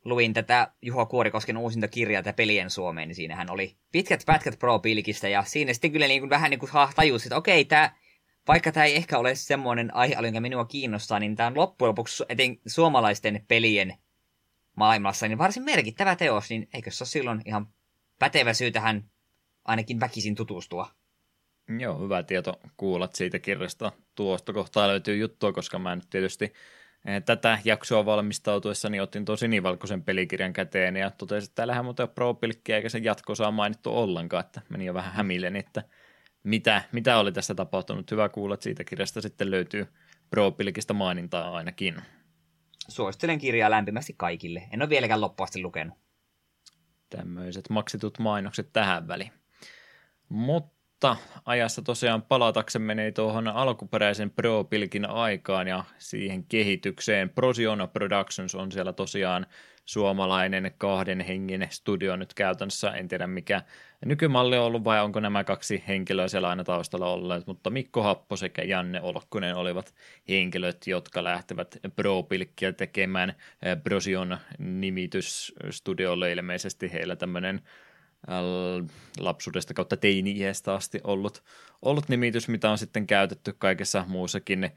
luin 0.05 0.35
tätä 0.35 0.73
Juho 0.83 1.07
Kuorikosken 1.07 1.57
uusinta 1.57 1.89
kirjaa 1.89 2.23
tätä 2.23 2.37
pelien 2.37 2.71
Suomeen, 2.71 3.09
niin 3.09 3.17
siinähän 3.17 3.51
oli 3.51 3.77
pitkät 3.93 4.23
pätkät 4.27 4.59
Pro-pilkistä, 4.59 5.29
ja 5.29 5.43
siinä 5.43 5.73
sitten 5.73 5.93
kyllä 5.93 6.09
niin 6.09 6.21
kuin, 6.21 6.31
vähän 6.31 6.51
niin 6.51 6.61
kuin 6.61 6.71
tajusi, 6.97 7.27
että 7.29 7.37
okei, 7.37 7.65
tämä, 7.65 7.95
vaikka 8.49 8.73
tämä 8.73 8.87
ei 8.87 8.97
ehkä 8.97 9.19
ole 9.19 9.35
semmoinen 9.35 9.95
aihealue, 9.95 10.29
joka 10.29 10.41
minua 10.41 10.65
kiinnostaa, 10.65 11.19
niin 11.19 11.37
tämä 11.37 11.47
on 11.47 11.57
loppujen 11.57 11.89
lopuksi 11.89 12.25
eten 12.29 12.59
suomalaisten 12.67 13.45
pelien 13.49 13.95
maailmassa 14.77 15.29
niin 15.29 15.39
varsin 15.39 15.63
merkittävä 15.63 16.17
teos, 16.17 16.51
niin 16.51 16.69
eikö 16.75 16.91
se 16.91 17.05
ole 17.05 17.09
silloin 17.09 17.43
ihan 17.45 17.69
pätevä 18.19 18.55
syy 18.55 18.71
tähän 18.71 19.11
ainakin 19.65 20.01
väkisin 20.01 20.35
tutustua? 20.35 20.89
Joo, 21.79 21.99
hyvä 21.99 22.23
tieto 22.23 22.61
kuulla 22.77 23.09
siitä 23.15 23.39
kirjasta. 23.39 23.93
Tuosta 24.15 24.53
kohtaa 24.53 24.89
löytyy 24.89 25.17
juttua, 25.17 25.53
koska 25.53 25.79
mä 25.79 25.95
nyt 25.95 26.11
tietysti 26.11 26.53
tätä 27.25 27.59
jaksoa 27.65 28.07
valmistautuessani 28.07 29.01
otin 29.01 29.25
tuon 29.25 29.39
sinivalkoisen 29.39 30.03
pelikirjan 30.05 30.53
käteen 30.53 30.97
ja 30.97 31.11
totesin, 31.11 31.49
että 31.49 31.55
täällähän 31.55 31.85
muuten 31.85 32.09
pro 32.09 32.39
eikä 32.69 32.89
sen 32.89 33.05
jatko 33.05 33.35
saa 33.35 33.51
mainittu 33.51 33.97
ollenkaan, 33.97 34.45
että 34.45 34.63
meni 34.69 34.87
jo 34.87 34.95
vähän 34.95 35.13
hämilleen, 35.13 35.57
että 35.57 35.83
mitä, 36.43 36.83
mitä 36.93 37.19
oli 37.19 37.33
tässä 37.33 37.55
tapahtunut. 37.55 38.11
Hyvä 38.11 38.29
kuulla, 38.29 38.55
että 38.55 38.65
siitä 38.65 38.85
kirjasta 38.85 39.21
sitten 39.21 39.51
löytyy 39.51 39.87
pro 40.31 40.55
mainintaa 40.95 41.57
ainakin. 41.57 42.03
Suosittelen 42.89 43.39
kirjaa 43.39 43.71
lämpimästi 43.71 44.15
kaikille. 44.17 44.69
En 44.73 44.83
ole 44.83 44.89
vieläkään 44.89 45.21
loppuasti 45.21 45.63
lukenut. 45.63 45.99
Tämmöiset 47.11 47.71
maksitut 47.71 48.19
mainokset 48.19 48.73
tähän 48.73 49.09
väliin. 49.09 49.33
Mutta 50.29 50.80
mutta 51.01 51.17
ajassa 51.45 51.83
tosiaan 51.83 52.23
palataksemme 52.23 52.95
niin 52.95 53.15
tuohon 53.15 53.49
alkuperäisen 53.49 54.31
Pro-pilkin 54.31 55.11
aikaan 55.11 55.69
ja 55.69 55.85
siihen 55.99 56.45
kehitykseen. 56.45 57.31
Prosiona 57.31 57.87
Productions 57.87 58.55
on 58.55 58.73
siellä 58.73 58.93
tosiaan 58.93 59.47
suomalainen 59.85 60.73
kahden 60.79 61.21
hengen 61.21 61.67
studio 61.71 62.17
nyt 62.17 62.35
käytännössä. 62.35 62.91
En 62.91 63.09
tiedä 63.09 63.27
mikä 63.27 63.63
nykymalli 64.05 64.59
on 64.59 64.65
ollut 64.65 64.85
vai 64.85 65.01
onko 65.01 65.21
nämä 65.21 65.45
kaksi 65.45 65.85
henkilöä 65.89 66.29
siellä 66.29 66.49
aina 66.49 66.65
taustalla 66.65 67.13
olleet, 67.13 67.47
mutta 67.47 67.71
Mikko 67.71 68.03
Happo 68.03 68.37
sekä 68.37 68.63
Janne 68.63 69.01
Olkkunen 69.01 69.57
olivat 69.57 69.95
henkilöt, 70.29 70.87
jotka 70.87 71.25
lähtevät 71.25 71.79
Pro-pilkkiä 71.97 72.73
tekemään. 72.73 73.35
Prosion 73.83 74.39
nimitysstudiolle 74.59 76.33
ilmeisesti 76.33 76.93
heillä 76.93 77.17
tämmöinen 77.17 77.61
lapsuudesta 79.19 79.75
kautta 79.75 79.97
teini-iästä 79.97 80.75
asti 80.75 81.01
ollut, 81.05 81.43
ollut 81.83 82.09
nimitys, 82.09 82.49
mitä 82.49 82.71
on 82.71 82.79
sitten 82.79 83.07
käytetty 83.07 83.55
kaikessa 83.59 84.05
muussakin 84.09 84.71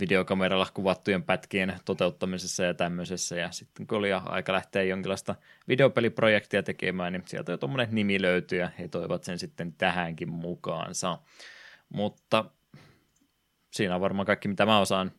videokameralla 0.00 0.66
kuvattujen 0.74 1.22
pätkien 1.22 1.76
toteuttamisessa 1.84 2.64
ja 2.64 2.74
tämmöisessä. 2.74 3.36
Ja 3.36 3.50
sitten 3.50 3.86
kun 3.86 3.98
oli 3.98 4.12
aika 4.12 4.52
lähteä 4.52 4.82
jonkinlaista 4.82 5.34
videopeliprojektia 5.68 6.62
tekemään, 6.62 7.12
niin 7.12 7.22
sieltä 7.26 7.52
jo 7.52 7.58
tuommoinen 7.58 7.88
nimi 7.94 8.22
löytyi 8.22 8.58
ja 8.58 8.70
he 8.78 8.88
toivat 8.88 9.24
sen 9.24 9.38
sitten 9.38 9.72
tähänkin 9.72 10.30
mukaansa. 10.30 11.18
Mutta 11.88 12.44
siinä 13.70 13.94
on 13.94 14.00
varmaan 14.00 14.26
kaikki, 14.26 14.48
mitä 14.48 14.66
mä 14.66 14.80
osaan 14.80 15.12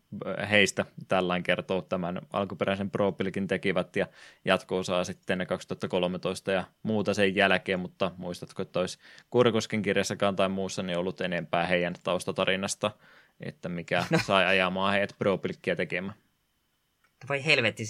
heistä 0.49 0.86
tällään 1.07 1.44
kertoa 1.44 1.82
tämän 1.82 2.22
alkuperäisen 2.34 2.91
pro 2.91 3.15
tekivät 3.48 3.95
ja 3.95 4.07
jatko-osaa 4.45 5.03
sitten 5.03 5.45
2013 5.48 6.52
ja 6.52 6.64
muuta 6.84 7.14
sen 7.14 7.36
jälkeen, 7.36 7.80
mutta 7.80 8.11
muistatko, 8.18 8.61
että 8.61 8.80
olisi 8.80 8.99
Kurkosken 9.30 9.82
kirjassakaan 9.82 10.36
tai 10.36 10.49
muussa 10.49 10.84
niin 10.84 10.98
ollut 10.98 11.22
enempää 11.22 11.65
heidän 11.65 11.94
taustatarinasta, 12.03 12.91
että 13.40 13.69
mikä 13.69 14.06
no. 14.10 14.19
sai 14.26 14.45
ajamaan 14.45 14.94
heidät 14.94 15.15
pro 15.19 15.40
tekemään. 15.78 16.18
Vai 17.30 17.45
helvetti, 17.45 17.84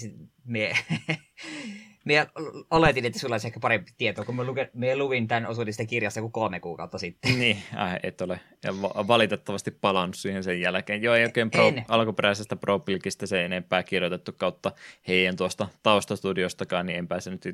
mie 0.44 0.76
Mie 2.04 2.26
oletin, 2.70 3.04
että 3.04 3.18
sulla 3.18 3.34
olisi 3.34 3.46
ehkä 3.46 3.60
parempi 3.60 3.90
tieto, 3.98 4.24
kun 4.24 4.36
mä, 4.36 4.44
luke, 4.44 4.70
mä 4.74 4.96
luvin 4.96 5.28
tämän 5.28 5.46
osuudesta 5.46 5.84
kirjasta 5.86 6.20
kuin 6.20 6.32
kolme 6.32 6.60
kuukautta 6.60 6.98
sitten. 6.98 7.38
Niin, 7.38 7.62
äh, 7.76 8.00
et 8.02 8.20
ole. 8.20 8.40
Ja 8.64 8.72
valitettavasti 8.82 9.70
palannut 9.70 10.16
siihen 10.16 10.44
sen 10.44 10.60
jälkeen. 10.60 11.02
Joo, 11.02 11.14
ei 11.14 11.24
oikein 11.24 11.50
pro, 11.50 11.72
alkuperäisestä 11.88 12.56
pro 12.56 12.84
se 13.24 13.44
enempää 13.44 13.82
kirjoitettu 13.82 14.32
kautta 14.32 14.72
heidän 15.08 15.36
tuosta 15.36 15.68
taustastudiostakaan, 15.82 16.86
niin 16.86 16.98
en 16.98 17.08
pääse 17.08 17.30
nyt 17.30 17.44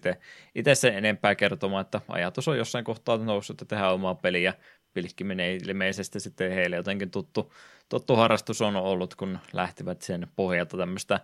itse 0.54 0.74
sen 0.74 0.94
enempää 0.94 1.34
kertomaan, 1.34 1.80
että 1.80 2.00
ajatus 2.08 2.48
on 2.48 2.58
jossain 2.58 2.84
kohtaa 2.84 3.16
noussut, 3.16 3.62
että 3.62 3.76
tehdään 3.76 3.94
omaa 3.94 4.14
peliä. 4.14 4.54
Pilkkiminen 4.92 5.58
ilmeisesti 5.64 6.20
sitten 6.20 6.52
heille 6.52 6.76
jotenkin 6.76 7.10
tuttu, 7.10 7.52
tuttu 7.88 8.16
harrastus 8.16 8.62
on 8.62 8.76
ollut, 8.76 9.14
kun 9.14 9.38
lähtivät 9.52 10.02
sen 10.02 10.26
pohjalta 10.36 10.76
tämmöistä 10.76 11.20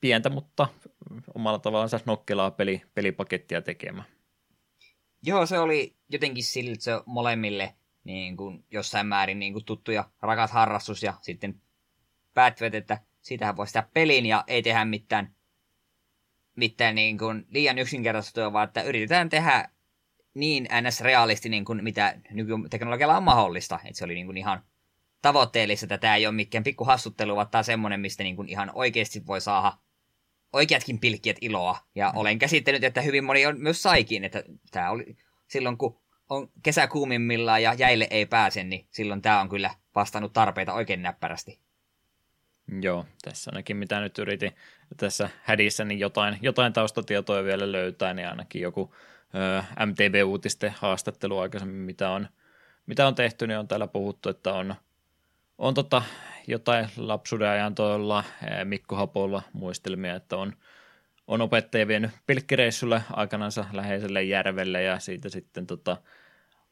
pientä, 0.00 0.30
mutta 0.30 0.68
omalla 1.34 1.58
tavallaan 1.58 2.00
nokkelaa 2.06 2.50
peli, 2.50 2.82
pelipakettia 2.94 3.62
tekemään. 3.62 4.06
Joo, 5.22 5.46
se 5.46 5.58
oli 5.58 5.96
jotenkin 6.08 6.44
sillä, 6.44 6.72
että 6.72 6.84
se 6.84 6.92
molemmille 7.06 7.74
niin 8.04 8.36
kuin 8.36 8.64
jossain 8.70 9.06
määrin 9.06 9.38
niin 9.38 9.52
kuin 9.52 9.64
tuttu 9.64 9.90
ja 9.90 10.10
rakas 10.22 10.50
harrastus 10.50 11.02
ja 11.02 11.14
sitten 11.20 11.62
päättivät, 12.34 12.74
että 12.74 12.98
siitähän 13.20 13.56
voi 13.56 13.66
sitä 13.66 13.88
pelin 13.94 14.26
ja 14.26 14.44
ei 14.46 14.62
tehdä 14.62 14.84
mitään, 14.84 15.34
mitään 16.56 16.94
niin 16.94 17.18
kuin 17.18 17.46
liian 17.48 17.78
yksinkertaista, 17.78 18.52
vaan 18.52 18.68
että 18.68 18.82
yritetään 18.82 19.28
tehdä 19.28 19.68
niin 20.34 20.68
ns-realisti 20.80 21.48
niin 21.48 21.64
kuin 21.64 21.84
mitä 21.84 22.20
nykyteknologialla 22.30 23.16
on 23.16 23.22
mahdollista. 23.22 23.80
Että 23.84 23.98
se 23.98 24.04
oli 24.04 24.14
niin 24.14 24.26
kuin 24.26 24.36
ihan 24.36 24.64
tavoitteellista, 25.22 25.84
että 25.84 25.98
tämä 25.98 26.16
ei 26.16 26.26
ole 26.26 26.34
mikään 26.34 26.64
pikku 26.64 26.84
hassuttelu, 26.84 27.36
vaan 27.36 27.48
tämä 27.48 27.62
semmoinen, 27.62 28.00
mistä 28.00 28.22
niin 28.22 28.36
kuin 28.36 28.48
ihan 28.48 28.70
oikeasti 28.74 29.26
voi 29.26 29.40
saada 29.40 29.72
oikeatkin 30.52 30.98
pilkkiet 30.98 31.36
iloa. 31.40 31.78
Ja 31.94 32.10
mm. 32.10 32.18
olen 32.18 32.38
käsittänyt, 32.38 32.84
että 32.84 33.00
hyvin 33.00 33.24
moni 33.24 33.46
on 33.46 33.60
myös 33.60 33.82
saikin, 33.82 34.24
että 34.24 34.44
tämä 34.70 34.90
oli 34.90 35.16
silloin, 35.46 35.78
kun 35.78 36.02
on 36.28 36.48
kesäkuumimmillaan 36.62 37.62
ja 37.62 37.74
jäille 37.74 38.06
ei 38.10 38.26
pääse, 38.26 38.64
niin 38.64 38.86
silloin 38.90 39.22
tämä 39.22 39.40
on 39.40 39.48
kyllä 39.48 39.70
vastannut 39.94 40.32
tarpeita 40.32 40.72
oikein 40.72 41.02
näppärästi. 41.02 41.58
Joo, 42.80 43.06
tässä 43.22 43.50
ainakin 43.50 43.76
mitä 43.76 44.00
nyt 44.00 44.18
yritin 44.18 44.52
tässä 44.96 45.28
hädissä, 45.42 45.84
niin 45.84 46.00
jotain, 46.00 46.38
jotain 46.42 46.72
taustatietoa 46.72 47.44
vielä 47.44 47.72
löytää, 47.72 48.14
niin 48.14 48.28
ainakin 48.28 48.62
joku 48.62 48.94
ö, 49.34 49.62
MTV-uutisten 49.86 50.74
haastattelu 50.78 51.38
aikaisemmin, 51.38 51.76
mitä 51.76 52.10
on, 52.10 52.28
mitä 52.86 53.06
on 53.06 53.14
tehty, 53.14 53.46
niin 53.46 53.58
on 53.58 53.68
täällä 53.68 53.86
puhuttu, 53.86 54.28
että 54.28 54.52
on 54.52 54.74
on 55.62 55.74
tota, 55.74 56.02
jotain 56.46 56.88
lapsuuden 56.96 57.48
ajan 57.48 57.74
tuolla 57.74 58.24
Mikko 58.64 58.96
Hapolla 58.96 59.42
muistelmia, 59.52 60.16
että 60.16 60.36
on, 60.36 60.52
on 61.26 61.40
opettaja 61.40 61.88
vienyt 61.88 62.10
pilkkireissulle 62.26 63.02
aikanansa 63.12 63.64
läheiselle 63.72 64.22
järvelle 64.22 64.82
ja 64.82 64.98
siitä 64.98 65.28
sitten 65.28 65.66
tota, 65.66 65.96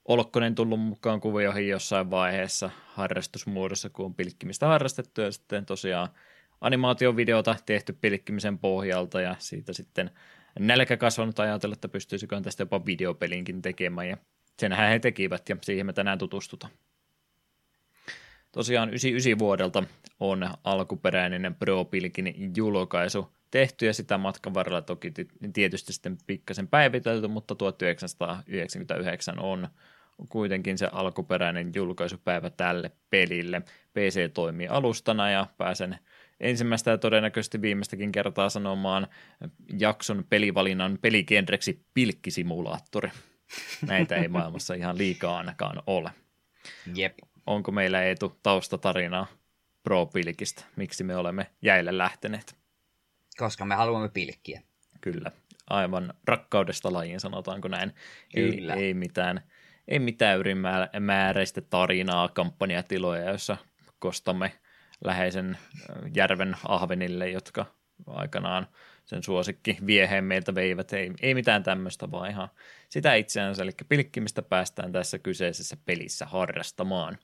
Olkkonen 0.05 0.55
tullut 0.55 0.81
mukaan 0.81 1.21
kuvioihin 1.21 1.69
jossain 1.69 2.11
vaiheessa 2.11 2.71
harrastusmuodossa, 2.87 3.91
kun 3.91 4.07
on 4.07 4.15
pilkkimistä 4.15 4.67
harrastettu 4.67 5.21
ja 5.21 5.33
sitten 5.33 5.67
tosiaan 5.67 6.09
animaatiovideota 6.61 7.57
tehty 7.67 7.93
pilkkimisen 7.93 8.59
pohjalta 8.59 9.21
ja 9.21 9.37
siitä 9.39 9.73
sitten 9.73 10.11
nälkä 10.59 10.97
kasvanut 10.97 11.39
ajatella, 11.39 11.73
että 11.73 11.89
pystyisikö 11.89 12.41
tästä 12.41 12.63
jopa 12.63 12.87
videopelinkin 12.87 13.63
tekemään 13.63 14.09
ja 14.09 14.17
senhän 14.59 14.91
he 14.91 14.99
tekivät 14.99 15.49
ja 15.49 15.57
siihen 15.63 15.87
me 15.87 15.93
tänään 15.93 16.19
tutustutaan. 16.19 16.73
Tosiaan 18.53 18.89
99 18.89 19.39
vuodelta 19.39 19.83
on 20.21 20.51
alkuperäinen 20.65 21.57
Pro 21.59 21.85
Pilkin 21.85 22.53
julkaisu 22.57 23.33
tehty 23.51 23.87
ja 23.87 23.95
sitä 23.95 24.19
matkan 24.19 24.55
varrella 24.55 24.83
toki 24.83 25.13
tietysti 25.53 25.93
sitten 25.93 26.19
pikkasen 26.27 26.69
päivitelty, 26.69 27.29
mutta 27.29 27.55
1999 27.55 29.39
on 29.39 29.69
kuitenkin 30.29 30.79
se 30.79 30.89
alkuperäinen 30.93 31.73
julkaisupäivä 31.75 32.51
tälle 32.51 32.91
pelille. 33.11 33.63
PC 33.95 34.33
toimii 34.35 34.69
alustana 34.69 35.31
ja 35.31 35.47
pääsen 35.59 35.99
ensimmäistä 36.41 36.91
ja 36.91 36.99
todennäköisesti 36.99 37.63
viimeistäkin 37.63 38.13
kertaa 38.13 38.49
sanomaan 38.49 39.07
jakson 39.79 40.25
pelivalinnan 40.29 40.99
pelikenreksi 41.03 41.85
pilkkisimulaattori. 41.95 43.11
Näitä 43.87 44.17
ei 44.17 44.29
maailmassa 44.29 44.75
ihan 44.75 44.99
liikaa 44.99 45.39
ainakaan 45.39 45.83
ole. 45.87 46.11
Jep. 46.95 47.19
Onko 47.51 47.73
meillä 47.73 48.03
Eetu 48.03 48.39
taustatarinaa 48.43 49.27
Pro-pilkistä? 49.83 50.65
Miksi 50.77 51.05
me 51.05 51.17
olemme 51.17 51.47
jäille 51.63 51.99
lähteneet? 51.99 52.57
Koska 53.39 53.65
me 53.65 53.75
haluamme 53.75 54.09
pilkkiä. 54.09 54.63
Kyllä, 55.01 55.31
aivan 55.71 56.15
rakkaudesta 56.25 56.93
lajiin 56.93 57.21
sanotaanko 57.21 57.69
näin. 57.69 57.95
Kyllä. 58.35 58.75
Ei, 58.75 58.85
ei 58.85 58.95
mitään, 58.95 59.43
ei 59.89 59.99
mitään 59.99 60.39
ylimääräistä 60.39 61.61
tarinaa, 61.61 62.29
kampanjatiloja, 62.29 63.31
jossa 63.31 63.57
kostamme 63.99 64.53
läheisen 65.05 65.59
järven 66.15 66.57
ahvenille, 66.69 67.31
jotka 67.31 67.67
aikanaan 68.07 68.67
sen 69.11 69.23
suosikki 69.23 69.79
vieheen 69.87 70.25
meiltä 70.25 70.55
veivät. 70.55 70.93
Ei, 70.93 71.11
ei 71.23 71.35
mitään 71.35 71.63
tämmöistä, 71.63 72.11
vaan 72.11 72.31
ihan 72.31 72.49
sitä 72.89 73.15
itseänsä, 73.15 73.63
eli 73.63 73.71
pilkkimistä 73.89 74.43
päästään 74.43 74.93
tässä 74.93 75.19
kyseisessä 75.19 75.77
pelissä 75.85 76.27
harrastamaan. 76.27 77.19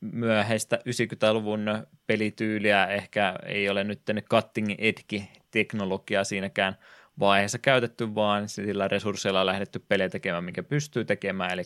myöhäistä 0.00 0.76
90-luvun 0.76 1.86
pelityyliä 2.06 2.86
ehkä 2.86 3.34
ei 3.46 3.68
ole 3.68 3.84
nyt 3.84 4.00
cutting 4.30 4.74
edge 4.78 5.28
teknologiaa 5.50 6.24
siinäkään 6.24 6.76
vaiheessa 7.20 7.58
käytetty, 7.58 8.14
vaan 8.14 8.48
sillä 8.48 8.88
resursseilla 8.88 9.46
lähdetty 9.46 9.78
pelejä 9.78 10.08
tekemään, 10.08 10.44
mikä 10.44 10.62
pystyy 10.62 11.04
tekemään, 11.04 11.52
eli 11.52 11.62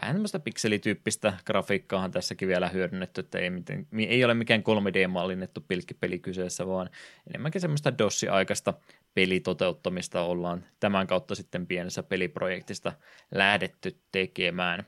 vähän 0.00 0.14
tämmöistä 0.14 0.38
pikselityyppistä 0.38 1.32
grafiikkaahan 1.46 2.10
tässäkin 2.10 2.48
vielä 2.48 2.68
hyödynnetty, 2.68 3.20
että 3.20 3.38
ei, 3.38 3.50
miten, 3.50 3.86
ei 3.98 4.24
ole 4.24 4.34
mikään 4.34 4.60
3D-mallinnettu 4.60 5.64
pilkkipeli 5.68 6.18
kyseessä, 6.18 6.66
vaan 6.66 6.90
enemmänkin 7.26 7.60
semmoista 7.60 7.98
DOS-aikaista 7.98 8.74
pelitoteuttamista 9.14 10.22
ollaan 10.22 10.64
tämän 10.80 11.06
kautta 11.06 11.34
sitten 11.34 11.66
pienessä 11.66 12.02
peliprojektista 12.02 12.92
lähdetty 13.34 14.00
tekemään. 14.12 14.86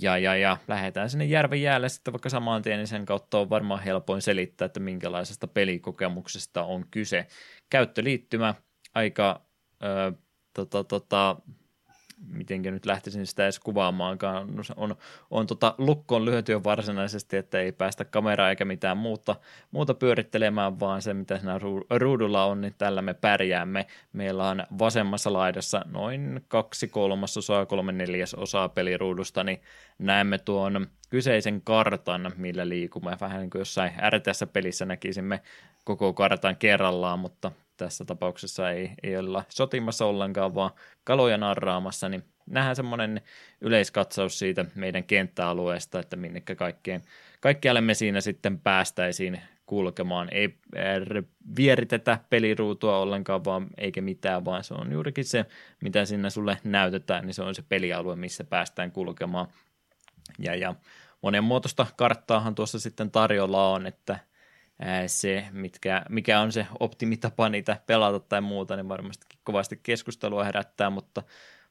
Ja, 0.00 0.18
ja, 0.18 0.36
ja 0.36 0.56
lähdetään 0.68 1.10
sinne 1.10 1.24
järven 1.24 1.62
jäälle 1.62 1.88
sitten 1.88 2.12
vaikka 2.12 2.28
samaan 2.28 2.62
tien, 2.62 2.78
niin 2.78 2.86
sen 2.86 3.06
kautta 3.06 3.38
on 3.38 3.50
varmaan 3.50 3.82
helpoin 3.82 4.22
selittää, 4.22 4.66
että 4.66 4.80
minkälaisesta 4.80 5.46
pelikokemuksesta 5.46 6.64
on 6.64 6.84
kyse. 6.90 7.26
Käyttöliittymä 7.70 8.54
aika, 8.94 9.40
ö, 9.82 10.12
tota, 10.54 10.84
tota, 10.84 11.36
mitenkä 12.28 12.70
nyt 12.70 12.86
lähtisin 12.86 13.26
sitä 13.26 13.44
edes 13.44 13.58
kuvaamaankaan, 13.58 14.56
no 14.56 14.62
on, 14.76 14.96
on 15.30 15.46
tota, 15.46 15.74
lukkoon 15.78 16.24
lyöty 16.24 16.52
jo 16.52 16.64
varsinaisesti, 16.64 17.36
että 17.36 17.60
ei 17.60 17.72
päästä 17.72 18.04
kameraa 18.04 18.50
eikä 18.50 18.64
mitään 18.64 18.96
muuta, 18.96 19.36
muuta 19.70 19.94
pyörittelemään, 19.94 20.80
vaan 20.80 21.02
se 21.02 21.14
mitä 21.14 21.38
siinä 21.38 21.60
ruudulla 21.90 22.44
on, 22.44 22.60
niin 22.60 22.74
tällä 22.78 23.02
me 23.02 23.14
pärjäämme. 23.14 23.86
Meillä 24.12 24.48
on 24.48 24.66
vasemmassa 24.78 25.32
laidassa 25.32 25.82
noin 25.86 26.44
kaksi 26.48 26.88
kolmasosaa, 26.88 27.66
kolme 27.66 27.92
neljäsosaa 27.92 28.68
peliruudusta, 28.68 29.44
niin 29.44 29.60
näemme 29.98 30.38
tuon 30.38 30.86
kyseisen 31.10 31.62
kartan, 31.62 32.32
millä 32.36 32.68
liikumme. 32.68 33.16
Vähän 33.20 33.40
niin 33.40 33.50
kuin 33.50 33.60
jossain 33.60 33.92
RTS-pelissä 34.10 34.84
näkisimme 34.84 35.40
koko 35.84 36.12
kartan 36.12 36.56
kerrallaan, 36.56 37.18
mutta 37.18 37.52
tässä 37.84 38.04
tapauksessa 38.04 38.70
ei, 38.70 38.90
ei 39.02 39.16
olla 39.16 39.44
sotimassa 39.48 40.06
ollenkaan, 40.06 40.54
vaan 40.54 40.70
kaloja 41.04 41.38
narraamassa, 41.38 42.08
niin 42.08 42.24
nähdään 42.46 42.76
semmoinen 42.76 43.20
yleiskatsaus 43.60 44.38
siitä 44.38 44.64
meidän 44.74 45.04
kenttäalueesta, 45.04 46.00
että 46.00 46.16
minnekä 46.16 46.54
kaikkeen, 46.54 47.02
kaikkialle 47.40 47.80
me 47.80 47.94
siinä 47.94 48.20
sitten 48.20 48.58
päästäisiin 48.58 49.40
kulkemaan. 49.66 50.28
Ei 50.30 50.58
vieritetä 51.56 52.18
peliruutua 52.30 52.98
ollenkaan, 52.98 53.44
vaan 53.44 53.66
eikä 53.78 54.00
mitään, 54.00 54.44
vaan 54.44 54.64
se 54.64 54.74
on 54.74 54.92
juurikin 54.92 55.24
se, 55.24 55.46
mitä 55.82 56.04
sinne 56.04 56.30
sulle 56.30 56.58
näytetään, 56.64 57.26
niin 57.26 57.34
se 57.34 57.42
on 57.42 57.54
se 57.54 57.62
pelialue, 57.68 58.16
missä 58.16 58.44
päästään 58.44 58.92
kulkemaan. 58.92 59.46
Ja, 60.38 60.54
ja 60.54 60.74
monen 61.22 61.44
muotoista 61.44 61.86
karttaahan 61.96 62.54
tuossa 62.54 62.80
sitten 62.80 63.10
tarjolla 63.10 63.68
on, 63.68 63.86
että– 63.86 64.18
se, 65.06 65.44
mitkä, 65.52 66.02
mikä 66.08 66.40
on 66.40 66.52
se 66.52 66.66
optimitapa 66.80 67.48
niitä 67.48 67.80
pelata 67.86 68.20
tai 68.20 68.40
muuta, 68.40 68.76
niin 68.76 68.88
varmasti 68.88 69.26
kovasti 69.44 69.80
keskustelua 69.82 70.44
herättää, 70.44 70.90
mutta 70.90 71.22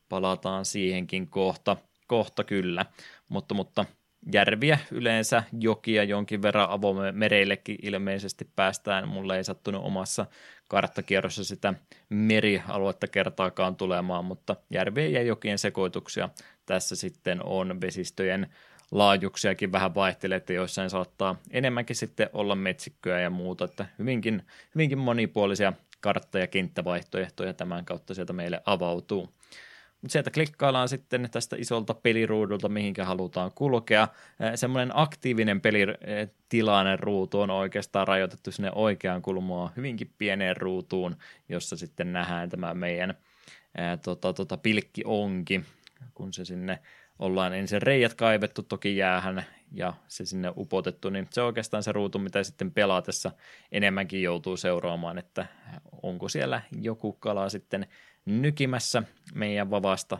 palataan 0.10 0.66
siihenkin 0.66 1.28
kohta, 1.28 1.78
kohta 2.08 2.44
kyllä. 2.44 2.86
Mutta, 3.30 3.54
mutta 3.54 3.86
järviä 4.34 4.80
yleensä, 4.92 5.44
jokia 5.60 6.04
jonkin 6.04 6.42
verran 6.42 6.70
avomereillekin 6.70 7.78
ilmeisesti 7.82 8.50
päästään. 8.56 9.08
Mulle 9.08 9.38
ei 9.38 9.44
sattunut 9.44 9.86
omassa 9.86 10.26
karttakierrossa 10.68 11.44
sitä 11.44 11.74
merialuetta 12.10 13.08
kertaakaan 13.08 13.76
tulemaan, 13.76 14.26
mutta 14.26 14.56
järvien 14.70 15.14
ja 15.14 15.22
jokien 15.22 15.58
sekoituksia 15.58 16.30
tässä 16.66 16.96
sitten 16.96 17.44
on 17.44 17.82
vesistöjen 17.82 18.48
laajuuksiakin 18.92 19.72
vähän 19.72 19.96
vaihtelee, 19.96 20.36
että 20.36 20.54
joissain 20.54 20.90
saattaa 20.90 21.36
enemmänkin 21.52 21.96
sitten 21.96 22.30
olla 22.34 22.56
metsikköä 22.56 23.20
ja 23.20 23.30
muuta, 23.30 23.66
että 23.66 23.86
hyvinkin, 24.00 24.44
hyvinkin 24.76 24.98
monipuolisia 24.98 25.74
kartta- 26.02 26.40
ja 26.40 26.48
kenttävaihtoehtoja 26.48 27.54
tämän 27.54 27.86
kautta 27.86 28.14
sieltä 28.14 28.34
meille 28.34 28.62
avautuu. 28.66 29.34
Mutta 30.02 30.12
sieltä 30.12 30.32
klikkaillaan 30.32 30.90
sitten 30.90 31.30
tästä 31.32 31.56
isolta 31.60 31.94
peliruudulta, 31.94 32.70
mihinkä 32.70 33.06
halutaan 33.06 33.52
kulkea. 33.56 34.08
Semmoinen 34.56 34.92
aktiivinen 34.94 35.62
pelitilainen 35.62 37.00
ruutu 37.00 37.42
on 37.42 37.50
oikeastaan 37.50 38.08
rajoitettu 38.08 38.52
sinne 38.52 38.72
oikeaan 38.76 39.22
kulmaan 39.22 39.72
hyvinkin 39.78 40.14
pieneen 40.18 40.58
ruutuun, 40.58 41.16
jossa 41.50 41.76
sitten 41.76 42.14
nähdään 42.14 42.50
tämä 42.50 42.74
meidän 42.74 43.14
ää, 43.78 43.98
tota, 43.98 44.34
tota, 44.34 44.58
pilkkionki, 44.58 45.62
kun 46.14 46.34
se 46.34 46.46
sinne 46.46 46.80
ollaan 47.22 47.54
ensin 47.54 47.82
reijät 47.82 48.14
kaivettu 48.14 48.64
toki 48.64 48.98
jäähän 48.98 49.46
ja 49.72 49.94
se 50.08 50.26
sinne 50.26 50.54
upotettu, 50.58 51.10
niin 51.10 51.28
se 51.30 51.42
on 51.42 51.48
oikeastaan 51.48 51.84
se 51.84 51.92
ruutu, 51.92 52.20
mitä 52.20 52.44
sitten 52.44 52.72
pelaatessa 52.72 53.32
enemmänkin 53.72 54.24
joutuu 54.24 54.58
seuraamaan, 54.58 55.18
että 55.18 55.46
onko 56.02 56.30
siellä 56.30 56.62
joku 56.82 57.14
kala 57.14 57.50
sitten 57.50 57.88
nykimässä 58.26 59.04
meidän 59.34 59.72
vavasta 59.72 60.18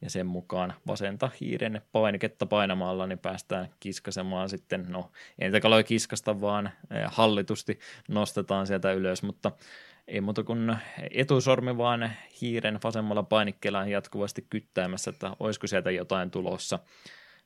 ja 0.00 0.10
sen 0.10 0.26
mukaan 0.26 0.74
vasenta 0.86 1.30
hiiren 1.40 1.82
painiketta 1.92 2.46
painamalla, 2.46 3.06
niin 3.06 3.18
päästään 3.18 3.68
kiskasemaan 3.80 4.48
sitten, 4.48 4.86
no 4.88 5.10
ei 5.38 5.48
niitä 5.48 5.60
kaloja 5.60 5.82
kiskasta, 5.82 6.40
vaan 6.40 6.66
eh, 6.66 7.04
hallitusti 7.06 7.78
nostetaan 8.08 8.66
sieltä 8.66 8.92
ylös, 8.92 9.22
mutta 9.22 9.52
ei 10.08 10.20
muuta 10.20 10.44
kuin 10.44 10.76
etusormi 11.10 11.76
vaan 11.76 12.10
hiiren 12.40 12.78
vasemmalla 12.84 13.22
painikkeella 13.22 13.86
jatkuvasti 13.86 14.46
kyttäämässä, 14.50 15.10
että 15.10 15.36
olisiko 15.40 15.66
sieltä 15.66 15.90
jotain 15.90 16.30
tulossa. 16.30 16.78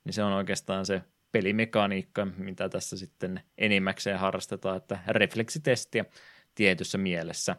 Niin 0.04 0.12
se 0.12 0.22
on 0.22 0.32
oikeastaan 0.32 0.86
se 0.86 1.02
pelimekaniikka, 1.32 2.24
mitä 2.24 2.68
tässä 2.68 2.96
sitten 2.96 3.40
enimmäkseen 3.58 4.18
harrastetaan, 4.18 4.76
että 4.76 4.98
refleksitestiä 5.08 6.04
tietyssä 6.54 6.98
mielessä. 6.98 7.56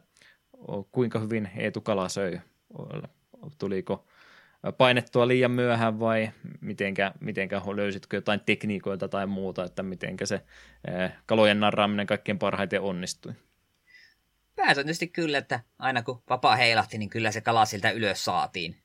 Kuinka 0.92 1.20
hyvin 1.20 1.50
Eetu 1.58 1.82
Kala 1.82 2.10
söi? 2.10 2.40
Tuliko 3.60 4.08
painettua 4.78 5.28
liian 5.28 5.52
myöhään 5.52 6.00
vai 6.00 6.32
mitenkä, 6.62 7.12
mitenkä 7.20 7.62
löysitkö 7.76 8.18
jotain 8.18 8.40
tekniikoita 8.46 9.08
tai 9.08 9.28
muuta, 9.28 9.64
että 9.64 9.84
mitenkä 9.84 10.26
se 10.26 10.42
kalojen 11.26 11.60
narraaminen 11.60 12.08
kaikkein 12.08 12.40
parhaiten 12.40 12.82
onnistui? 12.82 13.34
Pääsääntöisesti 14.66 15.08
kyllä, 15.08 15.38
että 15.38 15.60
aina 15.80 16.04
kun 16.04 16.24
vapaa 16.30 16.56
heilahti, 16.56 16.98
niin 16.98 17.10
kyllä 17.10 17.32
se 17.32 17.42
kala 17.42 17.66
sieltä 17.66 17.92
ylös 17.92 18.26
saatiin. 18.26 18.76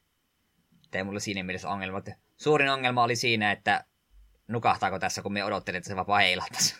Ei 0.92 1.04
mulla 1.04 1.20
siinä 1.20 1.42
mielessä 1.42 1.68
ongelma. 1.68 2.02
Suurin 2.36 2.70
ongelma 2.70 3.02
oli 3.02 3.16
siinä, 3.16 3.52
että 3.52 3.84
nukahtaako 4.48 4.98
tässä, 4.98 5.22
kun 5.22 5.32
me 5.32 5.44
odottelin, 5.44 5.76
että 5.76 5.88
se 5.88 5.96
vapaa 5.96 6.18
heilahtaisi. 6.18 6.74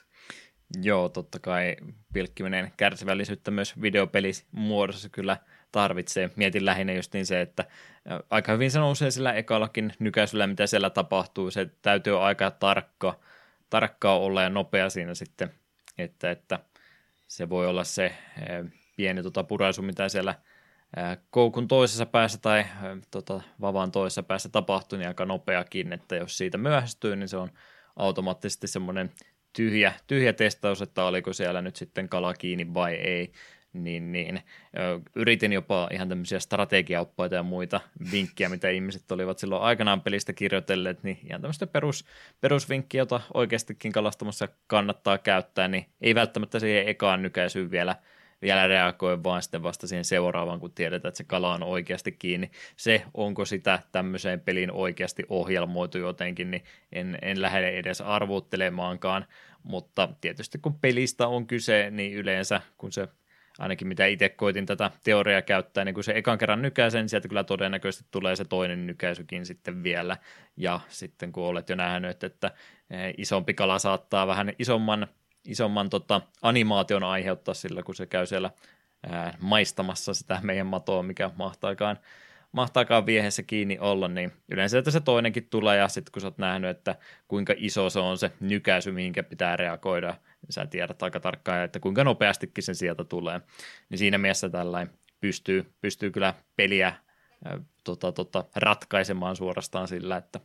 Joo, 0.82 1.09
totta 1.09 1.39
kai 1.39 1.77
pilkkiminen 2.12 2.73
kärsivällisyyttä 2.77 3.51
myös 3.51 3.81
videopelimuodossa 3.81 5.09
kyllä 5.09 5.36
tarvitsee. 5.73 6.31
Mietin 6.36 6.64
lähinnä 6.64 6.93
just 6.93 7.12
niin 7.12 7.27
se, 7.27 7.40
että 7.40 7.64
aika 8.31 8.52
hyvin 8.52 8.70
se 8.70 8.78
nousee 8.78 9.10
sillä 9.10 9.32
ekallakin 9.32 9.93
nykäisyllä, 9.98 10.47
mitä 10.47 10.66
siellä 10.66 10.90
tapahtuu. 10.90 11.51
Se 11.51 11.66
täytyy 11.82 12.27
aika 12.27 12.51
tarkka, 12.51 13.20
tarkkaa 13.70 14.18
olla 14.18 14.43
ja 14.43 14.51
nopea 14.51 14.90
siinä 14.90 15.14
sitten, 15.14 15.51
että, 15.98 16.31
että 16.31 16.59
se 17.28 17.48
voi 17.48 17.66
olla 17.66 17.85
se 17.85 18.14
pieni 18.97 19.23
tota, 19.23 19.44
puraisu, 19.44 19.82
mitä 19.82 20.09
siellä 20.09 20.35
koukun 21.31 21.68
toisessa 21.68 22.06
päässä 22.06 22.39
tai 22.39 22.64
tota, 23.10 23.40
vavan 23.60 23.93
toisessa 23.93 24.23
päässä 24.23 24.48
tapahtuu, 24.48 24.98
niin 24.98 25.09
aika 25.09 25.24
nopeakin, 25.24 25.93
että 25.93 26.16
jos 26.16 26.39
siitä 26.39 26.59
myöhästyy, 26.59 27.16
niin 27.16 27.28
se 27.28 27.36
on 27.36 27.51
automaattisesti 27.97 28.66
semmoinen 28.66 29.10
tyhjä, 29.52 29.93
tyhjä 30.06 30.32
testaus, 30.32 30.82
että 30.82 31.05
oliko 31.05 31.32
siellä 31.32 31.62
nyt 31.62 31.77
sitten 31.77 32.09
kala 32.09 32.35
kiinni 32.35 32.74
vai 32.74 32.94
ei, 32.94 33.32
niin, 33.73 34.12
niin 34.12 34.43
yritin 35.16 35.52
jopa 35.52 35.89
ihan 35.93 36.09
tämmöisiä 36.09 36.39
strategiaoppaita 36.39 37.35
ja 37.35 37.43
muita 37.43 37.81
vinkkejä, 38.12 38.48
mitä 38.48 38.70
ihmiset 38.70 39.12
olivat 39.12 39.39
silloin 39.39 39.62
aikanaan 39.62 40.01
pelistä 40.01 40.32
kirjoitelleet, 40.32 41.02
niin 41.02 41.18
ihan 41.28 41.40
tämmöistä 41.40 41.66
perus, 41.66 42.05
perusvinkkiä, 42.40 43.01
jota 43.01 43.20
oikeastikin 43.35 43.93
kalastamassa 43.93 44.48
kannattaa 44.66 45.18
käyttää, 45.18 45.68
niin 45.68 45.86
ei 46.01 46.14
välttämättä 46.14 46.59
siihen 46.59 46.89
ekaan 46.89 47.23
nykäisyyn 47.23 47.70
vielä– 47.70 47.97
vielä 48.43 48.67
reagoi 48.67 49.23
vaan 49.23 49.43
sitten 49.43 49.63
vasta 49.63 49.87
siihen 49.87 50.05
seuraavaan, 50.05 50.61
kun 50.61 50.73
tiedetään, 50.73 51.09
että 51.09 51.19
se 51.19 51.25
kala 51.25 51.55
on 51.55 51.63
oikeasti 51.63 52.13
kiinni. 52.13 52.51
Se, 52.77 53.03
onko 53.15 53.45
sitä 53.45 53.79
tämmöiseen 53.93 54.41
peliin 54.41 54.73
oikeasti 54.73 55.23
ohjelmoitu 55.29 55.99
jotenkin, 55.99 56.51
niin 56.51 56.65
en, 56.93 57.19
en 57.23 57.43
lähde 57.43 57.69
edes 57.69 58.01
arvuttelemaankaan, 58.01 59.27
mutta 59.63 60.09
tietysti 60.21 60.59
kun 60.59 60.79
pelistä 60.79 61.27
on 61.27 61.47
kyse, 61.47 61.91
niin 61.91 62.13
yleensä 62.13 62.61
kun 62.79 62.93
se 62.93 63.09
ainakin 63.59 63.89
mitä 63.89 64.07
itse 64.07 64.29
koitin 64.29 64.67
tätä 64.67 64.91
teoriaa 65.05 65.43
käyttää, 65.43 65.85
niin 65.85 65.95
kun 65.95 66.05
se 66.05 66.13
ekan 66.17 66.39
kerran 66.39 66.63
nykäisen, 66.63 67.01
niin 67.01 67.09
sieltä 67.09 67.29
kyllä 67.29 67.45
todennäköisesti 67.45 68.09
tulee 68.11 68.37
se 68.37 68.45
toinen 68.45 68.87
nykäisykin 68.87 69.47
sitten 69.47 69.83
vielä, 69.83 70.17
ja 70.57 70.81
sitten 70.89 71.33
kun 71.33 71.45
olet 71.45 71.69
jo 71.69 71.77
nähnyt, 71.77 72.25
että 72.25 72.51
eh, 72.91 73.15
isompi 73.19 73.55
kala 73.55 73.79
saattaa 73.79 74.27
vähän 74.27 74.53
isomman 74.59 75.07
isomman 75.48 75.90
tota, 75.90 76.20
animaation 76.43 77.05
aiheuttaa 77.05 77.55
sillä, 77.55 77.82
kun 77.82 77.94
se 77.94 78.06
käy 78.06 78.27
siellä 78.27 78.51
ää, 79.10 79.35
maistamassa 79.40 80.14
sitä 80.14 80.40
meidän 80.43 80.66
matoa, 80.66 81.02
mikä 81.02 81.31
mahtaakaan, 81.36 81.98
mahtaakaan 82.52 83.06
viehessä 83.06 83.43
kiinni 83.43 83.78
olla, 83.78 84.09
niin 84.09 84.32
yleensä 84.48 84.78
että 84.78 84.90
se 84.90 85.01
toinenkin 85.01 85.48
tulee, 85.51 85.77
ja 85.77 85.89
sitten 85.89 86.12
kun 86.12 86.23
sä 86.23 86.27
oot 86.27 86.39
nähnyt, 86.39 86.70
että 86.70 86.97
kuinka 87.28 87.55
iso 87.56 87.90
se 87.90 87.98
on 87.98 88.18
se 88.18 88.32
nykäisy, 88.40 88.93
mihinkä 88.93 89.23
pitää 89.23 89.56
reagoida, 89.56 90.10
niin 90.43 90.52
sä 90.52 90.66
tiedät 90.66 91.02
aika 91.02 91.20
tarkkaan, 91.20 91.64
että 91.64 91.81
kuinka 91.81 92.05
nopeastikin 92.05 92.64
se 92.64 92.74
sieltä 92.74 93.05
tulee. 93.05 93.40
Niin 93.89 93.98
siinä 93.98 94.18
mielessä 94.18 94.48
tällainen 94.48 94.94
pystyy, 95.20 95.73
pystyy 95.81 96.10
kyllä 96.10 96.35
peliä 96.56 96.93
ää, 97.44 97.60
tota, 97.85 98.12
tota, 98.12 98.44
ratkaisemaan 98.56 99.36
suorastaan 99.36 99.89
sillä, 99.89 100.16
että 100.16 100.40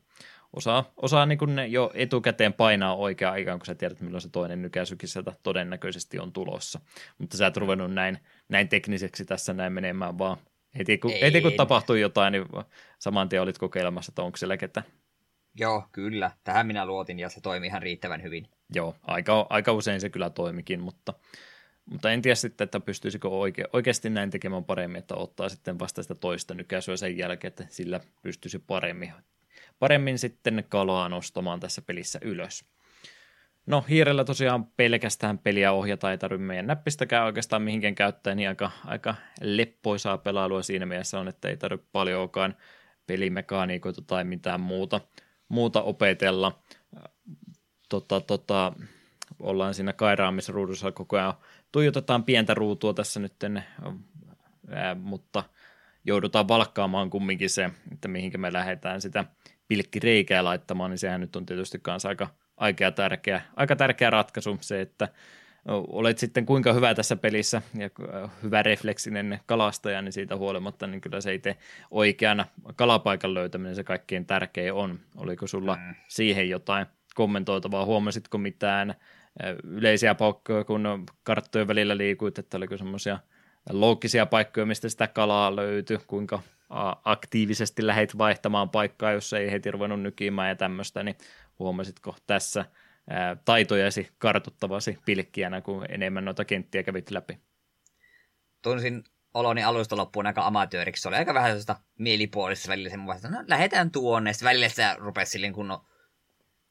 osaa, 0.54 0.92
osaa 0.98 1.26
niin 1.26 1.38
kuin 1.38 1.56
ne 1.56 1.68
jo 1.68 1.92
etukäteen 1.94 2.54
painaa 2.54 2.96
oikeaan 2.96 3.34
aikaan, 3.34 3.60
kun 3.60 3.66
sä 3.66 3.76
tiedät, 3.76 4.02
milloin 4.02 4.22
se 4.22 4.30
toinen 4.30 4.62
nykäisykin 4.62 5.10
sieltä 5.10 5.34
todennäköisesti 5.44 6.20
on 6.20 6.34
tulossa. 6.34 6.80
Mutta 7.18 7.38
sä 7.38 7.48
et 7.48 7.58
ruvennut 7.58 7.94
näin, 7.94 8.18
näin 8.50 8.70
tekniseksi 8.70 9.26
tässä 9.26 9.54
näin 9.54 9.74
menemään, 9.74 10.18
vaan 10.18 10.38
heti 10.78 10.98
kun, 10.98 11.12
Ei, 11.12 11.22
heti 11.22 11.42
kun 11.42 11.54
tapahtui 11.54 12.02
jotain, 12.02 12.32
niin 12.32 12.46
saman 13.00 13.30
tien 13.30 13.42
olit 13.42 13.58
kokeilemassa, 13.58 14.12
että 14.12 14.22
onko 14.22 14.38
siellä 14.38 14.58
ketä. 14.58 14.84
Joo, 15.56 15.84
kyllä. 15.92 16.32
Tähän 16.44 16.68
minä 16.68 16.86
luotin 16.86 17.20
ja 17.20 17.30
se 17.30 17.42
toimi 17.42 17.68
ihan 17.68 17.82
riittävän 17.82 18.24
hyvin. 18.24 18.48
Joo, 18.76 18.96
aika, 19.02 19.48
aika 19.50 19.72
usein 19.72 20.02
se 20.02 20.10
kyllä 20.10 20.30
toimikin, 20.30 20.80
mutta, 20.82 21.14
mutta 21.86 22.12
en 22.12 22.22
tiedä 22.22 22.36
sitten, 22.36 22.66
että 22.66 22.80
pystyisikö 22.80 23.30
oike, 23.30 23.64
oikeasti 23.74 24.10
näin 24.10 24.30
tekemään 24.30 24.64
paremmin, 24.64 25.00
että 25.00 25.16
ottaa 25.16 25.50
sitten 25.50 25.80
vasta 25.80 26.02
sitä 26.02 26.16
toista 26.16 26.54
nykäisyä 26.54 26.98
sen 26.98 27.18
jälkeen, 27.18 27.50
että 27.50 27.66
sillä 27.70 28.00
pystyisi 28.22 28.60
paremmin 28.60 29.14
paremmin 29.82 30.20
sitten 30.20 30.64
kalaa 30.70 31.10
nostamaan 31.10 31.60
tässä 31.60 31.82
pelissä 31.82 32.20
ylös. 32.22 32.66
No 33.66 33.86
hiirellä 33.90 34.24
tosiaan 34.24 34.66
pelkästään 34.66 35.38
peliä 35.38 35.72
ohjata 35.72 36.12
ei 36.12 36.18
tarvitse 36.18 36.46
meidän 36.46 36.68
näppistäkään 36.68 37.26
oikeastaan 37.26 37.62
mihinkään 37.62 37.96
käyttää, 37.96 38.36
niin 38.36 38.50
aika, 38.50 38.72
aika 38.86 39.16
leppoisaa 39.42 40.18
pelailua 40.18 40.62
siinä 40.62 40.86
mielessä 40.86 41.20
on, 41.20 41.28
että 41.28 41.50
ei 41.50 41.58
tarvitse 41.58 41.88
paljonkaan 41.92 42.56
pelimekaniikoita 43.08 44.02
tai 44.02 44.24
mitään 44.24 44.62
muuta, 44.62 45.02
muuta 45.50 45.82
opetella. 45.82 46.60
Tota, 47.90 48.22
tota, 48.22 48.74
ollaan 49.40 49.74
siinä 49.74 49.94
kairaamisruudussa 49.94 50.92
koko 50.92 51.18
ajan. 51.18 51.34
Tuijotetaan 51.72 52.24
pientä 52.24 52.54
ruutua 52.54 52.94
tässä 52.94 53.20
nyt, 53.20 53.34
ää, 54.70 54.96
mutta 54.96 55.44
joudutaan 56.06 56.48
valkkaamaan 56.48 57.10
kumminkin 57.10 57.50
se, 57.50 57.70
että 57.92 58.08
mihinkä 58.08 58.38
me 58.38 58.54
lähdetään 58.54 59.02
sitä 59.02 59.26
pilkkireikää 59.72 60.44
laittamaan, 60.44 60.92
niin 60.92 60.98
sehän 60.98 61.22
nyt 61.22 61.36
on 61.36 61.46
tietysti 61.46 61.80
kanssa 61.82 62.10
aika, 62.10 62.28
aika, 62.58 62.92
tärkeä, 62.92 63.42
aika 63.56 63.76
tärkeä 63.76 64.10
ratkaisu 64.10 64.58
se, 64.62 64.82
että 64.82 65.08
olet 65.68 66.18
sitten 66.18 66.46
kuinka 66.46 66.74
hyvä 66.74 66.96
tässä 66.96 67.16
pelissä 67.16 67.62
ja 67.78 67.90
hyvä 68.44 68.64
refleksinen 68.64 69.40
kalastaja, 69.46 70.02
niin 70.02 70.12
siitä 70.12 70.36
huolimatta, 70.38 70.88
niin 70.88 71.02
kyllä 71.02 71.22
se 71.22 71.34
itse 71.34 71.58
oikeana 71.92 72.46
kalapaikan 72.76 73.34
löytäminen 73.34 73.76
se 73.76 73.84
kaikkein 73.84 74.26
tärkein 74.26 74.74
on. 74.74 75.00
Oliko 75.18 75.48
sulla 75.48 75.76
mm. 75.76 75.96
siihen 76.08 76.50
jotain 76.50 76.86
kommentoitavaa? 77.16 77.86
Huomasitko 77.86 78.38
mitään 78.38 78.96
yleisiä 79.64 80.16
paikkoja, 80.16 80.64
kun 80.64 81.06
karttojen 81.24 81.68
välillä 81.68 81.98
liikuit, 81.98 82.40
että 82.40 82.58
oliko 82.58 82.78
semmoisia 82.78 83.20
loogisia 83.70 84.26
paikkoja, 84.26 84.66
mistä 84.66 84.90
sitä 84.90 85.08
kalaa 85.08 85.56
löytyi, 85.56 86.00
kuinka 86.08 86.40
aktiivisesti 87.06 87.88
lähet 87.88 88.18
vaihtamaan 88.18 88.70
paikkaa, 88.70 89.12
jos 89.12 89.34
ei 89.34 89.52
heti 89.52 89.72
ruvennut 89.72 90.02
nykimään 90.02 90.50
ja 90.50 90.56
tämmöistä, 90.56 91.04
niin 91.04 91.18
huomasitko 91.60 92.16
tässä 92.28 92.66
taitojasi 93.46 94.10
kartuttavasi 94.18 95.00
pilkkiänä, 95.06 95.62
kun 95.62 95.86
enemmän 95.90 96.26
noita 96.26 96.46
kenttiä 96.46 96.84
kävit 96.84 97.12
läpi? 97.12 97.40
Tunsin 98.62 99.04
oloni 99.34 99.64
alusta 99.64 99.98
loppuun 99.98 100.28
aika 100.28 100.48
amatööriksi. 100.48 101.02
Se 101.02 101.08
oli 101.08 101.16
aika 101.16 101.34
vähän 101.34 101.50
sellaista 101.50 101.76
mielipuolista 102.00 102.70
välillä 102.70 102.90
semmoista, 102.90 103.30
no 103.30 103.44
lähdetään 103.48 103.92
tuonne. 103.92 104.34
Sitten 104.34 104.46
välillä 104.46 104.70
se 104.70 104.84
rupesi 104.98 105.32
silleen 105.32 105.54
kunnon 105.54 105.86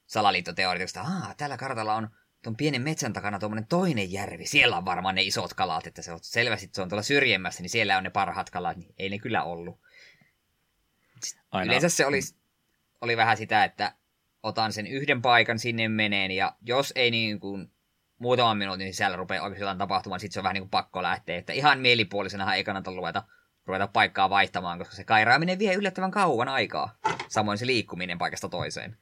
salaliittoteoritikosta, 0.07 1.01
että 1.01 1.35
täällä 1.37 1.57
kartalla 1.57 1.95
on 1.95 2.09
tuon 2.43 2.57
pienen 2.57 2.83
metsän 2.83 3.13
takana 3.13 3.39
tuommoinen 3.39 3.67
toinen 3.67 4.13
järvi. 4.13 4.47
Siellä 4.47 4.77
on 4.77 4.85
varmaan 4.85 5.15
ne 5.15 5.23
isot 5.23 5.55
kalat, 5.55 5.87
että 5.87 6.03
se 6.03 6.13
on 6.13 6.19
selvästi, 6.23 6.69
se 6.73 6.83
on 6.83 6.89
tuolla 6.89 7.03
syrjemmässä, 7.03 7.63
niin 7.63 7.71
siellä 7.71 7.97
on 7.97 8.05
ne 8.05 8.11
parhaat 8.11 8.51
kalat, 8.51 8.77
niin 8.77 8.95
ei 8.99 9.11
ne 9.11 9.19
kyllä 9.19 9.43
ollut. 9.43 9.81
Aina. 11.51 11.65
Yleensä 11.65 11.89
se 11.89 12.07
oli, 12.07 12.21
oli 13.01 13.17
vähän 13.17 13.37
sitä, 13.37 13.65
että 13.65 13.95
otan 14.43 14.73
sen 14.73 14.87
yhden 14.87 15.23
paikan, 15.23 15.59
sinne 15.59 15.89
meneen, 15.89 16.31
ja 16.31 16.57
jos 16.63 16.93
ei 16.97 17.11
niin 17.11 17.41
kuin 17.41 17.71
muutaman 18.19 18.59
minuutin 18.59 18.93
sisällä 18.93 19.17
rupea 19.17 19.43
oikeasti 19.43 19.63
jotain 19.63 19.79
tapahtumaan, 19.79 20.21
sitten 20.21 20.35
se 20.35 20.41
on 20.41 20.45
vähän 20.45 20.55
niin 20.55 20.63
kuin 20.63 20.71
pakko 20.71 21.03
lähteä. 21.03 21.39
Että 21.39 21.53
ihan 21.53 21.81
mielipuolisena 21.81 22.55
ei 22.55 22.65
kannata 22.65 22.91
ruveta, 22.91 23.23
ruveta 23.67 23.87
paikkaa 23.87 24.31
vaihtamaan, 24.31 24.79
koska 24.79 24.95
se 24.95 25.05
kairaaminen 25.05 25.59
vie 25.59 25.75
yllättävän 25.75 26.11
kauan 26.11 26.49
aikaa. 26.49 26.95
Samoin 27.29 27.59
se 27.59 27.67
liikkuminen 27.67 28.19
paikasta 28.19 28.49
toiseen. 28.49 28.97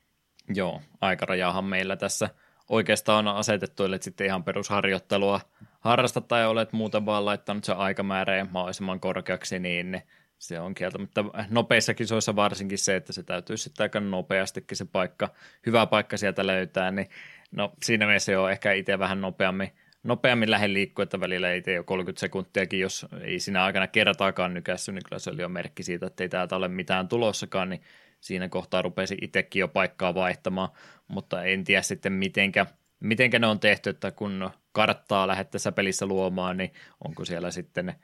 Joo, 0.54 0.82
aikarajahan 1.00 1.64
meillä 1.64 1.96
tässä 1.96 2.30
oikeastaan 2.68 3.28
on 3.28 3.36
asetettu, 3.36 3.84
että 3.84 4.04
sitten 4.04 4.26
ihan 4.26 4.44
perusharjoittelua 4.44 5.40
harrastat 5.80 6.28
tai 6.28 6.46
olet 6.46 6.72
muuten 6.72 7.06
vaan 7.06 7.24
laittanut 7.24 7.64
sen 7.64 7.76
aikamääreen 7.76 8.48
mahdollisimman 8.50 9.00
korkeaksi, 9.00 9.58
niin 9.58 10.02
se 10.38 10.60
on 10.60 10.74
kieltämättä 10.74 11.24
nopeissa 11.50 11.94
kisoissa 11.94 12.36
varsinkin 12.36 12.78
se, 12.78 12.96
että 12.96 13.12
se 13.12 13.22
täytyy 13.22 13.56
sitten 13.56 13.84
aika 13.84 14.00
nopeastikin 14.00 14.76
se 14.76 14.84
paikka, 14.84 15.28
hyvä 15.66 15.86
paikka 15.86 16.16
sieltä 16.16 16.46
löytää, 16.46 16.90
niin 16.90 17.08
no 17.50 17.72
siinä 17.82 18.06
mielessä 18.06 18.32
jo 18.32 18.48
ehkä 18.48 18.72
itse 18.72 18.98
vähän 18.98 19.20
nopeammin, 19.20 19.72
nopeammin 20.02 20.50
lähden 20.50 20.74
liikkua, 20.74 21.02
että 21.02 21.20
välillä 21.20 21.50
ei 21.50 21.62
tee 21.62 21.74
jo 21.74 21.84
30 21.84 22.20
sekuntiakin, 22.20 22.80
jos 22.80 23.06
ei 23.20 23.40
siinä 23.40 23.64
aikana 23.64 23.86
kertaakaan 23.86 24.54
nykässy, 24.54 24.92
niin 24.92 25.04
kyllä 25.04 25.18
se 25.18 25.30
oli 25.30 25.42
jo 25.42 25.48
merkki 25.48 25.82
siitä, 25.82 26.06
että 26.06 26.24
ei 26.24 26.28
täältä 26.28 26.56
ole 26.56 26.68
mitään 26.68 27.08
tulossakaan, 27.08 27.68
niin 27.68 27.82
siinä 28.20 28.48
kohtaa 28.48 28.82
rupesi 28.82 29.16
itsekin 29.22 29.60
jo 29.60 29.68
paikkaa 29.68 30.14
vaihtamaan, 30.14 30.68
mutta 31.08 31.44
en 31.44 31.64
tiedä 31.64 31.82
sitten 31.82 32.12
mitenkä, 32.12 32.66
mitenkä 33.00 33.38
ne 33.38 33.46
on 33.46 33.60
tehty, 33.60 33.90
että 33.90 34.10
kun 34.10 34.50
karttaa 34.72 35.28
lähettäessä 35.28 35.72
pelissä 35.72 36.06
luomaan, 36.06 36.56
niin 36.56 36.72
onko 37.04 37.24
siellä 37.24 37.50
sitten 37.50 37.86
Eh, 37.88 37.94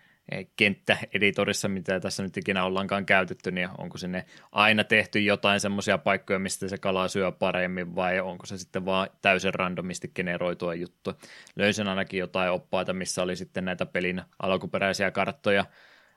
kenttäeditorissa, 0.56 1.68
mitä 1.68 2.00
tässä 2.00 2.22
nyt 2.22 2.36
ikinä 2.36 2.64
ollaankaan 2.64 3.06
käytetty, 3.06 3.50
niin 3.50 3.68
onko 3.78 3.98
sinne 3.98 4.24
aina 4.52 4.84
tehty 4.84 5.20
jotain 5.20 5.60
semmoisia 5.60 5.98
paikkoja, 5.98 6.38
mistä 6.38 6.68
se 6.68 6.78
kala 6.78 7.08
syö 7.08 7.32
paremmin, 7.32 7.94
vai 7.94 8.20
onko 8.20 8.46
se 8.46 8.58
sitten 8.58 8.84
vaan 8.84 9.08
täysin 9.22 9.54
randomisti 9.54 10.08
generoitua 10.14 10.74
juttu. 10.74 11.12
Löysin 11.56 11.88
ainakin 11.88 12.20
jotain 12.20 12.50
oppaita, 12.50 12.92
missä 12.92 13.22
oli 13.22 13.36
sitten 13.36 13.64
näitä 13.64 13.86
pelin 13.86 14.22
alkuperäisiä 14.38 15.10
karttoja, 15.10 15.64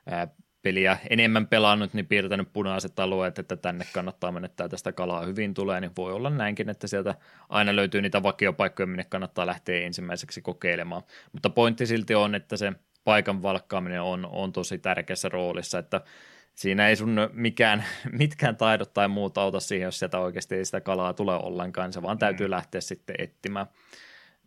ää, 0.05 0.27
peliä 0.61 0.97
enemmän 1.09 1.47
pelannut, 1.47 1.93
niin 1.93 2.07
piirtänyt 2.07 2.53
punaiset 2.53 2.99
alueet, 2.99 3.39
että 3.39 3.57
tänne 3.57 3.85
kannattaa 3.93 4.31
mennä, 4.31 4.45
että 4.45 4.69
tästä 4.69 4.91
kalaa 4.91 5.25
hyvin 5.25 5.53
tulee, 5.53 5.81
niin 5.81 5.91
voi 5.97 6.13
olla 6.13 6.29
näinkin, 6.29 6.69
että 6.69 6.88
sieltä 6.88 7.15
aina 7.49 7.75
löytyy 7.75 8.01
niitä 8.01 8.23
vakiopaikkoja, 8.23 8.88
minne 8.88 9.03
kannattaa 9.03 9.45
lähteä 9.45 9.85
ensimmäiseksi 9.85 10.41
kokeilemaan. 10.41 11.03
Mutta 11.31 11.49
pointti 11.49 11.85
silti 11.85 12.15
on, 12.15 12.35
että 12.35 12.57
se 12.57 12.73
paikan 13.07 13.41
valkkaaminen 13.41 14.01
on, 14.01 14.25
on 14.31 14.53
tosi 14.53 14.77
tärkeässä 14.77 15.29
roolissa, 15.29 15.79
että 15.79 16.01
siinä 16.55 16.88
ei 16.88 16.95
sun 16.95 17.29
mikään, 17.34 17.84
mitkään 18.19 18.57
taidot 18.57 18.93
tai 18.93 19.07
muut 19.07 19.38
auta 19.38 19.59
siihen, 19.59 19.85
jos 19.85 19.99
sieltä 19.99 20.19
oikeasti 20.19 20.55
ei 20.55 20.65
sitä 20.65 20.81
kalaa 20.81 21.13
tule 21.13 21.35
ollenkaan, 21.35 21.93
se 21.93 22.01
vaan 22.01 22.17
täytyy 22.17 22.47
mm. 22.47 22.51
lähteä 22.51 22.81
sitten 22.81 23.15
etsimään 23.19 23.67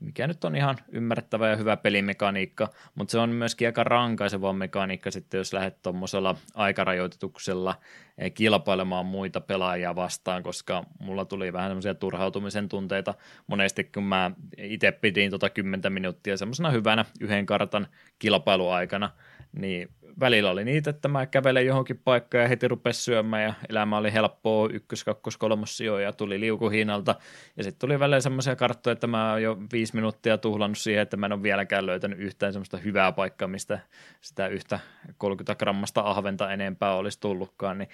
mikä 0.00 0.26
nyt 0.26 0.44
on 0.44 0.56
ihan 0.56 0.76
ymmärrettävä 0.88 1.48
ja 1.48 1.56
hyvä 1.56 1.76
pelimekaniikka, 1.76 2.68
mutta 2.94 3.12
se 3.12 3.18
on 3.18 3.30
myöskin 3.30 3.68
aika 3.68 3.84
rankaiseva 3.84 4.52
mekaniikka 4.52 5.10
sitten, 5.10 5.38
jos 5.38 5.52
lähdet 5.52 5.82
tuommoisella 5.82 6.36
aikarajoituksella 6.54 7.74
eh, 8.18 8.34
kilpailemaan 8.34 9.06
muita 9.06 9.40
pelaajia 9.40 9.96
vastaan, 9.96 10.42
koska 10.42 10.84
mulla 10.98 11.24
tuli 11.24 11.52
vähän 11.52 11.70
semmoisia 11.70 11.94
turhautumisen 11.94 12.68
tunteita. 12.68 13.14
Monesti, 13.46 13.84
kun 13.84 14.04
mä 14.04 14.30
itse 14.58 14.92
pidin 14.92 15.30
tota 15.30 15.50
10 15.50 15.92
minuuttia 15.92 16.36
semmoisena 16.36 16.70
hyvänä 16.70 17.04
yhden 17.20 17.46
kartan 17.46 17.86
kilpailuaikana, 18.18 19.10
niin 19.52 19.88
välillä 20.20 20.50
oli 20.50 20.64
niitä, 20.64 20.90
että 20.90 21.08
mä 21.08 21.26
kävelen 21.26 21.66
johonkin 21.66 22.00
paikkaan 22.04 22.42
ja 22.42 22.48
heti 22.48 22.68
rupesi 22.68 23.02
syömään 23.02 23.42
ja 23.42 23.54
elämä 23.68 23.96
oli 23.96 24.12
helppoa, 24.12 24.68
ykkös, 24.72 25.04
kakkos, 25.04 25.36
kolmos 25.36 25.76
sijoja 25.76 26.04
ja 26.04 26.12
tuli 26.12 26.40
liukuhiinalta. 26.40 27.14
Ja 27.56 27.64
sitten 27.64 27.78
tuli 27.78 27.98
välillä 27.98 28.20
semmoisia 28.20 28.56
karttoja, 28.56 28.92
että 28.92 29.06
mä 29.06 29.30
oon 29.30 29.42
jo 29.42 29.58
viisi 29.72 29.94
minuuttia 29.94 30.38
tuhlannut 30.38 30.78
siihen, 30.78 31.02
että 31.02 31.16
mä 31.16 31.26
en 31.26 31.32
ole 31.32 31.42
vieläkään 31.42 31.86
löytänyt 31.86 32.18
yhtään 32.18 32.52
semmoista 32.52 32.76
hyvää 32.76 33.12
paikkaa, 33.12 33.48
mistä 33.48 33.78
sitä 34.20 34.48
yhtä 34.48 34.80
30 35.18 35.54
grammasta 35.54 36.00
ahventa 36.00 36.52
enempää 36.52 36.94
olisi 36.94 37.20
tullutkaan, 37.20 37.78
niin 37.78 37.88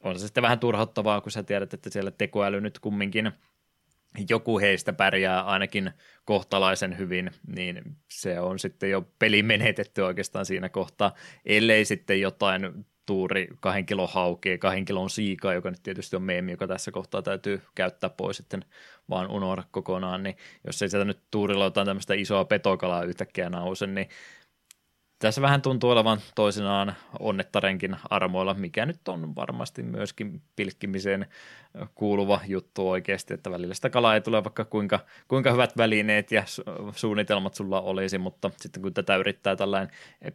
on 0.00 0.18
se 0.18 0.26
sitten 0.26 0.42
vähän 0.42 0.58
turhauttavaa, 0.58 1.20
kun 1.20 1.32
sä 1.32 1.42
tiedät, 1.42 1.74
että 1.74 1.90
siellä 1.90 2.10
tekoäly 2.10 2.60
nyt 2.60 2.78
kumminkin– 2.78 3.32
joku 4.28 4.58
heistä 4.58 4.92
pärjää 4.92 5.42
ainakin 5.42 5.90
kohtalaisen 6.24 6.98
hyvin, 6.98 7.30
niin 7.56 7.82
se 8.10 8.40
on 8.40 8.58
sitten 8.58 8.90
jo 8.90 9.08
peli 9.18 9.42
menetetty 9.42 10.00
oikeastaan 10.00 10.46
siinä 10.46 10.68
kohtaa, 10.68 11.14
ellei 11.44 11.84
sitten 11.84 12.20
jotain 12.20 12.86
tuuri 13.06 13.48
kahden 13.60 13.86
kilon 13.86 14.08
haukea, 14.12 14.58
kahden 14.58 14.84
kilon 14.84 15.10
siikaa, 15.10 15.54
joka 15.54 15.70
nyt 15.70 15.82
tietysti 15.82 16.16
on 16.16 16.22
meemi, 16.22 16.50
joka 16.50 16.66
tässä 16.66 16.90
kohtaa 16.90 17.22
täytyy 17.22 17.62
käyttää 17.74 18.10
pois 18.10 18.36
sitten 18.36 18.64
vaan 19.10 19.30
unohda 19.30 19.62
kokonaan, 19.70 20.22
niin 20.22 20.36
jos 20.66 20.82
ei 20.82 20.88
sieltä 20.88 21.04
nyt 21.04 21.18
tuurilla 21.30 21.64
jotain 21.64 21.86
tämmöistä 21.86 22.14
isoa 22.14 22.44
petokalaa 22.44 23.04
yhtäkkiä 23.04 23.50
nouse, 23.50 23.86
niin 23.86 24.08
tässä 25.24 25.42
vähän 25.42 25.62
tuntuu 25.62 25.90
olevan 25.90 26.18
toisinaan 26.34 26.94
onnettarenkin 27.18 27.96
armoilla, 28.10 28.54
mikä 28.54 28.86
nyt 28.86 29.08
on 29.08 29.34
varmasti 29.34 29.82
myöskin 29.82 30.42
pilkkimiseen 30.56 31.26
kuuluva 31.94 32.40
juttu 32.46 32.90
oikeasti, 32.90 33.34
että 33.34 33.50
välillä 33.50 33.74
sitä 33.74 33.90
kalaa 33.90 34.14
ei 34.14 34.20
tule 34.20 34.44
vaikka 34.44 34.64
kuinka, 34.64 35.00
kuinka 35.28 35.52
hyvät 35.52 35.76
välineet 35.76 36.32
ja 36.32 36.44
suunnitelmat 36.94 37.54
sulla 37.54 37.80
olisi, 37.80 38.18
mutta 38.18 38.50
sitten 38.56 38.82
kun 38.82 38.94
tätä 38.94 39.16
yrittää 39.16 39.56
tällainen 39.56 39.90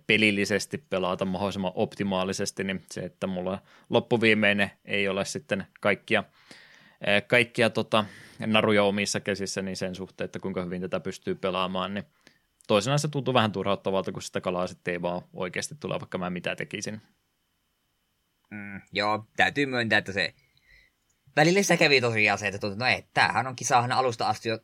pelillisesti 0.08 0.84
pelata 0.90 1.26
mahdollisimman 1.26 1.72
optimaalisesti, 1.76 2.64
niin 2.64 2.84
se, 2.92 3.02
että 3.02 3.28
mulla 3.28 3.60
loppuviimeinen 3.90 4.72
ei 4.86 5.08
ole 5.08 5.26
sitten 5.26 5.68
kaikkia 5.80 6.24
kaikkia 7.28 7.70
tota, 7.70 8.06
naruja 8.46 8.84
omissa 8.84 9.20
käsissä, 9.20 9.62
niin 9.62 9.78
sen 9.78 9.96
suhteen, 9.96 10.26
että 10.26 10.40
kuinka 10.40 10.64
hyvin 10.64 10.82
tätä 10.82 11.00
pystyy 11.00 11.36
pelaamaan, 11.36 11.94
niin 11.94 12.06
toisenaan 12.70 13.00
se 13.00 13.08
tuntuu 13.08 13.34
vähän 13.34 13.52
turhauttavalta, 13.52 14.12
kun 14.12 14.22
sitä 14.22 14.42
kalaa 14.42 14.68
sitten 14.68 14.92
ei 14.92 15.02
vaan 15.02 15.22
oikeasti 15.34 15.76
tule, 15.76 16.00
vaikka 16.00 16.18
mä 16.18 16.30
mitä 16.30 16.56
tekisin. 16.56 17.02
Mm, 18.50 18.82
joo, 18.92 19.28
täytyy 19.38 19.66
myöntää, 19.66 20.00
että 20.00 20.12
se 20.12 20.34
välillä 21.36 21.64
se 21.64 21.78
kävi 21.78 22.02
tosiaan 22.02 22.40
se, 22.40 22.48
että 22.48 22.60
tuntuu, 22.60 22.80
no 22.80 22.86
ei, 22.86 23.06
tämähän 23.14 23.48
on 23.48 23.56
kisahan 23.56 23.92
alusta 23.92 24.28
asti 24.28 24.50
jo 24.50 24.60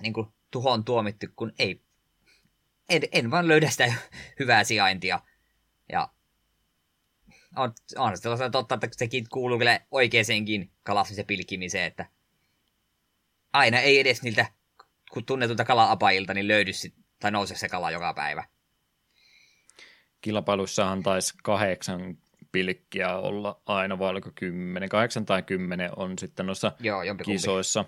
niin 0.00 0.12
kuin, 0.12 0.26
tuhon 0.50 0.84
tuomittu, 0.84 1.26
kun 1.36 1.52
ei, 1.58 1.82
en, 2.88 3.02
en 3.12 3.30
vaan 3.30 3.48
löydä 3.48 3.70
sitä 3.70 3.94
hyvää 4.40 4.64
sijaintia. 4.64 5.20
Ja 5.92 6.08
on, 7.56 7.72
on 7.96 8.18
se 8.18 8.50
totta, 8.52 8.74
että 8.74 8.88
sekin 8.92 9.26
kuuluu 9.28 9.58
kyllä 9.58 9.80
oikeeseenkin 9.90 10.70
kalastamisen 10.82 11.26
pilkimiseen, 11.26 11.84
että 11.84 12.06
aina 13.52 13.78
ei 13.78 14.00
edes 14.00 14.22
niiltä 14.22 14.46
kun 15.12 15.24
tunnetulta 15.24 15.64
kala-apailta, 15.64 16.34
niin 16.34 16.48
löydy 16.48 16.72
sit 16.72 17.03
tai 17.24 17.30
nousee 17.30 17.56
se 17.56 17.68
kala 17.68 17.90
joka 17.90 18.14
päivä. 18.14 18.44
Kilpailuissahan 20.20 21.02
taisi 21.02 21.34
kahdeksan 21.42 22.18
pilkkiä 22.52 23.16
olla 23.16 23.60
aina, 23.66 23.98
vai 23.98 24.10
oliko 24.10 24.30
kymmenen? 24.34 24.88
Kahdeksan 24.88 25.24
tai 25.24 25.42
kymmenen 25.42 25.90
on 25.96 26.18
sitten 26.18 26.46
noissa 26.46 26.72
Joo, 26.80 27.00
kisoissa. 27.24 27.84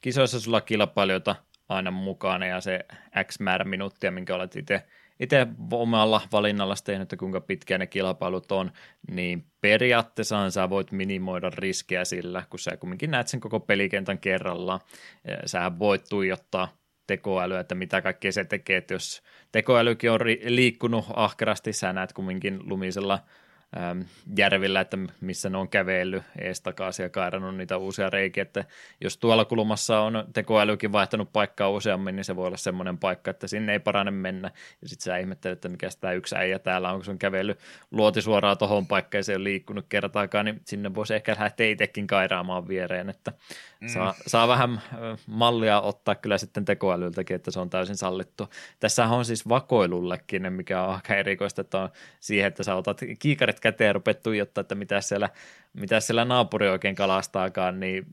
Kisoissa 0.00 0.40
sulla 0.40 0.60
kilpailijoita 0.60 1.36
aina 1.68 1.90
mukana 1.90 2.46
ja 2.46 2.60
se 2.60 2.84
X 3.24 3.40
määrä 3.40 3.64
minuuttia, 3.64 4.10
minkä 4.10 4.34
olet 4.34 4.56
itse 4.56 4.86
itse 5.20 5.46
omalla 5.72 6.20
valinnalla 6.32 6.74
tehnyt, 6.84 7.02
että 7.02 7.16
kuinka 7.16 7.40
pitkiä 7.40 7.78
ne 7.78 7.86
kilpailut 7.86 8.52
on, 8.52 8.72
niin 9.10 9.46
periaatteessa 9.60 10.50
sä 10.50 10.70
voit 10.70 10.92
minimoida 10.92 11.50
riskejä 11.50 12.04
sillä, 12.04 12.42
kun 12.50 12.58
sä 12.58 12.76
kumminkin 12.76 13.10
näet 13.10 13.28
sen 13.28 13.40
koko 13.40 13.60
pelikentän 13.60 14.18
kerralla. 14.18 14.80
Sä 15.46 15.78
voit 15.78 16.04
tuijottaa 16.08 16.68
tekoälyä, 17.06 17.60
että 17.60 17.74
mitä 17.74 18.02
kaikkea 18.02 18.32
se 18.32 18.44
tekee, 18.44 18.76
että 18.76 18.94
jos 18.94 19.22
tekoälykin 19.52 20.10
on 20.10 20.20
liikkunut 20.44 21.04
ahkerasti, 21.14 21.72
sä 21.72 21.92
näet 21.92 22.12
kumminkin 22.12 22.58
lumisella– 22.68 23.18
järvillä, 24.36 24.80
että 24.80 24.98
missä 25.20 25.50
ne 25.50 25.58
on 25.58 25.68
kävellyt 25.68 26.22
ees 26.38 26.60
takaisin 26.60 27.02
ja 27.02 27.10
kairannut 27.10 27.56
niitä 27.56 27.76
uusia 27.76 28.10
reikiä, 28.10 28.42
että 28.42 28.64
jos 29.00 29.18
tuolla 29.18 29.44
kulmassa 29.44 30.00
on 30.00 30.24
tekoälykin 30.32 30.92
vaihtanut 30.92 31.32
paikkaa 31.32 31.70
useammin, 31.70 32.16
niin 32.16 32.24
se 32.24 32.36
voi 32.36 32.46
olla 32.46 32.56
semmoinen 32.56 32.98
paikka, 32.98 33.30
että 33.30 33.46
sinne 33.46 33.72
ei 33.72 33.78
parane 33.78 34.10
mennä, 34.10 34.50
ja 34.82 34.88
sitten 34.88 35.04
sä 35.04 35.16
ihmettelet, 35.18 35.56
että 35.56 35.68
mikä 35.68 35.88
tämä 36.00 36.12
yksi 36.12 36.36
äijä 36.36 36.58
täällä 36.58 36.90
on, 36.90 36.96
kun 36.96 37.04
se 37.04 37.10
on 37.10 37.18
kävellyt 37.18 37.58
luoti 37.90 38.22
suoraan 38.22 38.58
tohon 38.58 38.86
paikkaan 38.86 39.18
ja 39.18 39.24
se 39.24 39.34
on 39.34 39.44
liikkunut 39.44 39.86
kertaakaan, 39.88 40.44
niin 40.44 40.60
sinne 40.64 40.94
voisi 40.94 41.14
ehkä 41.14 41.36
lähteä 41.38 41.70
itsekin 41.70 42.06
kairaamaan 42.06 42.68
viereen, 42.68 43.10
että 43.10 43.32
mm. 43.80 43.88
saa, 43.88 44.14
saa 44.26 44.48
vähän 44.48 44.82
mallia 45.26 45.80
ottaa 45.80 46.14
kyllä 46.14 46.38
sitten 46.38 46.64
tekoälyltäkin, 46.64 47.36
että 47.36 47.50
se 47.50 47.60
on 47.60 47.70
täysin 47.70 47.96
sallittu. 47.96 48.48
Tässä 48.80 49.06
on 49.06 49.24
siis 49.24 49.48
vakoilullekin, 49.48 50.52
mikä 50.52 50.82
on 50.82 50.94
aika 50.94 51.14
erikoista, 51.14 51.60
että 51.60 51.78
on 51.78 51.88
siihen, 52.20 52.48
että 52.48 52.62
sä 52.62 52.74
otat 52.74 53.00
kiikarit 53.18 53.55
käteen 53.60 53.86
ja 53.86 53.92
rupeat 53.92 54.22
tuijottaa, 54.22 54.60
että 54.60 54.74
mitä 54.74 55.00
siellä, 55.00 55.30
mitä 55.72 56.00
siellä 56.00 56.24
naapuri 56.24 56.68
oikein 56.68 56.94
kalastaakaan, 56.94 57.80
niin 57.80 58.06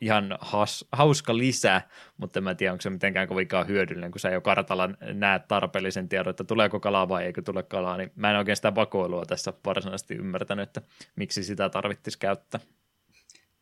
ihan 0.00 0.38
has, 0.40 0.84
hauska 0.92 1.36
lisä, 1.36 1.82
mutta 2.16 2.38
en 2.38 2.44
mä 2.44 2.54
tiedä, 2.54 2.72
onko 2.72 2.82
se 2.82 2.90
mitenkään 2.90 3.28
kovinkaan 3.28 3.68
hyödyllinen, 3.68 4.10
kun 4.10 4.20
sä 4.20 4.30
jo 4.30 4.40
kartalla 4.40 4.90
näet 5.00 5.48
tarpeellisen 5.48 6.08
tiedon, 6.08 6.30
että 6.30 6.44
tuleeko 6.44 6.80
kalaa 6.80 7.08
vai 7.08 7.24
eikö 7.24 7.42
tule 7.42 7.62
kalaa, 7.62 7.96
niin 7.96 8.12
mä 8.16 8.30
en 8.30 8.36
oikein 8.36 8.56
sitä 8.56 8.74
vakoilua 8.74 9.24
tässä 9.24 9.52
varsinaisesti 9.64 10.14
ymmärtänyt, 10.14 10.68
että 10.68 10.82
miksi 11.16 11.42
sitä 11.42 11.68
tarvittisi 11.68 12.18
käyttää. 12.18 12.60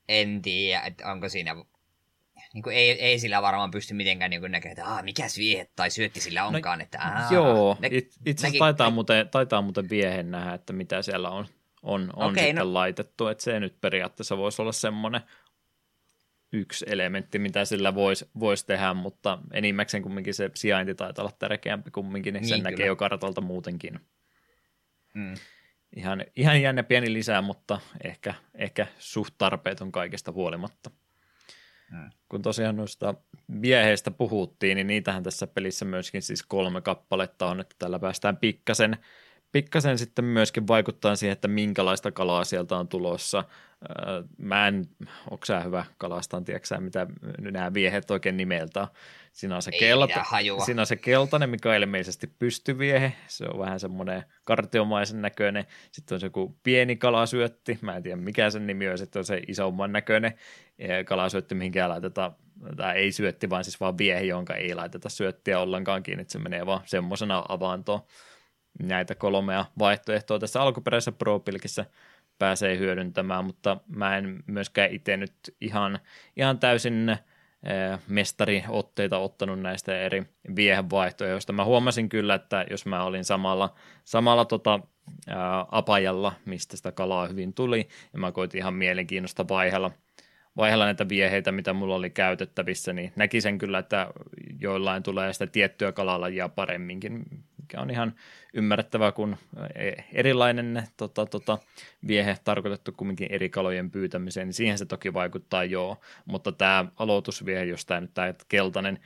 En 0.09 0.43
tiedä, 0.43 0.82
että 0.82 1.12
onko 1.12 1.28
siinä 1.28 1.57
niin 2.54 2.62
kuin 2.62 2.76
ei, 2.76 2.90
ei 2.90 3.18
sillä 3.18 3.42
varmaan 3.42 3.70
pysty 3.70 3.94
mitenkään 3.94 4.30
niin 4.30 4.50
näkemään, 4.50 4.78
että 4.78 4.94
ah, 4.94 5.04
mikä 5.04 5.26
viehe 5.38 5.68
tai 5.76 5.90
syötti 5.90 6.20
sillä 6.20 6.40
no, 6.40 6.46
onkaan. 6.46 6.78
No, 6.78 6.82
että, 6.82 6.98
aah, 7.00 7.32
joo, 7.32 7.76
itse 8.26 8.46
asiassa 8.46 8.58
taitaa, 8.58 8.90
muuten, 8.90 9.28
taitaa 9.28 9.62
muuten 9.62 9.90
viehen 9.90 10.30
nähdä, 10.30 10.54
että 10.54 10.72
mitä 10.72 11.02
siellä 11.02 11.30
on, 11.30 11.46
on, 11.82 12.10
on 12.16 12.30
okay, 12.30 12.44
sitten 12.44 12.56
no. 12.56 12.74
laitettu, 12.74 13.26
että 13.26 13.44
se 13.44 13.60
nyt 13.60 13.80
periaatteessa 13.80 14.36
voisi 14.36 14.62
olla 14.62 14.72
semmoinen 14.72 15.20
yksi 16.52 16.84
elementti, 16.88 17.38
mitä 17.38 17.64
sillä 17.64 17.94
voisi 17.94 18.30
vois 18.40 18.64
tehdä, 18.64 18.94
mutta 18.94 19.38
enimmäkseen 19.52 20.02
kumminkin 20.02 20.34
se 20.34 20.50
sijainti 20.54 20.94
taitaa 20.94 21.22
olla 21.22 21.36
tärkeämpi 21.38 21.90
kumminkin, 21.90 22.34
niin, 22.34 22.40
niin 22.40 22.48
sen 22.48 22.58
kyllä. 22.58 22.70
näkee 22.70 22.86
jo 22.86 22.96
kartalta 22.96 23.40
muutenkin. 23.40 24.00
Mm. 25.14 25.34
Ihan, 25.96 26.24
ihan 26.36 26.62
jännä 26.62 26.82
pieni 26.82 27.12
lisää, 27.12 27.42
mutta 27.42 27.80
ehkä, 28.04 28.34
ehkä 28.54 28.86
suht 28.98 29.34
tarpeeton 29.38 29.92
kaikesta 29.92 30.32
huolimatta. 30.32 30.90
Hmm. 31.90 32.10
Kun 32.28 32.43
tosiaan 32.43 32.77
noista 32.77 33.15
vieheistä 33.62 34.10
puhuttiin, 34.10 34.77
niin 34.77 34.86
niitähän 34.86 35.23
tässä 35.23 35.47
pelissä 35.47 35.85
myöskin 35.85 36.23
siis 36.23 36.43
kolme 36.43 36.81
kappaletta 36.81 37.47
on, 37.47 37.60
että 37.60 37.77
tällä 37.78 37.98
päästään 37.98 38.36
pikkasen, 38.36 38.97
pikkasen 39.52 39.98
sitten 39.98 40.24
myöskin 40.24 40.68
vaikuttaa 40.68 41.16
siihen, 41.16 41.32
että 41.32 41.48
minkälaista 41.48 42.12
kalaa 42.12 42.44
sieltä 42.44 42.76
on 42.76 42.88
tulossa. 42.88 43.44
Mä 44.38 44.68
en, 44.68 44.84
onko 45.30 45.44
sä 45.46 45.60
hyvä 45.60 45.84
kalastaan, 45.98 46.44
tiedätkö 46.44 46.80
mitä 46.80 47.06
nämä 47.40 47.74
viehet 47.74 48.10
oikein 48.10 48.36
nimeltä 48.36 48.88
Siinä 49.38 49.56
on, 49.56 49.62
se 49.62 49.70
kelta, 49.70 50.24
siinä 50.64 50.82
on 50.82 50.86
se 50.86 50.96
keltainen, 50.96 51.50
mikä 51.50 51.68
on 51.68 51.76
ilmeisesti 51.76 52.26
pystyviehe, 52.26 53.12
se 53.26 53.44
on 53.52 53.58
vähän 53.58 53.80
semmoinen 53.80 54.24
kartiomaisen 54.44 55.22
näköinen. 55.22 55.64
Sitten 55.92 56.16
on 56.16 56.20
se 56.20 56.26
joku 56.26 56.58
pieni 56.62 56.96
kalasyötti, 56.96 57.78
mä 57.80 57.96
en 57.96 58.02
tiedä 58.02 58.16
mikä 58.16 58.50
sen 58.50 58.66
nimi 58.66 58.88
on, 58.88 58.98
sitten 58.98 59.20
on 59.20 59.24
se 59.24 59.42
isomman 59.48 59.92
näköinen 59.92 60.34
kalasyötti, 61.06 61.54
mihinkä 61.54 61.88
laitetaan, 61.88 62.34
tai 62.76 62.96
ei 62.96 63.12
syötti, 63.12 63.50
vaan 63.50 63.64
siis 63.64 63.80
vaan 63.80 63.98
viehe, 63.98 64.20
jonka 64.20 64.54
ei 64.54 64.74
laiteta 64.74 65.08
syöttiä 65.08 65.60
ollenkaan 65.60 66.02
kiinni, 66.02 66.22
että 66.22 66.32
se 66.32 66.38
menee 66.38 66.66
vaan 66.66 66.80
semmoisena 66.84 67.44
avaantoon. 67.48 68.00
Näitä 68.78 69.14
kolmea 69.14 69.64
vaihtoehtoa 69.78 70.38
tässä 70.38 70.62
alkuperäisessä 70.62 71.12
Pro-pilkissä 71.12 71.84
pääsee 72.38 72.78
hyödyntämään, 72.78 73.44
mutta 73.44 73.76
mä 73.86 74.16
en 74.16 74.42
myöskään 74.46 74.90
itse 74.92 75.16
nyt 75.16 75.34
ihan, 75.60 75.98
ihan 76.36 76.59
täysin 76.59 77.16
mestariotteita 78.09 79.18
ottanut 79.18 79.60
näistä 79.60 79.98
eri 80.00 80.22
viehevaihtoehdoista. 80.56 81.52
Mä 81.52 81.64
huomasin 81.64 82.09
kyllä, 82.09 82.34
että 82.34 82.66
jos 82.70 82.86
mä 82.86 83.05
olin 83.05 83.24
samalla, 83.24 83.74
samalla 84.05 84.44
tota, 84.44 84.80
ää, 85.28 85.66
apajalla, 85.70 86.32
mistä 86.44 86.76
sitä 86.76 86.92
kalaa 86.92 87.26
hyvin 87.26 87.55
tuli, 87.55 87.88
ja 88.12 88.18
mä 88.18 88.32
koitin 88.32 88.59
ihan 88.59 88.74
mielenkiinnosta 88.74 89.48
vaihella– 89.48 89.90
vaihella 90.59 90.84
näitä 90.84 91.09
vieheitä, 91.09 91.52
mitä 91.52 91.72
mulla 91.72 91.94
oli 91.94 92.10
käytettävissä, 92.10 92.92
niin 92.92 93.12
näkisin 93.16 93.59
kyllä, 93.59 93.78
että 93.78 94.09
joillain 94.60 95.02
tulee 95.02 95.32
sitä 95.32 95.46
tiettyä 95.46 95.92
kalalajia 95.92 96.48
paremminkin, 96.48 97.24
mikä 97.69 97.81
on 97.81 97.90
ihan 97.90 98.15
ymmärrettävää, 98.55 99.12
kun 99.12 99.36
e, 99.74 99.93
erilainen 100.12 100.82
tota, 100.97 101.27
tota, 101.27 101.59
viehe 102.07 102.36
tarkoitettu 102.45 102.93
kumminkin 102.93 103.28
eri 103.31 103.49
kalojen 103.49 103.90
pyytämiseen, 103.90 104.47
niin 104.47 104.55
siihen 104.55 104.78
se 104.78 104.86
toki 104.86 105.15
vaikuttaa 105.15 105.65
joo, 105.65 105.97
mutta 106.24 106.53
tämä 106.53 106.85
aloitusviehe, 106.97 107.65
jos 107.65 107.86
tämä 107.86 108.01
nyt 108.01 108.15
tämä 108.15 108.35
keltainen 108.49 108.99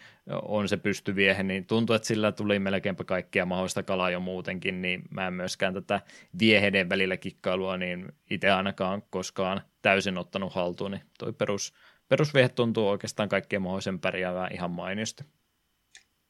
on 0.43 0.69
se 0.69 0.77
pystyviehe, 0.77 1.43
niin 1.43 1.67
tuntuu, 1.67 1.97
että 1.97 2.09
sillä 2.09 2.33
tuli 2.33 2.59
melkeinpä 2.59 3.05
kaikkia 3.05 3.47
mahdollista 3.47 3.83
kalaa 3.83 4.11
jo 4.11 4.21
muutenkin, 4.21 4.83
niin 4.83 5.03
mä 5.11 5.27
en 5.27 5.35
myöskään 5.35 5.75
tätä 5.75 6.01
vieheiden 6.39 6.89
välillä 6.89 7.17
kikkailua, 7.17 7.77
niin 7.77 8.13
itse 8.31 8.51
ainakaan 8.51 9.03
koskaan 9.11 9.63
täysin 9.83 10.19
ottanut 10.19 10.55
haltuun, 10.55 10.91
niin 10.91 11.03
toi 11.19 11.33
perus, 11.33 11.75
perusviehe 12.09 12.49
tuntuu 12.49 12.89
oikeastaan 12.89 13.29
kaikkien 13.29 13.63
mahdollisen 13.63 14.01
pärjäävää 14.01 14.49
ihan 14.53 14.71
mainiosti. 14.71 15.25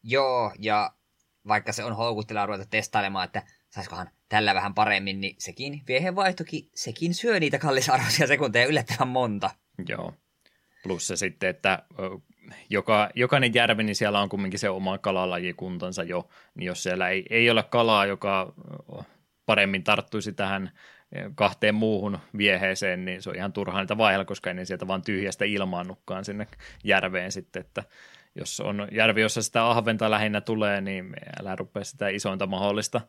Joo, 0.03 0.53
ja 0.59 0.93
vaikka 1.49 1.73
se 1.73 1.85
on 1.85 1.97
houkutteleva 1.97 2.47
ruveta 2.47 2.67
testailemaan, 2.71 3.25
että 3.25 3.43
saisikohan 3.71 4.11
tällä 4.29 4.55
vähän 4.55 4.75
paremmin, 4.75 5.21
niin 5.21 5.37
sekin 5.39 5.83
viehevaihtokin, 5.89 6.69
sekin 6.75 7.15
syö 7.15 7.41
niitä 7.41 7.59
kallisarvoisia 7.59 8.27
sekunteja 8.27 8.67
yllättävän 8.67 9.09
monta. 9.09 9.51
Joo. 9.89 10.15
Plus 10.83 11.07
se 11.07 11.17
sitten, 11.17 11.51
että 11.51 11.83
joka, 12.71 13.11
jokainen 13.15 13.55
järvi, 13.55 13.83
niin 13.83 13.97
siellä 13.97 14.21
on 14.21 14.29
kumminkin 14.29 14.61
se 14.61 14.71
oma 14.71 14.99
kalalajikuntansa 14.99 16.03
jo, 16.03 16.29
niin 16.55 16.67
jos 16.67 16.83
siellä 16.83 17.09
ei, 17.09 17.25
ei 17.31 17.51
ole 17.51 17.63
kalaa, 17.63 18.07
joka 18.07 18.55
paremmin 19.47 19.85
tarttuisi 19.85 20.33
tähän 20.33 20.71
kahteen 21.35 21.75
muuhun 21.75 22.19
vieheeseen, 22.37 23.05
niin 23.05 23.23
se 23.23 23.31
on 23.31 23.37
ihan 23.37 23.53
turhaa 23.53 23.81
niitä 23.81 23.99
vaihella, 23.99 24.25
koska 24.25 24.51
ei 24.51 24.55
ne 24.55 24.65
sieltä 24.65 24.87
vaan 24.87 25.03
tyhjästä 25.03 25.45
ilmaannukkaan 25.45 26.25
sinne 26.25 26.47
järveen 26.85 27.33
sitten, 27.33 27.61
että 27.61 27.85
jos 28.35 28.61
on 28.61 28.89
järvi, 28.93 29.21
jossa 29.21 29.43
sitä 29.43 29.71
ahventa 29.71 30.11
lähinnä 30.11 30.41
tulee, 30.41 30.81
niin 30.81 31.13
älä 31.41 31.57
rupea 31.57 31.85
sitä 31.85 32.09
isointa 32.09 32.47
mahdollista 32.47 33.01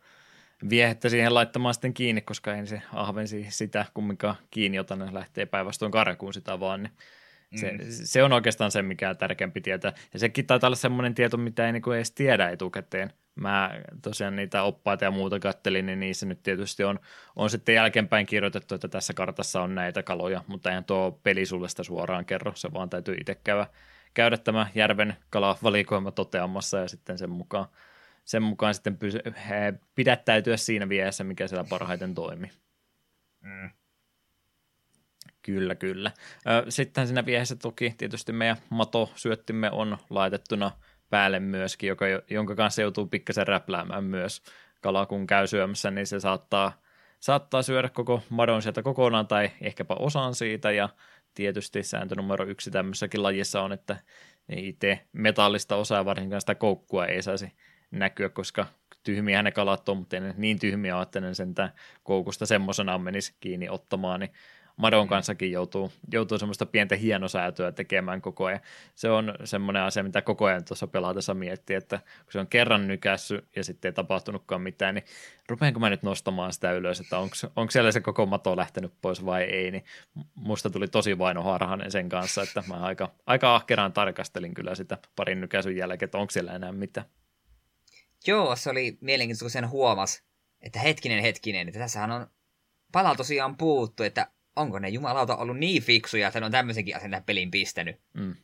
viehettä 0.70 1.10
siihen 1.10 1.34
laittamaan 1.34 1.74
sitten 1.74 1.94
kiinni, 1.94 2.22
koska 2.22 2.56
ei 2.56 2.68
se 2.68 2.82
ahvensi 2.94 3.45
sitä 3.50 3.86
kumminkaan 3.94 4.36
kiinni, 4.52 4.78
jota 4.78 4.95
ne 4.95 5.14
lähtee 5.14 5.45
päinvastoin 5.45 5.91
karkuun 5.91 6.34
sitä 6.34 6.60
vaan, 6.60 6.84
niin 6.84 6.94
se, 7.56 7.72
mm. 7.72 7.78
se 7.90 8.24
on 8.24 8.34
oikeastaan 8.34 8.72
se, 8.72 8.82
mikä 8.82 9.16
tärkeämpi 9.16 9.62
tietää. 9.62 9.94
Ja 10.14 10.20
sekin 10.20 10.45
taitaa 10.45 10.68
olla 10.68 10.76
semmoinen 10.76 11.16
tieto, 11.16 11.38
mitä 11.38 11.66
ei 11.66 11.72
niin 11.72 11.94
edes 11.95 12.12
tiedä 12.12 12.50
etukäteen. 12.50 13.14
Mä 13.36 13.82
tosiaan 14.02 14.36
niitä 14.36 14.64
oppaita 14.64 15.06
ja 15.06 15.12
muuta 15.12 15.40
kattelin, 15.40 15.86
niin 15.86 16.00
niissä 16.00 16.26
nyt 16.26 16.44
tietysti 16.44 16.84
on, 16.84 17.00
on 17.36 17.50
sitten 17.50 17.76
jälkeenpäin 17.76 18.26
kirjoitettu, 18.26 18.76
että 18.76 18.88
tässä 18.88 19.14
kartassa 19.14 19.62
on 19.62 19.76
näitä 19.76 20.04
kaloja, 20.04 20.44
mutta 20.48 20.70
eihän 20.70 20.84
tuo 20.84 21.20
peli 21.24 21.45
sulle 21.45 21.70
sitä 21.70 21.84
suoraan 21.84 22.26
kerro, 22.26 22.52
se 22.56 22.74
vaan 22.74 22.90
täytyy 22.90 23.16
itse 23.20 23.36
käydä 23.44 23.68
käydä 24.14 24.38
tämä 24.38 24.68
järven 24.76 25.15
kalavalikoima 25.30 26.11
toteamassa 26.11 26.77
ja 26.77 26.88
sitten 26.88 27.18
sen 27.18 27.30
mukaan, 27.30 27.65
sen 28.26 28.44
mukaan 28.44 28.73
sitten 28.73 28.98
pysy, 28.98 29.19
pidättäytyä 29.95 30.57
siinä 30.57 30.90
vieressä, 30.90 31.23
mikä 31.23 31.48
siellä 31.48 31.65
parhaiten 31.69 32.15
toimii. 32.15 32.52
Mm. 33.41 33.69
Kyllä, 35.41 35.76
kyllä. 35.76 36.11
Sitten 36.69 37.07
siinä 37.07 37.26
vieressä 37.26 37.56
toki 37.56 37.95
tietysti 37.98 38.31
meidän 38.31 38.57
matosyöttimme 38.69 39.72
on 39.72 39.98
laitettuna 40.10 40.72
päälle 41.10 41.40
myöskin, 41.40 41.88
joka, 41.88 42.06
jonka 42.30 42.56
kanssa 42.56 42.81
joutuu 42.81 43.06
pikkasen 43.06 43.48
räpläämään 43.48 44.03
myös. 44.03 44.44
Kala 44.81 45.06
kun 45.06 45.27
käy 45.27 45.48
syömässä, 45.48 45.91
niin 45.91 46.07
se 46.07 46.19
saattaa, 46.19 46.81
saattaa 47.19 47.61
syödä 47.61 47.90
koko 47.90 48.22
madon 48.30 48.61
sieltä 48.61 48.84
kokonaan 48.84 49.27
tai 49.27 49.52
ehkäpä 49.61 49.94
osan 49.94 50.35
siitä 50.35 50.72
ja 50.72 50.90
tietysti 51.34 51.84
sääntö 51.84 52.15
numero 52.15 52.45
yksi 52.45 52.72
tämmöisessäkin 52.72 53.23
lajissa 53.23 53.61
on, 53.61 53.72
että 53.72 53.97
itse 54.49 54.99
metallista 55.14 55.76
osaa 55.76 56.05
varsinkaan 56.05 56.41
sitä 56.41 56.55
koukkua 56.55 57.05
ei 57.05 57.22
saisi 57.22 57.51
näkyä, 57.91 58.30
koska 58.30 58.65
tyhmiä 59.03 59.43
ne 59.43 59.51
kalat 59.51 59.89
on, 59.89 59.97
mutta 59.97 60.19
ne 60.19 60.34
niin 60.38 60.60
tyhmiä 60.60 61.01
että 61.01 61.22
ne 61.22 61.34
sentään 61.34 61.73
koukusta 62.03 62.45
semmoisena 62.45 62.97
menisi 62.97 63.35
kiinni 63.39 63.69
ottamaan, 63.69 64.19
niin 64.19 64.31
Madon 64.76 65.08
kanssakin 65.08 65.52
joutuu, 65.52 65.91
joutuu 66.12 66.38
semmoista 66.38 66.66
pientä 66.66 66.95
hienosäätöä 66.95 67.72
tekemään 67.72 68.22
koko 68.22 68.45
ajan. 68.45 68.60
Se 68.95 69.10
on 69.10 69.36
semmoinen 69.44 69.82
asia, 69.84 70.04
mitä 70.04 70.22
koko 70.22 70.45
ajan 70.45 70.66
tuossa 70.66 70.88
pelaatessa 70.88 71.34
miettii, 71.34 71.76
että 71.76 71.98
kun 71.98 72.32
se 72.32 72.40
on 72.40 72.48
kerran 72.48 72.88
nykässy 72.88 73.48
ja 73.56 73.64
sitten 73.64 73.90
ei 73.90 73.94
tapahtunutkaan 73.94 74.62
mitään, 74.62 74.95
niin 74.95 75.06
rupeanko 75.50 75.80
mä 75.80 75.90
nyt 75.90 76.04
nostamaan 76.04 76.54
sitä 76.54 76.72
ylös, 76.72 77.00
että 77.00 77.18
onko 77.56 77.72
siellä 77.72 77.91
se 77.91 78.02
koko 78.02 78.26
mato 78.26 78.58
lähtenyt 78.58 78.94
pois 79.02 79.26
vai 79.26 79.44
ei, 79.44 79.72
niin 79.72 79.86
musta 80.36 80.70
tuli 80.70 80.88
tosi 80.88 81.18
vainoharhainen 81.18 81.91
sen 81.91 82.10
kanssa, 82.10 82.41
että 82.41 82.64
mä 82.68 82.76
aika, 82.76 83.12
aika 83.26 83.56
ahkeraan 83.56 83.94
tarkastelin 83.94 84.54
kyllä 84.54 84.76
sitä 84.76 84.98
parin 85.16 85.41
nykäsyn 85.41 85.78
jälkeen, 85.78 86.08
että 86.08 86.18
onko 86.18 86.32
siellä 86.32 86.54
enää 86.54 86.72
mitään. 86.72 87.08
Joo, 88.28 88.56
se 88.56 88.70
oli 88.70 88.98
mielenkiintoista, 89.02 89.44
kun 89.44 89.52
sen 89.52 89.70
huomas, 89.70 90.24
että 90.62 90.80
hetkinen, 90.80 91.22
hetkinen, 91.22 91.68
että 91.68 91.80
tässähän 91.80 92.12
on 92.12 92.28
pala 92.91 93.16
tosiaan 93.16 93.58
puuttu, 93.58 94.04
että 94.04 94.28
onko 94.55 94.80
ne 94.80 94.89
jumalauta 94.89 95.35
ollut 95.35 95.57
niin 95.57 95.84
fiksuja, 95.84 96.27
että 96.27 96.39
ne 96.39 96.45
on 96.45 96.51
tämmöisenkin 96.51 96.95
asian 96.95 97.11
tähän 97.11 97.23
peliin 97.23 97.51
pistänyt. 97.51 97.95
Mm. 98.13 98.35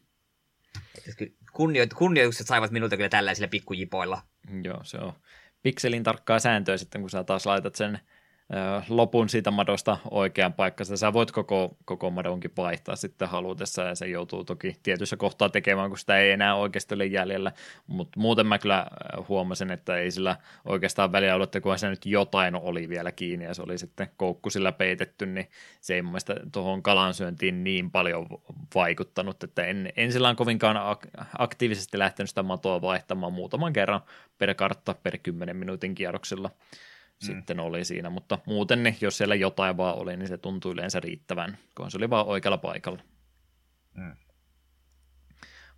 Kunnioit, 1.54 1.94
kunnioitukset 1.94 2.48
saivat 2.48 2.72
minulta 2.72 2.98
kyllä 2.98 3.10
tällaisilla 3.10 3.48
pikkujipoilla. 3.48 4.22
Joo, 4.64 4.84
se 4.84 4.98
on 4.98 5.14
pikselin 5.64 6.04
tarkkaa 6.04 6.40
sääntöä 6.40 6.78
sitten, 6.78 7.02
kun 7.02 7.10
sä 7.10 7.24
taas 7.24 7.46
laitat 7.46 7.76
sen 7.76 8.00
lopun 8.90 9.30
siitä 9.30 9.52
madosta 9.52 9.98
oikean 10.12 10.54
paikkaan. 10.54 10.98
Sä 10.98 11.14
voit 11.14 11.32
koko, 11.32 11.78
koko 11.86 12.10
madonkin 12.10 12.52
vaihtaa 12.58 12.96
sitten 12.96 13.30
halutessa 13.30 13.82
ja 13.82 13.96
se 13.96 14.08
joutuu 14.08 14.44
toki 14.44 14.76
tietyssä 14.84 15.18
kohtaa 15.18 15.50
tekemään, 15.50 15.90
kun 15.90 15.98
sitä 15.98 16.18
ei 16.18 16.32
enää 16.32 16.56
oikeasti 16.56 16.96
ole 16.96 17.06
jäljellä. 17.06 17.52
Mutta 17.88 18.20
muuten 18.20 18.48
mä 18.48 18.58
kyllä 18.58 18.86
huomasin, 19.28 19.72
että 19.72 19.98
ei 19.98 20.12
sillä 20.12 20.36
oikeastaan 20.66 21.12
väliä 21.12 21.36
ollut, 21.36 21.48
että 21.48 21.62
kun 21.62 21.80
se 21.80 21.90
nyt 21.90 22.06
jotain 22.06 22.56
oli 22.56 22.90
vielä 22.90 23.12
kiinni 23.12 23.46
ja 23.46 23.54
se 23.54 23.62
oli 23.62 23.78
sitten 23.78 24.10
koukku 24.18 24.50
sillä 24.50 24.72
peitetty, 24.72 25.26
niin 25.26 25.50
se 25.82 25.96
ei 25.96 26.02
mun 26.02 26.12
mielestä 26.12 26.36
tuohon 26.52 26.84
kalansyöntiin 26.84 27.64
niin 27.64 27.92
paljon 27.92 28.28
vaikuttanut, 28.76 29.44
että 29.44 29.66
en, 29.66 29.94
en 29.96 30.12
sillä 30.12 30.36
kovinkaan 30.36 30.98
aktiivisesti 31.38 32.00
lähtenyt 32.00 32.30
sitä 32.30 32.44
matoa 32.44 32.82
vaihtamaan 32.82 33.34
muutaman 33.34 33.74
kerran 33.74 34.02
per 34.38 34.54
kartta 34.54 34.96
per 35.04 35.18
10 35.18 35.56
minuutin 35.56 35.96
kierroksilla 35.96 36.50
mm. 37.24 37.26
sitten 37.26 37.60
oli 37.60 37.86
siinä, 37.86 38.10
mutta 38.10 38.40
muuten 38.46 38.84
niin, 38.84 38.98
jos 39.02 39.18
siellä 39.18 39.36
jotain 39.36 39.78
vaan 39.78 39.96
oli, 39.96 40.18
niin 40.18 40.28
se 40.28 40.38
tuntui 40.38 40.74
yleensä 40.74 41.00
riittävän, 41.00 41.58
kun 41.78 41.92
se 41.92 41.98
oli 41.98 42.10
vaan 42.10 42.26
oikealla 42.26 42.58
paikalla. 42.58 43.02
Mm. 43.94 44.16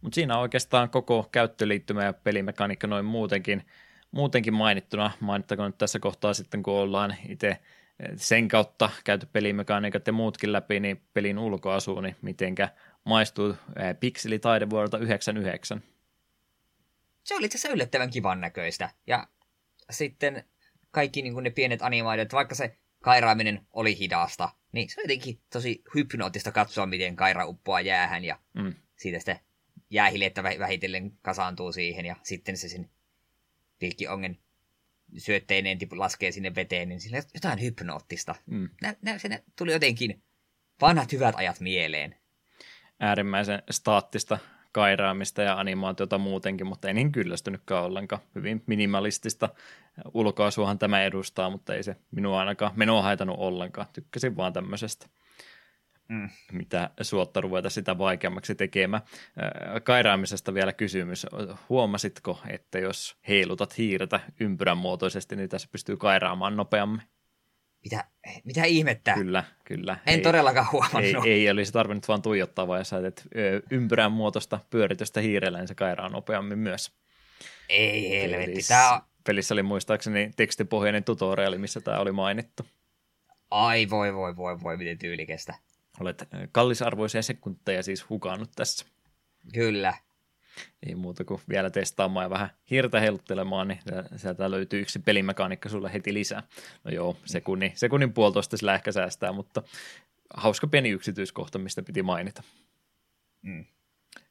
Mutta 0.01 0.15
siinä 0.15 0.35
on 0.35 0.41
oikeastaan 0.41 0.89
koko 0.89 1.30
käyttöliittymä 1.31 2.03
ja 2.03 2.13
pelimekaniikka 2.13 2.88
noin 2.88 3.05
muutenkin, 3.05 3.65
muutenkin 4.11 4.53
mainittuna. 4.53 5.11
Mainittakoon 5.19 5.69
nyt 5.69 5.77
tässä 5.77 5.99
kohtaa 5.99 6.34
sitten, 6.34 6.63
kun 6.63 6.73
ollaan 6.73 7.15
itse 7.30 7.47
eh, 7.47 7.59
sen 8.15 8.47
kautta 8.47 8.89
käyty 9.03 9.26
pelimekaniikat 9.34 10.07
ja 10.07 10.13
muutkin 10.13 10.53
läpi, 10.53 10.80
niin 10.80 11.01
pelin 11.13 11.39
ulkoasu, 11.39 12.01
niin 12.01 12.15
mitenkä 12.22 12.69
maistuu 13.05 13.55
eh, 13.76 13.99
Pixeli 13.99 14.39
taide 14.39 14.69
vuodelta 14.69 14.97
99. 14.97 15.84
Se 17.23 17.35
oli 17.35 17.45
itse 17.45 17.57
asiassa 17.57 17.76
yllättävän 17.76 18.09
kivan 18.09 18.41
näköistä. 18.41 18.89
Ja 19.07 19.27
sitten 19.91 20.43
kaikki 20.91 21.22
niin 21.22 21.34
kuin 21.34 21.43
ne 21.43 21.49
pienet 21.49 21.81
animaatiot, 21.81 22.34
vaikka 22.34 22.55
se 22.55 22.77
kairaaminen 23.01 23.68
oli 23.73 23.99
hidasta, 23.99 24.49
niin 24.72 24.89
se 24.89 25.01
on 25.01 25.03
jotenkin 25.03 25.39
tosi 25.49 25.84
hypnoottista 25.95 26.51
katsoa, 26.51 26.85
miten 26.85 27.15
kaira 27.15 27.45
uppoaa 27.45 27.81
jäähän 27.81 28.26
ja 28.26 28.39
mm. 28.53 28.73
siitä 28.95 29.19
sitten 29.19 29.39
jäähilettä 29.89 30.43
vähitellen 30.43 31.11
kasaantuu 31.22 31.72
siihen 31.72 32.05
ja 32.05 32.15
sitten 32.23 32.57
se 32.57 32.69
sen 32.69 32.89
pilkkiongen 33.80 34.38
syötteineen 35.18 35.80
laskee 35.91 36.31
sinne 36.31 36.55
veteen, 36.55 36.89
niin 36.89 37.01
sillä 37.01 37.23
jotain 37.34 37.61
hypnoottista. 37.61 38.35
Mm. 38.45 38.69
Nä, 38.81 38.95
nä, 39.01 39.18
se 39.18 39.43
tuli 39.57 39.72
jotenkin 39.72 40.23
vanhat 40.81 41.11
hyvät 41.11 41.35
ajat 41.35 41.59
mieleen. 41.59 42.15
Äärimmäisen 42.99 43.63
staattista 43.72 44.39
kairaamista 44.72 45.41
ja 45.41 45.60
animaatiota 45.60 46.18
muutenkin, 46.18 46.68
mutta 46.68 46.88
ei 46.88 46.93
niin 46.93 47.11
kyllästynytkään 47.11 47.84
ollenkaan. 47.84 48.22
Hyvin 48.35 48.64
minimalistista 48.65 49.49
ulkoasuahan 50.14 50.80
tämä 50.80 51.03
edustaa, 51.03 51.49
mutta 51.49 51.76
ei 51.76 51.84
se 51.84 51.95
minua 52.11 52.39
ainakaan 52.39 52.72
menoa 52.76 53.02
haitannut 53.02 53.39
ollenkaan. 53.39 53.88
Tykkäsin 53.93 54.38
vaan 54.38 54.53
tämmöisestä. 54.53 55.07
Mm. 56.11 56.30
mitä 56.52 56.89
suotta 57.02 57.41
ruveta 57.41 57.69
sitä 57.69 57.98
vaikeammaksi 57.98 58.56
tekemään. 58.56 59.03
Kairaamisesta 59.84 60.53
vielä 60.53 60.73
kysymys. 60.73 61.27
Huomasitko, 61.69 62.39
että 62.48 62.80
jos 62.80 63.18
heilutat 63.27 63.77
hiirtä 63.77 64.19
ympyrän 64.39 64.77
muotoisesti, 64.77 65.35
niin 65.35 65.49
tässä 65.49 65.69
pystyy 65.72 65.98
kairaamaan 65.98 66.57
nopeammin? 66.57 67.02
Mitä, 67.83 68.05
mitä 68.43 68.63
ihmettä? 68.63 69.13
Kyllä, 69.13 69.43
kyllä. 69.65 69.97
En 70.05 70.15
ei, 70.15 70.21
todellakaan 70.21 70.67
huomannut. 70.71 71.25
Ei, 71.25 71.31
ei 71.31 71.49
olisi 71.49 71.71
tarvinnut 71.71 72.07
vaan 72.07 72.21
tuijottaa, 72.21 72.67
vaan 72.67 72.79
jos 72.79 72.89
sait 72.89 73.23
ympyrän 73.71 74.11
muotoista 74.11 74.59
pyöritystä 74.69 75.21
hiirellä, 75.21 75.57
niin 75.57 75.67
se 75.67 75.75
kairaa 75.75 76.09
nopeammin 76.09 76.59
myös. 76.59 76.91
Ei 77.69 78.09
helvetti. 78.09 78.45
Pelissä, 78.51 78.73
Tää... 78.73 79.01
pelissä 79.23 79.53
oli 79.53 79.63
muistaakseni 79.63 80.31
tekstipohjainen 80.35 81.03
tutoriali, 81.03 81.57
missä 81.57 81.81
tämä 81.81 81.99
oli 81.99 82.11
mainittu. 82.11 82.65
Ai 83.51 83.89
voi 83.89 84.13
voi 84.13 84.35
voi 84.35 84.61
voi, 84.63 84.77
miten 84.77 84.97
tyylikestä. 84.97 85.53
Olet 85.99 86.27
kallisarvoisia 86.51 87.21
sekunteja 87.21 87.83
siis 87.83 88.09
hukannut 88.09 88.49
tässä. 88.55 88.85
Kyllä. 89.53 89.93
Ei 90.88 90.95
muuta 90.95 91.23
kuin 91.23 91.41
vielä 91.49 91.69
testaamaan 91.69 92.23
ja 92.23 92.30
vähän 92.30 92.49
hirtä 92.69 92.99
heiluttelemaan, 92.99 93.68
niin 93.68 93.80
sieltä 94.15 94.52
löytyy 94.52 94.82
yksi 94.82 94.99
pelimekaniikka 94.99 95.69
sulle 95.69 95.94
heti 95.94 96.14
lisää. 96.14 96.44
No 96.84 96.91
joo, 96.91 97.18
sekunnin, 97.26 97.72
sekunnin 97.76 98.14
puolitoista 98.14 98.57
sillä 98.57 98.76
ehkä 98.76 98.91
säästää, 98.91 99.32
mutta 99.32 99.64
hauska 100.34 100.68
pieni 100.68 100.90
yksityiskohta, 100.90 101.60
mistä 101.60 101.82
piti 101.82 102.03
mainita. 102.03 102.44
Mm. 103.41 103.65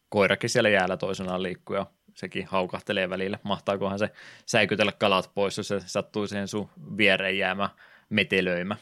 Koirakin 0.09 0.51
siellä 0.51 0.69
jäällä 0.69 0.97
toisenaan 0.97 1.43
liikkuu 1.43 1.77
ja 1.77 1.87
sekin 2.15 2.47
haukahtelee 2.47 3.11
välillä. 3.11 3.39
Mahtaakohan 3.43 3.99
se 3.99 4.11
säikytellä 4.47 4.93
kalat 4.93 5.31
pois, 5.35 5.57
jos 5.57 5.69
se 5.69 5.81
sattuu 5.87 6.27
siihen 6.27 6.49
sun 6.49 6.69
viereen 6.97 7.39
jäämään 7.39 7.71
metelöimä. 8.09 8.77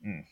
Mm. 0.00 0.24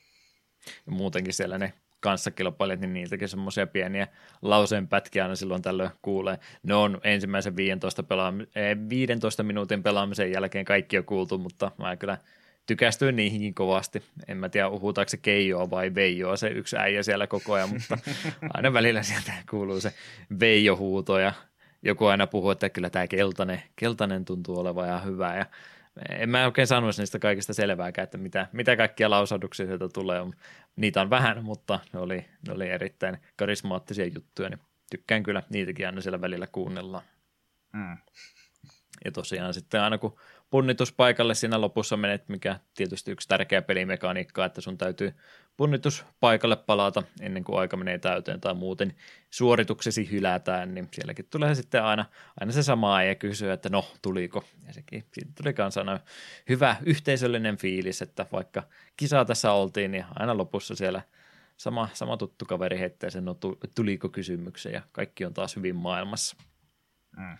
Ja 0.87 0.93
muutenkin 0.93 1.35
siellä 1.35 1.59
ne 1.59 1.73
kanssakilpailijat, 2.01 2.81
niin 2.81 2.93
niiltäkin 2.93 3.29
semmoisia 3.29 3.67
pieniä 3.67 4.09
lauseen 4.43 4.89
pätkiä 4.89 5.23
aina 5.23 5.37
silloin 5.37 5.63
tällöin 5.63 5.91
kuulee. 6.03 6.39
Ne 6.63 6.75
on 6.75 7.01
ensimmäisen 7.05 7.57
15, 7.57 8.03
pelaam- 8.03 8.47
15 8.89 9.43
minuutin 9.43 9.83
pelaamisen 9.83 10.33
jälkeen 10.33 10.65
kaikki 10.65 10.99
on 10.99 11.05
kuultu, 11.05 11.39
mutta 11.39 11.71
mä 11.79 11.97
kyllä 11.97 12.19
tykästyin 12.67 13.17
niihinkin 13.17 13.55
kovasti. 13.55 14.03
En 14.29 14.37
mä 14.37 14.49
tiedä, 14.49 14.69
uhutaanko 14.69 15.09
se 15.09 15.17
Keijoa 15.17 15.71
vai 15.71 15.95
Veijoa, 15.95 16.37
se 16.37 16.49
yksi 16.49 16.77
äijä 16.77 17.03
siellä 17.03 17.27
koko 17.27 17.53
ajan, 17.53 17.69
mutta 17.69 17.99
aina 18.55 18.73
välillä 18.73 19.03
sieltä 19.03 19.33
kuuluu 19.51 19.81
se 19.81 19.93
Veijo-huuto 20.41 21.19
ja 21.19 21.33
joku 21.83 22.07
aina 22.07 22.27
puhuu, 22.27 22.51
että 22.51 22.69
kyllä 22.69 22.91
tämä 22.91 23.07
keltainen, 23.07 23.63
keltainen 23.77 24.25
tuntuu 24.25 24.59
olevan 24.59 24.89
ihan 24.89 25.05
hyvä 25.05 25.37
ja 25.37 25.47
en 26.09 26.31
mä 26.31 26.45
oikein 26.45 26.67
sanoisi 26.67 27.03
niistä 27.03 27.19
kaikista 27.19 27.55
selvääkään, 27.55 28.05
että 28.05 28.19
mitä, 28.19 28.47
mitä 28.53 28.77
kaikkia 28.77 29.11
lausahduksia 29.11 29.67
sieltä 29.67 29.89
tulee. 29.89 30.21
Niitä 30.77 31.01
on 31.01 31.11
vähän, 31.11 31.45
mutta 31.45 31.81
ne 31.93 32.01
oli, 32.01 32.27
ne 32.47 32.53
oli 32.53 32.69
erittäin 32.69 33.19
karismaattisia 33.37 34.07
juttuja, 34.07 34.49
niin 34.49 34.61
tykkään 34.91 35.23
kyllä 35.23 35.43
niitäkin 35.51 35.87
aina 35.87 36.01
siellä 36.01 36.21
välillä 36.21 36.47
kuunnellaan. 36.47 37.05
Mm. 37.73 37.97
Ja 39.05 39.13
tosiaan 39.13 39.55
sitten 39.55 39.81
aina 39.81 39.99
kun 39.99 40.21
punnituspaikalle 40.51 41.35
siinä 41.35 41.61
lopussa 41.61 41.97
menet, 41.97 42.29
mikä 42.29 42.61
tietysti 42.75 43.11
yksi 43.11 43.29
tärkeä 43.29 43.63
pelimekaniikka, 43.63 44.45
että 44.45 44.61
sun 44.61 44.79
täytyy 44.79 45.15
punnituspaikalle 45.59 46.57
palata 46.57 47.03
ennen 47.21 47.45
kuin 47.45 47.59
aika 47.59 47.77
menee 47.77 47.99
täyteen 47.99 48.41
tai 48.41 48.55
muuten 48.55 48.95
suorituksesi 49.31 50.11
hylätään, 50.11 50.75
niin 50.75 50.89
sielläkin 50.93 51.27
tulee 51.31 51.55
sitten 51.55 51.85
aina, 51.85 52.05
aina 52.41 52.53
se 52.53 52.63
sama 52.63 53.03
ja 53.03 53.15
kysyä, 53.15 53.53
että 53.53 53.69
no, 53.69 53.85
tuliko? 54.03 54.45
Ja 54.67 54.73
sekin, 54.73 55.05
siitä 55.13 55.31
tuli 55.43 55.55
kanssa 55.55 55.81
aina 55.81 56.01
hyvä 56.49 56.77
yhteisöllinen 56.87 57.57
fiilis, 57.57 58.03
että 58.03 58.27
vaikka 58.33 58.63
kisaa 58.97 59.25
tässä 59.25 59.53
oltiin, 59.53 59.91
niin 59.91 60.05
aina 60.15 60.37
lopussa 60.37 60.75
siellä 60.75 61.03
sama, 61.57 61.89
sama 61.93 62.17
tuttu 62.17 62.45
kaveri 62.45 62.79
heittää 62.79 63.11
sen, 63.11 63.25
no 63.25 63.37
tuliko 63.75 64.09
kysymyksiä 64.09 64.73
ja 64.73 64.83
kaikki 64.93 65.25
on 65.25 65.35
taas 65.35 65.57
hyvin 65.57 65.77
maailmassa. 65.77 66.37
Mm. 67.17 67.37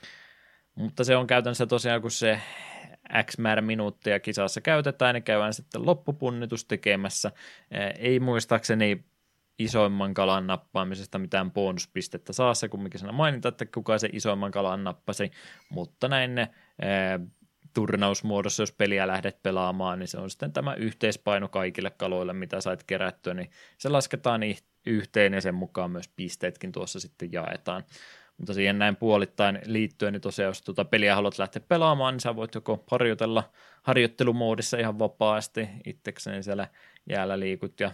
Mutta 0.75 1.05
se 1.05 1.17
on 1.17 1.27
käytännössä 1.27 1.67
tosiaan, 1.67 2.03
kun 2.03 2.11
se 2.11 2.41
X 3.23 3.39
määrä 3.39 3.63
minuuttia 3.63 4.21
kisassa 4.21 4.61
käytetään, 4.61 5.15
niin 5.15 5.23
käydään 5.23 5.55
sitten 5.55 5.87
loppupunnitus 5.87 6.65
tekemässä. 6.65 7.33
Ei 7.99 8.21
muistaakseni 8.21 9.05
isoimman 9.59 10.15
kalan 10.15 10.47
nappaamisesta 10.47 11.19
mitään 11.19 11.51
bonuspistettä 11.51 12.33
saa 12.33 12.55
se 12.55 12.69
kumminkin 12.69 13.01
sana 13.01 13.13
mainita, 13.13 13.49
että 13.49 13.67
kuka 13.67 13.99
se 13.99 14.09
isoimman 14.13 14.51
kalan 14.51 14.85
nappasi, 14.85 15.31
mutta 15.69 16.09
näin 16.09 16.35
ne 16.35 16.49
turnausmuodossa, 17.75 18.63
jos 18.63 18.73
peliä 18.73 19.07
lähdet 19.07 19.43
pelaamaan, 19.43 19.99
niin 19.99 20.09
se 20.09 20.19
on 20.19 20.31
sitten 20.31 20.53
tämä 20.53 20.75
yhteispaino 20.75 21.49
kaikille 21.49 21.91
kaloille, 21.91 22.33
mitä 22.33 22.61
sait 22.61 22.83
kerättyä, 22.83 23.35
niin 23.35 23.51
se 23.79 23.89
lasketaan 23.89 24.41
yhteen 24.87 25.33
ja 25.33 25.41
sen 25.41 25.55
mukaan 25.55 25.91
myös 25.91 26.09
pisteetkin 26.09 26.73
tuossa 26.73 27.01
sitten 27.01 27.33
jaetaan. 27.33 27.85
Mutta 28.39 28.55
siihen 28.55 28.79
näin 28.79 28.97
puolittain 28.97 29.59
liittyen, 29.65 30.13
niin 30.13 30.21
tosiaan 30.21 30.49
jos 30.49 30.63
tuota 30.63 30.85
peliä 30.85 31.15
haluat 31.15 31.39
lähteä 31.39 31.63
pelaamaan, 31.69 32.15
niin 32.15 32.21
sä 32.21 32.37
voit 32.37 32.55
joko 32.55 32.85
harjoitella 32.91 33.51
harjoittelumoodissa 33.83 34.79
ihan 34.79 34.99
vapaasti 34.99 35.69
itsekseen 35.87 36.45
siellä 36.45 36.69
jäällä 37.11 37.41
liikut 37.41 37.81
ja 37.81 37.93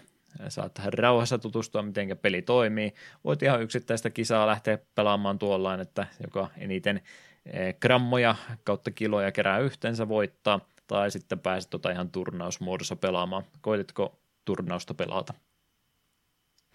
saat 0.49 0.79
rauhassa 0.85 1.39
tutustua, 1.39 1.83
miten 1.83 2.19
peli 2.23 2.43
toimii. 2.43 2.95
Voit 3.25 3.43
ihan 3.43 3.63
yksittäistä 3.63 4.11
kisaa 4.11 4.47
lähteä 4.47 4.79
pelaamaan 4.95 5.39
tuollain, 5.39 5.81
että 5.81 6.07
joka 6.23 6.51
eniten 6.59 7.01
eh, 7.47 7.75
grammoja 7.81 8.35
kautta 8.65 8.91
kiloja 8.91 9.33
kerää 9.33 9.59
yhteensä 9.59 10.09
voittaa, 10.09 10.61
tai 10.87 11.11
sitten 11.11 11.39
pääset 11.39 11.71
tota 11.71 11.91
ihan 11.91 12.11
turnausmuodossa 12.11 12.97
pelaamaan. 12.97 13.45
Koititko 13.61 14.19
turnausta 14.45 14.95
pelata? 14.95 15.35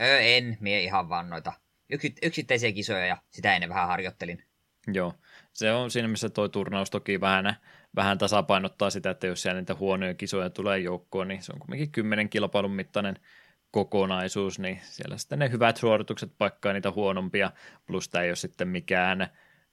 Öö, 0.01 0.19
en, 0.19 0.57
mie 0.59 0.83
ihan 0.83 1.09
vaan 1.09 1.29
noita 1.29 1.53
yksittäisiä 2.23 2.71
kisoja 2.71 3.05
ja 3.05 3.17
sitä 3.29 3.55
ennen 3.55 3.69
vähän 3.69 3.87
harjoittelin. 3.87 4.43
Joo, 4.93 5.13
se 5.53 5.71
on 5.71 5.91
siinä 5.91 6.07
missä 6.07 6.29
tuo 6.29 6.47
turnaus 6.47 6.89
toki 6.89 7.21
vähän, 7.21 7.55
vähän 7.95 8.17
tasapainottaa 8.17 8.89
sitä, 8.89 9.09
että 9.09 9.27
jos 9.27 9.41
siellä 9.41 9.61
niitä 9.61 9.75
huonoja 9.75 10.13
kisoja 10.13 10.49
tulee 10.49 10.79
joukkoon, 10.79 11.27
niin 11.27 11.43
se 11.43 11.51
on 11.53 11.59
kuitenkin 11.59 11.91
kymmenen 11.91 12.29
kilpailun 12.29 12.71
mittainen 12.71 13.15
kokonaisuus, 13.71 14.59
niin 14.59 14.79
siellä 14.83 15.17
sitten 15.17 15.39
ne 15.39 15.51
hyvät 15.51 15.77
suoritukset 15.77 16.31
paikkaa 16.37 16.73
niitä 16.73 16.91
huonompia, 16.91 17.51
plus 17.85 18.09
tämä 18.09 18.23
ei 18.23 18.29
ole 18.29 18.35
sitten 18.35 18.67
mikään 18.67 19.27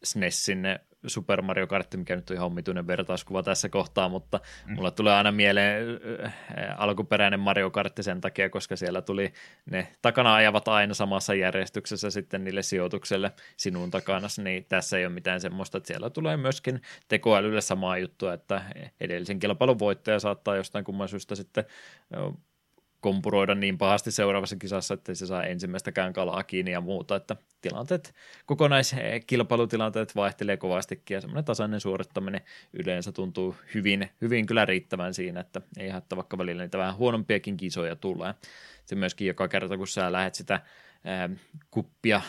SNESin 0.05 0.65
Super 1.07 1.43
Mario 1.43 1.67
Kart, 1.67 1.95
mikä 1.97 2.17
nyt 2.17 2.31
on 2.31 2.37
ihan 2.37 2.47
omituinen 2.47 2.87
vertauskuva 2.87 3.43
tässä 3.43 3.69
kohtaa, 3.69 4.09
mutta 4.09 4.41
mm. 4.67 4.75
mulla 4.75 4.91
tulee 4.91 5.15
aina 5.15 5.33
mieleen 5.33 6.01
äh, 6.25 6.35
alkuperäinen 6.77 7.41
Mario 7.41 7.71
Kart 7.71 7.93
sen 8.01 8.21
takia, 8.21 8.51
koska 8.51 8.77
siellä 8.77 9.03
tuli 9.03 9.33
ne 9.71 9.89
takana 10.03 10.35
ajavat 10.35 10.69
aina 10.69 10.95
samassa 10.95 11.35
järjestyksessä 11.35 12.11
sitten 12.11 12.45
niille 12.45 12.63
sijoitukselle 12.63 13.33
sinun 13.57 13.91
takana, 13.91 14.29
niin 14.45 14.65
tässä 14.69 14.99
ei 14.99 15.07
ole 15.07 15.15
mitään 15.15 15.41
semmoista, 15.41 15.79
että 15.79 15.87
siellä 15.87 16.11
tulee 16.11 16.37
myöskin 16.37 16.83
tekoälylle 17.09 17.61
samaa 17.61 17.99
juttua, 17.99 18.35
että 18.35 18.63
edellisen 19.01 19.39
kilpailun 19.39 19.79
voittaja 19.79 20.21
saattaa 20.21 20.57
jostain 20.57 20.85
kumman 20.85 21.09
syystä 21.09 21.35
sitten 21.35 21.65
kompuroida 23.07 23.55
niin 23.55 23.79
pahasti 23.79 24.11
seuraavassa 24.11 24.57
kisassa, 24.57 24.95
että 24.95 25.15
se 25.15 25.27
saa 25.27 25.45
ensimmäistäkään 25.45 26.13
kalaa 26.13 26.43
kiinni 26.43 26.73
ja 26.73 26.81
muuta, 26.81 27.17
että 27.17 27.37
tilanteet, 27.61 28.15
kokonaiskilpailutilanteet 28.47 30.17
vaihtelee 30.17 30.57
kovastikin 30.57 31.15
ja 31.15 31.21
semmoinen 31.21 31.45
tasainen 31.45 31.81
suorittaminen 31.81 32.41
yleensä 32.73 33.13
tuntuu 33.13 33.57
hyvin, 33.75 34.11
hyvin 34.21 34.47
kyllä 34.47 34.65
riittävän 34.65 35.15
siinä, 35.15 35.41
että 35.41 35.61
ei 35.79 35.89
haittaa 35.89 36.17
vaikka 36.17 36.39
välillä 36.39 36.63
niitä 36.63 36.79
vähän 36.79 36.97
huonompiakin 36.97 37.57
kisoja 37.57 37.97
tulee. 37.97 38.35
Se 38.85 38.95
myöskin 38.95 39.27
joka 39.27 39.49
kerta, 39.49 39.77
kun 39.77 39.89
sä 39.89 40.13
lähdet 40.13 40.35
sitä 40.35 40.61
kuppia 41.71 42.21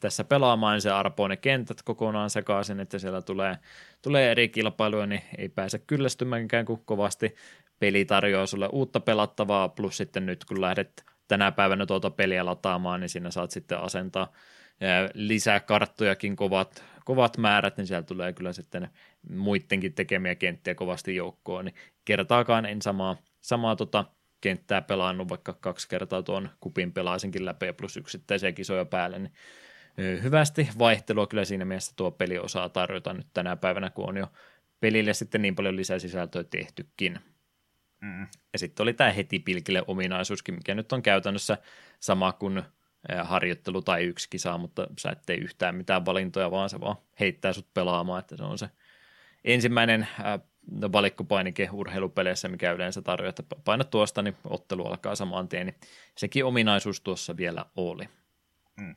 tässä 0.00 0.24
pelaamaan, 0.24 0.74
niin 0.74 0.82
se 0.82 0.90
arpoo 0.90 1.28
ne 1.28 1.36
kentät 1.36 1.82
kokonaan 1.82 2.30
sekaisin, 2.30 2.80
että 2.80 2.98
siellä 2.98 3.22
tulee, 3.22 3.58
tulee 4.02 4.30
eri 4.30 4.48
kilpailuja, 4.48 5.06
niin 5.06 5.22
ei 5.38 5.48
pääse 5.48 5.78
kyllästymäänkään 5.78 6.64
kuin 6.64 6.82
kovasti 6.84 7.34
peli 7.78 8.04
tarjoaa 8.04 8.46
sulle 8.46 8.68
uutta 8.72 9.00
pelattavaa, 9.00 9.68
plus 9.68 9.96
sitten 9.96 10.26
nyt 10.26 10.44
kun 10.44 10.60
lähdet 10.60 11.04
tänä 11.28 11.52
päivänä 11.52 11.86
tuota 11.86 12.10
peliä 12.10 12.44
lataamaan, 12.44 13.00
niin 13.00 13.08
siinä 13.08 13.30
saat 13.30 13.50
sitten 13.50 13.78
asentaa 13.78 14.32
lisää 15.14 15.60
karttojakin 15.60 16.36
kovat, 16.36 16.84
kovat 17.04 17.38
määrät, 17.38 17.76
niin 17.76 17.86
siellä 17.86 18.02
tulee 18.02 18.32
kyllä 18.32 18.52
sitten 18.52 18.88
muidenkin 19.30 19.94
tekemiä 19.94 20.34
kenttiä 20.34 20.74
kovasti 20.74 21.16
joukkoon, 21.16 21.64
niin 21.64 21.74
kertaakaan 22.04 22.66
en 22.66 22.82
samaa, 22.82 23.16
samaa 23.40 23.76
tota 23.76 24.04
kenttää 24.40 24.82
pelannut, 24.82 25.28
vaikka 25.28 25.52
kaksi 25.52 25.88
kertaa 25.88 26.22
tuon 26.22 26.50
kupin 26.60 26.92
pelaisinkin 26.92 27.44
läpi 27.44 27.72
plus 27.72 27.96
yksittäisiä 27.96 28.52
kisoja 28.52 28.84
päälle, 28.84 29.18
niin 29.18 29.32
hyvästi 30.22 30.68
vaihtelua 30.78 31.26
kyllä 31.26 31.44
siinä 31.44 31.64
mielessä 31.64 31.92
tuo 31.96 32.10
peli 32.10 32.38
osaa 32.38 32.68
tarjota 32.68 33.12
nyt 33.12 33.26
tänä 33.34 33.56
päivänä, 33.56 33.90
kun 33.90 34.08
on 34.08 34.16
jo 34.16 34.26
pelille 34.80 35.14
sitten 35.14 35.42
niin 35.42 35.54
paljon 35.54 35.76
lisää 35.76 35.98
sisältöä 35.98 36.44
tehtykin. 36.44 37.18
Mm. 38.06 38.26
Ja 38.52 38.58
sitten 38.58 38.82
oli 38.84 38.92
tämä 38.94 39.12
heti 39.12 39.38
pilkille 39.38 39.82
ominaisuuskin, 39.86 40.54
mikä 40.54 40.74
nyt 40.74 40.92
on 40.92 41.02
käytännössä 41.02 41.58
sama 42.00 42.32
kuin 42.32 42.62
harjoittelu 43.22 43.82
tai 43.82 44.04
yksi 44.04 44.30
kisa, 44.30 44.58
mutta 44.58 44.86
sä 44.98 45.10
et 45.10 45.22
tee 45.26 45.36
yhtään 45.36 45.74
mitään 45.74 46.06
valintoja, 46.06 46.50
vaan 46.50 46.70
se 46.70 46.80
vaan 46.80 46.96
heittää 47.20 47.52
sut 47.52 47.74
pelaamaan, 47.74 48.20
että 48.20 48.36
se 48.36 48.42
on 48.42 48.58
se 48.58 48.70
ensimmäinen 49.44 50.08
valikkopainike 50.92 51.68
urheilupeleissä, 51.72 52.48
mikä 52.48 52.72
yleensä 52.72 53.02
tarjoaa, 53.02 53.28
että 53.28 53.42
paina 53.64 53.84
tuosta, 53.84 54.22
niin 54.22 54.36
ottelu 54.44 54.86
alkaa 54.86 55.14
saman 55.14 55.48
tien, 55.48 55.66
niin 55.66 55.76
sekin 56.18 56.44
ominaisuus 56.44 57.00
tuossa 57.00 57.36
vielä 57.36 57.64
oli. 57.76 58.08
Mm. 58.80 58.96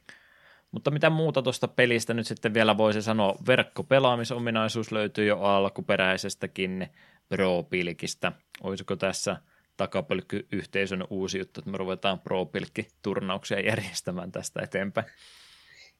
Mutta 0.71 0.91
mitä 0.91 1.09
muuta 1.09 1.41
tuosta 1.41 1.67
pelistä 1.67 2.13
nyt 2.13 2.27
sitten 2.27 2.53
vielä 2.53 2.77
voisi 2.77 3.01
sanoa, 3.01 3.35
verkkopelaamisominaisuus 3.47 4.91
löytyy 4.91 5.25
jo 5.25 5.39
alkuperäisestäkin 5.39 6.87
Pro-pilkistä. 7.29 8.31
Olisiko 8.63 8.95
tässä 8.95 9.37
takapölkky-yhteisön 9.77 11.03
uusi 11.09 11.37
juttu, 11.37 11.61
että 11.61 11.71
me 11.71 11.77
ruvetaan 11.77 12.19
Pro-pilkki-turnauksia 12.19 13.59
järjestämään 13.59 14.31
tästä 14.31 14.61
eteenpäin. 14.61 15.07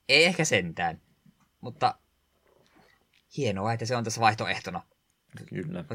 Ei 0.10 0.26
ehkä 0.26 0.46
sentään, 0.46 1.02
mutta 1.62 1.96
hienoa, 3.38 3.74
että 3.74 3.86
se 3.86 3.96
on 3.96 4.04
tässä 4.04 4.22
vaihtoehtona. 4.22 4.82
Kyllä. 5.50 5.86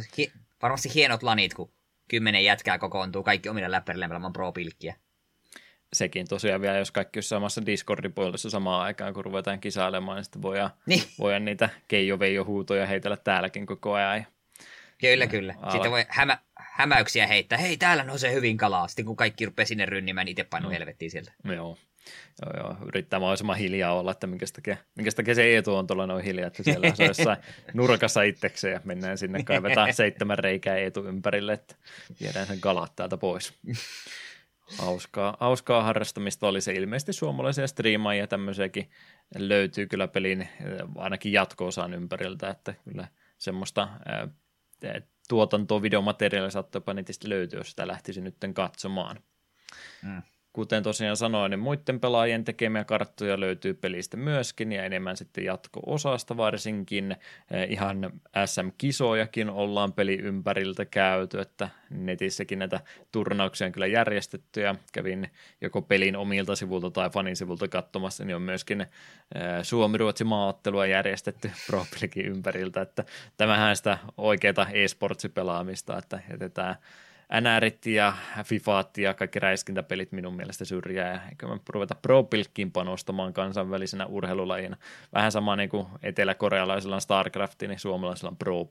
Varmasti 0.63 0.95
hienot 0.95 1.23
lanit, 1.23 1.55
kun 1.55 1.73
kymmenen 2.09 2.45
jätkää 2.45 2.79
kokoontuu 2.79 3.23
kaikki 3.23 3.49
omilla 3.49 3.71
läppärilleen 3.71 4.11
pelaamaan 4.11 4.33
pro-pilkkiä. 4.33 4.95
Sekin 5.93 6.29
tosiaan 6.29 6.61
vielä, 6.61 6.79
jos 6.79 6.91
kaikki 6.91 7.17
olisi 7.17 7.29
samassa 7.29 7.67
Discordin 7.67 8.13
puolessa 8.13 8.51
samaan 8.51 8.83
aikaan, 8.83 9.15
kun 9.15 9.25
ruvetaan 9.25 9.61
kisailemaan, 9.61 10.17
niin 10.17 10.25
sitten 10.25 10.43
voidaan, 10.43 10.71
Niin. 10.87 11.03
voidaan 11.19 11.45
niitä 11.45 11.69
keijo 11.89 12.19
huutoja 12.45 12.87
heitellä 12.87 13.17
täälläkin 13.17 13.67
koko 13.67 13.93
ajan. 13.93 14.27
Kyllä, 15.01 15.27
kyllä. 15.27 15.55
Ala- 15.63 15.73
Sitten 15.73 15.91
voi 15.91 16.05
hämä, 16.09 16.39
hämäyksiä 16.57 17.27
heittää. 17.27 17.59
Hei, 17.59 17.77
täällä 17.77 18.05
nousee 18.05 18.33
hyvin 18.33 18.57
kalaa. 18.57 18.89
Sitten 18.89 19.05
kun 19.05 19.17
kaikki 19.17 19.47
rupeaa 19.47 19.67
sinne 19.67 19.87
rynnimään, 19.87 20.25
niin 20.25 20.31
itse 20.33 20.45
painu 20.45 20.69
Mm. 20.69 20.73
helvettiin 20.73 21.11
sieltä. 21.11 21.33
Joo. 21.45 21.77
Joo, 22.43 22.53
joo. 22.63 22.77
Yrittää 22.89 23.21
mahdollisimman 23.21 23.57
hiljaa 23.57 23.93
olla, 23.99 24.11
että 24.11 24.27
minkä 24.27 24.47
takia, 24.55 24.77
minkä 24.95 25.11
takia 25.13 25.35
se 25.35 25.45
Eetu 25.45 25.77
on 25.77 25.87
tuolla 25.87 26.07
noin 26.07 26.25
hiljaa, 26.25 26.47
että 26.47 26.63
siellä 26.63 26.95
se 26.95 27.03
on 27.03 27.09
jossain 27.09 27.39
nurkassa 27.75 28.23
itsekseen 28.23 28.73
ja 28.73 28.81
mennään 28.85 29.19
sinne, 29.19 29.43
kaivetaan 29.43 29.93
seitsemän 30.03 30.39
reikää 30.39 30.77
Eetu 30.77 31.05
ympärille, 31.05 31.53
että 31.53 31.75
viedään 32.21 32.47
sen 32.47 32.61
kalat 32.61 32.97
täältä 32.97 33.17
pois. 33.17 33.55
Hauskaa, 34.79 35.37
hauskaa 35.41 35.83
harrastamista 35.83 36.49
oli 36.49 36.61
se 36.61 36.73
ilmeisesti 36.73 37.13
suomalaisia 37.13 37.67
striimaajia 37.67 38.23
ja 38.23 38.27
tämmöisiäkin 38.27 38.91
löytyy 39.37 39.87
kyllä 39.87 40.09
pelin 40.09 40.41
eh, 40.43 40.49
ainakin 40.97 41.33
jatko-osan 41.33 41.95
ympäriltä, 41.95 42.49
että 42.51 42.75
kyllä 42.85 43.09
semmoista 43.39 43.89
ää, 44.07 44.29
tuotantoa, 45.29 45.83
videomateriaalia 45.83 46.51
saattaa 46.51 46.77
jopa 46.77 46.95
netistä 46.95 47.29
löytyä, 47.29 47.61
jos 47.61 47.71
sitä 47.71 47.87
lähtisi 47.87 48.21
nyt 48.21 48.37
katsomaan. 48.55 49.21
Mm. 50.03 50.23
Kuten 50.55 50.83
tosiaan 50.83 51.17
sanoin, 51.17 51.51
niin 51.51 51.59
muiden 51.59 52.01
pelaajien 52.01 52.45
tekemiä 52.45 52.85
karttoja 52.85 53.41
löytyy 53.41 53.75
pelistä 53.75 54.17
myöskin 54.17 54.73
ja 54.73 54.85
enemmän 54.85 55.17
sitten 55.17 55.45
jatko-osasta 55.45 56.37
varsinkin. 56.37 57.17
Eh, 57.51 57.71
Ihan 57.71 58.11
SM-kisojakin 58.47 59.51
ollaan 59.51 59.93
peli 59.93 60.19
ympäriltä 60.19 60.85
käyty, 60.85 61.41
että 61.41 61.69
netissäkin 61.91 62.59
näitä 62.59 62.81
turnauksia 63.13 63.67
on 63.67 63.73
kyllä 63.73 63.87
järjestetty 63.87 64.61
ja 64.61 64.75
kävin 64.93 65.31
joko 65.61 65.83
pelin 65.83 66.17
omilta 66.17 66.57
sivulta 66.57 66.91
tai 66.91 67.11
fanin 67.11 67.37
sivulta 67.37 67.69
katsomassa, 67.69 68.25
niin 68.25 68.37
on 68.37 68.43
myöskin 68.43 68.81
eh, 68.81 68.89
Suomi-Ruotsi 69.63 70.25
maaottelua 70.25 70.87
järjestetty 70.87 71.51
pro 71.67 71.87
ympäriltä, 72.17 72.81
että 72.81 73.05
tämähän 73.37 73.77
sitä 73.77 73.99
oikeaa 74.17 74.67
e-sportsipelaamista, 74.73 75.99
että 75.99 76.21
jätetään 76.31 76.77
NRit 77.41 77.87
ja 77.87 78.17
FIFAat 78.45 78.99
ja 78.99 79.15
kaikki 79.15 79.39
räiskintäpelit 79.39 80.13
minun 80.13 80.37
mielestä 80.37 80.65
syrjää. 80.65 81.27
Eikö 81.31 81.47
me 81.47 81.61
ruveta 81.69 81.95
pro 81.95 82.29
panostamaan 82.73 83.33
kansainvälisenä 83.33 84.07
urheilulajina. 84.07 84.77
Vähän 85.15 85.33
sama 85.33 85.57
niin 85.57 85.69
kuin 85.69 85.87
eteläkorealaisella 86.03 86.95
on 86.95 87.01
StarCraft, 87.01 87.63
niin 87.63 87.79
suomalaisella 87.79 88.31
on 88.31 88.37
pro 88.37 88.69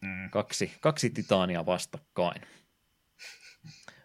Mm. 0.00 0.30
Kaksi, 0.30 0.72
kaksi 0.80 1.10
titaania 1.10 1.66
vastakkain. 1.66 2.42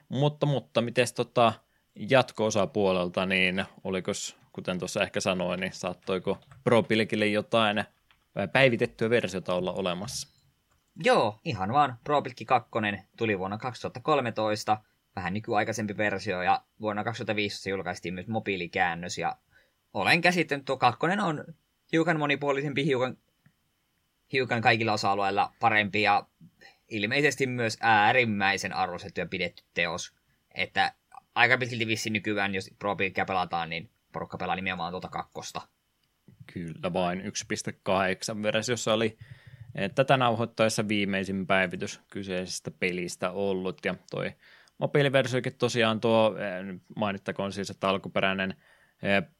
mutta, 0.09 0.45
mutta, 0.45 0.81
miten 0.81 1.07
tota 1.15 1.53
jatko 1.95 2.45
puolelta, 2.67 3.25
niin 3.25 3.65
oliko, 3.83 4.11
kuten 4.51 4.79
tuossa 4.79 5.03
ehkä 5.03 5.19
sanoin, 5.19 5.59
niin 5.59 5.73
saattoiko 5.73 6.39
pro 6.63 6.83
jotain 7.31 7.83
päivitettyä 8.53 9.09
versiota 9.09 9.53
olla 9.53 9.71
olemassa? 9.71 10.36
Joo, 11.03 11.39
ihan 11.45 11.73
vaan. 11.73 11.97
ProPilkki 12.03 12.45
2 12.45 12.69
tuli 13.17 13.39
vuonna 13.39 13.57
2013, 13.57 14.77
vähän 15.15 15.33
nykyaikaisempi 15.33 15.97
versio, 15.97 16.41
ja 16.41 16.63
vuonna 16.81 17.03
2015 17.03 17.69
julkaistiin 17.69 18.13
myös 18.13 18.27
mobiilikäännös, 18.27 19.17
ja 19.17 19.35
olen 19.93 20.21
käsittänyt, 20.21 20.65
tuo 20.65 20.77
kakkonen 20.77 21.19
on 21.19 21.43
hiukan 21.91 22.19
monipuolisempi, 22.19 22.85
hiukan, 22.85 23.17
hiukan 24.33 24.61
kaikilla 24.61 24.93
osa-alueilla 24.93 25.53
parempi, 25.59 26.01
ja 26.01 26.27
ilmeisesti 26.89 27.47
myös 27.47 27.77
äärimmäisen 27.81 28.73
arvostettu 28.73 29.19
ja 29.19 29.25
pidetty 29.25 29.63
teos. 29.73 30.15
Että 30.55 30.93
aika 31.35 31.57
pitkälti 31.57 31.87
vissi 31.87 32.09
nykyään, 32.09 32.55
jos 32.55 32.71
ProPilkkiä 32.79 33.25
pelataan, 33.25 33.69
niin 33.69 33.89
porukka 34.13 34.37
pelaa 34.37 34.55
nimenomaan 34.55 34.93
tuota 34.93 35.09
kakkosta. 35.09 35.61
Kyllä 36.53 36.93
vain 36.93 37.21
1.8 37.21 38.43
versiossa 38.43 38.93
oli 38.93 39.17
tätä 39.95 40.17
nauhoittaessa 40.17 40.87
viimeisin 40.87 41.47
päivitys 41.47 42.01
kyseisestä 42.09 42.71
pelistä 42.71 43.31
ollut, 43.31 43.85
ja 43.85 43.95
toi 44.11 44.33
mobiiliversiokin 44.77 45.55
tosiaan 45.57 45.99
tuo, 45.99 46.35
mainittakoon 46.95 47.51
siis, 47.51 47.69
että 47.69 47.89
alkuperäinen 47.89 48.55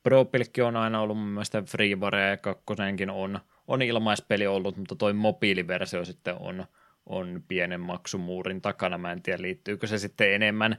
pro 0.04 0.26
on 0.66 0.76
aina 0.76 1.02
ollut 1.02 1.18
mun 1.18 1.28
mielestä 1.28 1.62
FreeWare 1.62 2.30
ja 2.30 2.38
kakkosenkin 2.38 3.10
on, 3.10 3.40
on 3.68 3.82
ilmaispeli 3.82 4.48
ollut, 4.48 4.78
mutta 4.78 4.96
toi 4.96 5.14
mobiiliversio 5.14 6.06
sitten 6.06 6.36
on, 6.40 6.66
on 7.06 7.44
pienen 7.48 7.82
maksumuurin 7.82 8.62
takana. 8.62 8.98
Mä 8.98 9.12
en 9.12 9.22
tiedä, 9.22 9.42
liittyykö 9.42 9.88
se 9.88 9.98
sitten 9.98 10.34
enemmän 10.34 10.78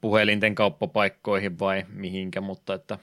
puhelinten 0.00 0.54
kauppapaikkoihin 0.54 1.58
vai 1.58 1.84
mihinkä, 1.88 2.40
mutta 2.40 2.74
että 2.74 2.98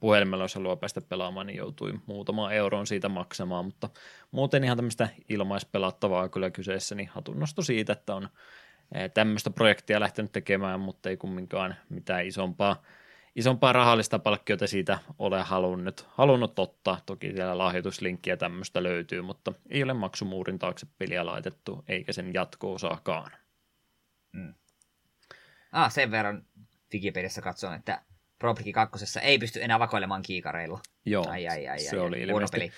puhelimella, 0.00 0.44
jos 0.44 0.54
haluaa 0.54 0.76
päästä 0.76 1.00
pelaamaan, 1.00 1.46
niin 1.46 1.56
joutui 1.56 1.92
muutama 2.06 2.52
euron 2.52 2.86
siitä 2.86 3.08
maksamaan, 3.08 3.64
mutta 3.64 3.88
muuten 4.30 4.64
ihan 4.64 4.76
tämmöistä 4.76 5.08
ilmaispelattavaa 5.28 6.28
kyllä 6.28 6.50
kyseessä, 6.50 6.94
niin 6.94 7.08
hatunnosto 7.08 7.62
siitä, 7.62 7.92
että 7.92 8.14
on 8.14 8.28
tämmöistä 9.14 9.50
projektia 9.50 10.00
lähtenyt 10.00 10.32
tekemään, 10.32 10.80
mutta 10.80 11.08
ei 11.08 11.16
kumminkaan 11.16 11.74
mitään 11.88 12.26
isompaa, 12.26 12.82
isompaa 13.36 13.72
rahallista 13.72 14.18
palkkiota 14.18 14.66
siitä 14.66 14.98
ole 15.18 15.42
halunnut, 15.42 16.06
halunnut 16.08 16.58
ottaa. 16.58 17.00
Toki 17.06 17.32
siellä 17.32 17.58
lahjoituslinkkiä 17.58 18.36
tämmöistä 18.36 18.82
löytyy, 18.82 19.22
mutta 19.22 19.52
ei 19.70 19.82
ole 19.82 19.94
maksumuurin 19.94 20.58
taakse 20.58 20.86
peliä 20.98 21.26
laitettu, 21.26 21.84
eikä 21.88 22.12
sen 22.12 22.34
jatko-osaakaan. 22.34 23.30
Mm. 24.32 24.54
Ah, 25.72 25.92
sen 25.92 26.10
verran 26.10 26.44
Wikipediassa 26.94 27.42
katson, 27.42 27.74
että 27.74 28.02
ProPliki 28.38 28.72
2 28.72 29.18
ei 29.22 29.38
pysty 29.38 29.62
enää 29.62 29.78
vakoilemaan 29.78 30.22
kiikareilla. 30.22 30.80
Joo, 31.04 31.28
ai, 31.28 31.48
ai, 31.48 31.68
ai, 31.68 31.78
se 31.78 31.96
ai, 31.96 32.02
oli 32.06 32.16
ai. 32.16 32.22
ilmeisesti 32.22 32.72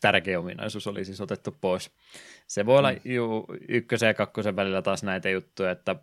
tärkeä 0.00 0.40
ominaisuus 0.40 0.86
oli 0.86 1.04
siis 1.04 1.20
otettu 1.20 1.56
pois. 1.60 1.90
Se 2.46 2.66
voi 2.66 2.78
olla 2.78 2.92
mm. 2.92 3.00
juu, 3.04 3.46
ykkösen 3.68 4.06
ja 4.06 4.14
kakkosen 4.14 4.56
välillä 4.56 4.82
taas 4.82 5.02
näitä 5.02 5.30
juttuja, 5.30 5.70
että 5.70 5.96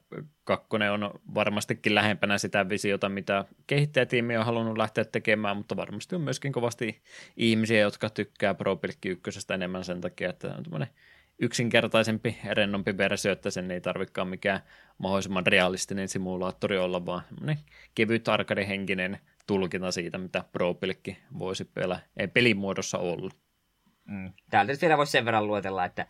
kakkonen 0.44 0.92
on 0.92 1.12
varmastikin 1.36 1.96
lähempänä 1.96 2.38
sitä 2.38 2.70
visiota, 2.70 3.10
mitä 3.10 3.46
kehittäjätiimi 3.68 4.38
on 4.38 4.46
halunnut 4.46 4.78
lähteä 4.78 5.06
tekemään, 5.06 5.58
mutta 5.58 5.76
varmasti 5.76 6.16
on 6.16 6.22
myöskin 6.22 6.52
kovasti 6.52 7.02
ihmisiä, 7.38 7.80
jotka 7.80 8.10
tykkää 8.10 8.54
Pro 8.54 8.80
ykkösestä 9.06 9.54
enemmän 9.54 9.84
sen 9.84 10.02
takia, 10.02 10.30
että 10.30 10.48
on 10.48 10.64
tämmöinen 10.64 10.90
yksinkertaisempi, 11.40 12.38
rennompi 12.52 12.98
versio, 12.98 13.32
että 13.32 13.50
sen 13.50 13.72
ei 13.72 13.82
tarvikaan 13.82 14.28
mikään 14.28 14.62
mahdollisimman 14.98 15.48
realistinen 15.48 16.08
simulaattori 16.08 16.78
olla, 16.78 17.06
vaan 17.06 17.22
kevyt 17.96 18.28
arkadihenkinen 18.28 19.20
tulkinta 19.48 19.92
siitä, 19.92 20.18
mitä 20.18 20.44
pro 20.52 20.76
voisi 21.40 21.66
pelaa, 21.66 22.00
ei 22.18 22.28
pelimuodossa 22.28 22.98
olla. 22.98 23.32
Mm. 24.06 24.34
Täältä 24.50 24.72
nyt 24.72 24.82
vielä 24.82 24.98
voisi 24.98 25.12
sen 25.12 25.26
verran 25.26 25.48
luetella, 25.48 25.86
että 25.86 26.08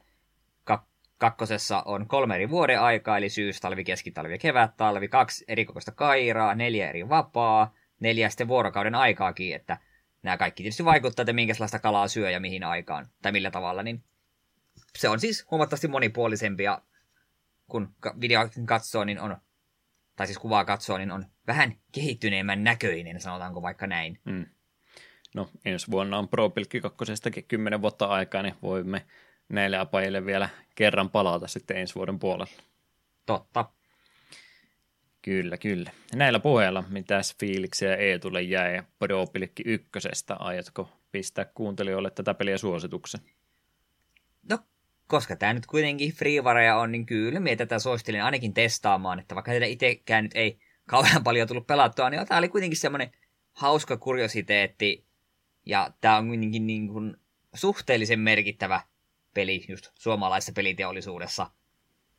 kak- 0.71 0.87
kakkosessa 1.17 1.81
on 1.85 2.07
kolme 2.07 2.35
eri 2.35 2.49
vuoden 2.49 2.81
aikaa, 2.81 3.17
eli 3.17 3.29
syys, 3.29 3.59
talvi, 3.59 3.83
keskitalvi 3.83 4.31
ja 4.31 4.37
kevät, 4.37 4.77
talvi, 4.77 5.07
kaksi 5.07 5.45
eri 5.47 5.65
kokoista 5.65 5.91
kairaa, 5.91 6.55
neljä 6.55 6.89
eri 6.89 7.09
vapaa, 7.09 7.73
neljä 7.99 8.29
sitten 8.29 8.47
vuorokauden 8.47 8.95
aikaakin, 8.95 9.55
että 9.55 9.77
nämä 10.23 10.37
kaikki 10.37 10.63
tietysti 10.63 10.85
vaikuttaa, 10.85 11.23
että 11.23 11.33
minkälaista 11.33 11.79
kalaa 11.79 12.07
syö 12.07 12.29
ja 12.29 12.39
mihin 12.39 12.63
aikaan, 12.63 13.07
tai 13.21 13.31
millä 13.31 13.51
tavalla, 13.51 13.83
niin 13.83 14.03
se 14.97 15.09
on 15.09 15.19
siis 15.19 15.45
huomattavasti 15.51 15.87
monipuolisempi 15.87 16.63
ja 16.63 16.81
kun 17.67 17.95
video 18.21 18.49
katsoo, 18.65 19.03
niin 19.03 19.19
on, 19.19 19.37
tai 20.15 20.27
siis 20.27 20.39
kuvaa 20.39 20.65
katsoo, 20.65 20.97
niin 20.97 21.11
on 21.11 21.25
vähän 21.47 21.75
kehittyneemmän 21.91 22.63
näköinen, 22.63 23.21
sanotaanko 23.21 23.61
vaikka 23.61 23.87
näin. 23.87 24.19
Mm. 24.25 24.45
No 25.35 25.49
ensi 25.65 25.91
vuonna 25.91 26.17
on 26.17 26.29
Pro 26.29 26.49
Pilkki 26.49 26.81
2 26.81 27.41
kymmenen 27.47 27.81
vuotta 27.81 28.05
aikaa, 28.05 28.41
niin 28.41 28.55
voimme 28.61 29.05
näille 29.49 29.77
apajille 29.77 30.25
vielä 30.25 30.49
kerran 30.75 31.09
palata 31.09 31.47
sitten 31.47 31.77
ensi 31.77 31.95
vuoden 31.95 32.19
puolella. 32.19 32.53
Totta. 33.25 33.65
Kyllä, 35.21 35.57
kyllä. 35.57 35.91
Näillä 36.15 36.39
puheilla, 36.39 36.83
mitäs 36.89 37.35
fiiliksiä 37.39 37.95
Eetulle 37.95 38.41
jäi 38.41 38.83
Pro 38.99 39.27
Pilkki 39.27 39.63
ykkösestä, 39.65 40.35
aiotko 40.35 40.89
pistää 41.11 41.45
kuuntelijoille 41.45 42.11
tätä 42.11 42.33
peliä 42.33 42.57
suosituksen? 42.57 43.21
No 44.49 44.59
koska 45.07 45.35
tämä 45.35 45.53
nyt 45.53 45.65
kuitenkin 45.65 46.13
freewareja 46.13 46.77
on, 46.77 46.91
niin 46.91 47.05
kyllä 47.05 47.39
minä 47.39 47.55
tätä 47.55 47.79
suosittelen 47.79 48.23
ainakin 48.23 48.53
testaamaan, 48.53 49.19
että 49.19 49.35
vaikka 49.35 49.51
tätä 49.51 49.65
itsekään 49.65 50.23
nyt 50.23 50.35
ei 50.35 50.59
kauhean 50.85 51.23
paljon 51.23 51.47
tullut 51.47 51.67
pelattua, 51.67 52.09
niin 52.09 52.27
tämä 52.27 52.37
oli 52.37 52.49
kuitenkin 52.49 52.79
semmoinen 52.79 53.11
hauska 53.53 53.97
kuriositeetti, 53.97 55.05
ja 55.65 55.93
tämä 56.01 56.17
on 56.17 56.27
kuitenkin 56.27 56.67
niin 56.67 56.87
kuin 56.87 57.17
suhteellisen 57.53 58.19
merkittävä 58.19 58.81
peli 59.33 59.65
just 59.67 59.91
suomalaisessa 59.95 60.53
peliteollisuudessa, 60.53 61.51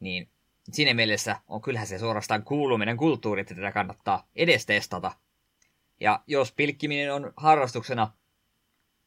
niin 0.01 0.31
Siinä 0.73 0.95
mielessä 0.95 1.37
on 1.49 1.61
kyllähän 1.61 1.87
se 1.87 1.99
suorastaan 1.99 2.43
kuuluminen 2.43 2.97
kulttuuri, 2.97 3.41
että 3.41 3.55
tätä 3.55 3.73
kannattaa 3.73 4.29
edes 4.37 4.67
testata. 4.67 5.13
Ja 6.01 6.23
jos 6.27 6.53
pilkkiminen 6.53 7.15
on 7.15 7.33
harrastuksena 7.37 8.13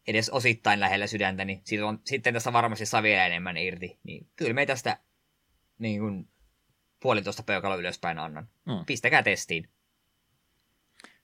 edes 0.10 0.30
osittain 0.30 0.80
lähellä 0.80 1.08
sydäntä, 1.08 1.46
niin 1.46 1.62
siitä 1.64 1.86
on, 1.86 2.00
sitten 2.06 2.34
tässä 2.34 2.54
varmasti 2.54 2.86
saa 2.86 3.04
vielä 3.04 3.26
enemmän 3.26 3.58
irti. 3.58 4.00
Niin 4.04 4.28
kyllä 4.36 4.54
me 4.54 4.66
tästä 4.66 4.98
niin 5.80 6.00
kuin, 6.00 6.28
puolitoista 7.00 7.44
peukalo 7.44 7.80
ylöspäin 7.80 8.20
annan. 8.20 8.50
Mm. 8.66 8.86
Pistäkää 8.86 9.24
testiin. 9.24 9.70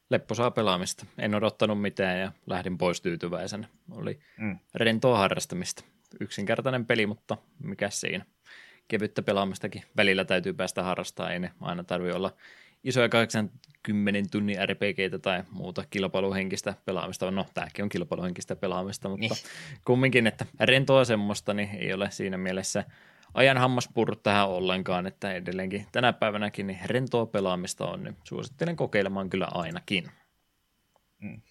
Lepposaa 0.09 0.51
pelaamista. 0.51 1.05
En 1.17 1.35
odottanut 1.35 1.81
mitään 1.81 2.19
ja 2.19 2.31
lähdin 2.45 2.77
pois 2.77 3.01
tyytyväisenä. 3.01 3.67
Oli 3.91 4.19
mm. 4.37 4.59
rentoa 4.75 5.17
harrastamista. 5.17 5.83
Yksinkertainen 6.19 6.85
peli, 6.85 7.05
mutta 7.05 7.37
mikä 7.63 7.89
siinä. 7.89 8.25
Kevyttä 8.87 9.21
pelaamistakin 9.21 9.83
välillä 9.97 10.25
täytyy 10.25 10.53
päästä 10.53 10.83
harrastamaan. 10.83 11.33
Ei 11.33 11.39
ne 11.39 11.51
aina 11.61 11.83
tarvi 11.83 12.11
olla 12.11 12.35
isoja 12.85 13.09
80 13.09 14.29
tunnin 14.31 14.57
RPGtä 14.69 15.19
tai 15.19 15.43
muuta 15.51 15.83
kilpailuhenkistä 15.89 16.73
pelaamista. 16.85 17.31
No, 17.31 17.45
tämäkin 17.53 17.83
on 17.83 17.89
kilpailuhenkistä 17.89 18.55
pelaamista, 18.55 19.09
mutta 19.09 19.21
niin. 19.21 19.31
kumminkin, 19.85 20.27
että 20.27 20.45
rentoa 20.59 21.05
semmoista, 21.05 21.53
niin 21.53 21.69
ei 21.69 21.93
ole 21.93 22.11
siinä 22.11 22.37
mielessä 22.37 22.83
ajan 23.33 23.57
hammas 23.57 23.89
purru 23.93 24.15
tähän 24.15 24.49
ollenkaan, 24.49 25.07
että 25.07 25.33
edelleenkin 25.33 25.85
tänä 25.91 26.13
päivänäkin 26.13 26.67
niin 26.67 26.79
rentoa 26.85 27.25
pelaamista 27.25 27.85
on, 27.85 28.03
niin 28.03 28.17
suosittelen 28.23 28.75
kokeilemaan 28.75 29.29
kyllä 29.29 29.47
ainakin. 29.51 30.11
Mm. 31.19 31.41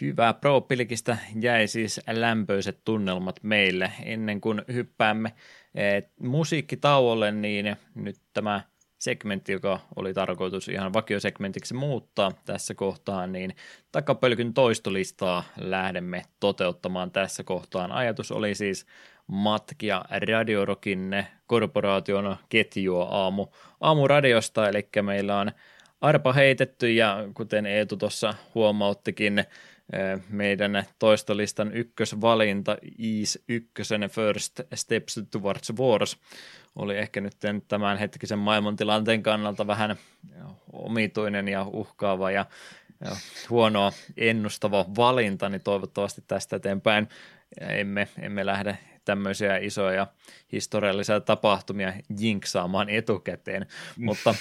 Hyvä 0.00 0.34
Pro-pilkistä 0.34 1.18
jäi 1.40 1.68
siis 1.68 2.00
lämpöiset 2.10 2.80
tunnelmat 2.84 3.40
meille. 3.42 3.92
Ennen 4.04 4.40
kuin 4.40 4.62
hyppäämme 4.72 5.34
eh, 5.74 6.04
musiikkitauolle, 6.20 7.32
niin 7.32 7.76
nyt 7.94 8.16
tämä 8.32 8.60
segmentti, 9.00 9.52
joka 9.52 9.80
oli 9.96 10.14
tarkoitus 10.14 10.68
ihan 10.68 10.92
vakiosegmentiksi 10.92 11.74
muuttaa 11.74 12.32
tässä 12.44 12.74
kohtaa, 12.74 13.26
niin 13.26 13.56
takapölkyn 13.92 14.54
toistolistaa 14.54 15.44
lähdemme 15.56 16.22
toteuttamaan 16.40 17.10
tässä 17.10 17.44
kohtaan. 17.44 17.92
Ajatus 17.92 18.32
oli 18.32 18.54
siis 18.54 18.86
matkia 19.26 20.04
Radiorokin 20.28 21.26
korporaation 21.46 22.36
ketjua 22.48 23.04
aamu, 23.04 23.46
aamuradiosta, 23.80 24.68
eli 24.68 24.88
meillä 25.02 25.38
on 25.38 25.52
arpa 26.00 26.32
heitetty 26.32 26.92
ja 26.92 27.24
kuten 27.34 27.66
Eetu 27.66 27.96
tuossa 27.96 28.34
huomauttikin, 28.54 29.44
meidän 30.28 30.84
toistolistan 30.98 31.72
ykkösvalinta 31.72 32.76
Is 32.98 33.44
ykkösen 33.48 34.10
First 34.10 34.60
Steps 34.74 35.20
Towards 35.30 35.72
Wars 35.78 36.16
oli 36.76 36.98
ehkä 36.98 37.20
nyt 37.20 37.36
tämän 37.68 37.98
hetkisen 37.98 38.38
maailmantilanteen 38.38 39.22
kannalta 39.22 39.66
vähän 39.66 39.96
omituinen 40.72 41.48
ja 41.48 41.62
uhkaava 41.62 42.30
ja, 42.30 42.46
ja 43.04 43.16
huonoa 43.50 43.92
ennustava 44.16 44.84
valinta, 44.96 45.48
niin 45.48 45.62
toivottavasti 45.62 46.24
tästä 46.26 46.56
eteenpäin 46.56 47.08
emme, 47.60 48.08
emme 48.18 48.46
lähde 48.46 48.78
tämmöisiä 49.10 49.56
isoja 49.56 50.06
historiallisia 50.52 51.20
tapahtumia 51.20 51.92
jinksaamaan 52.18 52.88
etukäteen, 52.88 53.62
mm. 53.62 54.04
mutta 54.04 54.34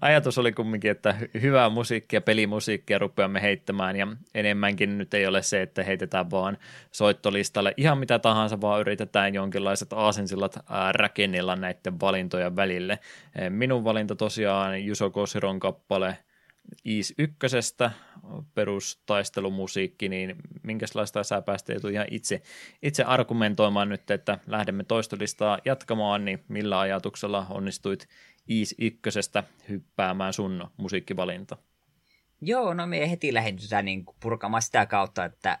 ajatus 0.00 0.38
oli 0.38 0.52
kumminkin, 0.52 0.90
että 0.90 1.14
hyvää 1.42 1.68
musiikkia, 1.68 2.20
pelimusiikkia 2.20 2.98
rupeamme 2.98 3.42
heittämään 3.42 3.96
ja 3.96 4.06
enemmänkin 4.34 4.98
nyt 4.98 5.14
ei 5.14 5.26
ole 5.26 5.42
se, 5.42 5.62
että 5.62 5.82
heitetään 5.82 6.30
vaan 6.30 6.58
soittolistalle 6.92 7.74
ihan 7.76 7.98
mitä 7.98 8.18
tahansa, 8.18 8.60
vaan 8.60 8.80
yritetään 8.80 9.34
jonkinlaiset 9.34 9.92
aasensillat 9.92 10.58
rakennella 10.92 11.56
näiden 11.56 12.00
valintojen 12.00 12.56
välille. 12.56 12.98
Minun 13.48 13.84
valinta 13.84 14.16
tosiaan 14.16 14.84
Juso 14.84 15.10
Kosiron 15.10 15.60
kappale– 15.60 16.16
Is 16.84 17.14
ykkösestä 17.18 17.90
perustaistelumusiikki, 18.54 20.08
niin 20.08 20.36
minkälaista 20.62 21.24
sä 21.24 21.42
päästä 21.42 21.72
ihan 21.92 22.06
itse, 22.10 22.42
itse 22.82 23.04
argumentoimaan 23.04 23.88
nyt, 23.88 24.10
että 24.10 24.38
lähdemme 24.46 24.84
toistolistaa 24.84 25.58
jatkamaan, 25.64 26.24
niin 26.24 26.44
millä 26.48 26.80
ajatuksella 26.80 27.46
onnistuit 27.50 28.08
Is 28.48 28.74
ykkösestä 28.78 29.44
hyppäämään 29.68 30.32
sun 30.32 30.70
musiikkivalinta? 30.76 31.56
Joo, 32.40 32.74
no 32.74 32.86
me 32.86 33.10
heti 33.10 33.34
lähdetään 33.34 33.84
niin 33.84 34.04
purkamaan 34.20 34.62
sitä 34.62 34.86
kautta, 34.86 35.24
että 35.24 35.58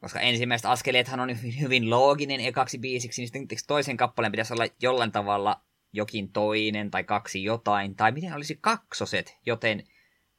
koska 0.00 0.20
ensimmäiset 0.20 0.66
askeleethan 0.66 1.20
on 1.20 1.36
hyvin 1.60 1.90
looginen 1.90 2.40
ekaksi 2.40 2.78
biisiksi, 2.78 3.22
niin 3.22 3.28
sitten 3.28 3.58
toisen 3.66 3.96
kappaleen 3.96 4.32
pitäisi 4.32 4.52
olla 4.52 4.66
jollain 4.82 5.12
tavalla 5.12 5.65
jokin 5.96 6.32
toinen 6.32 6.90
tai 6.90 7.04
kaksi 7.04 7.44
jotain, 7.44 7.96
tai 7.96 8.12
miten 8.12 8.34
olisi 8.34 8.58
kaksoset, 8.60 9.38
joten 9.46 9.84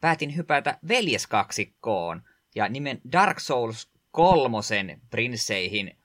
päätin 0.02 0.36
hypätä 0.36 0.80
veljeskaksikkoon 0.88 2.24
ja 2.56 2.70
nimen 2.70 3.02
Dark 3.12 3.40
Souls 3.40 3.92
kolmosen 4.12 5.02
prinsseihin 5.10 5.98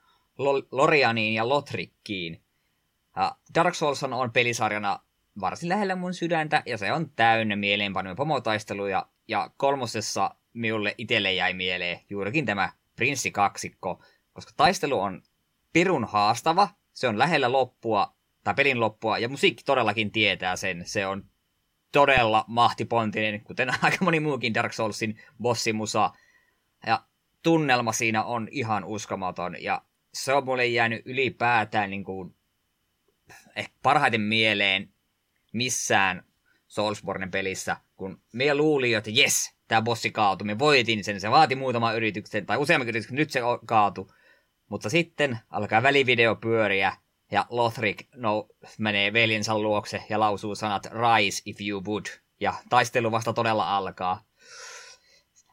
Lorianiin 0.71 1.35
ja 1.35 1.49
Lotrikkiin. 1.49 2.43
Dark 3.55 3.75
Souls 3.75 4.03
on 4.03 4.33
pelisarjana 4.33 5.01
varsin 5.41 5.69
lähellä 5.69 5.97
mun 5.97 6.15
sydäntä, 6.15 6.63
ja 6.67 6.79
se 6.79 6.93
on 6.93 7.11
täynnä 7.11 7.57
mieleenpanoja 7.57 8.15
pomotaisteluja, 8.15 9.07
ja 9.29 9.51
kolmosessa 9.57 10.35
minulle 10.53 10.95
itselle 10.99 11.33
jäi 11.33 11.55
mieleen 11.55 12.01
juurikin 12.11 12.47
tämä 12.47 12.73
prinssikaksikko, 12.97 14.03
koska 14.33 14.53
taistelu 14.57 15.01
on 15.01 15.23
pirun 15.73 16.05
haastava, 16.05 16.69
se 16.93 17.09
on 17.09 17.19
lähellä 17.19 17.53
loppua, 17.53 18.15
tai 18.45 18.55
pelin 18.55 18.81
loppua, 18.81 19.19
ja 19.19 19.29
musiikki 19.29 19.65
todellakin 19.65 20.11
tietää 20.11 20.57
sen. 20.57 20.83
Se 20.87 21.07
on 21.07 21.25
todella 21.93 22.45
mahtipontinen, 22.49 23.41
kuten 23.41 23.69
aika 23.83 24.05
moni 24.05 24.21
muukin 24.21 24.55
Dark 24.55 24.73
Soulsin 24.73 25.21
bossimusa. 25.43 26.11
Ja 26.87 27.05
tunnelma 27.43 27.93
siinä 27.93 28.25
on 28.25 28.49
ihan 28.51 28.85
uskomaton, 28.85 29.63
ja 29.63 29.83
se 30.15 30.33
on 30.33 30.45
mulle 30.45 30.67
jäänyt 30.67 31.03
ylipäätään 31.05 31.91
niin 31.91 32.05
kuin, 32.05 32.35
ehkä 33.57 33.75
parhaiten 33.83 34.21
mieleen 34.21 34.93
missään 35.53 36.25
Soulsbornen 36.67 37.31
pelissä, 37.31 37.77
kun 37.97 38.23
me 38.33 38.55
luuli, 38.55 38.95
että 38.95 39.11
jes, 39.11 39.55
tämä 39.69 39.83
bossi 39.83 40.11
kaatui, 40.11 40.47
me 40.47 40.59
voitin 40.59 41.05
sen, 41.05 41.21
se 41.21 41.31
vaati 41.31 41.55
muutama 41.55 41.93
yrityksen, 41.93 42.47
tai 42.47 42.57
useamman 42.57 42.89
yrityksen, 42.89 43.17
nyt 43.17 43.31
se 43.31 43.41
kaatui. 43.67 44.07
Mutta 44.69 44.91
sitten 44.91 45.39
alkaa 45.51 45.83
välivideo 45.83 46.37
pyöriä, 46.37 46.97
ja 47.33 47.47
Lothric 47.51 48.07
no, 48.15 48.49
menee 48.79 49.13
veljensä 49.13 49.59
luokse 49.59 50.05
ja 50.09 50.21
lausuu 50.21 50.55
sanat 50.55 50.87
Rise 50.87 51.43
if 51.47 51.61
you 51.61 51.83
would. 51.85 52.07
Ja 52.41 52.55
taistelu 52.69 53.13
vasta 53.13 53.33
todella 53.33 53.77
alkaa. 53.77 54.25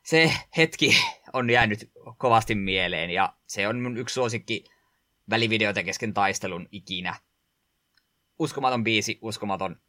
Se 0.04 0.34
hetki 0.58 0.98
on 1.34 1.50
jäänyt 1.50 1.92
kovasti 2.18 2.56
mieleen 2.56 3.10
ja 3.10 3.34
se 3.48 3.68
on 3.68 3.80
mun 3.80 3.98
yksi 3.98 4.14
suosikki 4.14 4.64
välivideoita 5.30 5.84
kesken 5.84 6.14
taistelun 6.14 6.68
ikinä. 6.72 7.16
Uskomaton 8.40 8.84
biisi, 8.84 9.20
uskomaton 9.22 9.82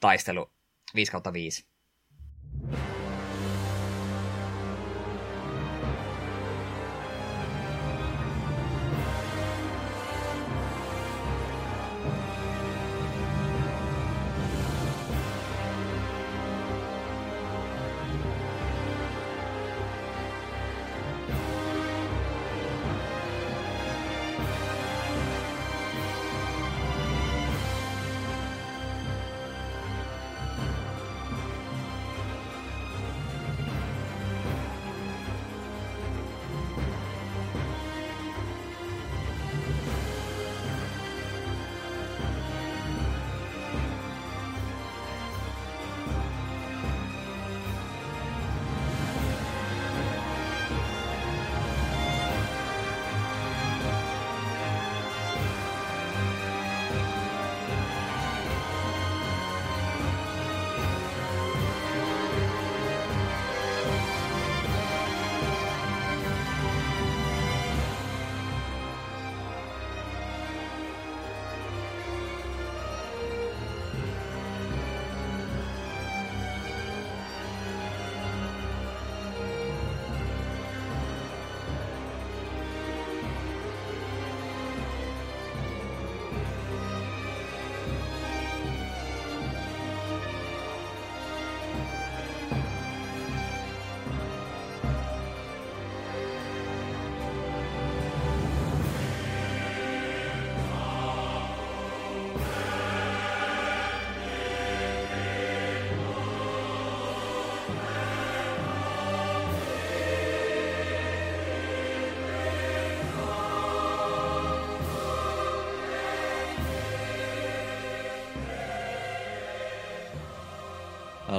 taistelu 0.00 0.52
5 0.94 1.12
kautta 1.12 1.32
5. 1.32 1.66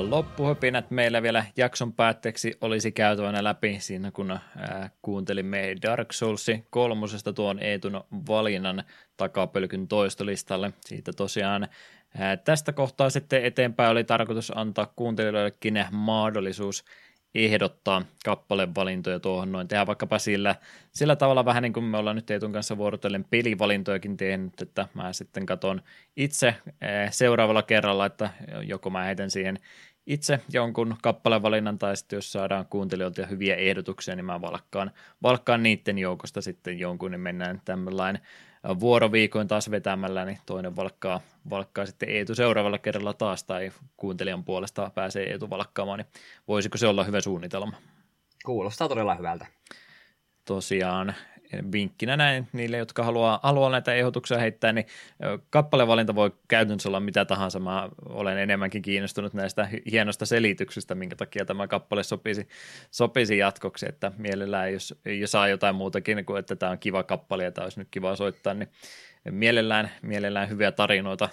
Loppuhöpinät 0.09 0.91
meillä 0.91 1.21
vielä 1.21 1.45
jakson 1.57 1.93
päätteeksi 1.93 2.57
olisi 2.61 2.91
käytävänä 2.91 3.43
läpi 3.43 3.77
siinä, 3.79 4.11
kun 4.11 4.39
kuuntelimme 5.01 5.75
Dark 5.81 6.13
Souls 6.13 6.47
kolmosesta 6.69 7.33
tuon 7.33 7.59
Eetun 7.59 8.03
valinnan 8.27 8.83
takapölkyn 9.17 9.87
toistolistalle. 9.87 10.73
Siitä 10.85 11.13
tosiaan 11.13 11.67
tästä 12.45 12.73
kohtaa 12.73 13.09
sitten 13.09 13.45
eteenpäin 13.45 13.91
oli 13.91 14.03
tarkoitus 14.03 14.57
antaa 14.57 14.93
kuuntelijoillekin 14.95 15.85
mahdollisuus 15.91 16.85
ehdottaa 17.35 18.01
kappalevalintoja 18.25 19.19
tuohon 19.19 19.51
noin. 19.51 19.67
Tehdään 19.67 19.87
vaikkapa 19.87 20.19
sillä, 20.19 20.55
sillä 20.91 21.15
tavalla 21.15 21.45
vähän 21.45 21.63
niin 21.63 21.73
kuin 21.73 21.83
me 21.83 21.97
ollaan 21.97 22.15
nyt 22.15 22.31
Eetun 22.31 22.53
kanssa 22.53 22.77
vuorotellen 22.77 23.25
pelivalintojakin 23.29 24.17
tehnyt, 24.17 24.61
että 24.61 24.87
mä 24.93 25.13
sitten 25.13 25.45
katon 25.45 25.81
itse 26.15 26.55
seuraavalla 27.11 27.63
kerralla, 27.63 28.05
että 28.05 28.29
joko 28.63 28.89
mä 28.89 29.03
heitän 29.03 29.31
siihen 29.31 29.57
itse 30.07 30.39
jonkun 30.53 30.95
kappalevalinnan 31.01 31.79
tai 31.79 31.97
sitten 31.97 32.17
jos 32.17 32.31
saadaan 32.31 32.65
kuuntelijoilta 32.65 33.25
hyviä 33.25 33.55
ehdotuksia, 33.55 34.15
niin 34.15 34.25
mä 34.25 34.41
valkkaan, 34.41 34.91
valkkaan 35.23 35.63
niiden 35.63 35.97
joukosta 35.97 36.41
sitten 36.41 36.79
jonkun, 36.79 37.11
niin 37.11 37.21
mennään 37.21 37.61
tämmöinen 37.65 38.19
vuoroviikoin 38.79 39.47
taas 39.47 39.71
vetämällä, 39.71 40.25
niin 40.25 40.37
toinen 40.45 40.75
valkkaa, 40.75 41.21
valkkaa 41.49 41.85
sitten 41.85 42.09
Eetu 42.09 42.35
seuraavalla 42.35 42.77
kerralla 42.77 43.13
taas, 43.13 43.43
tai 43.43 43.71
kuuntelijan 43.97 44.43
puolesta 44.43 44.91
pääsee 44.95 45.31
Eetu 45.31 45.49
valkkaamaan, 45.49 45.99
niin 45.99 46.07
voisiko 46.47 46.77
se 46.77 46.87
olla 46.87 47.03
hyvä 47.03 47.21
suunnitelma? 47.21 47.77
Kuulostaa 48.45 48.89
todella 48.89 49.15
hyvältä. 49.15 49.45
Tosiaan, 50.45 51.15
vinkkinä 51.71 52.17
näin 52.17 52.47
niille, 52.53 52.77
jotka 52.77 53.03
haluaa, 53.03 53.39
haluaa 53.43 53.69
näitä 53.69 53.93
ehdotuksia 53.93 54.37
heittää, 54.37 54.73
niin 54.73 54.85
kappalevalinta 55.49 56.15
voi 56.15 56.31
käytännössä 56.47 56.89
olla 56.89 56.99
mitä 56.99 57.25
tahansa. 57.25 57.59
Mä 57.59 57.89
olen 58.05 58.37
enemmänkin 58.37 58.81
kiinnostunut 58.81 59.33
näistä 59.33 59.69
hienosta 59.91 60.25
selityksistä, 60.25 60.95
minkä 60.95 61.15
takia 61.15 61.45
tämä 61.45 61.67
kappale 61.67 62.03
sopisi, 62.03 62.47
sopisi 62.91 63.37
jatkoksi, 63.37 63.85
että 63.89 64.11
mielellään 64.17 64.73
jos, 64.73 64.95
jos 65.19 65.31
saa 65.31 65.47
jotain 65.47 65.75
muutakin 65.75 66.25
kuin, 66.25 66.39
että 66.39 66.55
tämä 66.55 66.71
on 66.71 66.79
kiva 66.79 67.03
kappale 67.03 67.43
ja 67.43 67.51
tämä 67.51 67.65
olisi 67.65 67.79
nyt 67.79 67.87
kiva 67.91 68.15
soittaa, 68.15 68.53
niin 68.53 68.69
mielellään, 69.31 69.91
mielellään 70.01 70.49
hyviä 70.49 70.71
tarinoita 70.71 71.29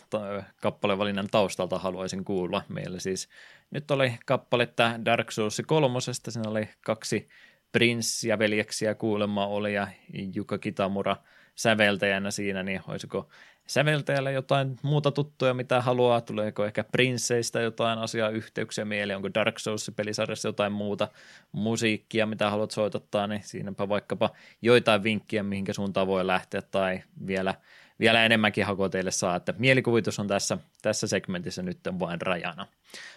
kappalevalinnan 0.60 1.28
taustalta 1.30 1.78
haluaisin 1.78 2.24
kuulla. 2.24 2.62
Meillä 2.68 3.00
siis 3.00 3.28
nyt 3.70 3.90
oli 3.90 4.12
kappaletta 4.26 4.92
Dark 5.04 5.30
Souls 5.30 5.62
kolmosesta, 5.66 6.30
siinä 6.30 6.50
oli 6.50 6.68
kaksi 6.80 7.28
Prince 7.74 8.28
ja 8.28 8.38
veljeksiä 8.38 8.94
kuulemma 8.94 9.46
oli 9.46 9.74
ja 9.74 9.88
Juka 10.34 10.58
Kitamura 10.58 11.16
säveltäjänä 11.54 12.30
siinä, 12.30 12.62
niin 12.62 12.80
olisiko 12.88 13.28
säveltäjällä 13.66 14.30
jotain 14.30 14.76
muuta 14.82 15.10
tuttuja, 15.10 15.54
mitä 15.54 15.80
haluaa, 15.82 16.20
tuleeko 16.20 16.64
ehkä 16.64 16.84
Princeistä 16.84 17.60
jotain 17.60 17.98
asiaa, 17.98 18.28
yhteyksiä 18.28 18.84
mieleen, 18.84 19.16
onko 19.16 19.34
Dark 19.34 19.58
Souls-pelisarjassa 19.58 20.48
jotain 20.48 20.72
muuta 20.72 21.08
musiikkia, 21.52 22.26
mitä 22.26 22.50
haluat 22.50 22.70
soitottaa, 22.70 23.26
niin 23.26 23.42
siinäpä 23.44 23.88
vaikkapa 23.88 24.30
joitain 24.62 25.02
vinkkiä, 25.02 25.42
mihinkä 25.42 25.72
suuntaan 25.72 26.06
voi 26.06 26.26
lähteä, 26.26 26.62
tai 26.62 27.02
vielä, 27.26 27.54
vielä 28.00 28.24
enemmänkin 28.24 28.66
hakua 28.66 28.88
teille 28.88 29.10
saa, 29.10 29.36
että 29.36 29.54
mielikuvitus 29.58 30.18
on 30.18 30.28
tässä, 30.28 30.58
tässä 30.82 31.06
segmentissä 31.06 31.62
nyt 31.62 31.78
vain 31.98 32.20
rajana. 32.20 32.66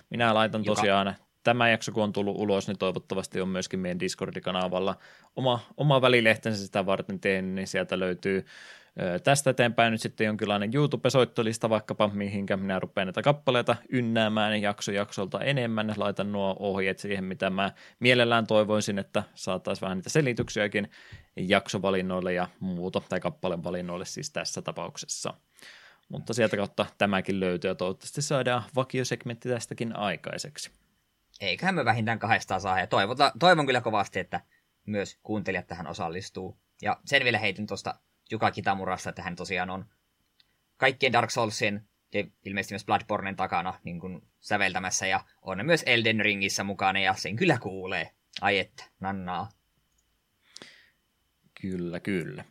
Minä 0.10 0.34
laitan 0.34 0.64
tosiaan 0.64 1.16
tämä 1.48 1.70
jakso, 1.70 1.92
kun 1.92 2.04
on 2.04 2.14
tullut 2.14 2.38
ulos, 2.38 2.68
niin 2.68 2.78
toivottavasti 2.78 3.42
on 3.42 3.48
myöskin 3.48 3.80
meidän 3.80 4.00
Discord-kanavalla 4.00 4.96
oma, 5.36 5.60
oma 5.78 6.02
välilehtensä 6.02 6.66
sitä 6.66 6.86
varten 6.86 7.20
tehnyt, 7.20 7.54
niin 7.54 7.68
sieltä 7.68 8.00
löytyy 8.00 8.46
tästä 9.24 9.50
eteenpäin 9.50 9.92
nyt 9.92 10.02
sitten 10.02 10.26
jonkinlainen 10.26 10.76
YouTube-soittolista 10.76 11.70
vaikkapa, 11.70 12.08
mihinkä 12.08 12.58
minä 12.58 12.80
rupean 12.80 13.08
näitä 13.08 13.22
kappaleita 13.22 13.76
ynnäämään 13.90 14.62
jakso 14.62 14.92
jaksolta 14.92 15.40
enemmän. 15.40 15.94
Laitan 15.98 16.32
nuo 16.32 16.56
ohjeet 16.60 17.00
siihen, 17.00 17.24
mitä 17.24 17.50
mä 17.50 17.72
mielellään 18.00 18.48
toivoisin, 18.48 19.00
että 19.00 19.24
saataisiin 19.36 19.82
vähän 19.82 19.98
niitä 19.98 20.10
selityksiäkin 20.10 20.90
jaksovalinnoille 21.36 22.34
ja 22.34 22.48
muuta, 22.60 23.02
tai 23.10 23.20
kappalevalinnoille 23.20 24.06
siis 24.06 24.32
tässä 24.32 24.62
tapauksessa. 24.62 25.34
Mutta 26.10 26.34
sieltä 26.34 26.58
kautta 26.58 26.86
tämäkin 26.98 27.40
löytyy 27.40 27.72
ja 27.72 27.76
toivottavasti 27.76 28.22
saadaan 28.22 28.64
vakiosegmentti 28.76 29.50
tästäkin 29.50 29.96
aikaiseksi 29.96 30.72
eiköhän 31.42 31.76
me 31.76 31.86
vähintään 31.86 32.20
kahdestaan 32.20 32.62
saa. 32.62 32.80
Ja 32.80 32.88
toivota, 32.88 33.32
toivon 33.40 33.66
kyllä 33.66 33.82
kovasti, 33.82 34.20
että 34.20 34.42
myös 34.86 35.20
kuuntelijat 35.24 35.68
tähän 35.68 35.88
osallistuu. 35.88 36.58
Ja 36.82 37.00
sen 37.06 37.24
vielä 37.24 37.40
heitin 37.40 37.68
tuosta 37.68 37.96
Juka 38.32 38.52
Kitamurasta, 38.52 39.10
että 39.10 39.22
hän 39.22 39.36
tosiaan 39.36 39.70
on 39.70 39.86
kaikkien 40.78 41.14
Dark 41.14 41.32
Soulsien 41.32 41.88
ja 42.14 42.24
ilmeisesti 42.46 42.74
myös 42.74 42.86
Bloodbornen 42.86 43.36
takana 43.36 43.80
niin 43.84 44.00
kuin 44.00 44.22
säveltämässä 44.40 45.08
ja 45.08 45.24
on 45.42 45.66
myös 45.66 45.84
Elden 45.86 46.20
Ringissä 46.20 46.64
mukana 46.64 47.00
ja 47.00 47.14
sen 47.14 47.36
kyllä 47.36 47.58
kuulee. 47.58 48.12
Ai 48.42 48.60
että, 48.60 48.84
nannaa. 49.00 49.50
Kyllä, 51.62 52.00
kyllä. 52.00 52.46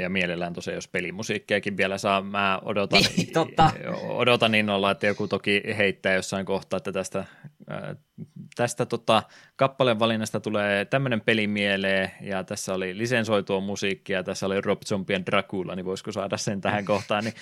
Ja 0.00 0.10
mielellään 0.10 0.52
tosiaan, 0.52 0.74
jos 0.74 0.88
pelimusiikkiakin 0.88 1.76
vielä 1.76 1.98
saa, 1.98 2.22
mä 2.22 2.60
odotan, 2.64 3.02
niin, 3.16 3.32
totta. 3.32 3.70
odotan 4.22 4.54
innolla, 4.54 4.90
että 4.90 5.06
joku 5.06 5.28
toki 5.28 5.62
heittää 5.76 6.14
jossain 6.14 6.46
kohtaa, 6.46 6.76
että 6.76 6.92
tästä 6.92 7.24
tästä 8.56 8.86
tota, 8.86 9.22
kappaleen 9.56 9.98
valinnasta 9.98 10.40
tulee 10.40 10.84
tämmöinen 10.84 11.20
peli 11.20 11.46
mieleen, 11.46 12.10
ja 12.20 12.44
tässä 12.44 12.74
oli 12.74 12.98
lisensoitua 12.98 13.60
musiikkia, 13.60 14.22
tässä 14.22 14.46
oli 14.46 14.60
Rob 14.60 14.82
Zombien 14.86 15.26
Dracula, 15.26 15.74
niin 15.74 15.86
voisiko 15.86 16.12
saada 16.12 16.36
sen 16.36 16.60
tähän 16.60 16.84
kohtaan, 16.84 17.24
niin 17.24 17.34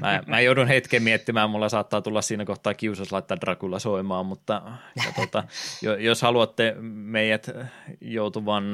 mä, 0.00 0.22
mä 0.26 0.40
joudun 0.40 0.68
hetken 0.68 1.02
miettimään, 1.02 1.50
mulla 1.50 1.68
saattaa 1.68 2.02
tulla 2.02 2.22
siinä 2.22 2.44
kohtaa 2.44 2.74
kiusas 2.74 3.12
laittaa 3.12 3.40
Dracula 3.40 3.78
soimaan, 3.78 4.26
mutta 4.26 4.62
ja 4.96 5.12
tota, 5.16 5.44
jos 5.98 6.22
haluatte 6.22 6.74
meidät 6.80 7.50
joutuvan 8.00 8.64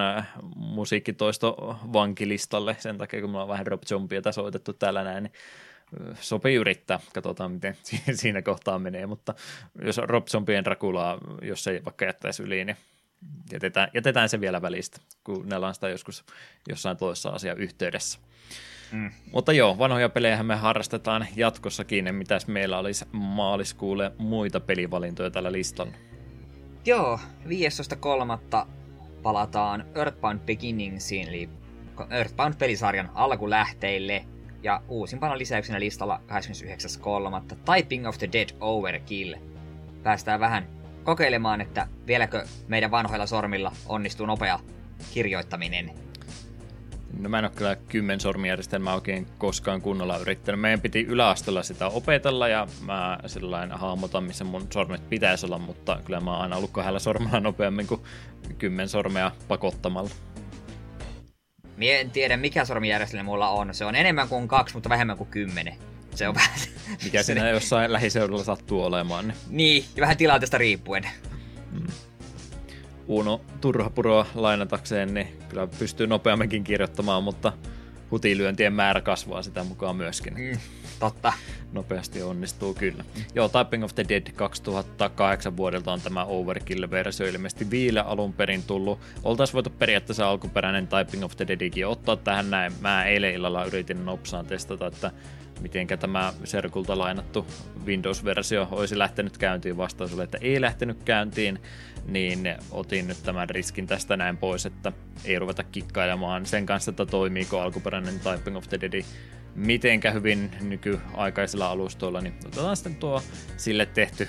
musiikkitoisto 0.57 1.78
vankilistalle, 1.93 2.77
sen 2.78 2.99
takia 2.99 3.20
kun 3.20 3.31
mulla 3.31 3.43
on 3.43 3.49
vähän 3.49 3.66
Rob 3.66 3.82
Zombieta 3.82 4.32
soitettu 4.32 4.73
täällä 4.73 5.05
näin, 5.05 5.23
niin 5.23 5.32
sopii 6.20 6.54
yrittää, 6.54 7.00
katsotaan 7.14 7.52
miten 7.52 7.76
siinä 8.14 8.42
kohtaa 8.42 8.78
menee, 8.78 9.06
mutta 9.06 9.34
jos 9.84 9.98
Rob 9.98 10.26
Zombien 10.26 10.64
Dracula, 10.64 11.18
jos 11.42 11.66
ei 11.66 11.84
vaikka 11.84 12.04
jättäisi 12.04 12.42
yli, 12.42 12.64
niin 12.64 12.76
jätetään, 13.52 13.88
jätetään 13.94 14.28
se 14.28 14.40
vielä 14.40 14.62
välistä, 14.62 15.00
kun 15.24 15.48
ne 15.48 15.56
sitä 15.72 15.88
joskus 15.88 16.24
jossain 16.68 16.96
toisessa 16.96 17.30
asia 17.30 17.54
yhteydessä. 17.54 18.18
Mm. 18.92 19.10
Mutta 19.32 19.52
joo, 19.52 19.78
vanhoja 19.78 20.08
pelejä 20.08 20.42
me 20.42 20.56
harrastetaan 20.56 21.26
jatkossakin. 21.36 22.14
Mitäs 22.14 22.46
meillä 22.46 22.78
olisi 22.78 23.04
maaliskuulle 23.12 24.12
muita 24.18 24.60
pelivalintoja 24.60 25.30
tällä 25.30 25.52
listalla? 25.52 25.92
Joo, 26.84 27.20
15.3. 27.44 28.66
palataan 29.22 29.84
Earthbound 29.94 30.40
Beginningsiin, 30.40 31.28
eli 31.28 31.48
Earthbound-pelisarjan 32.10 33.10
alkulähteille– 33.14 34.24
ja 34.62 34.82
uusimpana 34.89 35.39
lisäyksenä 35.39 35.81
listalla 35.81 36.20
29.3. 37.51 37.57
Typing 37.74 38.09
of 38.09 38.19
the 38.19 38.28
Dead 38.32 38.49
Overkill. 38.61 39.35
Päästään 40.03 40.41
vähän 40.41 40.66
kokeilemaan, 41.05 41.61
että 41.61 41.87
vieläkö 42.07 42.45
meidän 42.69 42.91
vanhoilla 42.91 43.27
sormilla 43.27 43.73
onnistuu 43.87 44.27
nopea 44.27 44.59
kirjoittaminen. 45.15 45.91
No 47.19 47.28
mä 47.28 47.39
en 47.39 47.45
ole 47.45 47.53
kyllä 47.57 47.77
kymmen 47.77 48.20
sormijärjestelmää 48.20 48.95
oikein 48.95 49.27
koskaan 49.39 49.82
kunnolla 49.82 50.19
yrittänyt. 50.19 50.61
Meidän 50.61 50.81
piti 50.81 51.01
yläasteella 51.01 51.62
sitä 51.62 51.87
opetella 51.87 52.49
ja 52.49 52.66
mä 52.85 53.19
sellainen 53.27 53.78
hahmotan, 53.78 54.24
missä 54.24 54.45
mun 54.45 54.66
sormet 54.73 55.09
pitäisi 55.09 55.47
olla, 55.47 55.59
mutta 55.59 56.01
kyllä 56.05 56.20
mä 56.20 56.32
oon 56.32 56.43
aina 56.43 56.57
ollut 56.57 56.70
kahdella 56.70 56.99
sormella 56.99 57.41
nopeammin 57.41 57.87
kuin 57.87 58.01
kymmen 58.59 58.89
sormea 58.89 59.32
pakottamalla. 59.49 60.11
Mie 61.81 62.01
en 62.01 62.11
tiedä, 62.11 62.36
mikä 62.36 62.65
sormijärjestelmä 62.65 63.23
mulla 63.23 63.48
on. 63.48 63.74
Se 63.74 63.85
on 63.85 63.94
enemmän 63.94 64.28
kuin 64.28 64.48
kaksi, 64.48 64.74
mutta 64.74 64.89
vähemmän 64.89 65.16
kuin 65.16 65.31
kymmenen. 65.31 65.74
Se 66.15 66.28
on 66.28 66.35
vähän... 66.35 66.59
Mikä 67.05 67.23
siinä 67.23 67.48
jossain 67.59 67.93
lähiseudulla 67.93 68.44
sattuu 68.44 68.82
olemaan. 68.82 69.28
Niin, 69.28 69.36
niin 69.48 69.85
ja 69.97 70.01
vähän 70.01 70.16
tilanteesta 70.16 70.59
riippuen. 70.59 71.07
Mm. 71.73 71.86
Uno 73.09 73.40
turhapuroa 73.61 74.27
lainatakseen, 74.35 75.15
niin 75.15 75.39
kyllä 75.48 75.66
pystyy 75.66 76.07
nopeamminkin 76.07 76.65
kirjoittamaan, 76.65 77.24
mutta 77.24 77.52
hutilyöntien 78.11 78.73
määrä 78.73 79.01
kasvaa 79.01 79.43
sitä 79.43 79.65
mukaan 79.65 79.97
myöskin. 79.97 80.35
Mm, 80.35 80.59
totta. 81.01 81.32
Nopeasti 81.72 82.22
onnistuu 82.22 82.74
kyllä. 82.74 83.05
Joo, 83.35 83.48
Typing 83.48 83.85
of 83.85 83.94
the 83.94 84.05
Dead 84.09 84.32
2008 84.36 85.56
vuodelta 85.56 85.93
on 85.93 86.01
tämä 86.01 86.24
Overkill-versio 86.24 87.27
ilmeisesti 87.27 87.70
viile 87.70 88.01
alun 88.01 88.32
perin 88.32 88.62
tullut. 88.62 88.98
Oltaisiin 89.24 89.55
voitu 89.55 89.70
periaatteessa 89.70 90.31
alkuperäinen 90.31 90.89
Typing 90.89 91.24
of 91.24 91.36
the 91.36 91.48
Deadikin 91.48 91.86
ottaa 91.86 92.16
tähän 92.16 92.51
näin. 92.51 92.72
Mä 92.81 93.05
eilen 93.05 93.35
illalla 93.35 93.64
yritin 93.64 94.05
nopsaan 94.05 94.47
testata, 94.47 94.86
että 94.86 95.10
miten 95.60 95.86
tämä 95.86 96.32
Serkulta 96.44 96.98
lainattu 96.98 97.47
Windows-versio 97.86 98.68
olisi 98.70 98.98
lähtenyt 98.98 99.39
käyntiin. 99.39 99.77
Vastaus 99.77 100.18
että 100.18 100.39
ei 100.40 100.60
lähtenyt 100.60 101.02
käyntiin, 101.05 101.59
niin 102.06 102.56
otin 102.70 103.09
nyt 103.09 103.22
tämän 103.22 103.51
riskin 103.51 103.86
tästä 103.86 104.16
näin 104.16 104.36
pois, 104.36 104.66
että 104.66 104.93
ei 105.24 105.39
ruveta 105.39 105.64
kikkailemaan 105.64 106.47
sen 106.47 106.66
kanssa, 106.66 106.90
että 106.90 107.06
toimiiko 107.06 107.60
alkuperäinen 107.60 108.20
Typing 108.20 108.56
of 108.56 108.68
the 108.68 108.81
Dead 108.81 109.02
mitenkä 109.55 110.10
hyvin 110.10 110.51
nykyaikaisilla 110.60 111.70
alustoilla, 111.70 112.20
niin 112.20 112.35
otetaan 112.47 112.77
sitten 112.77 112.94
tuo 112.94 113.22
sille 113.56 113.86
tehty 113.86 114.28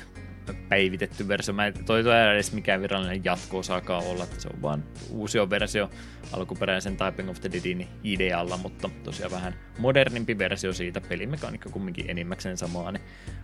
päivitetty 0.70 1.28
versio. 1.28 1.54
Mä 1.54 1.68
en 1.68 1.74
toi, 1.86 2.04
toi 2.04 2.34
edes 2.34 2.54
mikään 2.54 2.82
virallinen 2.82 3.24
jatko 3.24 3.64
saakaan 3.64 4.06
olla, 4.06 4.24
että 4.24 4.42
se 4.42 4.50
on 4.54 4.62
vaan 4.62 4.84
uusi 5.10 5.38
versio 5.50 5.90
alkuperäisen 6.32 6.98
Typing 6.98 7.30
of 7.30 7.40
the 7.40 7.52
Deadin 7.52 7.88
idealla, 8.04 8.58
mutta 8.58 8.90
tosiaan 9.04 9.32
vähän 9.32 9.54
modernimpi 9.78 10.38
versio 10.38 10.74
siitä, 10.74 11.02
pelimekaniikka 11.02 11.70
kumminkin 11.70 12.10
enimmäkseen 12.10 12.58
samaa, 12.58 12.92
niin 12.92 13.04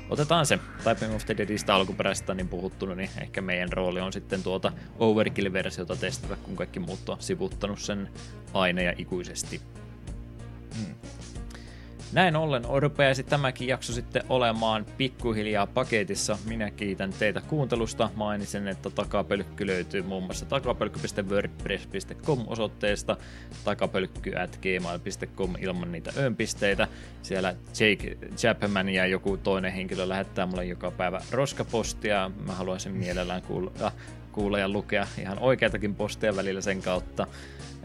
otetaan 0.09 0.45
se 0.45 0.59
Typing 0.83 1.15
of 1.15 1.25
the 1.25 1.37
Deadistä 1.37 1.75
alkuperäistä 1.75 2.33
niin 2.33 2.47
puhuttu, 2.49 2.85
niin 2.85 3.09
ehkä 3.21 3.41
meidän 3.41 3.73
rooli 3.73 3.99
on 3.99 4.13
sitten 4.13 4.43
tuota 4.43 4.71
Overkill-versiota 4.99 5.95
testata, 5.95 6.35
kun 6.35 6.55
kaikki 6.55 6.79
muut 6.79 7.09
on 7.09 7.17
sivuttanut 7.19 7.79
sen 7.79 8.09
aina 8.53 8.81
ja 8.81 8.93
ikuisesti. 8.97 9.61
Näin 12.13 12.35
ollen 12.35 12.63
rupeaisi 12.75 13.23
tämäkin 13.23 13.67
jakso 13.67 13.93
sitten 13.93 14.23
olemaan 14.29 14.85
pikkuhiljaa 14.97 15.67
paketissa. 15.67 16.37
Minä 16.45 16.71
kiitän 16.71 17.13
teitä 17.19 17.41
kuuntelusta. 17.41 18.09
Mainitsen, 18.15 18.67
että 18.67 18.89
takapölkky 18.89 19.67
löytyy 19.67 20.01
muun 20.01 20.23
muassa 20.23 20.45
takapölkky.wordpress.com 20.45 22.43
osoitteesta, 22.47 23.17
takapölkky.gmail.com 23.63 25.53
ilman 25.59 25.91
niitä 25.91 26.11
öönpisteitä. 26.17 26.87
Siellä 27.23 27.55
Jake 27.79 28.17
Chapman 28.35 28.89
ja 28.89 29.05
joku 29.05 29.37
toinen 29.37 29.73
henkilö 29.73 30.09
lähettää 30.09 30.45
mulle 30.45 30.65
joka 30.65 30.91
päivä 30.91 31.21
roskapostia. 31.31 32.31
Mä 32.45 32.53
haluaisin 32.53 32.91
mielellään 32.91 33.41
kuulla, 33.41 33.91
kuulla 34.31 34.59
ja 34.59 34.69
lukea 34.69 35.07
ihan 35.19 35.39
oikeatakin 35.39 35.95
postia 35.95 36.35
välillä 36.35 36.61
sen 36.61 36.81
kautta 36.81 37.27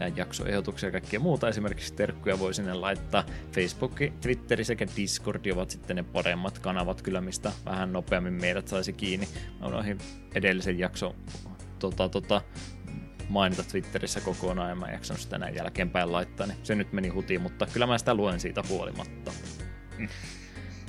jaksoehdotuksia 0.07 0.87
ja 0.87 0.91
kaikkea 0.91 1.19
muuta. 1.19 1.49
Esimerkiksi 1.49 1.93
terkkuja 1.93 2.39
voi 2.39 2.53
sinne 2.53 2.73
laittaa. 2.73 3.23
Facebook, 3.51 3.99
Twitteri 4.21 4.63
sekä 4.63 4.87
Discord 4.97 5.45
ovat 5.45 5.69
sitten 5.69 5.95
ne 5.95 6.03
paremmat 6.03 6.59
kanavat 6.59 7.01
kyllä, 7.01 7.21
mistä 7.21 7.51
vähän 7.65 7.93
nopeammin 7.93 8.33
meidät 8.33 8.67
saisi 8.67 8.93
kiinni. 8.93 9.27
Mä 9.59 9.67
unohdin 9.67 9.97
edellisen 10.35 10.79
jakson 10.79 11.15
tota, 11.79 12.09
tota, 12.09 12.41
mainita 13.29 13.63
Twitterissä 13.63 14.21
kokonaan 14.21 14.69
ja 14.69 14.75
mä 14.75 14.85
en 14.85 14.93
jaksanut 14.93 15.21
sitä 15.21 15.37
näin 15.37 15.55
jälkeenpäin 15.55 16.11
laittaa, 16.11 16.47
niin 16.47 16.57
se 16.63 16.75
nyt 16.75 16.93
meni 16.93 17.09
hutiin, 17.09 17.41
mutta 17.41 17.67
kyllä 17.73 17.87
mä 17.87 17.97
sitä 17.97 18.13
luen 18.13 18.39
siitä 18.39 18.63
huolimatta. 18.69 19.31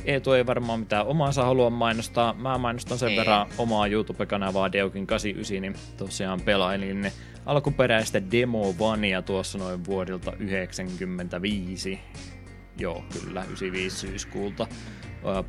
Eetu 0.05 0.33
ei 0.33 0.47
varmaan 0.47 0.81
mitään 0.81 1.07
omaansa 1.07 1.45
halua 1.45 1.71
mainostaa. 1.71 2.33
Mä 2.33 2.59
mainostan 2.59 2.99
sen 2.99 3.09
ei. 3.09 3.17
verran 3.17 3.47
omaa 3.59 3.87
YouTube-kanavaa 3.87 4.69
Deukin89, 4.69 5.61
niin 5.61 5.75
tosiaan 5.97 6.41
pelailin 6.41 7.03
ne 7.03 7.13
alkuperäistä 7.47 8.31
Demo 8.31 8.75
Vania 8.79 9.23
tuossa 9.23 9.59
noin 9.59 9.85
vuodelta 9.85 10.33
95. 10.39 12.01
Joo, 12.79 13.05
kyllä, 13.13 13.45
95 13.45 13.97
syyskuulta. 13.97 14.67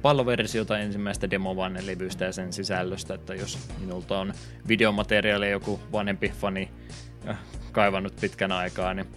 Palloversiota 0.01 0.79
ensimmäistä 0.79 1.29
Demo 1.29 1.55
levystä 1.85 2.25
ja 2.25 2.31
sen 2.31 2.53
sisällöstä, 2.53 3.13
että 3.13 3.35
jos 3.35 3.69
minulta 3.79 4.19
on 4.19 4.33
videomateriaalia 4.67 5.49
joku 5.49 5.79
vanhempi 5.91 6.29
fani 6.29 6.71
kaivannut 7.71 8.15
pitkän 8.21 8.51
aikaa, 8.51 8.93
niin 8.93 9.07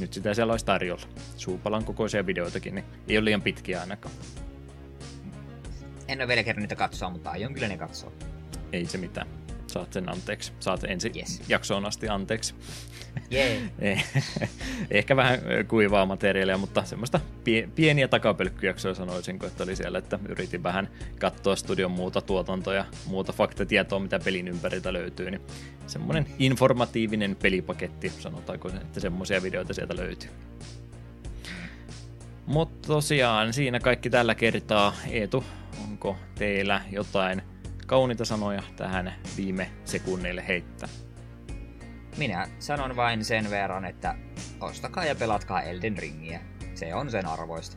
nyt 0.00 0.12
sitä 0.12 0.34
siellä 0.34 0.52
olisi 0.52 0.64
tarjolla. 0.64 1.06
Suupalan 1.36 1.84
kokoisia 1.84 2.26
videoitakin, 2.26 2.74
niin 2.74 2.84
ei 3.08 3.18
ole 3.18 3.24
liian 3.24 3.42
pitkiä 3.42 3.80
ainakaan. 3.80 4.14
En 6.08 6.18
ole 6.18 6.28
vielä 6.28 6.42
kerran 6.42 6.62
niitä 6.62 6.76
katsoa, 6.76 7.10
mutta 7.10 7.30
aion 7.30 7.54
kyllä 7.54 7.68
ne 7.68 7.78
katsoa. 7.78 8.12
Ei 8.72 8.86
se 8.86 8.98
mitään. 8.98 9.26
Saat 9.68 9.92
sen 9.92 10.08
anteeksi. 10.12 10.52
Saat 10.60 10.84
ensi 10.84 11.12
yes. 11.16 11.42
jaksoon 11.48 11.86
asti 11.86 12.08
anteeksi. 12.08 12.54
Yeah. 13.32 13.62
Ehkä 14.90 15.16
vähän 15.16 15.40
kuivaa 15.68 16.06
materiaalia, 16.06 16.58
mutta 16.58 16.84
semmoista 16.84 17.20
pieniä 17.74 18.08
takapölkkyjaksoja 18.08 18.94
sanoisin, 18.94 19.38
että 19.46 19.64
oli 19.64 19.76
siellä, 19.76 19.98
että 19.98 20.18
yritin 20.28 20.62
vähän 20.62 20.88
katsoa 21.18 21.56
studion 21.56 21.90
muuta 21.90 22.20
tuotantoa 22.20 22.74
ja 22.74 22.84
muuta 23.06 23.32
faktatietoa, 23.32 23.98
mitä 23.98 24.18
pelin 24.18 24.48
ympäriltä 24.48 24.92
löytyy, 24.92 25.30
niin 25.30 25.40
semmoinen 25.86 26.26
informatiivinen 26.38 27.36
pelipaketti, 27.42 28.12
sanotaanko, 28.18 28.68
että 28.68 29.00
semmoisia 29.00 29.42
videoita 29.42 29.74
sieltä 29.74 29.96
löytyy. 29.96 30.30
Mutta 32.46 32.86
tosiaan 32.86 33.52
siinä 33.52 33.80
kaikki 33.80 34.10
tällä 34.10 34.34
kertaa. 34.34 34.94
Eetu, 35.10 35.44
onko 35.84 36.16
teillä 36.34 36.80
jotain 36.90 37.42
kauniita 37.88 38.24
sanoja 38.24 38.62
tähän 38.76 39.14
viime 39.36 39.70
sekunneille 39.84 40.44
heittää? 40.48 40.88
Minä 42.16 42.48
sanon 42.58 42.96
vain 42.96 43.24
sen 43.24 43.50
verran, 43.50 43.84
että 43.84 44.14
ostakaa 44.60 45.04
ja 45.04 45.14
pelatkaa 45.14 45.62
Elden 45.62 45.98
Ringiä. 45.98 46.40
Se 46.74 46.94
on 46.94 47.10
sen 47.10 47.26
arvoista. 47.26 47.76